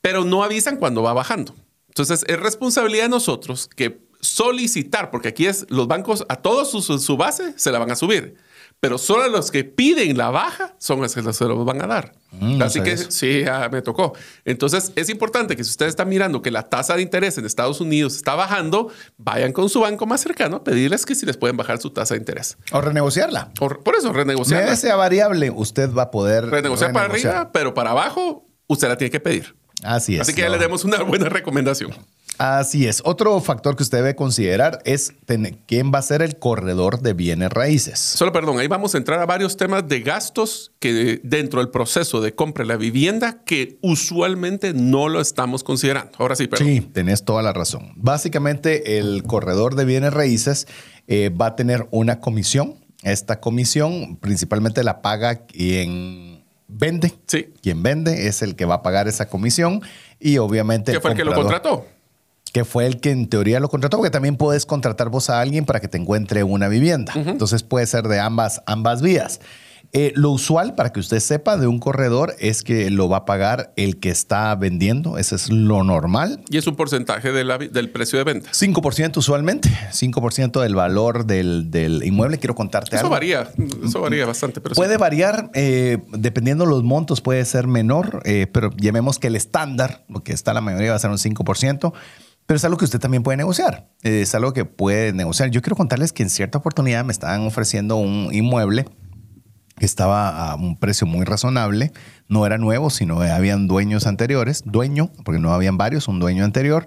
pero 0.00 0.24
no 0.24 0.44
avisan 0.44 0.76
cuando 0.76 1.02
va 1.02 1.12
bajando. 1.12 1.54
Entonces, 1.88 2.24
es 2.26 2.40
responsabilidad 2.40 3.04
de 3.04 3.10
nosotros 3.10 3.68
que 3.74 4.00
solicitar, 4.20 5.10
porque 5.10 5.28
aquí 5.28 5.46
es 5.46 5.66
los 5.68 5.86
bancos 5.86 6.24
a 6.28 6.36
todos 6.36 6.70
su, 6.70 6.98
su 6.98 7.16
base 7.16 7.54
se 7.56 7.70
la 7.70 7.78
van 7.78 7.90
a 7.90 7.96
subir 7.96 8.36
pero 8.84 8.98
solo 8.98 9.26
los 9.28 9.50
que 9.50 9.64
piden 9.64 10.18
la 10.18 10.28
baja 10.28 10.74
son 10.76 11.00
los 11.00 11.14
que 11.14 11.22
se 11.32 11.44
lo 11.46 11.64
van 11.64 11.80
a 11.80 11.86
dar. 11.86 12.12
Mm, 12.32 12.60
Así 12.60 12.82
que 12.82 12.98
sí, 12.98 13.42
me 13.72 13.80
tocó. 13.80 14.12
Entonces 14.44 14.92
es 14.94 15.08
importante 15.08 15.56
que 15.56 15.64
si 15.64 15.70
ustedes 15.70 15.88
están 15.88 16.06
mirando 16.10 16.42
que 16.42 16.50
la 16.50 16.64
tasa 16.64 16.94
de 16.94 17.00
interés 17.00 17.38
en 17.38 17.46
Estados 17.46 17.80
Unidos 17.80 18.14
está 18.14 18.34
bajando, 18.34 18.90
vayan 19.16 19.54
con 19.54 19.70
su 19.70 19.80
banco 19.80 20.04
más 20.04 20.20
cercano 20.20 20.56
a 20.56 20.64
pedirles 20.64 21.06
que 21.06 21.14
si 21.14 21.24
les 21.24 21.38
pueden 21.38 21.56
bajar 21.56 21.80
su 21.80 21.88
tasa 21.88 22.12
de 22.12 22.18
interés. 22.18 22.58
O 22.72 22.82
renegociarla. 22.82 23.54
por 23.54 23.80
eso, 23.98 24.12
renegociarla. 24.12 24.66
Media 24.66 24.76
sea 24.76 24.96
variable, 24.96 25.50
usted 25.50 25.90
va 25.90 26.02
a 26.02 26.10
poder 26.10 26.44
renegociar, 26.44 26.92
para 26.92 27.06
arriba, 27.06 27.52
pero 27.54 27.72
para 27.72 27.92
abajo, 27.92 28.44
usted 28.66 28.88
la 28.88 28.98
tiene 28.98 29.10
que 29.10 29.20
pedir. 29.20 29.56
Así 29.82 30.16
es. 30.16 30.20
Así 30.20 30.34
que 30.34 30.42
ya 30.42 30.50
le 30.50 30.58
demos 30.58 30.84
una 30.84 31.02
buena 31.02 31.30
recomendación. 31.30 31.94
Así 32.38 32.86
es. 32.86 33.00
Otro 33.04 33.40
factor 33.40 33.76
que 33.76 33.82
usted 33.82 33.98
debe 33.98 34.16
considerar 34.16 34.80
es 34.84 35.12
quién 35.66 35.92
va 35.94 35.98
a 35.98 36.02
ser 36.02 36.22
el 36.22 36.38
corredor 36.38 37.00
de 37.00 37.12
bienes 37.12 37.50
raíces. 37.50 37.98
Solo 37.98 38.32
perdón, 38.32 38.58
ahí 38.58 38.66
vamos 38.66 38.94
a 38.94 38.98
entrar 38.98 39.20
a 39.20 39.26
varios 39.26 39.56
temas 39.56 39.86
de 39.86 40.00
gastos 40.00 40.72
que 40.80 41.20
dentro 41.22 41.60
del 41.60 41.70
proceso 41.70 42.20
de 42.20 42.34
compra 42.34 42.64
de 42.64 42.68
la 42.68 42.76
vivienda 42.76 43.42
que 43.44 43.78
usualmente 43.82 44.74
no 44.74 45.08
lo 45.08 45.20
estamos 45.20 45.62
considerando. 45.62 46.12
Ahora 46.18 46.34
sí, 46.34 46.46
perdón. 46.48 46.66
Sí, 46.66 46.80
tenés 46.80 47.24
toda 47.24 47.42
la 47.42 47.52
razón. 47.52 47.92
Básicamente 47.96 48.98
el 48.98 49.22
corredor 49.22 49.76
de 49.76 49.84
bienes 49.84 50.12
raíces 50.12 50.66
eh, 51.06 51.30
va 51.30 51.46
a 51.46 51.56
tener 51.56 51.86
una 51.90 52.20
comisión. 52.20 52.76
Esta 53.02 53.40
comisión 53.40 54.16
principalmente 54.16 54.82
la 54.82 55.02
paga 55.02 55.46
quien 55.46 56.44
vende. 56.68 57.12
Sí. 57.26 57.52
Quien 57.62 57.82
vende 57.82 58.26
es 58.26 58.42
el 58.42 58.56
que 58.56 58.64
va 58.64 58.76
a 58.76 58.82
pagar 58.82 59.08
esa 59.08 59.28
comisión 59.28 59.82
y 60.18 60.38
obviamente... 60.38 60.92
¿Qué 60.92 61.00
fue 61.00 61.12
el 61.12 61.16
que 61.16 61.24
lo 61.24 61.34
contrató? 61.34 61.86
Que 62.54 62.64
fue 62.64 62.86
el 62.86 63.00
que 63.00 63.10
en 63.10 63.28
teoría 63.28 63.58
lo 63.58 63.68
contrató, 63.68 63.96
porque 63.96 64.12
también 64.12 64.36
puedes 64.36 64.64
contratar 64.64 65.08
vos 65.08 65.28
a 65.28 65.40
alguien 65.40 65.64
para 65.64 65.80
que 65.80 65.88
te 65.88 65.98
encuentre 65.98 66.44
una 66.44 66.68
vivienda. 66.68 67.12
Entonces 67.16 67.64
puede 67.64 67.84
ser 67.84 68.06
de 68.06 68.20
ambas, 68.20 68.62
ambas 68.66 69.02
vías. 69.02 69.40
Eh, 69.92 70.12
lo 70.14 70.30
usual, 70.30 70.74
para 70.76 70.92
que 70.92 71.00
usted 71.00 71.18
sepa, 71.18 71.56
de 71.56 71.66
un 71.66 71.80
corredor 71.80 72.34
es 72.38 72.62
que 72.62 72.90
lo 72.90 73.08
va 73.08 73.18
a 73.18 73.24
pagar 73.24 73.72
el 73.76 73.98
que 73.98 74.10
está 74.10 74.54
vendiendo. 74.54 75.18
Eso 75.18 75.34
es 75.34 75.50
lo 75.50 75.82
normal. 75.82 76.42
¿Y 76.48 76.58
es 76.58 76.66
un 76.68 76.76
porcentaje 76.76 77.32
del 77.32 77.90
precio 77.90 78.18
de 78.18 78.24
venta? 78.24 78.50
5% 78.50 79.16
usualmente. 79.16 79.68
5% 79.92 80.60
del 80.60 80.76
valor 80.76 81.26
del, 81.26 82.02
inmueble. 82.04 82.38
Quiero 82.38 82.54
contarte 82.54 82.94
eso 82.94 83.06
algo. 83.06 83.10
Varía, 83.10 83.48
eso 83.84 84.00
varía 84.00 84.26
bastante. 84.26 84.60
puede 84.60 84.96
variar, 84.96 85.50
eh, 85.54 85.98
dependiendo 86.10 86.66
los 86.66 86.84
montos, 86.84 87.20
puede 87.20 87.44
ser 87.44 87.66
menor, 87.66 88.22
eh, 88.24 88.46
pero 88.52 88.70
llamemos 88.76 89.18
que 89.18 89.26
el 89.26 89.34
estándar, 89.36 90.04
lo 90.08 90.22
que 90.22 90.32
está 90.32 90.54
la 90.54 90.60
mayoría, 90.60 90.90
va 90.90 90.96
a 90.96 91.00
ser 91.00 91.10
un 91.10 91.18
5%. 91.18 91.92
Pero 92.46 92.56
es 92.56 92.64
algo 92.64 92.76
que 92.76 92.84
usted 92.84 93.00
también 93.00 93.22
puede 93.22 93.36
negociar. 93.36 93.88
Es 94.02 94.34
algo 94.34 94.52
que 94.52 94.64
puede 94.64 95.12
negociar. 95.12 95.50
Yo 95.50 95.62
quiero 95.62 95.76
contarles 95.76 96.12
que 96.12 96.22
en 96.22 96.30
cierta 96.30 96.58
oportunidad 96.58 97.04
me 97.04 97.12
estaban 97.12 97.46
ofreciendo 97.46 97.96
un 97.96 98.28
inmueble 98.32 98.86
que 99.76 99.86
estaba 99.86 100.50
a 100.50 100.54
un 100.54 100.78
precio 100.78 101.06
muy 101.06 101.24
razonable. 101.24 101.92
No 102.28 102.44
era 102.46 102.58
nuevo, 102.58 102.90
sino 102.90 103.22
habían 103.22 103.66
dueños 103.66 104.06
anteriores. 104.06 104.62
Dueño, 104.66 105.10
porque 105.24 105.40
no 105.40 105.52
habían 105.54 105.78
varios, 105.78 106.06
un 106.06 106.20
dueño 106.20 106.44
anterior. 106.44 106.86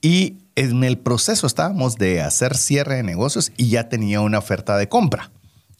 Y 0.00 0.38
en 0.56 0.84
el 0.84 0.98
proceso 0.98 1.46
estábamos 1.46 1.96
de 1.96 2.22
hacer 2.22 2.56
cierre 2.56 2.96
de 2.96 3.02
negocios 3.02 3.52
y 3.56 3.68
ya 3.68 3.88
tenía 3.88 4.20
una 4.20 4.38
oferta 4.38 4.76
de 4.76 4.88
compra. 4.88 5.30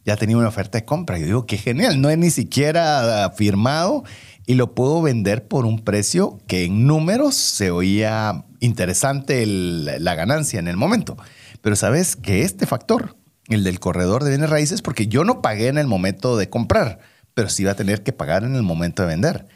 Ya 0.05 0.17
tenía 0.17 0.37
una 0.37 0.49
oferta 0.49 0.79
de 0.79 0.85
compra. 0.85 1.19
Yo 1.19 1.25
digo, 1.25 1.47
qué 1.47 1.57
genial. 1.57 2.01
No 2.01 2.11
he 2.11 2.17
ni 2.17 2.29
siquiera 2.31 3.33
firmado 3.35 4.05
y 4.47 4.55
lo 4.55 4.75
puedo 4.75 5.01
vender 5.03 5.47
por 5.49 5.65
un 5.65 5.81
precio 5.81 6.39
que 6.47 6.65
en 6.65 6.87
números 6.87 7.35
se 7.35 7.71
oía 7.71 8.45
interesante 8.61 9.47
la 9.47 10.15
ganancia 10.15 10.59
en 10.59 10.69
el 10.69 10.77
momento. 10.77 11.17
Pero 11.61 11.77
sabes 11.77 12.17
que 12.17 12.43
este 12.43 12.67
factor, 12.67 13.17
el 13.49 13.65
del 13.65 13.81
corredor 13.81 14.25
de 14.25 14.31
bienes 14.31 14.51
raíces, 14.51 14.83
porque 14.83 15.07
yo 15.07 15.25
no 15.25 15.41
pagué 15.41 15.69
en 15.69 15.79
el 15.79 15.87
momento 15.87 16.37
de 16.37 16.51
comprar, 16.51 17.01
pero 17.33 17.49
sí 17.49 17.63
iba 17.63 17.73
a 17.73 17.77
tener 17.77 18.03
que 18.03 18.13
pagar 18.13 18.45
en 18.45 18.55
el 18.55 18.63
momento 18.63 19.03
de 19.03 19.09
vender. 19.09 19.47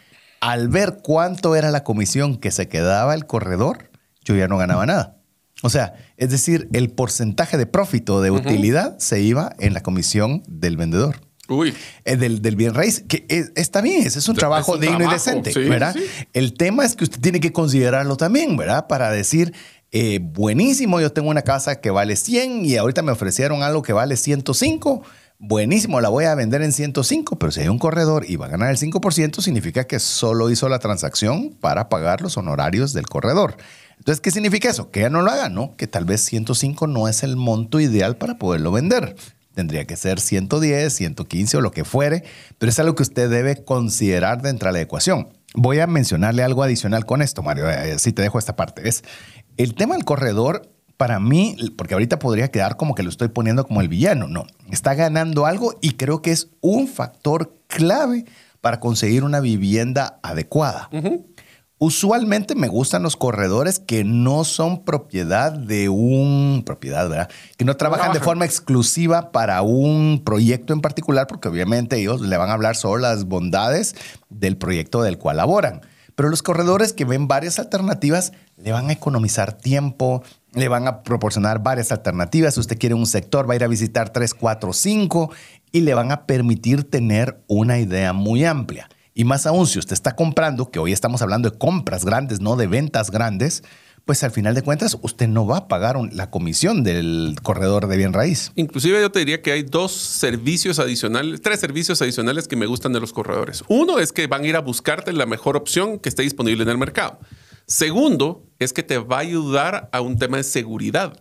Al 0.41 0.69
ver 0.69 1.01
cuánto 1.03 1.57
era 1.57 1.71
la 1.71 1.85
comisión 1.85 2.37
que 2.37 2.51
se 2.51 2.69
quedaba 2.69 3.15
el 3.15 3.27
corredor, 3.27 3.91
yo 4.25 4.37
ya 4.37 4.49
no 4.49 4.57
ganaba 4.57 4.87
nada. 4.87 5.17
O 5.63 5.71
sea, 5.71 5.95
es 6.17 6.31
decir, 6.31 6.69
el 6.73 6.91
porcentaje 6.91 7.57
de 7.57 7.67
profito 7.67 8.21
de 8.23 8.31
utilidad 8.31 8.97
se 8.99 9.21
iba 9.21 9.55
en 9.59 9.75
la 9.75 9.83
comisión 9.83 10.43
del 10.47 10.77
vendedor. 10.77 11.28
Uy. 11.49 11.75
Eh, 12.05 12.17
del, 12.17 12.57
bien 12.57 12.75
raíz, 12.75 13.03
que 13.09 13.25
está 13.57 13.81
bien, 13.81 14.07
ese 14.07 14.19
es 14.19 14.29
un 14.29 14.37
trabajo 14.37 14.77
digno 14.77 15.03
y 15.03 15.11
decente, 15.11 15.53
¿verdad? 15.59 15.97
El 16.35 16.53
tema 16.53 16.85
es 16.85 16.95
que 16.95 17.05
usted 17.05 17.21
tiene 17.21 17.41
que 17.41 17.53
considerarlo 17.53 18.19
también, 18.19 18.57
¿verdad? 18.57 18.87
Para 18.87 19.11
decir, 19.11 19.55
eh, 19.91 20.21
buenísimo, 20.23 21.01
yo 21.01 21.11
tengo 21.11 21.31
una 21.31 21.43
casa 21.43 21.81
que 21.81 21.91
vale 21.91 22.17
100 22.17 22.67
y 22.67 22.77
ahorita 22.77 23.01
me 23.01 23.13
ofrecieron 23.13 23.63
algo 23.63 23.81
que 23.81 23.95
vale 23.95 24.17
105. 24.19 25.03
Buenísimo, 25.39 26.03
la 26.03 26.11
voy 26.11 26.27
a 26.27 26.35
vender 26.35 26.61
en 26.61 26.73
105, 26.73 27.39
pero 27.39 27.51
si 27.51 27.61
hay 27.61 27.69
un 27.69 27.79
corredor 27.79 28.27
y 28.29 28.37
va 28.37 28.47
a 28.47 28.51
ganar 28.51 28.71
el 28.71 28.77
5%, 28.77 29.41
significa 29.41 29.85
que 29.85 30.01
solo 30.01 30.51
hizo 30.51 30.69
la 30.69 30.81
transacción 30.81 31.57
para 31.59 31.89
pagar 31.89 32.21
los 32.21 32.37
honorarios 32.37 32.93
del 32.93 33.07
corredor. 33.07 33.57
Entonces, 33.97 34.21
¿qué 34.21 34.31
significa 34.31 34.69
eso? 34.69 34.91
Que 34.91 35.01
ya 35.01 35.11
no 35.11 35.23
lo 35.23 35.31
haga, 35.31 35.49
¿no? 35.49 35.77
Que 35.77 35.87
tal 35.87 36.05
vez 36.05 36.21
105 36.23 36.87
no 36.89 37.09
es 37.09 37.23
el 37.23 37.37
monto 37.37 37.81
ideal 37.81 38.19
para 38.19 38.39
poderlo 38.39 38.71
vender 38.71 39.17
tendría 39.55 39.85
que 39.85 39.97
ser 39.97 40.21
110, 40.21 40.93
115 40.93 41.57
o 41.57 41.61
lo 41.61 41.71
que 41.71 41.85
fuere, 41.85 42.25
pero 42.59 42.71
es 42.71 42.79
algo 42.79 42.95
que 42.95 43.03
usted 43.03 43.29
debe 43.29 43.65
considerar 43.65 44.43
dentro 44.43 44.69
de 44.69 44.73
la 44.75 44.81
ecuación. 44.81 45.29
Voy 45.55 45.81
a 45.81 45.87
mencionarle 45.87 46.43
algo 46.43 46.63
adicional 46.63 47.07
con 47.07 47.23
esto, 47.23 47.43
Mario, 47.43 47.69
eh, 47.71 47.93
así 47.93 48.13
te 48.13 48.23
dejo 48.23 48.39
esta 48.39 48.57
parte. 48.57 48.89
Es 48.89 49.03
el 49.57 49.75
tema 49.75 49.95
del 49.95 50.05
corredor, 50.05 50.71
para 50.99 51.21
mí, 51.21 51.57
porque 51.77 51.95
ahorita 51.95 52.19
podría 52.19 52.51
quedar 52.51 52.77
como 52.77 52.95
que 52.95 53.05
lo 53.05 53.09
estoy 53.09 53.29
poniendo 53.29 53.65
como 53.65 53.81
el 53.81 53.89
villano, 53.89 54.27
no, 54.27 54.47
está 54.71 54.95
ganando 54.95 55.47
algo 55.47 55.79
y 55.81 55.93
creo 55.93 56.21
que 56.21 56.33
es 56.33 56.49
un 56.61 56.89
factor 56.89 57.55
clave 57.69 58.27
para 58.61 58.81
conseguir 58.81 59.23
una 59.23 59.41
vivienda 59.41 60.19
adecuada. 60.23 60.91
Usualmente 61.81 62.57
me 62.57 62.67
gustan 62.67 63.05
los 63.05 63.17
corredores 63.17 63.79
que 63.79 64.03
no 64.03 64.43
son 64.43 64.85
propiedad 64.85 65.53
de 65.53 65.89
un 65.89 66.65
propiedad, 66.67 67.09
¿verdad? 67.09 67.31
Que 67.57 67.65
no 67.65 67.77
trabajan 67.77 68.13
de 68.13 68.19
forma 68.19 68.45
exclusiva 68.45 69.31
para 69.31 69.63
un 69.63 70.23
proyecto 70.25 70.73
en 70.73 70.81
particular, 70.81 71.29
porque 71.29 71.47
obviamente 71.47 71.97
ellos 71.97 72.21
le 72.21 72.37
van 72.37 72.51
a 72.51 72.55
hablar 72.55 72.75
solo 72.75 72.99
las 72.99 73.27
bondades 73.27 73.95
del 74.29 74.57
proyecto 74.57 75.03
del 75.03 75.19
cual 75.19 75.37
laboran. 75.37 75.83
Pero 76.17 76.31
los 76.31 76.43
corredores 76.43 76.93
que 76.93 77.05
ven 77.05 77.29
varias 77.29 77.61
alternativas 77.61 78.33
le 78.57 78.73
van 78.73 78.91
a 78.91 78.93
economizar 78.93 79.53
tiempo, 79.53 80.25
le 80.55 80.67
van 80.67 80.89
a 80.89 81.05
proporcionar 81.05 81.63
varias 81.63 81.93
alternativas. 81.93 82.55
Si 82.55 82.61
usted 82.61 82.77
quiere 82.77 82.97
un 82.97 83.07
sector, 83.07 83.49
va 83.49 83.53
a 83.53 83.57
ir 83.57 83.63
a 83.63 83.69
visitar 83.69 84.11
3, 84.11 84.35
4, 84.35 84.73
5 84.73 85.31
y 85.71 85.83
le 85.83 85.95
van 85.95 86.11
a 86.11 86.27
permitir 86.27 86.91
tener 86.91 87.41
una 87.47 87.79
idea 87.79 88.13
muy 88.13 88.45
amplia. 88.45 88.89
Y 89.19 89.25
más 89.25 89.47
aún, 89.47 89.67
si 89.67 89.81
usted 89.81 89.95
está 89.95 90.15
comprando, 90.15 90.71
que 90.71 90.79
hoy 90.79 90.93
estamos 90.93 91.23
hablando 91.23 91.51
de 91.51 91.59
compras 91.59 92.05
grandes, 92.05 92.41
no 92.41 92.55
de 92.55 92.69
ventas 92.69 93.11
grandes, 93.11 93.65
pues 94.05 94.23
al 94.23 94.31
final 94.31 94.55
de 94.55 94.63
cuentas 94.63 94.97
usted 95.03 95.27
no 95.27 95.45
va 95.45 95.57
a 95.57 95.67
pagar 95.67 95.97
la 96.13 96.31
comisión 96.31 96.85
del 96.85 97.35
corredor 97.43 97.89
de 97.89 97.97
bien 97.97 98.13
raíz. 98.13 98.53
Inclusive 98.55 99.01
yo 99.01 99.11
te 99.11 99.19
diría 99.19 99.43
que 99.43 99.51
hay 99.51 99.65
dos 99.65 99.91
servicios 99.91 100.79
adicionales, 100.79 101.43
tres 101.43 101.59
servicios 101.59 102.01
adicionales 102.01 102.47
que 102.47 102.55
me 102.55 102.67
gustan 102.67 102.93
de 102.93 103.01
los 103.01 103.13
corredores. 103.13 103.65
Uno 103.67 103.99
es 103.99 104.13
que 104.13 104.29
van 104.29 104.45
a 104.45 104.47
ir 104.47 104.55
a 104.55 104.61
buscarte 104.61 105.13
la 105.13 105.27
mejor 105.27 105.57
opción 105.57 105.99
que 105.99 106.09
esté 106.09 106.23
disponible 106.23 106.63
en 106.63 106.69
el 106.69 106.79
mercado. 106.79 107.19
Segundo 107.67 108.45
es 108.61 108.73
que 108.73 108.85
te 108.85 108.99
va 108.99 109.17
a 109.17 109.21
ayudar 109.23 109.89
a 109.91 110.01
un 110.01 110.17
tema 110.17 110.37
de 110.37 110.45
seguridad. 110.45 111.21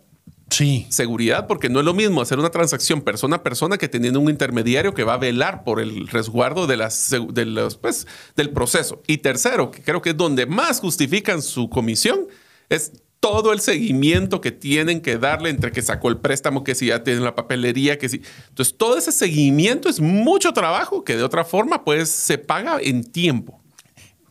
Sí. 0.50 0.86
Seguridad, 0.88 1.46
porque 1.46 1.68
no 1.68 1.80
es 1.80 1.84
lo 1.84 1.94
mismo 1.94 2.22
hacer 2.22 2.38
una 2.38 2.50
transacción 2.50 3.02
persona 3.02 3.36
a 3.36 3.42
persona 3.42 3.76
que 3.76 3.88
teniendo 3.88 4.20
un 4.20 4.30
intermediario 4.30 4.94
que 4.94 5.04
va 5.04 5.14
a 5.14 5.18
velar 5.18 5.64
por 5.64 5.80
el 5.80 6.08
resguardo 6.08 6.66
de 6.66 6.76
las, 6.76 7.14
de 7.30 7.44
los, 7.44 7.76
pues, 7.76 8.06
del 8.36 8.50
proceso. 8.50 9.02
Y 9.06 9.18
tercero, 9.18 9.70
que 9.70 9.82
creo 9.82 10.00
que 10.00 10.10
es 10.10 10.16
donde 10.16 10.46
más 10.46 10.80
justifican 10.80 11.42
su 11.42 11.68
comisión, 11.68 12.26
es 12.68 12.92
todo 13.20 13.52
el 13.52 13.60
seguimiento 13.60 14.40
que 14.40 14.52
tienen 14.52 15.00
que 15.00 15.18
darle 15.18 15.50
entre 15.50 15.72
que 15.72 15.82
sacó 15.82 16.08
el 16.08 16.18
préstamo, 16.18 16.64
que 16.64 16.74
si 16.74 16.86
ya 16.86 17.02
tienen 17.02 17.24
la 17.24 17.34
papelería, 17.34 17.98
que 17.98 18.08
si. 18.08 18.22
Entonces, 18.48 18.76
todo 18.76 18.96
ese 18.96 19.12
seguimiento 19.12 19.88
es 19.88 20.00
mucho 20.00 20.52
trabajo 20.52 21.04
que 21.04 21.16
de 21.16 21.24
otra 21.24 21.44
forma, 21.44 21.84
pues, 21.84 22.08
se 22.08 22.38
paga 22.38 22.78
en 22.80 23.04
tiempo. 23.04 23.60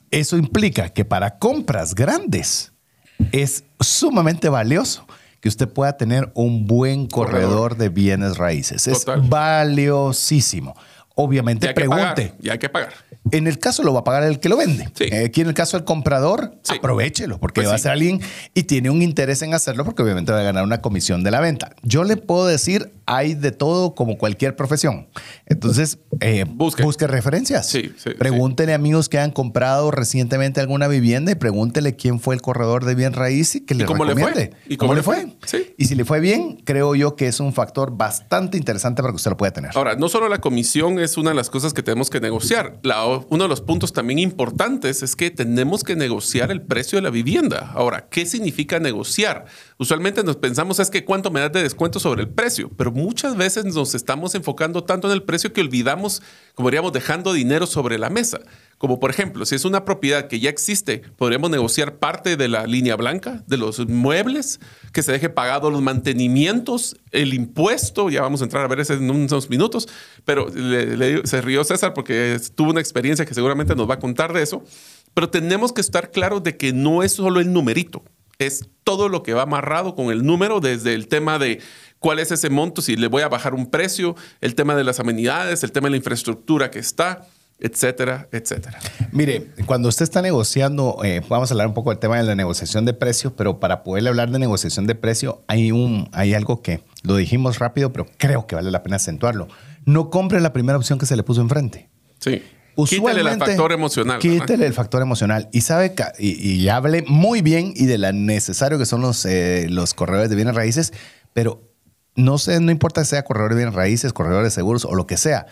Eso 0.09 0.37
implica 0.37 0.89
que 0.89 1.03
para 1.03 1.37
compras 1.37 1.93
grandes 1.93 2.71
es 3.31 3.65
sumamente 3.79 4.47
valioso 4.47 5.05
que 5.47 5.49
usted 5.49 5.69
pueda 5.69 5.95
tener 5.95 6.29
un 6.33 6.67
buen 6.67 7.07
corredor, 7.07 7.77
de 7.77 7.87
bienes 7.87 8.37
raíces. 8.37 8.85
Es 8.85 9.05
valiosísimo. 9.29 10.75
Obviamente 11.17 11.73
pregunte. 11.73 12.01
pagar. 12.29 12.33
Ya 12.39 12.53
hay 12.53 12.59
que 12.59 12.69
pagar. 12.69 12.93
En 13.31 13.45
el 13.47 13.59
caso 13.59 13.83
lo 13.83 13.93
va 13.93 13.99
a 13.99 14.03
pagar 14.05 14.23
el 14.23 14.39
que 14.39 14.47
lo 14.47 14.55
vende. 14.55 14.87
Sí. 14.93 15.05
Eh, 15.11 15.25
Aquí 15.25 15.41
en 15.41 15.47
el 15.47 15.53
caso 15.53 15.75
del 15.77 15.83
comprador, 15.85 16.53
Sí. 16.63 16.75
aprovechelo, 16.77 17.39
porque 17.39 17.59
Pues 17.61 17.69
va 17.71 17.75
a 17.75 17.77
ser 17.77 17.91
alguien 17.91 18.21
y 18.53 18.63
tiene 18.63 18.89
un 18.89 19.01
interés 19.01 19.41
en 19.41 19.53
hacerlo, 19.53 19.83
porque 19.83 20.01
obviamente 20.03 20.31
va 20.31 20.39
a 20.39 20.43
ganar 20.43 20.63
una 20.63 20.79
comisión 20.81 21.23
de 21.23 21.31
la 21.31 21.41
venta. 21.41 21.75
Yo 21.83 22.03
le 22.05 22.15
puedo 22.15 22.45
decir, 22.47 22.93
hay 23.05 23.33
de 23.33 23.51
todo 23.51 23.95
como 23.95 24.17
cualquier 24.17 24.55
profesión. 24.55 25.07
Entonces, 25.45 25.97
eh, 26.21 26.45
Busque. 26.47 26.83
busque. 26.83 27.07
referencias. 27.07 27.67
Sí, 27.67 27.91
sí, 27.97 28.11
Pregúntele 28.11 28.71
a 28.73 28.75
amigos 28.75 29.09
que 29.09 29.17
han 29.19 29.31
comprado 29.31 29.91
recientemente 29.91 30.59
alguna 30.61 30.87
vivienda 30.87 31.31
y 31.31 31.35
pregúntele 31.35 31.95
quién 31.95 32.19
fue 32.19 32.35
el 32.35 32.41
corredor 32.41 32.85
de 32.85 32.95
bien 32.95 33.13
raíz 33.13 33.55
y 33.55 33.61
que 33.65 33.75
le 33.75 33.85
cómo 33.85 34.05
le 34.05 34.13
fue? 34.13 34.51
¿Y 34.67 34.77
cómo, 34.77 34.89
cómo 34.89 34.95
le 34.95 35.03
fue? 35.03 35.27
fue? 35.45 35.73
Y 35.77 35.85
si 35.85 35.95
le 35.95 36.05
fue 36.05 36.19
bien, 36.19 36.61
creo 36.63 36.95
yo 36.95 37.15
que 37.15 37.27
es 37.27 37.39
un 37.39 37.53
factor 37.53 37.95
bastante 37.95 38.57
interesante 38.57 39.01
para 39.01 39.11
que 39.11 39.17
usted 39.17 39.31
lo 39.31 39.37
pueda 39.37 39.51
tener. 39.51 39.71
Ahora, 39.75 39.95
no 39.95 40.09
solo 40.09 40.27
la 40.29 40.39
comisión 40.39 40.99
es 40.99 41.06
una 41.15 41.29
de 41.29 41.35
las 41.35 41.49
cosas 41.49 41.73
que 41.73 41.83
tenemos 41.83 42.09
que 42.09 42.19
negociar. 42.19 42.81
Uno 43.29 43.43
de 43.43 43.47
los 43.47 43.61
puntos 43.61 43.93
también 43.93 44.19
importantes 44.19 45.03
es 45.03 45.15
que 45.15 45.29
tenemos 45.31 45.83
que 45.83 45.95
negociar 45.95 46.51
el 46.51 46.61
precio 46.61 46.97
de 46.97 47.03
la 47.03 47.11
vivienda. 47.11 47.71
Ahora, 47.75 48.09
¿qué 48.09 48.25
significa 48.25 48.79
negociar? 48.79 49.45
Usualmente 49.77 50.23
nos 50.23 50.37
pensamos 50.37 50.79
es 50.79 50.89
que 50.89 51.05
cuánto 51.05 51.29
me 51.29 51.39
das 51.39 51.53
de 51.53 51.63
descuento 51.63 51.99
sobre 51.99 52.23
el 52.23 52.29
precio, 52.29 52.71
pero 52.75 52.91
muchas 52.91 53.37
veces 53.37 53.63
nos 53.65 53.93
estamos 53.93 54.33
enfocando 54.33 54.83
tanto 54.83 55.07
en 55.07 55.13
el 55.13 55.23
precio 55.23 55.53
que 55.53 55.61
olvidamos, 55.61 56.23
como 56.55 56.69
diríamos, 56.69 56.91
dejando 56.91 57.31
dinero 57.31 57.67
sobre 57.67 57.99
la 57.99 58.09
mesa. 58.09 58.39
Como 58.77 58.99
por 58.99 59.09
ejemplo, 59.09 59.43
si 59.45 59.55
es 59.55 59.65
una 59.65 59.85
propiedad 59.85 60.27
que 60.27 60.39
ya 60.39 60.49
existe, 60.51 60.99
podríamos 61.17 61.49
negociar 61.49 61.95
parte 61.97 62.37
de 62.37 62.47
la 62.47 62.67
línea 62.67 62.95
blanca, 62.95 63.43
de 63.47 63.57
los 63.57 63.79
muebles, 63.87 64.59
que 64.93 65.01
se 65.01 65.11
deje 65.11 65.29
pagado 65.29 65.71
los 65.71 65.81
mantenimientos, 65.81 66.95
el 67.11 67.33
impuesto, 67.33 68.09
ya 68.09 68.21
vamos 68.21 68.41
a 68.41 68.43
entrar 68.43 68.63
a 68.63 68.67
ver 68.67 68.79
eso 68.79 68.93
en 68.93 69.09
unos 69.09 69.49
minutos, 69.49 69.87
pero 70.25 70.47
le- 70.53 70.95
le 70.97 71.25
se 71.25 71.41
rió 71.41 71.63
César 71.63 71.93
porque 71.93 72.39
tuvo 72.55 72.69
una 72.71 72.79
experiencia 72.81 73.25
que 73.25 73.33
seguramente 73.33 73.75
nos 73.75 73.89
va 73.89 73.95
a 73.95 73.99
contar 73.99 74.33
de 74.33 74.43
eso, 74.43 74.63
pero 75.13 75.29
tenemos 75.29 75.73
que 75.73 75.81
estar 75.81 76.11
claros 76.11 76.43
de 76.43 76.57
que 76.57 76.73
no 76.73 77.01
es 77.01 77.13
solo 77.13 77.39
el 77.39 77.51
numerito, 77.51 78.03
es 78.37 78.69
todo 78.83 79.09
lo 79.09 79.23
que 79.23 79.33
va 79.33 79.43
amarrado 79.43 79.95
con 79.95 80.11
el 80.11 80.23
número, 80.23 80.59
desde 80.59 80.93
el 80.93 81.07
tema 81.07 81.39
de 81.39 81.61
cuál 81.97 82.19
es 82.19 82.31
ese 82.31 82.51
monto, 82.51 82.81
si 82.83 82.95
le 82.95 83.07
voy 83.07 83.23
a 83.23 83.27
bajar 83.27 83.55
un 83.55 83.71
precio, 83.71 84.15
el 84.41 84.53
tema 84.53 84.75
de 84.75 84.83
las 84.83 84.99
amenidades, 84.99 85.63
el 85.63 85.71
tema 85.71 85.87
de 85.87 85.91
la 85.91 85.97
infraestructura 85.97 86.69
que 86.69 86.77
está, 86.79 87.25
etcétera, 87.59 88.27
etcétera. 88.31 88.79
Mire, 89.11 89.47
cuando 89.65 89.89
usted 89.89 90.03
está 90.03 90.21
negociando, 90.21 90.99
eh, 91.03 91.21
vamos 91.27 91.49
a 91.49 91.53
hablar 91.53 91.67
un 91.67 91.73
poco 91.73 91.89
del 91.89 91.99
tema 91.99 92.17
de 92.17 92.23
la 92.23 92.35
negociación 92.35 92.85
de 92.85 92.93
precio, 92.93 93.35
pero 93.35 93.59
para 93.59 93.83
poderle 93.83 94.09
hablar 94.09 94.29
de 94.31 94.39
negociación 94.39 94.85
de 94.85 94.95
precio, 94.95 95.43
hay, 95.47 95.71
un, 95.71 96.09
hay 96.13 96.33
algo 96.33 96.61
que 96.61 96.83
lo 97.03 97.15
dijimos 97.15 97.59
rápido, 97.59 97.91
pero 97.91 98.05
creo 98.17 98.45
que 98.45 98.55
vale 98.55 98.69
la 98.69 98.83
pena 98.83 98.97
acentuarlo. 98.97 99.47
No 99.85 100.09
compre 100.09 100.39
la 100.41 100.53
primera 100.53 100.77
opción 100.77 100.99
que 100.99 101.05
se 101.05 101.15
le 101.15 101.23
puso 101.23 101.41
enfrente. 101.41 101.89
Sí. 102.19 102.43
Quítale 102.85 103.21
el 103.21 103.25
Usualmente, 103.25 103.45
factor 103.45 103.71
emocional. 103.71 104.19
Quítele 104.19 104.67
el 104.67 104.73
factor 104.73 105.01
emocional. 105.01 105.49
Y 105.51 105.61
sabe, 105.61 105.95
y, 106.19 106.51
y 106.51 106.69
hable 106.69 107.03
muy 107.07 107.41
bien 107.41 107.73
y 107.75 107.87
de 107.87 107.97
lo 107.97 108.13
necesario 108.13 108.77
que 108.77 108.85
son 108.85 109.01
los, 109.01 109.25
eh, 109.25 109.65
los 109.67 109.95
corredores 109.95 110.29
de 110.29 110.35
bienes 110.35 110.53
raíces, 110.53 110.93
pero 111.33 111.67
no 112.15 112.37
sé, 112.37 112.59
no 112.59 112.71
importa 112.71 113.01
que 113.01 113.05
sea 113.05 113.23
corredor 113.23 113.51
de 113.51 113.57
bienes 113.57 113.73
raíces, 113.73 114.13
corredor 114.13 114.43
de 114.43 114.51
seguros 114.51 114.85
o 114.85 114.93
lo 114.93 115.07
que 115.07 115.17
sea, 115.17 115.47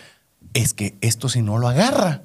es 0.56 0.74
que 0.74 0.96
esto 1.02 1.30
si 1.30 1.44
no 1.44 1.60
lo 1.60 1.68
agarra, 1.68 2.24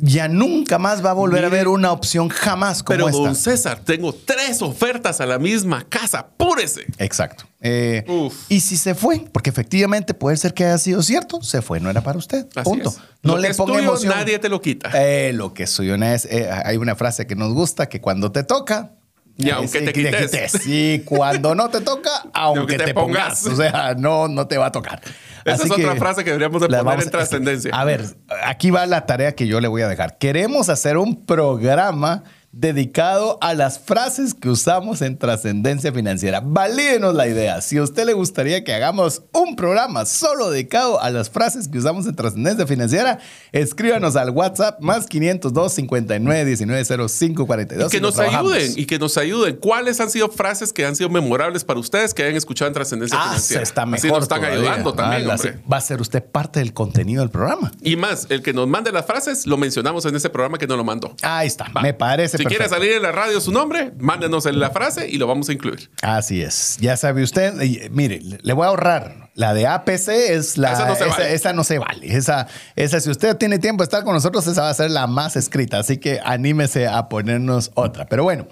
ya 0.00 0.28
nunca 0.28 0.78
más 0.78 1.04
va 1.04 1.10
a 1.10 1.14
volver 1.14 1.44
a 1.44 1.48
ver 1.48 1.66
una 1.66 1.90
opción 1.90 2.28
jamás 2.28 2.84
como 2.84 2.94
Pero 2.96 3.08
esta. 3.08 3.20
don 3.20 3.34
César, 3.34 3.80
tengo 3.84 4.12
tres 4.14 4.62
ofertas 4.62 5.20
a 5.20 5.26
la 5.26 5.40
misma 5.40 5.84
casa. 5.88 6.28
¡Púrese! 6.36 6.86
Exacto. 6.98 7.44
Eh, 7.60 8.04
y 8.48 8.60
si 8.60 8.76
se 8.76 8.94
fue, 8.94 9.24
porque 9.32 9.50
efectivamente 9.50 10.14
puede 10.14 10.36
ser 10.36 10.54
que 10.54 10.64
haya 10.64 10.78
sido 10.78 11.02
cierto, 11.02 11.42
se 11.42 11.62
fue, 11.62 11.80
no 11.80 11.90
era 11.90 12.00
para 12.02 12.16
usted. 12.16 12.46
Así 12.54 12.62
Punto. 12.70 12.90
es. 12.90 12.98
No 13.24 13.32
Lo 13.34 13.38
le 13.38 13.48
que 13.48 13.50
es 13.50 13.56
ponga 13.56 13.72
tuyo, 13.72 13.88
emoción. 13.88 14.14
nadie 14.16 14.38
te 14.38 14.48
lo 14.48 14.60
quita. 14.60 14.90
Eh, 14.94 15.32
lo 15.32 15.52
que 15.52 15.64
es 15.64 15.70
suyo 15.70 15.96
es. 15.96 16.26
eh, 16.26 16.48
hay 16.64 16.76
una 16.76 16.94
frase 16.94 17.26
que 17.26 17.34
nos 17.34 17.52
gusta 17.52 17.88
que 17.88 18.00
cuando 18.00 18.30
te 18.30 18.44
toca. 18.44 18.92
Y 19.38 19.50
aunque 19.50 19.78
sí, 19.78 19.84
te 19.84 19.92
quites. 19.92 20.66
Y 20.66 20.98
cuando 21.04 21.54
no 21.54 21.70
te 21.70 21.80
toca, 21.80 22.10
aunque, 22.34 22.76
te, 22.76 22.86
te 22.86 22.94
pongas. 22.94 23.40
pongas. 23.42 23.46
O 23.46 23.56
sea, 23.56 23.94
no, 23.96 24.26
no 24.26 24.48
te 24.48 24.58
va 24.58 24.66
a 24.66 24.72
tocar. 24.72 25.00
Esa 25.44 25.64
es 25.64 25.70
otra 25.70 25.94
frase 25.96 26.24
que 26.24 26.30
deberíamos 26.30 26.60
de 26.60 26.68
poner 26.68 27.02
en 27.02 27.10
trascendencia. 27.10 27.70
A 27.72 27.84
ver, 27.84 28.04
aquí 28.44 28.70
va 28.70 28.84
la 28.86 29.06
tarea 29.06 29.34
que 29.34 29.46
yo 29.46 29.60
le 29.60 29.68
voy 29.68 29.82
a 29.82 29.88
dejar. 29.88 30.18
Queremos 30.18 30.68
hacer 30.68 30.98
un 30.98 31.24
programa 31.24 32.24
dedicado 32.60 33.38
a 33.40 33.54
las 33.54 33.78
frases 33.78 34.34
que 34.34 34.48
usamos 34.48 35.00
en 35.02 35.16
trascendencia 35.16 35.92
financiera. 35.92 36.40
Valídenos 36.44 37.14
la 37.14 37.28
idea. 37.28 37.60
Si 37.60 37.76
a 37.78 37.82
usted 37.84 38.04
le 38.04 38.14
gustaría 38.14 38.64
que 38.64 38.74
hagamos 38.74 39.22
un 39.32 39.54
programa 39.54 40.04
solo 40.04 40.50
dedicado 40.50 41.00
a 41.00 41.10
las 41.10 41.30
frases 41.30 41.68
que 41.68 41.78
usamos 41.78 42.06
en 42.06 42.16
trascendencia 42.16 42.66
financiera, 42.66 43.20
escríbanos 43.52 44.16
al 44.16 44.30
WhatsApp 44.30 44.80
más 44.80 45.06
502 45.06 45.72
59 45.72 46.44
19 46.44 47.08
05 47.08 47.46
42. 47.46 47.86
Y 47.86 47.96
que 47.96 48.00
nos 48.00 48.14
trabajamos. 48.14 48.52
ayuden, 48.52 48.72
y 48.76 48.86
que 48.86 48.98
nos 48.98 49.16
ayuden. 49.18 49.56
¿Cuáles 49.56 50.00
han 50.00 50.10
sido 50.10 50.28
frases 50.28 50.72
que 50.72 50.84
han 50.84 50.96
sido 50.96 51.10
memorables 51.10 51.64
para 51.64 51.78
ustedes 51.78 52.12
que 52.12 52.24
hayan 52.24 52.34
escuchado 52.36 52.66
en 52.68 52.74
Trascendencia 52.74 53.16
Ah, 53.20 53.24
Financiera? 53.28 53.62
está 53.62 53.86
mejor. 53.86 53.98
Así 53.98 54.08
nos 54.08 54.22
están 54.24 54.40
todavía. 54.40 54.58
ayudando 54.58 54.92
también, 54.94 55.30
Ah. 55.30 55.36
Va 55.72 55.76
a 55.76 55.80
ser 55.80 56.00
usted 56.00 56.24
parte 56.24 56.58
del 56.58 56.72
contenido 56.72 57.20
del 57.22 57.30
programa. 57.30 57.70
Y 57.82 57.94
más, 57.96 58.26
el 58.30 58.42
que 58.42 58.52
nos 58.52 58.66
mande 58.66 58.90
las 58.90 59.06
frases, 59.06 59.46
lo 59.46 59.56
mencionamos 59.56 60.04
en 60.06 60.16
ese 60.16 60.28
programa 60.28 60.58
que 60.58 60.66
nos 60.66 60.76
lo 60.76 60.82
mandó. 60.84 61.14
Ahí 61.22 61.46
está. 61.46 61.66
Va. 61.76 61.82
Me 61.82 61.94
parece 61.94 62.47
quiere 62.48 62.68
salir 62.68 62.92
en 62.92 63.02
la 63.02 63.12
radio 63.12 63.40
su 63.40 63.52
nombre, 63.52 63.92
mándenos 63.98 64.46
en 64.46 64.58
la 64.58 64.70
frase 64.70 65.08
y 65.08 65.18
lo 65.18 65.26
vamos 65.26 65.48
a 65.48 65.52
incluir. 65.52 65.90
Así 66.02 66.42
es. 66.42 66.76
Ya 66.80 66.96
sabe 66.96 67.22
usted. 67.22 67.54
mire, 67.90 68.20
le 68.20 68.52
voy 68.52 68.64
a 68.64 68.68
ahorrar. 68.68 69.30
La 69.34 69.54
de 69.54 69.68
APC 69.68 70.08
es 70.08 70.58
la. 70.58 70.72
Esa 70.72 70.88
no 70.88 70.96
se 70.96 71.04
vale. 71.04 71.34
esa 71.34 71.52
no 71.52 71.64
se 71.64 71.78
vale. 71.78 72.16
Esa, 72.16 72.48
esa, 72.74 73.00
si 73.00 73.08
usted 73.08 73.36
tiene 73.36 73.60
tiempo 73.60 73.82
de 73.82 73.84
estar 73.84 74.02
con 74.02 74.14
nosotros, 74.14 74.46
esa 74.46 74.62
va 74.62 74.70
a 74.70 74.74
ser 74.74 74.90
la 74.90 75.06
más 75.06 75.36
escrita. 75.36 75.78
Así 75.78 75.98
que 75.98 76.20
anímese 76.24 76.88
a 76.88 77.08
ponernos 77.08 77.70
otra. 77.74 78.06
Pero 78.06 78.24
bueno, 78.24 78.48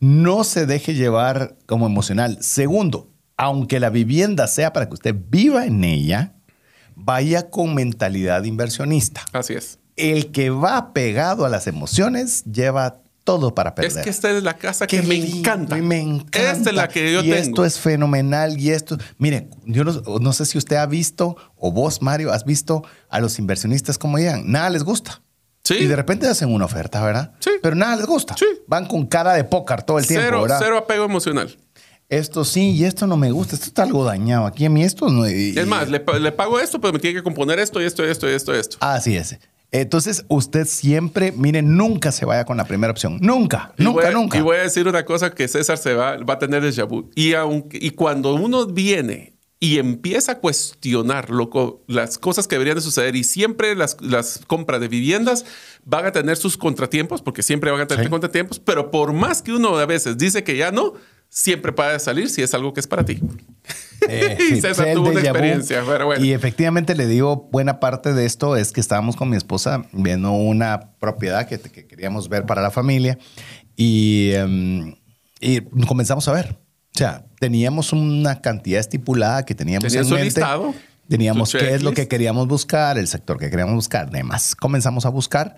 no 0.00 0.42
se 0.42 0.66
deje 0.66 0.94
llevar 0.94 1.56
como 1.66 1.86
emocional. 1.86 2.38
Segundo, 2.40 3.12
aunque 3.36 3.80
la 3.80 3.90
vivienda 3.90 4.46
sea 4.48 4.72
para 4.72 4.88
que 4.88 4.94
usted 4.94 5.14
viva 5.28 5.66
en 5.66 5.84
ella, 5.84 6.34
vaya 6.94 7.50
con 7.50 7.74
mentalidad 7.74 8.44
inversionista. 8.44 9.22
Así 9.32 9.54
es. 9.54 9.78
El 9.96 10.32
que 10.32 10.50
va 10.50 10.92
pegado 10.92 11.44
a 11.44 11.48
las 11.48 11.66
emociones 11.66 12.44
lleva 12.44 13.03
todo 13.24 13.54
para 13.54 13.74
perder. 13.74 13.98
Es 13.98 14.04
que 14.04 14.10
esta 14.10 14.30
es 14.30 14.42
la 14.42 14.56
casa 14.58 14.86
que 14.86 15.02
me 15.02 15.16
encanta. 15.16 15.76
Me 15.76 16.00
encanta. 16.00 16.52
Esta 16.52 16.70
es 16.70 16.76
la 16.76 16.88
que 16.88 17.12
yo 17.12 17.20
y 17.20 17.30
tengo. 17.30 17.34
esto 17.36 17.64
es 17.64 17.78
fenomenal. 17.80 18.60
Y 18.60 18.70
esto, 18.70 18.96
mire, 19.18 19.48
yo 19.64 19.82
no, 19.84 19.92
no 20.20 20.32
sé 20.32 20.44
si 20.46 20.58
usted 20.58 20.76
ha 20.76 20.86
visto, 20.86 21.36
o 21.56 21.72
vos, 21.72 22.02
Mario, 22.02 22.32
has 22.32 22.44
visto 22.44 22.84
a 23.08 23.20
los 23.20 23.38
inversionistas 23.38 23.98
como 23.98 24.18
llegan. 24.18 24.50
Nada 24.50 24.68
les 24.70 24.84
gusta. 24.84 25.22
Sí. 25.64 25.74
Y 25.80 25.86
de 25.86 25.96
repente 25.96 26.26
hacen 26.28 26.52
una 26.52 26.66
oferta, 26.66 27.02
¿verdad? 27.02 27.32
Sí. 27.40 27.50
Pero 27.62 27.74
nada 27.74 27.96
les 27.96 28.04
gusta. 28.06 28.36
Sí. 28.38 28.44
Van 28.66 28.84
con 28.86 29.06
cara 29.06 29.32
de 29.32 29.44
póker 29.44 29.82
todo 29.82 29.98
el 29.98 30.06
tiempo, 30.06 30.24
cero, 30.26 30.42
¿verdad? 30.42 30.58
cero 30.62 30.76
apego 30.78 31.06
emocional. 31.06 31.56
Esto 32.10 32.44
sí 32.44 32.72
y 32.72 32.84
esto 32.84 33.06
no 33.06 33.16
me 33.16 33.30
gusta. 33.30 33.54
Esto 33.54 33.68
está 33.68 33.82
algo 33.84 34.04
dañado. 34.04 34.44
Aquí 34.44 34.66
a 34.66 34.70
mí 34.70 34.84
esto 34.84 35.08
no. 35.08 35.26
y- 35.26 35.58
Es 35.58 35.66
más, 35.66 35.88
le, 35.88 36.00
pa- 36.00 36.18
le 36.18 36.30
pago 36.32 36.60
esto, 36.60 36.78
pero 36.78 36.92
me 36.92 36.98
tiene 36.98 37.16
que 37.16 37.22
componer 37.22 37.58
esto 37.58 37.80
y 37.80 37.86
esto 37.86 38.04
y 38.06 38.10
esto 38.10 38.28
y 38.30 38.34
esto 38.34 38.54
y 38.54 38.58
esto. 38.58 38.76
Así 38.80 39.16
es. 39.16 39.38
Entonces, 39.74 40.24
usted 40.28 40.66
siempre, 40.68 41.32
mire, 41.32 41.60
nunca 41.60 42.12
se 42.12 42.24
vaya 42.24 42.44
con 42.44 42.56
la 42.56 42.64
primera 42.64 42.92
opción. 42.92 43.18
Nunca, 43.20 43.74
Y 43.76 43.82
nunca, 43.82 44.04
voy 44.06 44.14
nunca. 44.14 44.38
Y 44.38 44.40
voy 44.40 44.56
a 44.58 44.60
decir 44.60 44.86
una 44.86 45.04
cosa 45.04 45.34
que 45.34 45.48
César 45.48 45.78
se 45.78 45.94
va, 45.94 46.16
va 46.18 46.34
a 46.34 46.38
tener 46.38 46.62
déjà 46.62 46.86
vu. 46.86 47.10
Y, 47.16 47.34
aunque, 47.34 47.76
y 47.80 47.90
cuando 47.90 48.34
uno 48.34 48.66
viene 48.66 49.34
y 49.58 49.78
empieza 49.80 50.32
a 50.32 50.38
cuestionar 50.38 51.28
lo 51.30 51.82
las 51.88 52.18
cosas 52.18 52.46
que 52.46 52.54
deberían 52.54 52.76
de 52.76 52.82
suceder 52.82 53.16
y 53.16 53.24
siempre 53.24 53.74
las, 53.74 53.96
las 54.00 54.42
compras 54.46 54.80
de 54.80 54.86
viviendas 54.86 55.44
van 55.84 56.06
a 56.06 56.12
tener 56.12 56.36
sus 56.36 56.56
contratiempos, 56.56 57.20
porque 57.20 57.42
siempre 57.42 57.72
van 57.72 57.80
a 57.80 57.86
tener 57.88 58.04
Sí. 58.04 58.10
contratiempos, 58.10 58.60
pero 58.60 58.92
por 58.92 59.12
más 59.12 59.42
que 59.42 59.52
uno 59.52 59.76
a 59.76 59.86
veces 59.86 60.18
dice 60.18 60.44
que 60.44 60.56
ya 60.56 60.70
no, 60.70 60.92
siempre 61.34 61.72
puede 61.72 61.98
salir 61.98 62.30
si 62.30 62.42
es 62.42 62.54
algo 62.54 62.72
que 62.72 62.80
es 62.80 62.86
para 62.86 63.04
ti. 63.04 63.20
Eh, 64.06 64.36
Y 64.52 64.60
César 64.60 64.88
tuvo 64.92 65.08
una 65.08 65.20
vu. 65.20 65.26
experiencia, 65.26 65.82
pero 65.86 66.04
bueno. 66.04 66.22
Y 66.22 66.32
efectivamente 66.34 66.94
le 66.94 67.06
digo, 67.06 67.48
buena 67.50 67.80
parte 67.80 68.12
de 68.12 68.26
esto 68.26 68.54
es 68.54 68.70
que 68.70 68.80
estábamos 68.80 69.16
con 69.16 69.30
mi 69.30 69.36
esposa 69.36 69.86
viendo 69.92 70.32
una 70.32 70.90
propiedad 70.98 71.48
que, 71.48 71.58
que 71.58 71.86
queríamos 71.86 72.28
ver 72.28 72.44
para 72.44 72.60
la 72.60 72.70
familia 72.70 73.16
y, 73.76 74.32
em, 74.32 74.94
y 75.40 75.62
comenzamos 75.86 76.28
a 76.28 76.32
ver. 76.32 76.58
O 76.94 76.98
sea, 76.98 77.24
teníamos 77.40 77.94
una 77.94 78.42
cantidad 78.42 78.78
estipulada 78.78 79.46
que 79.46 79.54
teníamos 79.54 79.90
Tenía 79.90 80.02
en 80.02 80.08
mente. 80.10 80.24
listado, 80.24 80.74
Teníamos 81.08 81.52
qué 81.52 81.74
es 81.74 81.82
lo 81.82 81.92
que 81.92 82.06
queríamos 82.06 82.46
buscar, 82.46 82.98
el 82.98 83.08
sector 83.08 83.38
que 83.38 83.48
queríamos 83.48 83.74
buscar, 83.74 84.10
demás. 84.10 84.54
Comenzamos 84.54 85.06
a 85.06 85.08
buscar 85.08 85.56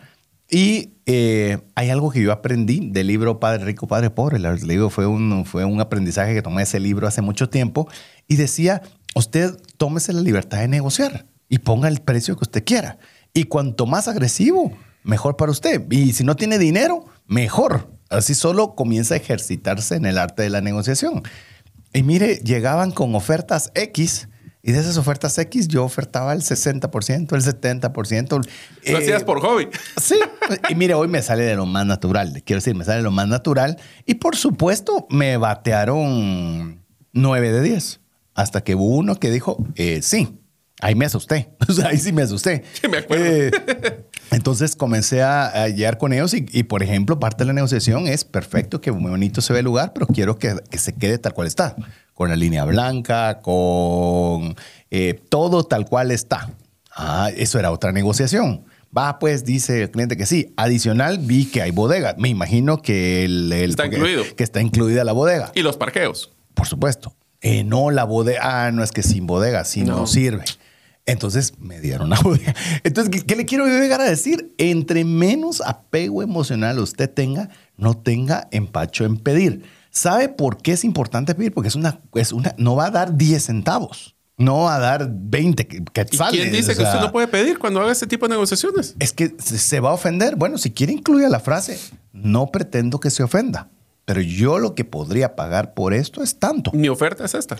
y 0.48 0.94
eh, 1.06 1.58
hay 1.74 1.90
algo 1.90 2.10
que 2.10 2.22
yo 2.22 2.32
aprendí 2.32 2.90
del 2.90 3.08
libro 3.08 3.40
Padre 3.40 3.64
Rico, 3.64 3.86
Padre 3.86 4.10
Pobre. 4.10 4.36
El 4.36 4.66
libro 4.66 4.90
fue 4.90 5.06
un, 5.06 5.44
fue 5.44 5.64
un 5.64 5.80
aprendizaje 5.80 6.34
que 6.34 6.42
tomé 6.42 6.62
ese 6.62 6.78
libro 6.80 7.08
hace 7.08 7.22
mucho 7.22 7.48
tiempo 7.48 7.88
y 8.28 8.36
decía, 8.36 8.82
usted 9.14 9.56
tómese 9.76 10.12
la 10.12 10.20
libertad 10.20 10.58
de 10.58 10.68
negociar 10.68 11.26
y 11.48 11.58
ponga 11.58 11.88
el 11.88 12.00
precio 12.00 12.36
que 12.36 12.44
usted 12.44 12.64
quiera. 12.64 12.98
Y 13.34 13.44
cuanto 13.44 13.86
más 13.86 14.08
agresivo, 14.08 14.72
mejor 15.02 15.36
para 15.36 15.52
usted. 15.52 15.84
Y 15.90 16.12
si 16.12 16.24
no 16.24 16.36
tiene 16.36 16.58
dinero, 16.58 17.04
mejor. 17.26 17.90
Así 18.08 18.34
solo 18.34 18.76
comienza 18.76 19.14
a 19.14 19.16
ejercitarse 19.16 19.96
en 19.96 20.06
el 20.06 20.16
arte 20.16 20.42
de 20.42 20.50
la 20.50 20.60
negociación. 20.60 21.22
Y 21.92 22.02
mire, 22.04 22.36
llegaban 22.36 22.92
con 22.92 23.14
ofertas 23.14 23.72
X 23.74 24.28
Y 24.66 24.72
de 24.72 24.80
esas 24.80 24.96
ofertas 24.96 25.38
X 25.38 25.68
yo 25.68 25.84
ofertaba 25.84 26.32
el 26.32 26.40
60%, 26.42 27.36
el 27.36 27.42
70%. 27.44 28.48
Lo 28.90 28.98
hacías 28.98 29.22
por 29.22 29.40
hobby. 29.40 29.68
Sí. 29.96 30.16
Y 30.68 30.74
mire, 30.74 30.94
hoy 30.94 31.06
me 31.06 31.22
sale 31.22 31.44
de 31.44 31.54
lo 31.54 31.66
más 31.66 31.86
natural. 31.86 32.42
Quiero 32.44 32.58
decir, 32.58 32.74
me 32.74 32.84
sale 32.84 32.96
de 32.96 33.04
lo 33.04 33.12
más 33.12 33.28
natural. 33.28 33.78
Y 34.06 34.14
por 34.14 34.34
supuesto, 34.34 35.06
me 35.08 35.36
batearon 35.36 36.84
9 37.12 37.52
de 37.52 37.62
10. 37.62 38.00
Hasta 38.34 38.64
que 38.64 38.74
hubo 38.74 38.96
uno 38.96 39.20
que 39.20 39.30
dijo, 39.30 39.64
eh, 39.76 40.00
sí. 40.02 40.40
Ahí 40.80 40.96
me 40.96 41.04
asusté. 41.04 41.54
O 41.68 41.72
sea, 41.72 41.90
ahí 41.90 41.98
sí 41.98 42.12
me 42.12 42.22
asusté. 42.22 42.64
Sí, 42.72 42.88
me 42.88 42.98
acuerdo. 42.98 43.24
Eh, 43.24 43.50
entonces 44.32 44.74
comencé 44.74 45.22
a, 45.22 45.46
a 45.46 45.68
llegar 45.68 45.96
con 45.96 46.12
ellos 46.12 46.34
y, 46.34 46.44
y, 46.50 46.64
por 46.64 46.82
ejemplo, 46.82 47.20
parte 47.20 47.44
de 47.44 47.46
la 47.46 47.52
negociación 47.52 48.08
es 48.08 48.24
perfecto, 48.24 48.80
que 48.80 48.90
muy 48.90 49.12
bonito 49.12 49.40
se 49.40 49.52
ve 49.52 49.60
el 49.60 49.64
lugar, 49.64 49.92
pero 49.94 50.08
quiero 50.08 50.40
que, 50.40 50.56
que 50.68 50.78
se 50.78 50.92
quede 50.92 51.18
tal 51.18 51.34
cual 51.34 51.46
está 51.46 51.76
con 52.16 52.30
la 52.30 52.34
línea 52.36 52.64
blanca, 52.64 53.40
con 53.42 54.56
eh, 54.90 55.20
todo 55.28 55.62
tal 55.64 55.86
cual 55.86 56.10
está. 56.10 56.50
Ah, 56.94 57.30
eso 57.36 57.58
era 57.58 57.70
otra 57.70 57.92
negociación. 57.92 58.64
Va, 58.96 59.18
pues, 59.18 59.44
dice 59.44 59.82
el 59.82 59.90
cliente 59.90 60.16
que 60.16 60.24
sí. 60.24 60.54
Adicional, 60.56 61.18
vi 61.18 61.44
que 61.44 61.60
hay 61.60 61.70
bodega. 61.70 62.14
Me 62.18 62.30
imagino 62.30 62.80
que 62.80 63.24
el, 63.24 63.52
el- 63.52 63.70
Está 63.70 63.84
incluido. 63.86 64.24
Que 64.34 64.42
está 64.44 64.62
incluida 64.62 65.04
la 65.04 65.12
bodega. 65.12 65.52
Y 65.54 65.60
los 65.60 65.76
parqueos. 65.76 66.32
Por 66.54 66.66
supuesto. 66.66 67.14
Eh, 67.42 67.64
no, 67.64 67.90
la 67.90 68.04
bodega. 68.04 68.40
Ah, 68.66 68.72
no 68.72 68.82
es 68.82 68.92
que 68.92 69.02
sin 69.02 69.26
bodega, 69.26 69.64
sí 69.66 69.82
no, 69.82 69.96
No. 69.98 70.06
sirve. 70.06 70.44
Entonces 71.04 71.52
me 71.58 71.80
dieron 71.80 72.08
la 72.08 72.18
bodega. 72.22 72.54
Entonces, 72.82 73.10
¿qué, 73.14 73.26
qué 73.26 73.36
le 73.36 73.44
quiero 73.44 73.66
llegar 73.66 74.00
a 74.00 74.04
decir? 74.04 74.54
Entre 74.56 75.04
menos 75.04 75.60
apego 75.60 76.22
emocional 76.22 76.78
usted 76.78 77.10
tenga, 77.10 77.50
no 77.76 77.94
tenga 77.94 78.48
empacho 78.50 79.04
en 79.04 79.18
pedir. 79.18 79.64
¿Sabe 79.96 80.28
por 80.28 80.58
qué 80.58 80.72
es 80.72 80.84
importante 80.84 81.34
pedir? 81.34 81.54
Porque 81.54 81.68
es 81.68 81.74
una, 81.74 82.00
es 82.14 82.32
una, 82.32 82.54
no 82.58 82.76
va 82.76 82.86
a 82.86 82.90
dar 82.90 83.16
10 83.16 83.42
centavos. 83.42 84.14
No 84.36 84.64
va 84.64 84.74
a 84.76 84.78
dar 84.78 85.08
20 85.10 85.66
que- 85.66 85.78
¿Y 85.78 85.84
quetzales. 85.84 86.38
quién 86.38 86.52
dice 86.52 86.72
o 86.72 86.76
que 86.76 86.82
usted 86.82 87.00
no 87.00 87.10
puede 87.12 87.26
pedir 87.28 87.58
cuando 87.58 87.80
haga 87.80 87.92
ese 87.92 88.06
tipo 88.06 88.26
de 88.26 88.34
negociaciones? 88.34 88.94
Es 88.98 89.14
que 89.14 89.34
se 89.38 89.56
se 89.56 89.80
va 89.80 89.90
a 89.90 89.94
ofender. 89.94 90.36
Bueno, 90.36 90.58
si 90.58 90.70
quiere 90.70 90.92
incluya 90.92 91.30
la 91.30 91.40
frase, 91.40 91.78
no 92.12 92.48
pretendo 92.48 93.00
que 93.00 93.08
se 93.08 93.22
ofenda. 93.22 93.70
Pero 94.04 94.20
yo 94.20 94.58
lo 94.58 94.74
que 94.74 94.84
podría 94.84 95.34
pagar 95.34 95.72
por 95.72 95.94
esto 95.94 96.22
es 96.22 96.38
tanto 96.38 96.70
Mi 96.74 96.88
oferta 96.90 97.24
es 97.24 97.32
esta. 97.34 97.56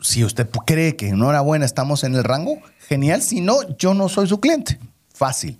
si 0.00 0.24
usted 0.24 0.48
cree 0.66 0.96
que 0.96 1.08
enhorabuena 1.10 1.66
estamos 1.66 2.02
en 2.04 2.14
el 2.14 2.24
rango, 2.24 2.58
genial. 2.88 3.20
Si 3.20 3.42
no, 3.42 3.56
yo 3.76 3.92
no 3.92 4.08
soy 4.08 4.26
su 4.26 4.40
cliente. 4.40 4.80
Fácil. 5.12 5.58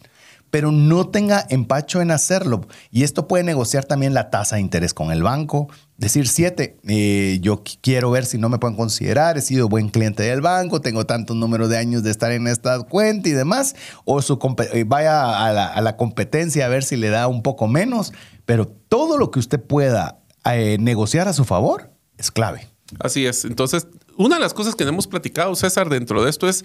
Pero 0.50 0.70
no 0.72 1.08
tenga 1.08 1.44
empacho 1.50 2.00
en 2.00 2.10
hacerlo. 2.10 2.66
Y 2.90 3.02
esto 3.02 3.28
puede 3.28 3.44
negociar 3.44 3.84
también 3.84 4.14
la 4.14 4.30
tasa 4.30 4.54
de 4.56 4.62
interés 4.62 4.94
con 4.94 5.10
el 5.12 5.22
banco. 5.22 5.68
Decir, 5.96 6.26
siete, 6.26 6.76
eh, 6.88 7.38
yo 7.40 7.62
qu- 7.62 7.78
quiero 7.80 8.10
ver 8.10 8.26
si 8.26 8.36
no 8.36 8.48
me 8.48 8.58
pueden 8.58 8.76
considerar, 8.76 9.38
he 9.38 9.40
sido 9.40 9.68
buen 9.68 9.90
cliente 9.90 10.24
del 10.24 10.40
banco, 10.40 10.80
tengo 10.80 11.06
tantos 11.06 11.36
números 11.36 11.68
de 11.68 11.78
años 11.78 12.02
de 12.02 12.10
estar 12.10 12.32
en 12.32 12.48
esta 12.48 12.80
cuenta 12.80 13.28
y 13.28 13.32
demás. 13.32 13.76
O 14.04 14.20
su 14.20 14.38
eh, 14.72 14.84
vaya 14.84 15.46
a 15.46 15.52
la, 15.52 15.66
a 15.66 15.80
la 15.80 15.96
competencia 15.96 16.66
a 16.66 16.68
ver 16.68 16.82
si 16.82 16.96
le 16.96 17.10
da 17.10 17.28
un 17.28 17.42
poco 17.42 17.68
menos. 17.68 18.12
Pero 18.44 18.66
todo 18.66 19.18
lo 19.18 19.30
que 19.30 19.38
usted 19.38 19.60
pueda 19.60 20.18
eh, 20.44 20.76
negociar 20.80 21.28
a 21.28 21.32
su 21.32 21.44
favor 21.44 21.92
es 22.18 22.30
clave. 22.32 22.68
Así 22.98 23.24
es. 23.26 23.44
Entonces, 23.44 23.86
una 24.16 24.34
de 24.36 24.40
las 24.40 24.52
cosas 24.52 24.74
que 24.74 24.84
hemos 24.84 25.06
platicado, 25.06 25.54
César, 25.54 25.88
dentro 25.88 26.22
de 26.24 26.30
esto 26.30 26.48
es 26.48 26.64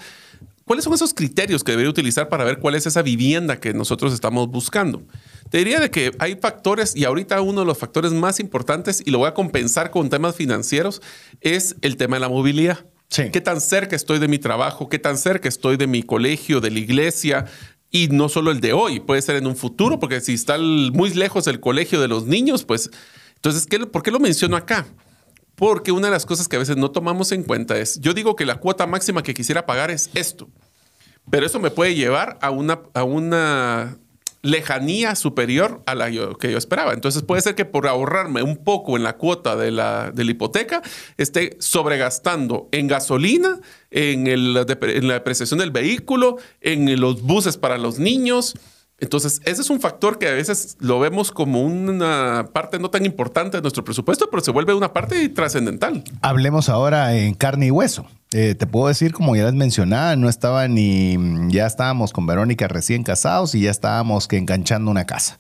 cuáles 0.70 0.86
son 0.86 0.94
esos 0.94 1.16
criterios 1.16 1.64
que 1.64 1.72
debería 1.72 1.90
utilizar 1.90 2.30
para 2.30 2.44
ver 2.44 2.60
cuál 2.60 2.76
es 2.76 2.86
esa 2.86 3.02
vivienda 3.02 3.60
que 3.60 3.74
nosotros 3.74 4.14
estamos 4.14 4.50
buscando. 4.50 5.02
Te 5.50 5.58
diría 5.58 5.80
de 5.80 5.90
que 5.90 6.12
hay 6.20 6.36
factores 6.36 6.96
y 6.96 7.06
ahorita 7.06 7.42
uno 7.42 7.62
de 7.62 7.66
los 7.66 7.76
factores 7.76 8.12
más 8.12 8.40
importantes 8.40 9.02
y 9.04 9.10
lo 9.10 9.18
voy 9.18 9.30
a 9.30 9.34
compensar 9.34 9.90
con 9.90 10.12
temas 10.12 10.36
financieros 10.36 11.02
es 11.42 11.76
el 11.82 11.98
tema 11.98 12.18
de 12.18 12.20
la 12.20 12.30
movilidad. 12.30 12.86
Sí. 13.08 13.32
¿Qué 13.32 13.42
tan 13.42 13.62
cerca 13.62 13.96
estoy 13.96 14.20
de 14.20 14.28
mi 14.28 14.38
trabajo? 14.38 14.90
¿Qué 14.90 15.00
tan 15.00 15.18
cerca 15.18 15.50
estoy 15.50 15.76
de 15.76 15.88
mi 15.88 16.04
colegio, 16.04 16.62
de 16.62 16.70
la 16.70 16.78
iglesia? 16.78 17.46
Y 17.90 18.10
no 18.10 18.30
solo 18.30 18.52
el 18.52 18.62
de 18.62 18.74
hoy, 18.74 19.00
puede 19.00 19.24
ser 19.24 19.38
en 19.38 19.48
un 19.48 19.56
futuro, 19.56 19.98
porque 20.00 20.22
si 20.22 20.36
está 20.36 20.54
el- 20.54 20.92
muy 20.94 21.12
lejos 21.16 21.46
del 21.46 21.60
colegio 21.60 22.00
de 22.00 22.10
los 22.10 22.28
niños, 22.28 22.64
pues 22.64 22.92
entonces, 23.38 23.66
¿qué, 23.66 23.80
¿por 23.88 24.04
qué 24.04 24.12
lo 24.12 24.20
menciono 24.20 24.56
acá? 24.56 24.86
Porque 25.56 25.92
una 25.92 26.08
de 26.08 26.12
las 26.12 26.28
cosas 26.28 26.48
que 26.48 26.58
a 26.58 26.60
veces 26.60 26.78
no 26.78 26.92
tomamos 26.92 27.32
en 27.32 27.44
cuenta 27.44 27.78
es, 27.80 28.00
yo 28.00 28.14
digo 28.14 28.36
que 28.36 28.46
la 28.46 28.60
cuota 28.60 28.86
máxima 28.86 29.24
que 29.24 29.34
quisiera 29.34 29.66
pagar 29.66 29.92
es 29.92 30.10
esto, 30.14 30.48
pero 31.30 31.46
eso 31.46 31.60
me 31.60 31.72
puede 31.72 31.96
llevar 31.96 32.38
a 32.42 32.50
una, 32.52 32.80
a 32.94 33.04
una 33.04 33.98
lejanía 34.42 35.16
superior 35.16 35.82
a 35.86 35.96
la 35.96 36.10
que 36.10 36.52
yo 36.52 36.58
esperaba. 36.58 36.94
Entonces 36.94 37.24
puede 37.24 37.42
ser 37.42 37.56
que 37.56 37.66
por 37.66 37.88
ahorrarme 37.88 38.42
un 38.42 38.58
poco 38.58 38.96
en 38.96 39.04
la 39.04 39.18
cuota 39.18 39.56
de 39.58 39.70
la, 39.72 40.12
de 40.12 40.24
la 40.24 40.32
hipoteca, 40.32 40.82
esté 41.18 41.58
sobregastando 41.60 42.70
en 42.72 42.88
gasolina, 42.88 43.60
en, 43.92 44.28
el- 44.28 44.56
en 44.82 45.08
la 45.08 45.14
depreciación 45.16 45.60
del 45.60 45.72
vehículo, 45.72 46.38
en 46.62 47.00
los 47.02 47.22
buses 47.22 47.58
para 47.58 47.78
los 47.78 48.00
niños. 48.00 48.56
Entonces, 49.02 49.42
ese 49.46 49.62
es 49.62 49.70
un 49.70 49.80
factor 49.80 50.20
que 50.20 50.28
a 50.28 50.34
veces 50.34 50.76
lo 50.80 51.00
vemos 51.00 51.32
como 51.32 51.62
una 51.64 52.50
parte 52.54 52.80
no 52.80 52.90
tan 52.90 53.06
importante 53.06 53.58
de 53.58 53.62
nuestro 53.62 53.84
presupuesto, 53.84 54.30
pero 54.30 54.42
se 54.44 54.52
vuelve 54.52 54.74
una 54.74 54.92
parte 54.94 55.28
trascendental. 55.30 56.04
Hablemos 56.22 56.70
ahora 56.70 57.16
en 57.16 57.34
carne 57.34 57.68
y 57.68 57.72
hueso. 57.72 58.06
Eh, 58.32 58.54
te 58.54 58.68
puedo 58.68 58.88
decir, 58.88 59.12
como 59.12 59.36
ya 59.36 59.46
les 59.46 59.56
mencionaba, 59.56 60.16
no 60.16 60.30
estaba 60.30 60.68
ni. 60.68 61.18
Ya 61.52 61.66
estábamos 61.66 62.14
con 62.14 62.28
Verónica 62.28 62.68
recién 62.68 63.04
casados 63.04 63.56
y 63.56 63.62
ya 63.62 63.72
estábamos 63.72 64.28
que 64.28 64.38
enganchando 64.38 64.92
una 64.92 65.06
casa. 65.06 65.38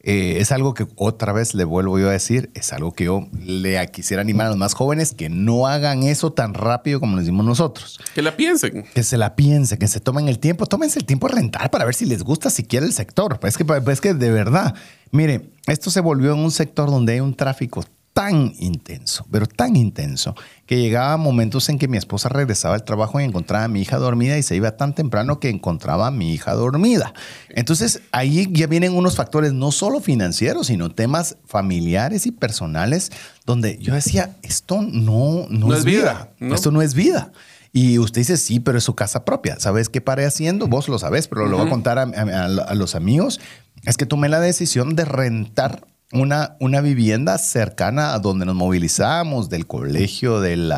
Eh, 0.00 0.38
es 0.38 0.52
algo 0.52 0.74
que 0.74 0.86
otra 0.94 1.32
vez 1.32 1.54
le 1.54 1.64
vuelvo 1.64 1.98
yo 1.98 2.08
a 2.08 2.12
decir, 2.12 2.50
es 2.54 2.72
algo 2.72 2.92
que 2.92 3.06
yo 3.06 3.26
le 3.42 3.84
quisiera 3.90 4.20
animar 4.20 4.46
a 4.46 4.50
los 4.50 4.58
más 4.58 4.74
jóvenes 4.74 5.12
que 5.12 5.28
no 5.28 5.66
hagan 5.66 6.04
eso 6.04 6.32
tan 6.32 6.54
rápido 6.54 7.00
como 7.00 7.16
lo 7.16 7.22
hicimos 7.22 7.44
nosotros. 7.44 7.98
Que 8.14 8.22
la 8.22 8.36
piensen. 8.36 8.84
Que 8.94 9.02
se 9.02 9.18
la 9.18 9.34
piensen, 9.34 9.76
que 9.78 9.88
se 9.88 9.98
tomen 9.98 10.28
el 10.28 10.38
tiempo, 10.38 10.66
tómense 10.66 11.00
el 11.00 11.04
tiempo 11.04 11.26
de 11.26 11.34
rentar 11.34 11.70
para 11.72 11.84
ver 11.84 11.96
si 11.96 12.06
les 12.06 12.22
gusta 12.22 12.48
siquiera 12.48 12.86
el 12.86 12.92
sector. 12.92 13.40
Es 13.42 13.58
que, 13.58 13.66
es 13.90 14.00
que 14.00 14.14
de 14.14 14.30
verdad, 14.30 14.76
mire, 15.10 15.50
esto 15.66 15.90
se 15.90 16.00
volvió 16.00 16.32
en 16.32 16.38
un 16.38 16.52
sector 16.52 16.88
donde 16.88 17.14
hay 17.14 17.20
un 17.20 17.34
tráfico 17.34 17.84
tan 18.18 18.52
intenso, 18.58 19.24
pero 19.30 19.46
tan 19.46 19.76
intenso, 19.76 20.34
que 20.66 20.80
llegaba 20.80 21.16
momentos 21.16 21.68
en 21.68 21.78
que 21.78 21.86
mi 21.86 21.96
esposa 21.98 22.28
regresaba 22.28 22.74
al 22.74 22.82
trabajo 22.82 23.20
y 23.20 23.24
encontraba 23.24 23.62
a 23.64 23.68
mi 23.68 23.80
hija 23.80 23.96
dormida 23.98 24.36
y 24.36 24.42
se 24.42 24.56
iba 24.56 24.76
tan 24.76 24.92
temprano 24.92 25.38
que 25.38 25.50
encontraba 25.50 26.08
a 26.08 26.10
mi 26.10 26.32
hija 26.34 26.52
dormida. 26.54 27.14
Entonces 27.50 28.00
ahí 28.10 28.48
ya 28.50 28.66
vienen 28.66 28.96
unos 28.96 29.14
factores 29.14 29.52
no 29.52 29.70
solo 29.70 30.00
financieros, 30.00 30.66
sino 30.66 30.90
temas 30.90 31.36
familiares 31.46 32.26
y 32.26 32.32
personales, 32.32 33.12
donde 33.46 33.78
yo 33.78 33.94
decía, 33.94 34.36
esto 34.42 34.82
no, 34.82 35.46
no, 35.48 35.68
No 35.68 35.74
es 35.76 35.84
vida, 35.84 36.00
vida, 36.02 36.30
¿no? 36.40 36.54
esto 36.56 36.72
no 36.72 36.82
es 36.82 36.94
vida. 36.94 37.30
Y 37.72 37.98
usted 38.00 38.22
dice, 38.22 38.36
sí, 38.36 38.58
pero 38.58 38.78
es 38.78 38.84
su 38.84 38.96
casa 38.96 39.24
propia. 39.24 39.60
¿Sabes 39.60 39.88
qué 39.88 40.00
paré 40.00 40.24
haciendo? 40.26 40.66
Vos 40.66 40.88
lo 40.88 40.98
sabés, 40.98 41.28
pero 41.28 41.46
lo 41.46 41.56
voy 41.58 41.66
a 41.68 41.70
contar 41.70 41.98
a, 42.00 42.02
a- 42.02 42.44
a 42.64 42.74
los 42.74 42.96
amigos. 42.96 43.38
Es 43.84 43.96
que 43.96 44.06
tomé 44.06 44.28
la 44.28 44.40
decisión 44.40 44.96
de 44.96 45.04
rentar 45.04 45.86
una, 46.12 46.56
una 46.60 46.80
vivienda 46.80 47.38
cercana 47.38 48.14
a 48.14 48.18
donde 48.18 48.46
nos 48.46 48.54
movilizamos, 48.54 49.48
del 49.48 49.66
colegio, 49.66 50.40
del, 50.40 50.72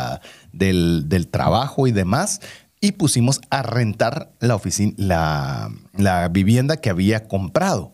del 0.53 1.29
trabajo 1.31 1.87
y 1.87 1.93
demás. 1.93 2.41
Y 2.81 2.93
pusimos 2.93 3.41
a 3.51 3.63
rentar 3.63 4.33
la, 4.41 4.55
oficina, 4.55 4.95
la, 4.97 5.71
la 5.97 6.29
vivienda 6.29 6.79
que 6.79 6.91
había 6.91 7.29
comprado. 7.29 7.93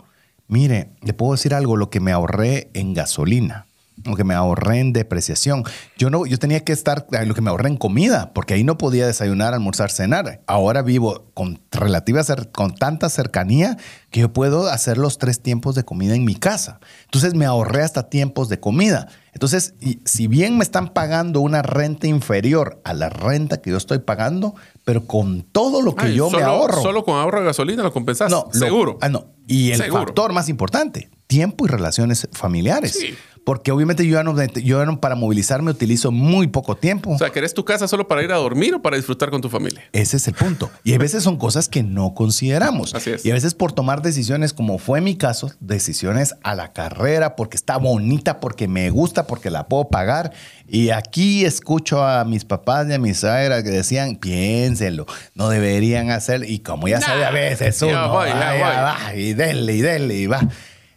Mire, 0.48 0.90
le 1.02 1.12
puedo 1.12 1.32
decir 1.32 1.54
algo, 1.54 1.76
lo 1.76 1.90
que 1.90 1.98
me 1.98 2.12
ahorré 2.12 2.70
en 2.72 2.94
gasolina, 2.94 3.66
lo 4.04 4.14
que 4.14 4.24
me 4.24 4.34
ahorré 4.34 4.80
en 4.80 4.92
depreciación. 4.92 5.64
Yo 5.96 6.10
no, 6.10 6.26
yo 6.26 6.38
tenía 6.38 6.60
que 6.64 6.72
estar, 6.72 7.06
lo 7.24 7.34
que 7.34 7.40
me 7.40 7.50
ahorré 7.50 7.68
en 7.68 7.76
comida, 7.76 8.32
porque 8.34 8.54
ahí 8.54 8.62
no 8.62 8.76
podía 8.78 9.06
desayunar, 9.06 9.54
almorzar, 9.54 9.90
cenar. 9.90 10.42
Ahora 10.46 10.82
vivo 10.82 11.30
con 11.34 11.60
relativa, 11.72 12.22
con 12.52 12.74
tanta 12.74 13.08
cercanía 13.08 13.76
que 14.10 14.20
yo 14.20 14.32
puedo 14.32 14.68
hacer 14.68 14.98
los 14.98 15.18
tres 15.18 15.40
tiempos 15.40 15.74
de 15.74 15.84
comida 15.84 16.14
en 16.14 16.24
mi 16.24 16.34
casa. 16.34 16.78
Entonces 17.04 17.34
me 17.34 17.46
ahorré 17.46 17.82
hasta 17.82 18.08
tiempos 18.08 18.48
de 18.48 18.60
comida. 18.60 19.08
Entonces, 19.32 19.74
y 19.80 20.00
si 20.04 20.28
bien 20.28 20.56
me 20.56 20.64
están 20.64 20.88
pagando 20.94 21.40
una 21.40 21.60
renta 21.62 22.06
inferior 22.06 22.80
a 22.84 22.94
la 22.94 23.08
renta 23.10 23.60
que 23.60 23.70
yo 23.70 23.76
estoy 23.76 23.98
pagando, 23.98 24.54
pero 24.84 25.06
con 25.06 25.42
todo 25.42 25.82
lo 25.82 25.94
que 25.94 26.06
Ay, 26.06 26.14
yo 26.14 26.26
solo, 26.30 26.38
me 26.38 26.44
ahorro. 26.44 26.82
Solo 26.82 27.04
con 27.04 27.16
ahorro 27.16 27.40
de 27.40 27.46
gasolina 27.46 27.82
lo 27.82 27.92
compensas. 27.92 28.30
No, 28.30 28.48
lo- 28.52 28.58
seguro. 28.58 28.98
ah, 29.02 29.08
no. 29.08 29.26
Y 29.46 29.72
el 29.72 29.78
Seguro. 29.80 30.04
factor 30.04 30.32
más 30.32 30.48
importante, 30.48 31.10
tiempo 31.26 31.66
y 31.66 31.68
relaciones 31.68 32.28
familiares. 32.32 32.92
Sí. 33.00 33.14
Porque 33.44 33.70
obviamente 33.70 34.04
yo 34.04 34.14
ya, 34.14 34.24
no, 34.24 34.34
yo 34.44 34.80
ya 34.80 34.84
no- 34.86 35.00
para 35.00 35.14
movilizarme 35.14 35.70
utilizo 35.70 36.10
muy 36.10 36.48
poco 36.48 36.76
tiempo. 36.76 37.12
O 37.12 37.18
sea, 37.18 37.30
¿querés 37.30 37.54
tu 37.54 37.64
casa 37.64 37.86
solo 37.86 38.08
para 38.08 38.20
ir 38.24 38.32
a 38.32 38.36
dormir 38.38 38.74
o 38.74 38.82
para 38.82 38.96
disfrutar 38.96 39.30
con 39.30 39.40
tu 39.40 39.48
familia? 39.48 39.82
Ese 39.92 40.16
es 40.16 40.26
el 40.26 40.34
punto. 40.34 40.68
Y 40.82 40.94
a 40.94 40.98
veces 40.98 41.22
son 41.22 41.36
cosas 41.36 41.68
que 41.68 41.84
no 41.84 42.12
consideramos. 42.12 42.92
Así 42.96 43.10
es. 43.10 43.24
Y 43.24 43.30
a 43.30 43.34
veces 43.34 43.54
por 43.54 43.70
tomar 43.70 44.02
decisiones, 44.02 44.52
como 44.52 44.78
fue 44.78 45.00
mi 45.00 45.14
caso, 45.14 45.52
decisiones 45.60 46.34
a 46.42 46.56
la 46.56 46.72
carrera, 46.72 47.36
porque 47.36 47.56
está 47.56 47.76
bonita, 47.76 48.40
porque 48.40 48.66
me 48.66 48.90
gusta, 48.90 49.28
porque 49.28 49.48
la 49.50 49.68
puedo 49.68 49.90
pagar. 49.90 50.32
Y 50.66 50.90
aquí 50.90 51.44
escucho 51.44 52.04
a 52.04 52.24
mis 52.24 52.44
papás 52.44 52.88
y 52.88 52.94
a 52.94 52.98
mis 52.98 53.20
suegras 53.20 53.62
que 53.62 53.70
decían, 53.70 54.16
piénsenlo, 54.16 55.06
no 55.36 55.50
deberían 55.50 56.10
hacer. 56.10 56.50
Y 56.50 56.58
como 56.58 56.88
ya 56.88 56.98
Nah, 56.98 57.06
sabe 57.06 57.24
a 57.24 57.30
veces 57.30 57.78
ya 57.78 57.86
uno, 57.86 58.08
voy, 58.12 58.28
ya 58.28 58.34
va, 58.34 58.52
voy. 58.52 58.60
va, 58.60 59.14
y 59.14 59.34
denle, 59.34 59.76
y 59.76 59.80
denle, 59.82 60.14
y 60.16 60.26
va. 60.26 60.40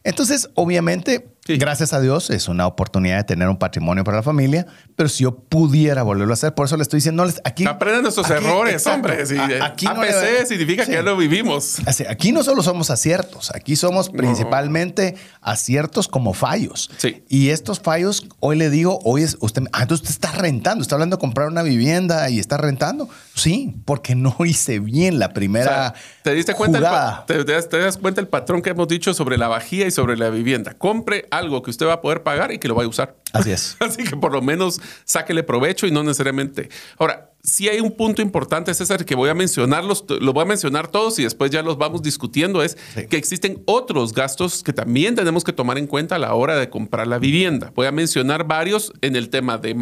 Entonces, 0.04 0.50
obviamente, 0.56 1.28
Gracias 1.58 1.94
a 1.94 2.02
Dios 2.02 2.30
es 2.30 2.48
una 2.48 2.68
oportunidad 2.68 3.18
de 3.18 3.24
tener 3.24 3.50
un 3.50 3.58
patrimonio 3.58 4.04
para 4.04 4.18
la 4.18 4.24
familia, 4.24 4.68
pero 4.96 5.10
si 5.10 5.24
yo 5.24 5.36
pudiera 5.36 6.04
volverlo 6.04 6.34
a 6.34 6.36
hacer, 6.36 6.54
por 6.54 6.66
eso 6.66 6.78
le 6.78 6.84
estoy 6.84 6.98
diciendo, 6.98 7.26
aquí... 7.44 7.66
Aprendan 7.66 8.04
nuestros 8.04 8.30
errores, 8.30 8.86
hombre. 8.88 9.24
aquí 9.62 9.88
APC 9.88 10.46
significa 10.48 10.86
que 10.86 10.94
ya 10.94 11.02
lo 11.02 11.18
vivimos. 11.18 11.78
Aquí 12.10 12.32
no 12.32 12.44
solo 12.44 12.64
somos 12.64 12.90
aciertos, 12.90 13.52
aquí 13.54 13.76
somos 13.76 14.10
principalmente 14.10 15.16
aciertos 15.42 16.08
como 16.08 16.34
fallos. 16.34 16.90
Sí. 16.98 17.24
Y 17.30 17.50
estos 17.50 17.80
fallos, 17.80 18.28
hoy 18.40 18.58
le 18.58 18.70
digo, 18.70 19.00
hoy 19.04 19.24
es 19.24 19.38
usted, 19.40 19.64
ah, 19.72 19.84
entonces 19.84 20.10
usted 20.10 20.28
está 20.28 20.40
rentando, 20.40 20.82
está 20.82 20.96
hablando 20.96 21.18
de 21.18 21.22
comprar 21.22 21.48
una 21.48 21.64
vivienda 21.64 22.30
y 22.30 22.40
está 22.40 22.58
rentando. 22.58 23.10
Sí, 23.36 23.76
porque 23.86 24.16
no 24.16 24.36
hice 24.46 24.80
bien 24.80 25.20
la 25.20 25.34
primera. 25.34 25.94
¿Te 26.24 26.34
diste 26.34 26.54
cuenta? 26.54 27.26
te, 27.26 27.44
das, 27.44 27.70
te 27.70 27.80
das 27.80 27.98
cuenta 27.98 28.22
el 28.22 28.28
patrón 28.28 28.62
que 28.62 28.72
hemos 28.72 28.88
dicho 28.88 29.14
sobre 29.14 29.38
la 29.38 29.48
vajilla 29.48 29.88
y 29.88 29.92
sobre 29.92 30.18
la 30.18 30.30
vivienda. 30.30 30.74
Compre 30.74 31.26
algo 31.40 31.62
que 31.64 31.72
usted 31.72 31.88
va 31.88 31.94
a 31.94 32.02
poder 32.02 32.24
pagar 32.24 32.52
y 32.52 32.60
que 32.60 32.68
lo 32.68 32.76
va 32.76 32.84
a 32.84 32.88
usar. 32.88 33.16
Así 33.34 33.52
es. 33.52 33.78
Así 33.80 34.04
que 34.04 34.16
por 34.16 34.32
lo 34.32 34.42
menos 34.42 34.80
sáquele 35.06 35.44
provecho 35.44 35.88
y 35.88 35.92
no 35.92 36.04
necesariamente. 36.04 36.70
Ahora, 36.98 37.32
si 37.42 37.70
hay 37.70 37.80
un 37.80 37.92
punto 37.92 38.22
importante, 38.22 38.74
César, 38.74 39.06
que 39.06 39.16
voy 39.16 39.30
a 39.30 39.34
mencionarlos, 39.34 40.04
lo 40.20 40.34
voy 40.34 40.44
a 40.44 40.46
mencionar 40.46 40.90
todos 40.90 41.18
y 41.20 41.24
después 41.24 41.52
ya 41.52 41.64
los 41.64 41.78
vamos 41.78 42.02
discutiendo, 42.02 42.62
es 42.62 42.78
que 43.10 43.16
existen 43.16 43.64
otros 43.66 44.14
gastos 44.14 44.62
que 44.62 44.74
también 44.74 45.16
tenemos 45.16 45.46
que 45.46 45.54
tomar 45.54 45.78
en 45.78 45.88
cuenta 45.88 46.16
a 46.16 46.20
la 46.20 46.34
hora 46.34 46.58
de 46.58 46.70
comprar 46.70 47.08
la 47.08 47.18
vivienda. 47.18 47.72
Voy 47.76 47.88
a 47.88 47.92
mencionar 47.92 48.46
varios 48.46 48.92
en 49.02 49.16
el 49.16 49.30
tema 49.30 49.58
de, 49.58 49.74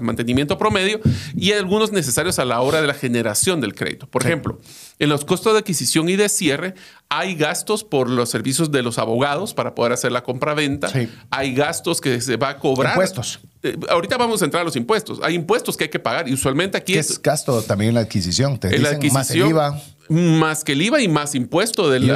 mantenimiento 0.00 0.56
promedio 0.56 1.00
y 1.36 1.52
algunos 1.52 1.92
necesarios 1.92 2.38
a 2.38 2.46
la 2.46 2.62
hora 2.62 2.80
de 2.80 2.86
la 2.86 2.94
generación 2.94 3.60
del 3.60 3.74
crédito. 3.74 4.06
Por 4.08 4.24
ejemplo, 4.24 4.58
en 4.98 5.10
los 5.10 5.26
costos 5.26 5.52
de 5.52 5.58
adquisición 5.60 6.08
y 6.08 6.16
de 6.16 6.28
cierre 6.30 6.74
hay 7.10 7.34
gastos 7.34 7.84
por 7.84 8.10
los 8.10 8.28
servicios 8.28 8.70
de 8.70 8.82
los 8.82 8.98
abogados 8.98 9.54
para 9.54 9.74
poder 9.74 9.92
hacer 9.92 10.12
la 10.12 10.22
compra-venta. 10.22 10.90
Hay 11.30 11.54
gastos 11.54 12.00
que 12.00 12.20
se 12.20 12.36
va 12.36 12.50
a 12.50 12.58
cobrar. 12.58 12.92
Impuestos. 12.92 13.40
Eh, 13.62 13.76
ahorita 13.88 14.16
vamos 14.16 14.42
a 14.42 14.44
entrar 14.44 14.60
a 14.60 14.64
los 14.64 14.76
impuestos. 14.76 15.18
Hay 15.22 15.34
impuestos 15.34 15.76
que 15.76 15.84
hay 15.84 15.90
que 15.90 15.98
pagar 15.98 16.28
y 16.28 16.34
usualmente 16.34 16.76
aquí 16.76 16.96
es, 16.96 17.20
gasto 17.20 17.62
también 17.62 17.90
en 17.90 17.94
la 17.96 18.00
adquisición. 18.02 18.58
Te 18.58 18.78
la 18.78 18.90
adquisición, 18.90 19.14
más 19.14 19.30
el 19.30 19.46
IVA. 19.46 19.82
Más 20.08 20.64
que 20.64 20.72
el 20.72 20.80
IVA 20.80 21.02
y 21.02 21.08
más 21.08 21.34
impuesto 21.34 21.90
del. 21.90 22.06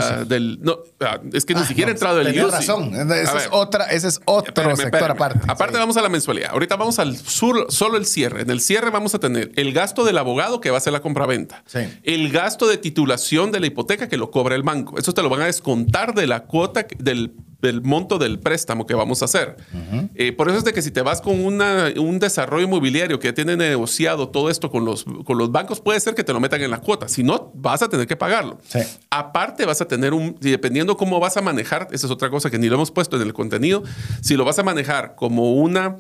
no, 0.63 0.79
ah, 1.01 1.21
es 1.33 1.45
que 1.45 1.55
ni 1.55 1.61
ah, 1.61 1.67
siquiera 1.67 1.91
ha 1.91 1.93
entrado 1.93 2.21
el 2.21 2.35
IVA. 2.35 2.51
razón. 2.51 2.95
Ese 2.95 3.23
es, 3.23 3.49
otra, 3.51 3.85
ese 3.87 4.09
es 4.09 4.21
otro 4.25 4.77
sector 4.77 5.11
aparte. 5.11 5.41
Aparte, 5.47 5.77
vamos 5.77 5.97
a 5.99 6.03
la 6.03 6.09
mensualidad. 6.09 6.51
Ahorita 6.53 6.77
vamos 6.77 6.99
al 6.99 7.17
sur, 7.17 7.67
solo 7.69 7.99
el 7.99 8.07
cierre. 8.07 8.43
En 8.43 8.51
el 8.51 8.61
cierre 8.61 8.91
vamos 8.91 9.15
a 9.15 9.19
tener 9.19 9.53
el 9.57 9.75
gasto 9.75 10.05
del 10.05 10.17
abogado 10.17 10.61
que 10.61 10.71
va 10.71 10.77
a 10.77 10.79
hacer 10.79 10.93
la 10.93 11.03
compraventa. 11.03 11.65
Sí. 11.67 11.81
El 12.03 12.31
gasto 12.33 12.67
de 12.67 12.79
titulación 12.79 13.53
de 13.53 13.61
la 13.61 13.67
hipoteca 13.67 14.09
que 14.09 14.17
lo 14.17 14.31
cobra 14.31 14.55
el 14.55 14.63
banco. 14.63 14.82
Eso 14.97 15.13
te 15.15 15.23
lo 15.23 15.29
van 15.29 15.43
a 15.43 15.47
descontar 15.47 16.15
de 16.15 16.27
la 16.27 16.45
cuota 16.45 16.87
del 16.99 17.35
del 17.63 17.81
monto 17.81 18.19
del 18.19 18.41
préstamo 18.41 18.87
que 18.87 18.95
vamos 18.95 19.23
a 19.23 19.27
hacer. 19.27 19.57
Eh, 20.17 20.33
por 20.33 20.49
eso 20.49 20.59
es 20.59 20.65
de 20.65 20.73
que 20.73 20.83
si 20.83 20.91
te 20.91 21.01
vas 21.01 21.21
con 21.21 21.43
una, 21.43 21.93
un 21.97 22.19
desarrollo 22.19 22.67
inmobiliario 22.67 23.21
que 23.21 23.29
ya 23.29 23.35
tiene 23.35 23.57
negociado 23.57 24.29
todo 24.29 24.51
esto 24.51 24.69
con 24.69 24.85
los, 24.85 25.05
con 25.25 25.39
los 25.39 25.53
bancos, 25.53 25.81
puede 25.81 26.01
ser 26.01 26.17
que 26.17 26.25
te 26.25 26.33
lo 26.33 26.41
metan 26.41 26.61
en 26.61 26.73
la 26.73 26.81
cuota. 26.81 27.09
Si 27.09 27.23
no, 27.23 27.53
vas 27.55 27.81
a 27.83 27.89
tener 27.89 28.09
que 28.09 28.17
pagarlo. 28.17 28.59
Aparte, 29.11 29.65
vas 29.65 29.81
a 29.81 29.87
tener 29.87 30.13
un, 30.13 30.37
dependiendo 30.41 30.97
cómo 30.97 31.21
vas 31.21 31.37
a 31.37 31.41
manejar, 31.41 31.87
esa 31.93 32.07
es 32.07 32.11
otra 32.11 32.31
cosa 32.31 32.51
que 32.51 32.59
ni 32.59 32.69
lo 32.69 32.75
hemos 32.75 32.91
puesto 32.91 33.17
en 33.17 33.23
el 33.23 33.33
contenido, 33.33 33.85
si 34.21 34.35
lo 34.35 34.45
vas 34.45 34.59
a 34.59 34.65
manejar 34.65 35.15
como 35.15 35.55
una 35.55 35.99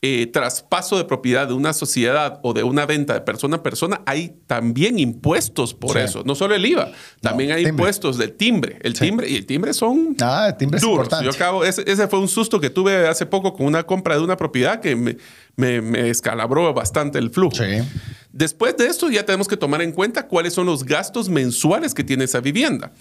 eh, 0.00 0.28
traspaso 0.28 0.96
de 0.96 1.04
propiedad 1.04 1.48
de 1.48 1.54
una 1.54 1.72
sociedad 1.72 2.38
o 2.44 2.52
de 2.52 2.62
una 2.62 2.86
venta 2.86 3.14
de 3.14 3.20
persona 3.20 3.56
a 3.56 3.62
persona, 3.64 4.00
hay 4.06 4.36
también 4.46 4.96
impuestos 5.00 5.74
por 5.74 5.98
eso. 5.98 6.22
No 6.24 6.36
solo 6.36 6.54
el 6.54 6.64
IVA, 6.64 6.92
también 7.20 7.50
hay 7.50 7.66
impuestos 7.66 8.16
del 8.16 8.34
timbre. 8.34 8.78
El 8.82 8.94
timbre 8.94 9.28
y 9.28 9.34
el 9.34 9.44
timbre 9.44 9.72
son 9.72 10.14
ah, 10.20 10.46
el 10.50 10.56
timbre 10.56 10.78
duros. 10.78 11.08
Yo 11.24 11.30
acabo, 11.30 11.64
ese, 11.64 12.06
fue 12.06 12.20
un 12.20 12.28
susto 12.28 12.60
que 12.60 12.70
tuve 12.70 13.08
hace 13.08 13.26
poco 13.26 13.54
con 13.54 13.66
una 13.66 13.82
compra 13.82 14.14
de 14.14 14.22
una 14.22 14.36
propiedad 14.36 14.80
que 14.80 14.94
me, 14.94 15.16
me, 15.56 16.10
escalabró 16.10 16.72
bastante 16.72 17.18
el 17.18 17.30
flujo. 17.30 17.56
Después 18.30 18.76
de 18.76 18.86
esto 18.86 19.10
ya 19.10 19.26
tenemos 19.26 19.48
que 19.48 19.56
tomar 19.56 19.82
en 19.82 19.90
cuenta 19.90 20.28
cuáles 20.28 20.52
son 20.52 20.66
los 20.66 20.84
gastos 20.84 21.28
mensuales 21.28 21.92
que 21.92 22.04
tiene 22.04 22.22
esa 22.22 22.38
vivienda. 22.40 22.92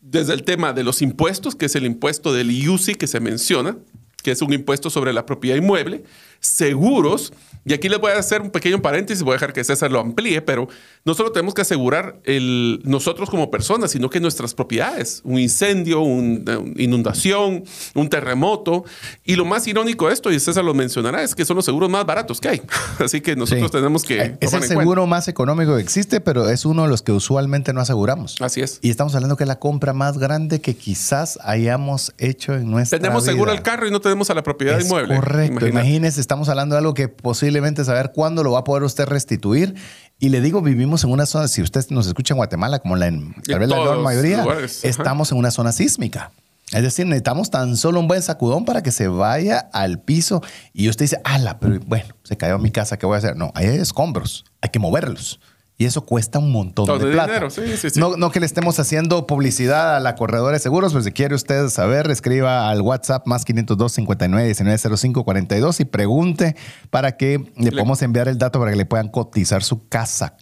Desde 0.00 0.34
el 0.34 0.42
tema 0.42 0.72
de 0.72 0.82
los 0.82 1.02
impuestos, 1.02 1.54
que 1.54 1.66
es 1.66 1.76
el 1.76 1.86
impuesto 1.86 2.32
del 2.32 2.50
IUCI 2.50 2.96
que 2.96 3.06
se 3.06 3.20
menciona, 3.20 3.76
que 4.22 4.30
es 4.30 4.40
un 4.40 4.52
impuesto 4.52 4.88
sobre 4.88 5.12
la 5.12 5.26
propiedad 5.26 5.56
inmueble, 5.56 6.04
seguros, 6.42 7.32
y 7.64 7.72
aquí 7.72 7.88
les 7.88 8.00
voy 8.00 8.12
a 8.12 8.18
hacer 8.18 8.42
un 8.42 8.50
pequeño 8.50 8.82
paréntesis, 8.82 9.22
voy 9.22 9.32
a 9.32 9.34
dejar 9.34 9.52
que 9.52 9.62
César 9.62 9.92
lo 9.92 10.00
amplíe, 10.00 10.42
pero 10.42 10.68
no 11.04 11.14
solo 11.14 11.30
tenemos 11.30 11.54
que 11.54 11.62
asegurar 11.62 12.16
el, 12.24 12.80
nosotros 12.84 13.30
como 13.30 13.50
personas, 13.50 13.92
sino 13.92 14.10
que 14.10 14.18
nuestras 14.18 14.54
propiedades, 14.54 15.20
un 15.24 15.38
incendio, 15.38 16.00
una 16.00 16.60
inundación, 16.76 17.64
un 17.94 18.08
terremoto, 18.08 18.84
y 19.24 19.36
lo 19.36 19.44
más 19.44 19.66
irónico 19.68 20.08
de 20.08 20.14
esto, 20.14 20.32
y 20.32 20.40
César 20.40 20.64
lo 20.64 20.74
mencionará, 20.74 21.22
es 21.22 21.34
que 21.36 21.44
son 21.44 21.56
los 21.56 21.64
seguros 21.64 21.88
más 21.88 22.04
baratos 22.04 22.40
que 22.40 22.48
hay. 22.48 22.62
Así 22.98 23.20
que 23.20 23.36
nosotros 23.36 23.70
tenemos 23.70 24.02
que... 24.02 24.36
Es 24.40 24.52
el 24.52 24.64
seguro 24.64 25.06
más 25.06 25.28
económico 25.28 25.76
que 25.76 25.82
existe, 25.82 26.20
pero 26.20 26.48
es 26.48 26.64
uno 26.64 26.82
de 26.82 26.88
los 26.88 27.02
que 27.02 27.12
usualmente 27.12 27.72
no 27.72 27.80
aseguramos. 27.80 28.36
Así 28.40 28.60
es. 28.60 28.80
Y 28.82 28.90
estamos 28.90 29.14
hablando 29.14 29.36
que 29.36 29.44
es 29.44 29.48
la 29.48 29.60
compra 29.60 29.92
más 29.92 30.18
grande 30.18 30.60
que 30.60 30.74
quizás 30.74 31.38
hayamos 31.42 32.12
hecho 32.18 32.54
en 32.54 32.70
nuestra 32.70 32.98
Tenemos 32.98 33.24
seguro 33.24 33.52
al 33.52 33.62
carro 33.62 33.86
y 33.86 33.92
no 33.92 34.00
tenemos 34.00 34.30
a 34.30 34.34
la 34.34 34.42
propiedad 34.42 34.80
inmueble. 34.80 35.14
Correcto. 35.14 35.66
Imagínese, 35.66 36.20
estamos 36.20 36.48
hablando 36.48 36.74
de 36.74 36.80
algo 36.80 36.94
que 36.94 37.08
posiblemente 37.08 37.51
saber 37.84 38.12
cuándo 38.14 38.42
lo 38.42 38.52
va 38.52 38.60
a 38.60 38.64
poder 38.64 38.82
usted 38.82 39.06
restituir. 39.06 39.74
Y 40.18 40.28
le 40.28 40.40
digo, 40.40 40.62
vivimos 40.62 41.04
en 41.04 41.10
una 41.10 41.26
zona, 41.26 41.48
si 41.48 41.62
usted 41.62 41.84
nos 41.90 42.06
escucha 42.06 42.34
en 42.34 42.38
Guatemala, 42.38 42.78
como 42.78 42.96
la, 42.96 43.10
tal 43.46 43.58
vez 43.58 43.68
la 43.68 43.78
gran 43.80 44.02
mayoría, 44.02 44.46
estamos 44.82 45.32
en 45.32 45.38
una 45.38 45.50
zona 45.50 45.72
sísmica. 45.72 46.30
Es 46.72 46.82
decir, 46.82 47.06
necesitamos 47.06 47.50
tan 47.50 47.76
solo 47.76 48.00
un 48.00 48.08
buen 48.08 48.22
sacudón 48.22 48.64
para 48.64 48.82
que 48.82 48.92
se 48.92 49.06
vaya 49.06 49.58
al 49.72 50.00
piso. 50.00 50.42
Y 50.72 50.88
usted 50.88 51.04
dice, 51.04 51.20
ala, 51.24 51.58
pero 51.58 51.80
bueno, 51.86 52.14
se 52.22 52.36
cayó 52.36 52.58
mi 52.58 52.70
casa, 52.70 52.96
¿qué 52.96 53.04
voy 53.04 53.16
a 53.16 53.18
hacer? 53.18 53.36
No, 53.36 53.52
hay 53.54 53.66
escombros, 53.66 54.44
hay 54.60 54.70
que 54.70 54.78
moverlos. 54.78 55.38
Y 55.82 55.84
eso 55.84 56.02
cuesta 56.02 56.38
un 56.38 56.52
montón 56.52 56.86
de, 57.00 57.06
plata. 57.10 57.48
No, 57.96 58.30
que 58.30 58.38
le 58.38 58.46
estemos 58.46 58.78
haciendo 58.78 59.26
publicidad 59.26 59.96
a 59.96 59.98
la 59.98 60.14
corredora 60.14 60.52
de 60.52 60.60
seguros, 60.60 60.92
pues 60.92 61.04
si 61.04 61.10
quiere 61.10 61.34
usted 61.34 61.70
saber, 61.70 62.08
escriba 62.08 62.70
al 62.70 62.82
WhatsApp 62.82 63.26
más 63.26 63.44
502 63.44 63.90
59 63.90 64.46
19 64.46 64.96
05 64.96 65.24
42 65.24 65.80
y 65.80 65.84
pregunte 65.84 66.54
para 66.90 67.16
que 67.16 67.44
le, 67.56 67.72
podamos 67.72 68.00
enviar 68.02 68.28
el 68.28 68.38
dato 68.38 68.60
para 68.60 68.70
que 68.70 68.76
le 68.76 68.86
puedan 68.86 69.08
cotizar 69.08 69.64
su 69.64 69.88
casa. 69.88 70.36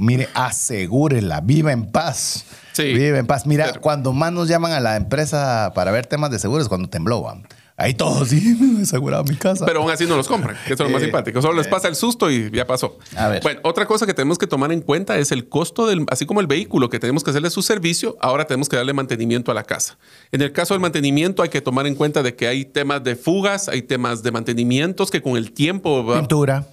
mire, 0.00 0.30
asegúrela, 0.32 1.42
viva 1.42 1.72
en 1.72 1.90
paz. 1.90 2.46
Viva 2.78 3.18
en 3.18 3.26
paz. 3.26 3.46
Mira, 3.46 3.74
cuando 3.74 4.14
más 4.14 4.32
nos 4.32 4.48
llaman 4.48 4.72
a 4.72 4.80
la 4.80 4.96
empresa 4.96 5.72
para 5.74 5.90
ver 5.90 6.06
temas 6.06 6.30
de 6.30 6.38
seguros, 6.38 6.70
cuando 6.70 6.88
tembló. 6.88 7.22
Ahí 7.78 7.92
todos, 7.92 8.28
sí, 8.30 8.56
me 8.58 8.80
he 8.80 8.82
asegurado 8.82 9.24
mi 9.24 9.36
casa. 9.36 9.66
Pero 9.66 9.82
aún 9.82 9.90
así 9.90 10.06
no 10.06 10.16
los 10.16 10.28
compran, 10.28 10.56
que 10.66 10.72
es 10.72 10.78
lo 10.78 10.88
más 10.88 11.02
eh, 11.02 11.06
simpático. 11.06 11.42
Solo 11.42 11.54
les 11.58 11.66
eh. 11.66 11.70
pasa 11.70 11.88
el 11.88 11.94
susto 11.94 12.30
y 12.30 12.50
ya 12.50 12.66
pasó. 12.66 12.98
A 13.16 13.28
ver. 13.28 13.42
Bueno, 13.42 13.60
otra 13.64 13.86
cosa 13.86 14.06
que 14.06 14.14
tenemos 14.14 14.38
que 14.38 14.46
tomar 14.46 14.72
en 14.72 14.80
cuenta 14.80 15.18
es 15.18 15.30
el 15.30 15.48
costo 15.48 15.86
del, 15.86 16.06
así 16.10 16.24
como 16.24 16.40
el 16.40 16.46
vehículo 16.46 16.88
que 16.88 16.98
tenemos 16.98 17.22
que 17.22 17.30
hacerle 17.30 17.50
su 17.50 17.62
servicio, 17.62 18.16
ahora 18.20 18.46
tenemos 18.46 18.68
que 18.68 18.76
darle 18.76 18.94
mantenimiento 18.94 19.50
a 19.50 19.54
la 19.54 19.64
casa. 19.64 19.98
En 20.32 20.40
el 20.40 20.52
caso 20.52 20.72
del 20.72 20.80
mantenimiento 20.80 21.42
hay 21.42 21.50
que 21.50 21.60
tomar 21.60 21.86
en 21.86 21.94
cuenta 21.94 22.22
de 22.22 22.34
que 22.34 22.48
hay 22.48 22.64
temas 22.64 23.04
de 23.04 23.14
fugas, 23.14 23.68
hay 23.68 23.82
temas 23.82 24.22
de 24.22 24.32
mantenimientos 24.32 25.10
que 25.10 25.20
con 25.20 25.36
el 25.36 25.52
tiempo... 25.52 26.14
Pintura. 26.14 26.66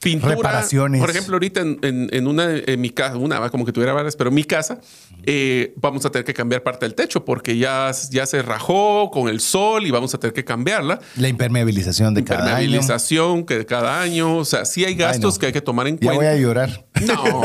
Pintura, 0.00 0.34
reparaciones. 0.34 1.00
Por 1.00 1.10
ejemplo, 1.10 1.34
ahorita 1.34 1.60
en, 1.60 2.26
una, 2.26 2.48
en 2.54 2.80
mi 2.80 2.90
casa, 2.90 3.16
una, 3.16 3.50
como 3.50 3.64
que 3.64 3.72
tuviera 3.72 3.92
varias, 3.92 4.16
pero 4.16 4.28
en 4.28 4.34
mi 4.34 4.44
casa, 4.44 4.80
eh, 5.24 5.74
vamos 5.76 6.04
a 6.06 6.10
tener 6.10 6.24
que 6.24 6.34
cambiar 6.34 6.62
parte 6.62 6.86
del 6.86 6.94
techo 6.94 7.24
porque 7.24 7.58
ya, 7.58 7.90
ya 8.10 8.26
se 8.26 8.42
rajó 8.42 9.10
con 9.10 9.28
el 9.28 9.40
sol 9.40 9.86
y 9.86 9.90
vamos 9.90 10.14
a 10.14 10.18
tener 10.18 10.32
que 10.32 10.44
cambiarla. 10.44 11.00
La 11.16 11.28
impermeabilización 11.28 12.14
de 12.14 12.24
cada 12.24 12.38
año. 12.38 12.48
Impermeabilización 12.48 13.44
que 13.44 13.58
de 13.58 13.66
cada 13.66 14.00
año. 14.00 14.36
O 14.36 14.44
sea, 14.44 14.64
sí 14.64 14.84
hay 14.84 14.94
gastos 14.94 15.38
que 15.38 15.46
hay 15.46 15.52
que 15.52 15.60
tomar 15.60 15.86
en 15.88 15.96
cuenta. 15.96 16.14
Ya 16.14 16.18
voy 16.18 16.26
a 16.26 16.36
llorar. 16.36 16.86
No. 16.98 17.42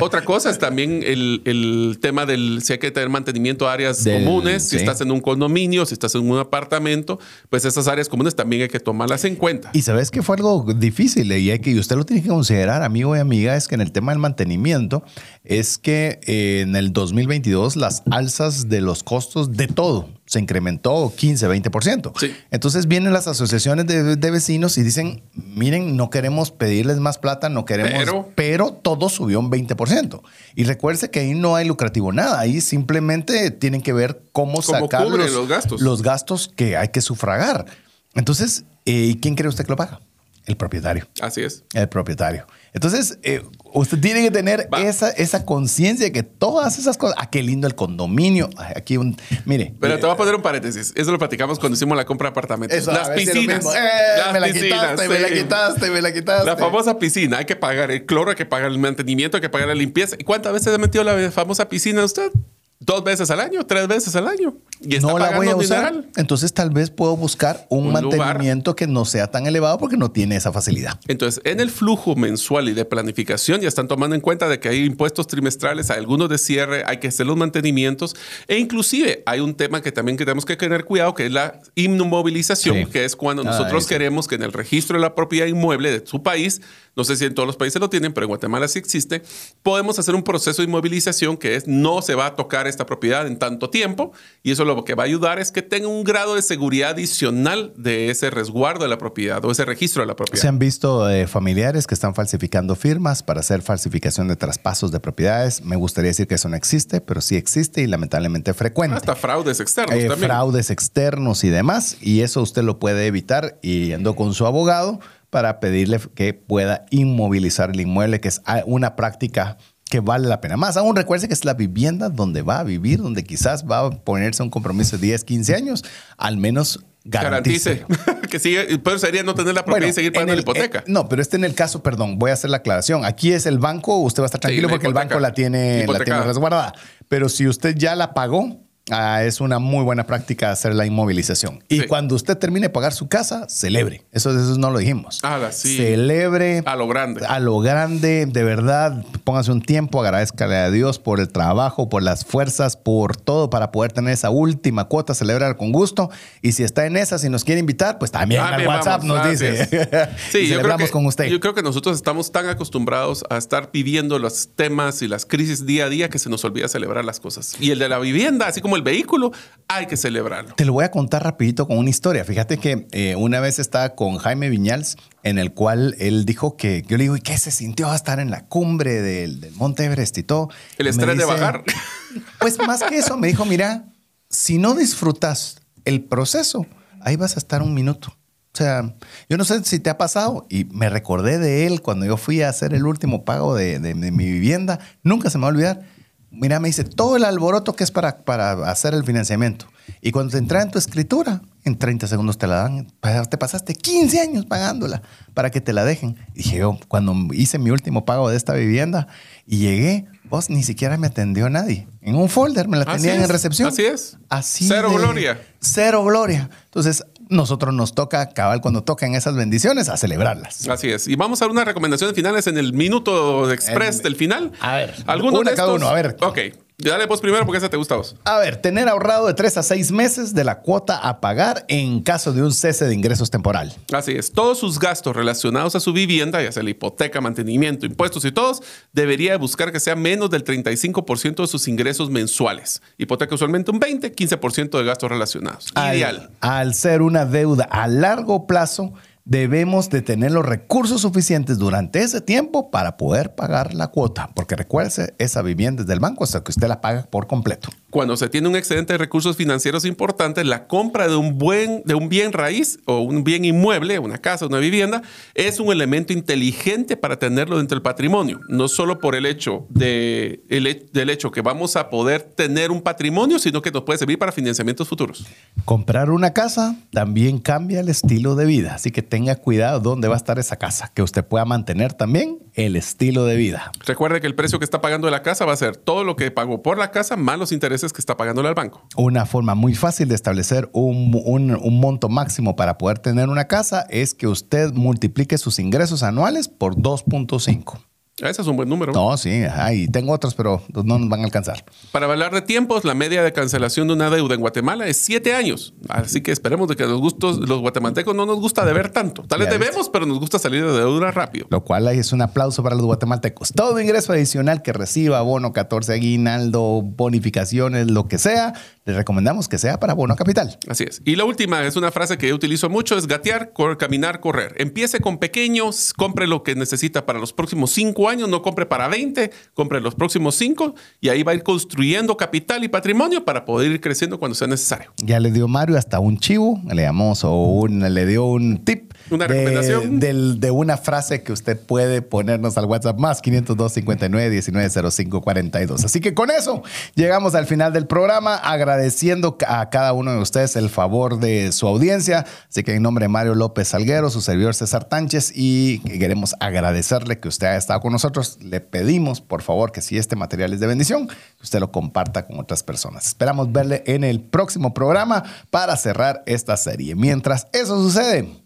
otra 0.00 0.22
cosa 0.24 0.50
es 0.50 0.58
también 0.58 1.02
el, 1.04 1.98
tema 2.00 2.26
del 2.26 2.60
si 2.62 2.74
hay 2.74 2.78
que 2.78 2.90
tener 2.90 3.08
mantenimiento 3.08 3.64
de 3.64 3.70
áreas 3.72 4.04
comunes. 4.04 4.68
Si 4.68 4.76
estás 4.76 5.00
en 5.00 5.10
un 5.10 5.20
condominio, 5.20 5.84
si 5.84 5.94
estás 5.94 6.14
en 6.14 6.30
un 6.30 6.38
apartamento, 6.38 7.18
pues 7.50 7.64
esas 7.64 7.88
áreas 7.88 8.08
comunes 8.08 8.34
también 8.36 8.62
hay 8.62 8.68
que 8.68 8.80
tomarlas 8.80 9.24
en 9.24 9.34
cuenta. 9.36 9.70
Y 9.72 9.82
sabes 9.82 10.10
que 10.10 10.22
fue 10.22 10.36
algo 10.36 10.64
difícil 10.74 10.95
y, 10.98 11.50
hay 11.50 11.58
que, 11.58 11.70
y 11.70 11.78
usted 11.78 11.96
lo 11.96 12.04
tiene 12.04 12.22
que 12.22 12.28
considerar, 12.28 12.82
amigo 12.82 13.16
y 13.16 13.20
amiga, 13.20 13.56
es 13.56 13.68
que 13.68 13.74
en 13.74 13.80
el 13.80 13.92
tema 13.92 14.12
del 14.12 14.18
mantenimiento 14.18 15.02
es 15.44 15.78
que 15.78 16.20
eh, 16.26 16.60
en 16.62 16.76
el 16.76 16.92
2022 16.92 17.76
las 17.76 18.02
alzas 18.10 18.68
de 18.68 18.80
los 18.80 19.02
costos 19.02 19.52
de 19.52 19.68
todo 19.68 20.08
se 20.26 20.40
incrementó 20.40 21.12
15, 21.16 21.48
20%. 21.48 22.34
Entonces 22.50 22.88
vienen 22.88 23.12
las 23.12 23.28
asociaciones 23.28 23.86
de, 23.86 24.30
vecinos 24.30 24.76
y 24.76 24.82
dicen, 24.82 25.22
miren, 25.34 25.96
no 25.96 26.10
queremos 26.10 26.50
pedirles 26.50 26.98
más 26.98 27.18
plata, 27.18 27.48
no 27.48 27.64
queremos, 27.64 28.26
pero, 28.34 28.72
todo 28.72 29.08
subió 29.08 29.38
un 29.38 29.50
20%. 29.50 30.20
Y 30.56 30.64
recuerde 30.64 31.10
que 31.10 31.20
ahí 31.20 31.34
no 31.34 31.54
hay 31.54 31.66
lucrativo 31.66 32.12
nada, 32.12 32.40
ahí 32.40 32.60
simplemente 32.60 33.52
tienen 33.52 33.82
que 33.82 33.92
ver 33.92 34.22
cómo, 34.32 34.62
sacar 34.62 35.06
los, 35.06 35.48
gastos? 35.48 35.80
los 35.80 36.02
gastos 36.02 36.50
que 36.54 36.76
hay 36.76 36.88
que 36.88 37.00
sufragar. 37.00 37.66
Entonces, 38.14 38.64
¿y 38.84 39.12
eh, 39.12 39.18
quién 39.20 39.36
cree 39.36 39.48
usted 39.48 39.64
que 39.64 39.70
lo 39.70 39.76
paga? 39.76 40.00
El 40.46 40.56
propietario. 40.56 41.06
Así 41.20 41.42
es. 41.42 41.64
El 41.74 41.88
propietario. 41.88 42.46
Entonces, 42.72 43.18
eh, 43.22 43.42
usted 43.72 43.98
tiene 43.98 44.22
que 44.22 44.30
tener 44.30 44.68
esa, 44.78 45.10
esa 45.10 45.44
conciencia 45.44 46.06
de 46.06 46.12
que 46.12 46.22
todas 46.22 46.78
esas 46.78 46.96
cosas. 46.96 47.16
Ah, 47.18 47.30
qué 47.30 47.42
lindo 47.42 47.66
el 47.66 47.74
condominio. 47.74 48.48
Aquí 48.76 48.96
un. 48.96 49.16
Mire. 49.44 49.74
Pero 49.80 49.96
te 49.96 50.02
voy 50.02 50.14
a 50.14 50.16
poner 50.16 50.34
un 50.36 50.42
paréntesis. 50.42 50.92
Eso 50.94 51.10
lo 51.10 51.18
platicamos 51.18 51.58
cuando 51.58 51.74
hicimos 51.74 51.96
la 51.96 52.04
compra 52.04 52.26
de 52.26 52.30
apartamentos. 52.30 52.78
Eso, 52.78 52.92
las 52.92 53.08
si 53.08 53.14
piscinas. 53.14 53.56
mismo. 53.56 53.72
Eh, 53.74 53.78
las 54.18 54.32
me 54.32 54.40
la 54.40 54.46
piscinas, 54.46 54.80
quitaste, 54.80 55.08
me 55.08 55.18
la 55.18 55.28
sí. 55.28 55.34
quitaste, 55.34 55.90
me 55.90 56.02
la 56.02 56.12
quitaste. 56.12 56.46
La 56.46 56.56
famosa 56.56 56.98
piscina. 56.98 57.38
Hay 57.38 57.44
que 57.44 57.56
pagar 57.56 57.90
el 57.90 58.06
cloro, 58.06 58.30
hay 58.30 58.36
que 58.36 58.46
pagar 58.46 58.70
el 58.70 58.78
mantenimiento, 58.78 59.38
hay 59.38 59.40
que 59.40 59.48
pagar 59.50 59.68
la 59.68 59.74
limpieza. 59.74 60.14
¿Y 60.18 60.24
cuántas 60.24 60.52
veces 60.52 60.72
ha 60.72 60.78
metido 60.78 61.02
la 61.02 61.32
famosa 61.32 61.68
piscina 61.68 62.04
usted? 62.04 62.30
Dos 62.78 63.02
veces 63.02 63.30
al 63.30 63.40
año, 63.40 63.64
tres 63.64 63.88
veces 63.88 64.14
al 64.16 64.28
año. 64.28 64.54
Y 64.80 64.98
no 64.98 65.18
la 65.18 65.30
voy 65.36 65.48
a 65.48 65.56
usar. 65.56 65.92
dineral. 65.92 66.10
Entonces, 66.16 66.52
tal 66.52 66.70
vez 66.70 66.90
puedo 66.90 67.16
buscar 67.16 67.66
un, 67.70 67.86
Un 67.94 68.02
lugar. 68.02 68.18
mantenimiento 68.18 68.76
que 68.76 68.86
no 68.86 69.04
sea 69.04 69.26
tan 69.28 69.46
elevado 69.46 69.78
porque 69.78 69.96
no 69.96 70.10
tiene 70.10 70.36
esa 70.36 70.52
facilidad. 70.52 71.00
Entonces, 71.08 71.40
en 71.44 71.60
el 71.60 71.70
flujo 71.70 72.14
mensual 72.16 72.68
y 72.68 72.74
de 72.74 72.84
planificación 72.84 73.60
ya 73.60 73.68
están 73.68 73.88
tomando 73.88 74.14
en 74.14 74.20
cuenta 74.20 74.48
de 74.48 74.60
que 74.60 74.68
hay 74.68 74.84
impuestos 74.84 75.26
trimestrales, 75.26 75.90
hay 75.90 75.98
algunos 75.98 76.28
de 76.28 76.38
cierre, 76.38 76.82
hay 76.86 76.98
que 76.98 77.08
hacer 77.08 77.26
los 77.26 77.36
mantenimientos 77.36 78.14
e 78.48 78.58
inclusive 78.58 79.22
hay 79.26 79.40
un 79.40 79.54
tema 79.54 79.80
que 79.82 79.92
también 79.92 80.16
tenemos 80.16 80.44
que 80.44 80.56
tener 80.56 80.84
cuidado 80.84 81.14
que 81.14 81.26
es 81.26 81.32
la 81.32 81.60
inmovilización, 81.74 82.76
Sí. 82.76 82.86
que 82.86 83.04
es 83.04 83.16
cuando 83.16 83.42
Ah, 83.42 83.46
nosotros 83.46 83.86
queremos 83.86 84.28
que 84.28 84.34
en 84.36 84.42
el 84.42 84.52
registro 84.52 84.96
de 84.96 85.02
la 85.02 85.14
propiedad 85.14 85.46
inmueble 85.46 85.90
de 85.90 86.06
su 86.06 86.22
país, 86.22 86.60
no 86.96 87.04
sé 87.04 87.16
si 87.16 87.24
en 87.24 87.34
todos 87.34 87.46
los 87.46 87.56
países 87.56 87.80
lo 87.80 87.90
tienen, 87.90 88.12
pero 88.12 88.24
en 88.24 88.28
Guatemala 88.28 88.68
sí 88.68 88.78
existe, 88.78 89.22
podemos 89.62 89.98
hacer 89.98 90.14
un 90.14 90.22
proceso 90.22 90.62
de 90.62 90.68
inmovilización 90.68 91.36
que 91.36 91.54
es 91.56 91.66
no 91.66 92.00
se 92.02 92.14
va 92.14 92.26
a 92.26 92.36
tocar 92.36 92.66
esta 92.66 92.86
propiedad 92.86 93.26
en 93.26 93.38
tanto 93.38 93.70
tiempo 93.70 94.12
y 94.42 94.50
eso 94.52 94.64
lo 94.66 94.84
que 94.84 94.94
va 94.94 95.04
a 95.04 95.06
ayudar 95.06 95.38
es 95.38 95.50
que 95.52 95.62
tenga 95.62 95.88
un 95.88 96.04
grado 96.04 96.34
de 96.34 96.42
seguridad 96.42 96.90
adicional 96.90 97.72
de 97.76 98.10
ese 98.10 98.28
resguardo 98.30 98.82
de 98.84 98.88
la 98.90 98.98
propiedad 98.98 99.44
o 99.44 99.50
ese 99.50 99.64
registro 99.64 100.02
de 100.02 100.06
la 100.08 100.16
propiedad. 100.16 100.40
Se 100.42 100.48
han 100.48 100.58
visto 100.58 101.08
eh, 101.08 101.26
familiares 101.26 101.86
que 101.86 101.94
están 101.94 102.14
falsificando 102.14 102.76
firmas 102.76 103.22
para 103.22 103.40
hacer 103.40 103.62
falsificación 103.62 104.28
de 104.28 104.36
traspasos 104.36 104.92
de 104.92 105.00
propiedades. 105.00 105.62
Me 105.62 105.76
gustaría 105.76 106.08
decir 106.10 106.26
que 106.26 106.34
eso 106.34 106.48
no 106.48 106.56
existe, 106.56 107.00
pero 107.00 107.20
sí 107.20 107.36
existe 107.36 107.80
y 107.82 107.86
lamentablemente 107.86 108.52
frecuente. 108.54 108.96
Hasta 108.96 109.14
fraudes 109.16 109.60
externos 109.60 109.94
Eh, 109.96 110.06
también. 110.08 110.30
fraudes 110.30 110.70
externos 110.70 111.44
y 111.44 111.48
demás. 111.48 111.96
Y 112.00 112.20
eso 112.20 112.42
usted 112.42 112.62
lo 112.62 112.78
puede 112.78 113.06
evitar 113.06 113.58
yendo 113.62 114.14
con 114.16 114.34
su 114.34 114.46
abogado 114.46 115.00
para 115.30 115.60
pedirle 115.60 116.00
que 116.14 116.34
pueda 116.34 116.86
inmovilizar 116.90 117.70
el 117.70 117.80
inmueble, 117.80 118.20
que 118.20 118.28
es 118.28 118.42
una 118.66 118.96
práctica 118.96 119.58
que 119.88 120.00
vale 120.00 120.26
la 120.28 120.40
pena. 120.40 120.56
Más 120.56 120.76
aún 120.76 120.96
recuerde 120.96 121.28
que 121.28 121.34
es 121.34 121.44
la 121.44 121.54
vivienda 121.54 122.08
donde 122.08 122.42
va 122.42 122.58
a 122.60 122.64
vivir, 122.64 123.00
donde 123.00 123.22
quizás 123.24 123.64
va 123.70 123.86
a 123.86 123.90
ponerse 123.90 124.42
un 124.42 124.50
compromiso 124.50 124.96
de 124.98 125.06
10, 125.06 125.24
15 125.24 125.54
años, 125.54 125.84
al 126.16 126.36
menos 126.38 126.84
garantice. 127.04 127.84
Garantice. 127.88 128.20
que 128.28 128.38
sigue, 128.40 128.78
pero 128.80 128.98
sería 128.98 129.22
no 129.22 129.34
tener 129.34 129.54
la 129.54 129.64
propiedad 129.64 129.88
y 129.88 129.92
seguir 129.92 130.12
pagando 130.12 130.32
el- 130.32 130.38
la 130.38 130.42
hipoteca. 130.42 130.78
eh, 130.80 130.84
no, 130.88 131.08
pero 131.08 131.22
este 131.22 131.36
en 131.36 131.44
el 131.44 131.54
caso, 131.54 131.82
perdón, 131.84 132.18
voy 132.18 132.30
a 132.30 132.34
hacer 132.34 132.50
la 132.50 132.56
aclaración. 132.56 133.04
Aquí 133.04 133.32
es 133.32 133.46
el 133.46 133.58
banco, 133.60 133.98
usted 133.98 134.22
va 134.22 134.24
a 134.24 134.26
estar 134.26 134.40
tranquilo 134.40 134.68
porque 134.68 134.86
el 134.86 134.90
hipoteca. 134.90 135.14
banco 135.14 135.20
la 135.20 135.32
tiene, 135.32 135.86
la 135.86 136.00
tiene 136.00 136.22
resguardada. 136.22 136.74
Pero 137.08 137.28
si 137.28 137.46
usted 137.46 137.76
ya 137.76 137.94
la 137.94 138.12
pagó, 138.12 138.65
ah, 138.90 139.22
es 139.24 139.40
una 139.40 139.58
muy 139.58 139.84
buena 139.84 140.06
práctica 140.06 140.50
hacer 140.50 140.74
la 140.74 140.86
inmovilización. 140.86 141.62
Y 141.68 141.80
Sí. 141.80 141.86
cuando 141.86 142.14
usted 142.14 142.36
termine 142.38 142.66
de 142.66 142.70
pagar 142.70 142.92
su 142.92 143.08
casa, 143.08 143.46
celebre. 143.48 144.02
Eso, 144.12 144.30
eso 144.30 144.56
no 144.58 144.70
lo 144.70 144.78
dijimos. 144.78 145.20
Ala, 145.22 145.52
sí. 145.52 145.76
Celebre. 145.76 146.62
A 146.66 146.76
lo 146.76 146.86
grande. 146.88 147.24
A 147.26 147.40
lo 147.40 147.58
grande, 147.60 148.26
de 148.26 148.44
verdad, 148.44 149.04
póngase 149.24 149.50
un 149.52 149.60
tiempo, 149.62 150.00
agradezcale 150.02 150.56
a 150.56 150.70
Dios 150.70 150.98
por 150.98 151.20
el 151.20 151.28
trabajo, 151.28 151.88
por 151.88 152.02
las 152.02 152.24
fuerzas, 152.24 152.76
por 152.76 153.16
todo 153.16 153.50
para 153.50 153.72
poder 153.72 153.92
tener 153.92 154.12
esa 154.12 154.30
última 154.30 154.84
cuota, 154.84 155.14
celebrar 155.14 155.56
con 155.56 155.72
gusto. 155.72 156.10
Y 156.42 156.52
si 156.52 156.62
está 156.62 156.86
en 156.86 156.96
esa, 156.96 157.18
si 157.18 157.28
nos 157.28 157.44
quiere 157.44 157.60
invitar, 157.60 157.98
pues 157.98 158.10
también 158.10 158.40
Ah, 158.40 158.54
al 158.54 158.66
WhatsApp 158.66 159.02
vamos, 159.02 159.18
nos 159.18 159.30
dice. 159.30 159.66
Sí, 159.66 159.74
Y 159.74 159.78
yo 159.78 159.78
creo, 159.78 160.08
celebramos 160.62 160.86
que, 160.86 160.90
con 160.92 161.06
usted. 161.06 161.24
yo 161.26 161.40
creo 161.40 161.54
que 161.54 161.62
nosotros 161.62 161.96
estamos 161.96 162.30
tan 162.32 162.48
acostumbrados 162.48 163.24
a 163.30 163.36
estar 163.36 163.70
viviendo 163.72 164.18
los 164.18 164.48
temas 164.54 165.02
y 165.02 165.08
las 165.08 165.26
crisis 165.26 165.66
día 165.66 165.86
a 165.86 165.88
día 165.88 166.08
que 166.08 166.18
se 166.18 166.30
nos 166.30 166.44
olvida 166.44 166.68
celebrar 166.68 167.04
las 167.04 167.20
cosas. 167.20 167.56
Y 167.60 167.70
el 167.70 167.78
de 167.78 167.88
la 167.88 167.98
vivienda, 167.98 168.46
así 168.46 168.60
como 168.60 168.75
el 168.76 168.82
vehículo, 168.82 169.32
hay 169.68 169.86
que 169.86 169.96
celebrarlo. 169.96 170.54
Te 170.54 170.64
lo 170.64 170.72
voy 170.74 170.84
a 170.84 170.90
contar 170.92 171.24
rapidito 171.24 171.66
con 171.66 171.78
una 171.78 171.90
historia. 171.90 172.24
Fíjate 172.24 172.58
que 172.58 172.86
eh, 172.92 173.16
una 173.16 173.40
vez 173.40 173.58
estaba 173.58 173.96
con 173.96 174.18
Jaime 174.18 174.48
Viñals, 174.48 174.96
en 175.24 175.38
el 175.38 175.52
cual 175.52 175.96
él 175.98 176.24
dijo 176.24 176.56
que 176.56 176.82
yo 176.86 176.96
le 176.96 177.04
digo, 177.04 177.16
¿y 177.16 177.20
qué 177.20 177.36
se 177.36 177.50
sintió 177.50 177.92
estar 177.92 178.20
en 178.20 178.30
la 178.30 178.46
cumbre 178.46 179.02
del, 179.02 179.40
del 179.40 179.52
Monte 179.54 179.84
Everest 179.84 180.16
y 180.18 180.22
todo? 180.22 180.48
El 180.78 180.86
Y 180.86 180.90
estrés 180.90 181.18
de 181.18 181.24
bajar. 181.24 181.64
Pues 182.38 182.58
más 182.66 182.82
que 182.84 182.96
eso, 182.96 183.16
me 183.18 183.26
dijo, 183.28 183.44
mira, 183.44 183.84
si 184.30 184.56
no 184.58 184.74
disfrutas 184.74 185.60
el 185.84 186.02
proceso, 186.02 186.64
ahí 187.02 187.16
vas 187.16 187.36
a 187.36 187.38
estar 187.40 187.60
un 187.62 187.74
minuto. 187.74 188.08
O 188.54 188.56
sea, 188.56 188.94
yo 189.28 189.36
no 189.36 189.44
sé 189.44 189.62
si 189.64 189.80
te 189.80 189.90
ha 189.90 189.98
pasado 189.98 190.46
y 190.48 190.64
me 190.64 190.88
recordé 190.88 191.38
de 191.38 191.66
él 191.66 191.82
cuando 191.82 192.06
yo 192.06 192.16
fui 192.16 192.40
a 192.40 192.48
hacer 192.48 192.72
el 192.72 192.86
último 192.86 193.24
pago 193.26 193.54
de, 193.54 193.78
de- 193.80 193.92
de 193.92 194.10
mi 194.10 194.24
vivienda. 194.24 194.78
Nunca 195.02 195.28
se 195.28 195.36
me 195.36 195.42
va 195.42 195.48
a 195.48 195.52
olvidar. 195.52 195.82
Mira, 196.30 196.60
me 196.60 196.68
dice 196.68 196.84
todo 196.84 197.16
el 197.16 197.24
alboroto 197.24 197.74
que 197.74 197.84
es 197.84 197.90
para, 197.90 198.18
para 198.24 198.70
hacer 198.70 198.94
el 198.94 199.04
financiamiento. 199.04 199.66
Y 200.02 200.10
cuando 200.10 200.32
te 200.32 200.38
entra 200.38 200.62
en 200.62 200.70
tu 200.70 200.78
escritura, 200.78 201.40
en 201.64 201.78
30 201.78 202.06
segundos 202.08 202.36
te 202.38 202.46
la 202.46 202.56
dan. 202.56 202.86
Te 203.30 203.38
pasaste 203.38 203.74
15 203.74 204.20
años 204.20 204.44
pagándola 204.46 205.02
para 205.34 205.50
que 205.50 205.60
te 205.60 205.72
la 205.72 205.84
dejen. 205.84 206.16
Y 206.34 206.38
dije 206.42 206.58
yo, 206.58 206.78
cuando 206.88 207.14
hice 207.32 207.58
mi 207.58 207.70
último 207.70 208.04
pago 208.04 208.28
de 208.28 208.36
esta 208.36 208.54
vivienda 208.54 209.06
y 209.46 209.58
llegué, 209.58 210.06
vos 210.24 210.50
ni 210.50 210.62
siquiera 210.64 210.96
me 210.96 211.06
atendió 211.06 211.48
nadie. 211.48 211.88
En 212.02 212.16
un 212.16 212.28
folder 212.28 212.68
me 212.68 212.76
la 212.76 212.84
tenían 212.84 213.22
en 213.22 213.28
recepción. 213.28 213.68
así 213.68 213.84
es. 213.84 214.18
Así 214.28 214.66
Cero 214.68 214.90
de- 214.90 214.96
gloria. 214.96 215.40
Cero 215.60 216.04
gloria. 216.04 216.50
Entonces, 216.64 217.04
nosotros 217.28 217.74
nos 217.74 217.94
toca, 217.94 218.28
cabal, 218.30 218.60
cuando 218.60 218.82
tocan 218.82 219.14
esas 219.14 219.34
bendiciones, 219.34 219.88
a 219.88 219.96
celebrarlas. 219.96 220.68
Así 220.68 220.90
es. 220.90 221.08
Y 221.08 221.16
vamos 221.16 221.40
a 221.40 221.44
dar 221.46 221.50
unas 221.52 221.64
recomendaciones 221.64 222.14
finales 222.14 222.46
en 222.46 222.56
el 222.58 222.72
minuto 222.72 223.50
express 223.50 223.96
El- 223.98 224.02
del 224.02 224.16
final. 224.16 224.52
A 224.60 224.76
ver, 224.76 224.94
¿Alguno 225.06 225.40
una 225.40 225.50
de 225.50 225.56
cada 225.56 225.72
uno, 225.72 225.88
a 225.88 225.94
ver. 225.94 226.16
Ok. 226.20 226.38
Dale 226.78 227.06
vos 227.06 227.22
primero 227.22 227.46
porque 227.46 227.56
esa 227.56 227.70
te 227.70 227.78
gusta 227.78 227.94
a 227.94 227.96
vos. 227.98 228.16
A 228.24 228.38
ver, 228.38 228.56
tener 228.58 228.86
ahorrado 228.86 229.26
de 229.26 229.32
tres 229.32 229.56
a 229.56 229.62
seis 229.62 229.90
meses 229.90 230.34
de 230.34 230.44
la 230.44 230.60
cuota 230.60 230.98
a 230.98 231.22
pagar 231.22 231.64
en 231.68 232.02
caso 232.02 232.34
de 232.34 232.42
un 232.42 232.52
cese 232.52 232.84
de 232.84 232.92
ingresos 232.92 233.30
temporal. 233.30 233.72
Así 233.94 234.12
es. 234.12 234.30
Todos 234.30 234.58
sus 234.58 234.78
gastos 234.78 235.16
relacionados 235.16 235.74
a 235.74 235.80
su 235.80 235.94
vivienda, 235.94 236.42
ya 236.42 236.52
sea 236.52 236.62
la 236.62 236.68
hipoteca, 236.68 237.22
mantenimiento, 237.22 237.86
impuestos 237.86 238.26
y 238.26 238.30
todos, 238.32 238.62
debería 238.92 239.38
buscar 239.38 239.72
que 239.72 239.80
sea 239.80 239.96
menos 239.96 240.28
del 240.28 240.44
35% 240.44 241.36
de 241.36 241.46
sus 241.46 241.66
ingresos 241.66 242.10
mensuales. 242.10 242.82
Hipoteca 242.98 243.34
usualmente 243.34 243.70
un 243.70 243.78
20, 243.78 244.14
15% 244.14 244.76
de 244.78 244.84
gastos 244.84 245.08
relacionados. 245.10 245.68
Al- 245.74 245.96
Ideal. 245.96 246.30
Al 246.40 246.74
ser 246.74 247.00
una 247.00 247.24
deuda 247.24 247.64
a 247.64 247.88
largo 247.88 248.46
plazo, 248.46 248.92
debemos 249.26 249.90
de 249.90 250.02
tener 250.02 250.30
los 250.30 250.46
recursos 250.46 251.02
suficientes 251.02 251.58
durante 251.58 251.98
ese 251.98 252.20
tiempo 252.20 252.70
para 252.70 252.96
poder 252.96 253.34
pagar 253.34 253.74
la 253.74 253.88
cuota. 253.88 254.30
Porque 254.34 254.56
recuérdese, 254.56 255.14
esa 255.18 255.42
vivienda 255.42 255.82
es 255.82 255.88
del 255.88 256.00
banco 256.00 256.24
hasta 256.24 256.42
que 256.42 256.52
usted 256.52 256.68
la 256.68 256.80
paga 256.80 257.02
por 257.10 257.26
completo. 257.26 257.68
Cuando 257.90 258.16
se 258.16 258.28
tiene 258.28 258.48
un 258.48 258.56
excedente 258.56 258.94
de 258.94 258.98
recursos 258.98 259.36
financieros 259.36 259.84
importantes, 259.84 260.44
la 260.44 260.66
compra 260.66 261.06
de 261.06 261.14
un 261.14 261.38
buen 261.38 261.82
de 261.84 261.94
un 261.94 262.08
bien 262.08 262.32
raíz 262.32 262.80
o 262.84 263.00
un 263.00 263.22
bien 263.22 263.44
inmueble, 263.44 264.00
una 264.00 264.18
casa, 264.18 264.46
una 264.46 264.58
vivienda, 264.58 265.02
es 265.34 265.60
un 265.60 265.70
elemento 265.70 266.12
inteligente 266.12 266.96
para 266.96 267.18
tenerlo 267.18 267.58
dentro 267.58 267.76
del 267.76 267.82
patrimonio. 267.82 268.40
No 268.48 268.66
solo 268.66 268.98
por 268.98 269.14
el 269.14 269.24
hecho 269.24 269.66
de, 269.70 270.42
el 270.48 270.88
del 270.92 271.10
hecho 271.10 271.30
que 271.30 271.42
vamos 271.42 271.76
a 271.76 271.88
poder 271.88 272.22
tener 272.22 272.72
un 272.72 272.82
patrimonio, 272.82 273.38
sino 273.38 273.62
que 273.62 273.70
nos 273.70 273.84
puede 273.84 273.98
servir 273.98 274.18
para 274.18 274.32
financiamientos 274.32 274.88
futuros. 274.88 275.24
Comprar 275.64 276.10
una 276.10 276.32
casa 276.32 276.76
también 276.90 277.38
cambia 277.38 277.80
el 277.80 277.88
estilo 277.88 278.34
de 278.34 278.46
vida, 278.46 278.74
así 278.74 278.90
que 278.90 279.02
tenga 279.02 279.36
cuidado 279.36 279.78
dónde 279.78 280.08
va 280.08 280.14
a 280.14 280.18
estar 280.18 280.40
esa 280.40 280.56
casa, 280.56 280.90
que 280.92 281.02
usted 281.02 281.24
pueda 281.24 281.44
mantener 281.44 281.92
también 281.92 282.38
el 282.56 282.74
estilo 282.76 283.24
de 283.26 283.36
vida. 283.36 283.70
Recuerde 283.86 284.20
que 284.20 284.26
el 284.26 284.34
precio 284.34 284.58
que 284.58 284.64
está 284.64 284.80
pagando 284.80 285.06
de 285.06 285.10
la 285.12 285.22
casa 285.22 285.44
va 285.44 285.52
a 285.52 285.56
ser 285.56 285.76
todo 285.76 286.02
lo 286.04 286.16
que 286.16 286.30
pagó 286.30 286.62
por 286.62 286.78
la 286.78 286.90
casa 286.90 287.16
más 287.16 287.38
los 287.38 287.52
intereses 287.52 287.92
que 287.92 288.00
está 288.00 288.16
pagándole 288.16 288.48
al 288.48 288.54
banco. 288.54 288.82
Una 288.96 289.26
forma 289.26 289.54
muy 289.54 289.74
fácil 289.74 290.08
de 290.08 290.14
establecer 290.14 290.68
un, 290.72 291.20
un- 291.24 291.54
un 291.54 291.80
monto 291.80 292.08
máximo 292.08 292.56
para 292.56 292.78
poder 292.78 292.98
tener 292.98 293.28
una 293.28 293.44
casa 293.46 293.86
es 293.90 294.14
que 294.14 294.26
usted 294.26 294.72
multiplique 294.72 295.38
sus 295.38 295.58
ingresos 295.58 296.02
anuales 296.02 296.48
por 296.48 296.76
2.5. 296.76 297.78
Ese 298.22 298.40
es 298.40 298.48
un 298.48 298.56
buen 298.56 298.66
número. 298.66 298.94
No, 298.94 299.14
sí, 299.18 299.44
ajá, 299.44 299.74
y 299.74 299.88
tengo 299.88 300.10
otros, 300.10 300.34
pero 300.34 300.62
no 300.72 300.98
nos 300.98 301.06
van 301.10 301.20
a 301.20 301.24
alcanzar. 301.24 301.66
Para 301.92 302.06
hablar 302.06 302.32
de 302.32 302.40
tiempos, 302.40 302.82
la 302.86 302.94
media 302.94 303.22
de 303.22 303.30
cancelación 303.34 303.88
de 303.88 303.92
una 303.92 304.08
deuda 304.08 304.34
en 304.34 304.40
Guatemala 304.40 304.86
es 304.86 304.96
siete 304.96 305.34
años. 305.34 305.74
Así 305.90 306.22
que 306.22 306.32
esperemos 306.32 306.66
de 306.68 306.76
que 306.76 306.86
los 306.86 306.98
gustos, 306.98 307.36
los 307.36 307.60
guatemaltecos 307.60 308.16
no 308.16 308.24
nos 308.24 308.36
gusta 308.36 308.64
deber 308.64 308.88
tanto. 308.88 309.24
Tal 309.24 309.40
vez 309.40 309.50
debemos, 309.50 309.90
pero 309.90 310.06
nos 310.06 310.18
gusta 310.18 310.38
salir 310.38 310.64
de 310.64 310.72
deuda 310.72 311.10
rápido. 311.10 311.46
Lo 311.50 311.62
cual 311.62 311.88
es 311.88 312.10
un 312.14 312.22
aplauso 312.22 312.62
para 312.62 312.74
los 312.74 312.86
guatemaltecos. 312.86 313.52
Todo 313.52 313.78
ingreso 313.80 314.14
adicional 314.14 314.62
que 314.62 314.72
reciba, 314.72 315.20
bono 315.20 315.52
14, 315.52 315.92
aguinaldo, 315.92 316.80
bonificaciones, 316.82 317.90
lo 317.90 318.08
que 318.08 318.16
sea, 318.16 318.54
le 318.86 318.94
recomendamos 318.94 319.48
que 319.48 319.58
sea 319.58 319.80
para 319.80 319.94
Bono 319.94 320.14
Capital. 320.14 320.58
Así 320.68 320.84
es. 320.84 321.02
Y 321.04 321.16
la 321.16 321.24
última 321.24 321.64
es 321.64 321.74
una 321.74 321.90
frase 321.90 322.16
que 322.16 322.28
yo 322.28 322.34
utilizo 322.36 322.70
mucho, 322.70 322.96
es 322.96 323.08
gatear, 323.08 323.52
caminar, 323.78 324.20
correr. 324.20 324.54
Empiece 324.58 325.00
con 325.00 325.18
pequeños, 325.18 325.92
compre 325.92 326.28
lo 326.28 326.44
que 326.44 326.54
necesita 326.54 327.04
para 327.04 327.18
los 327.18 327.32
próximos 327.32 327.72
cinco 327.72 328.08
años, 328.08 328.28
no 328.28 328.42
compre 328.42 328.64
para 328.64 328.86
20, 328.86 329.32
compre 329.54 329.80
los 329.80 329.96
próximos 329.96 330.36
cinco 330.36 330.76
y 331.00 331.08
ahí 331.08 331.24
va 331.24 331.32
a 331.32 331.34
ir 331.34 331.42
construyendo 331.42 332.16
capital 332.16 332.62
y 332.62 332.68
patrimonio 332.68 333.24
para 333.24 333.44
poder 333.44 333.72
ir 333.72 333.80
creciendo 333.80 334.20
cuando 334.20 334.36
sea 334.36 334.46
necesario. 334.46 334.92
Ya 334.98 335.18
le 335.18 335.32
dio 335.32 335.48
Mario 335.48 335.76
hasta 335.76 335.98
un 335.98 336.18
chivo, 336.18 336.60
le 336.72 336.82
llamamos 336.82 337.24
o 337.24 337.34
un, 337.34 337.92
le 337.92 338.06
dio 338.06 338.24
un 338.24 338.64
tip. 338.64 338.92
Una 339.10 339.26
recomendación. 339.26 340.00
De, 340.00 340.50
una 340.50 340.76
frase 340.76 341.22
que 341.22 341.32
usted 341.32 341.58
puede 341.58 342.02
ponernos 342.02 342.56
al 342.56 342.64
WhatsApp 342.64 342.98
más 342.98 343.20
502 343.20 343.72
59 343.72 344.30
19 344.30 344.90
05 344.90 345.20
42. 345.20 345.84
Así 345.84 346.00
que 346.00 346.14
con 346.14 346.30
eso 346.30 346.62
llegamos 346.94 347.34
al 347.34 347.46
final 347.46 347.72
del 347.72 347.86
programa, 347.86 348.36
agradeciendo 348.36 349.36
a 349.46 349.68
cada 349.70 349.92
uno 349.92 350.12
de 350.12 350.18
ustedes 350.18 350.56
el 350.56 350.70
favor 350.70 351.18
de 351.18 351.52
su 351.52 351.66
audiencia. 351.66 352.26
Así 352.48 352.62
que 352.62 352.74
en 352.74 352.82
nombre 352.82 353.04
de 353.04 353.08
Mario 353.08 353.34
López 353.34 353.68
Salguero, 353.68 354.10
su 354.10 354.20
servidor 354.20 354.54
César 354.54 354.84
Tánchez, 354.84 355.32
y 355.34 355.80
queremos 355.80 356.34
agradecerle 356.40 357.18
que 357.20 357.28
usted 357.28 357.48
haya 357.48 357.58
estado 357.58 357.80
con 357.80 357.92
nosotros. 357.92 358.38
Le 358.42 358.60
pedimos, 358.60 359.20
por 359.20 359.42
favor, 359.42 359.72
que 359.72 359.80
si 359.80 359.98
este 359.98 360.16
material 360.16 360.52
es 360.52 360.60
de 360.60 360.66
bendición, 360.66 361.08
que 361.08 361.42
usted 361.42 361.60
lo 361.60 361.70
comparta 361.70 362.26
con 362.26 362.38
otras 362.38 362.62
personas. 362.62 363.06
Esperamos 363.06 363.52
verle 363.52 363.82
en 363.86 364.04
el 364.04 364.20
próximo 364.20 364.74
programa 364.74 365.24
para 365.50 365.76
cerrar 365.76 366.22
esta 366.26 366.56
serie. 366.56 366.94
Mientras 366.94 367.48
eso 367.52 367.82
sucede, 367.82 368.45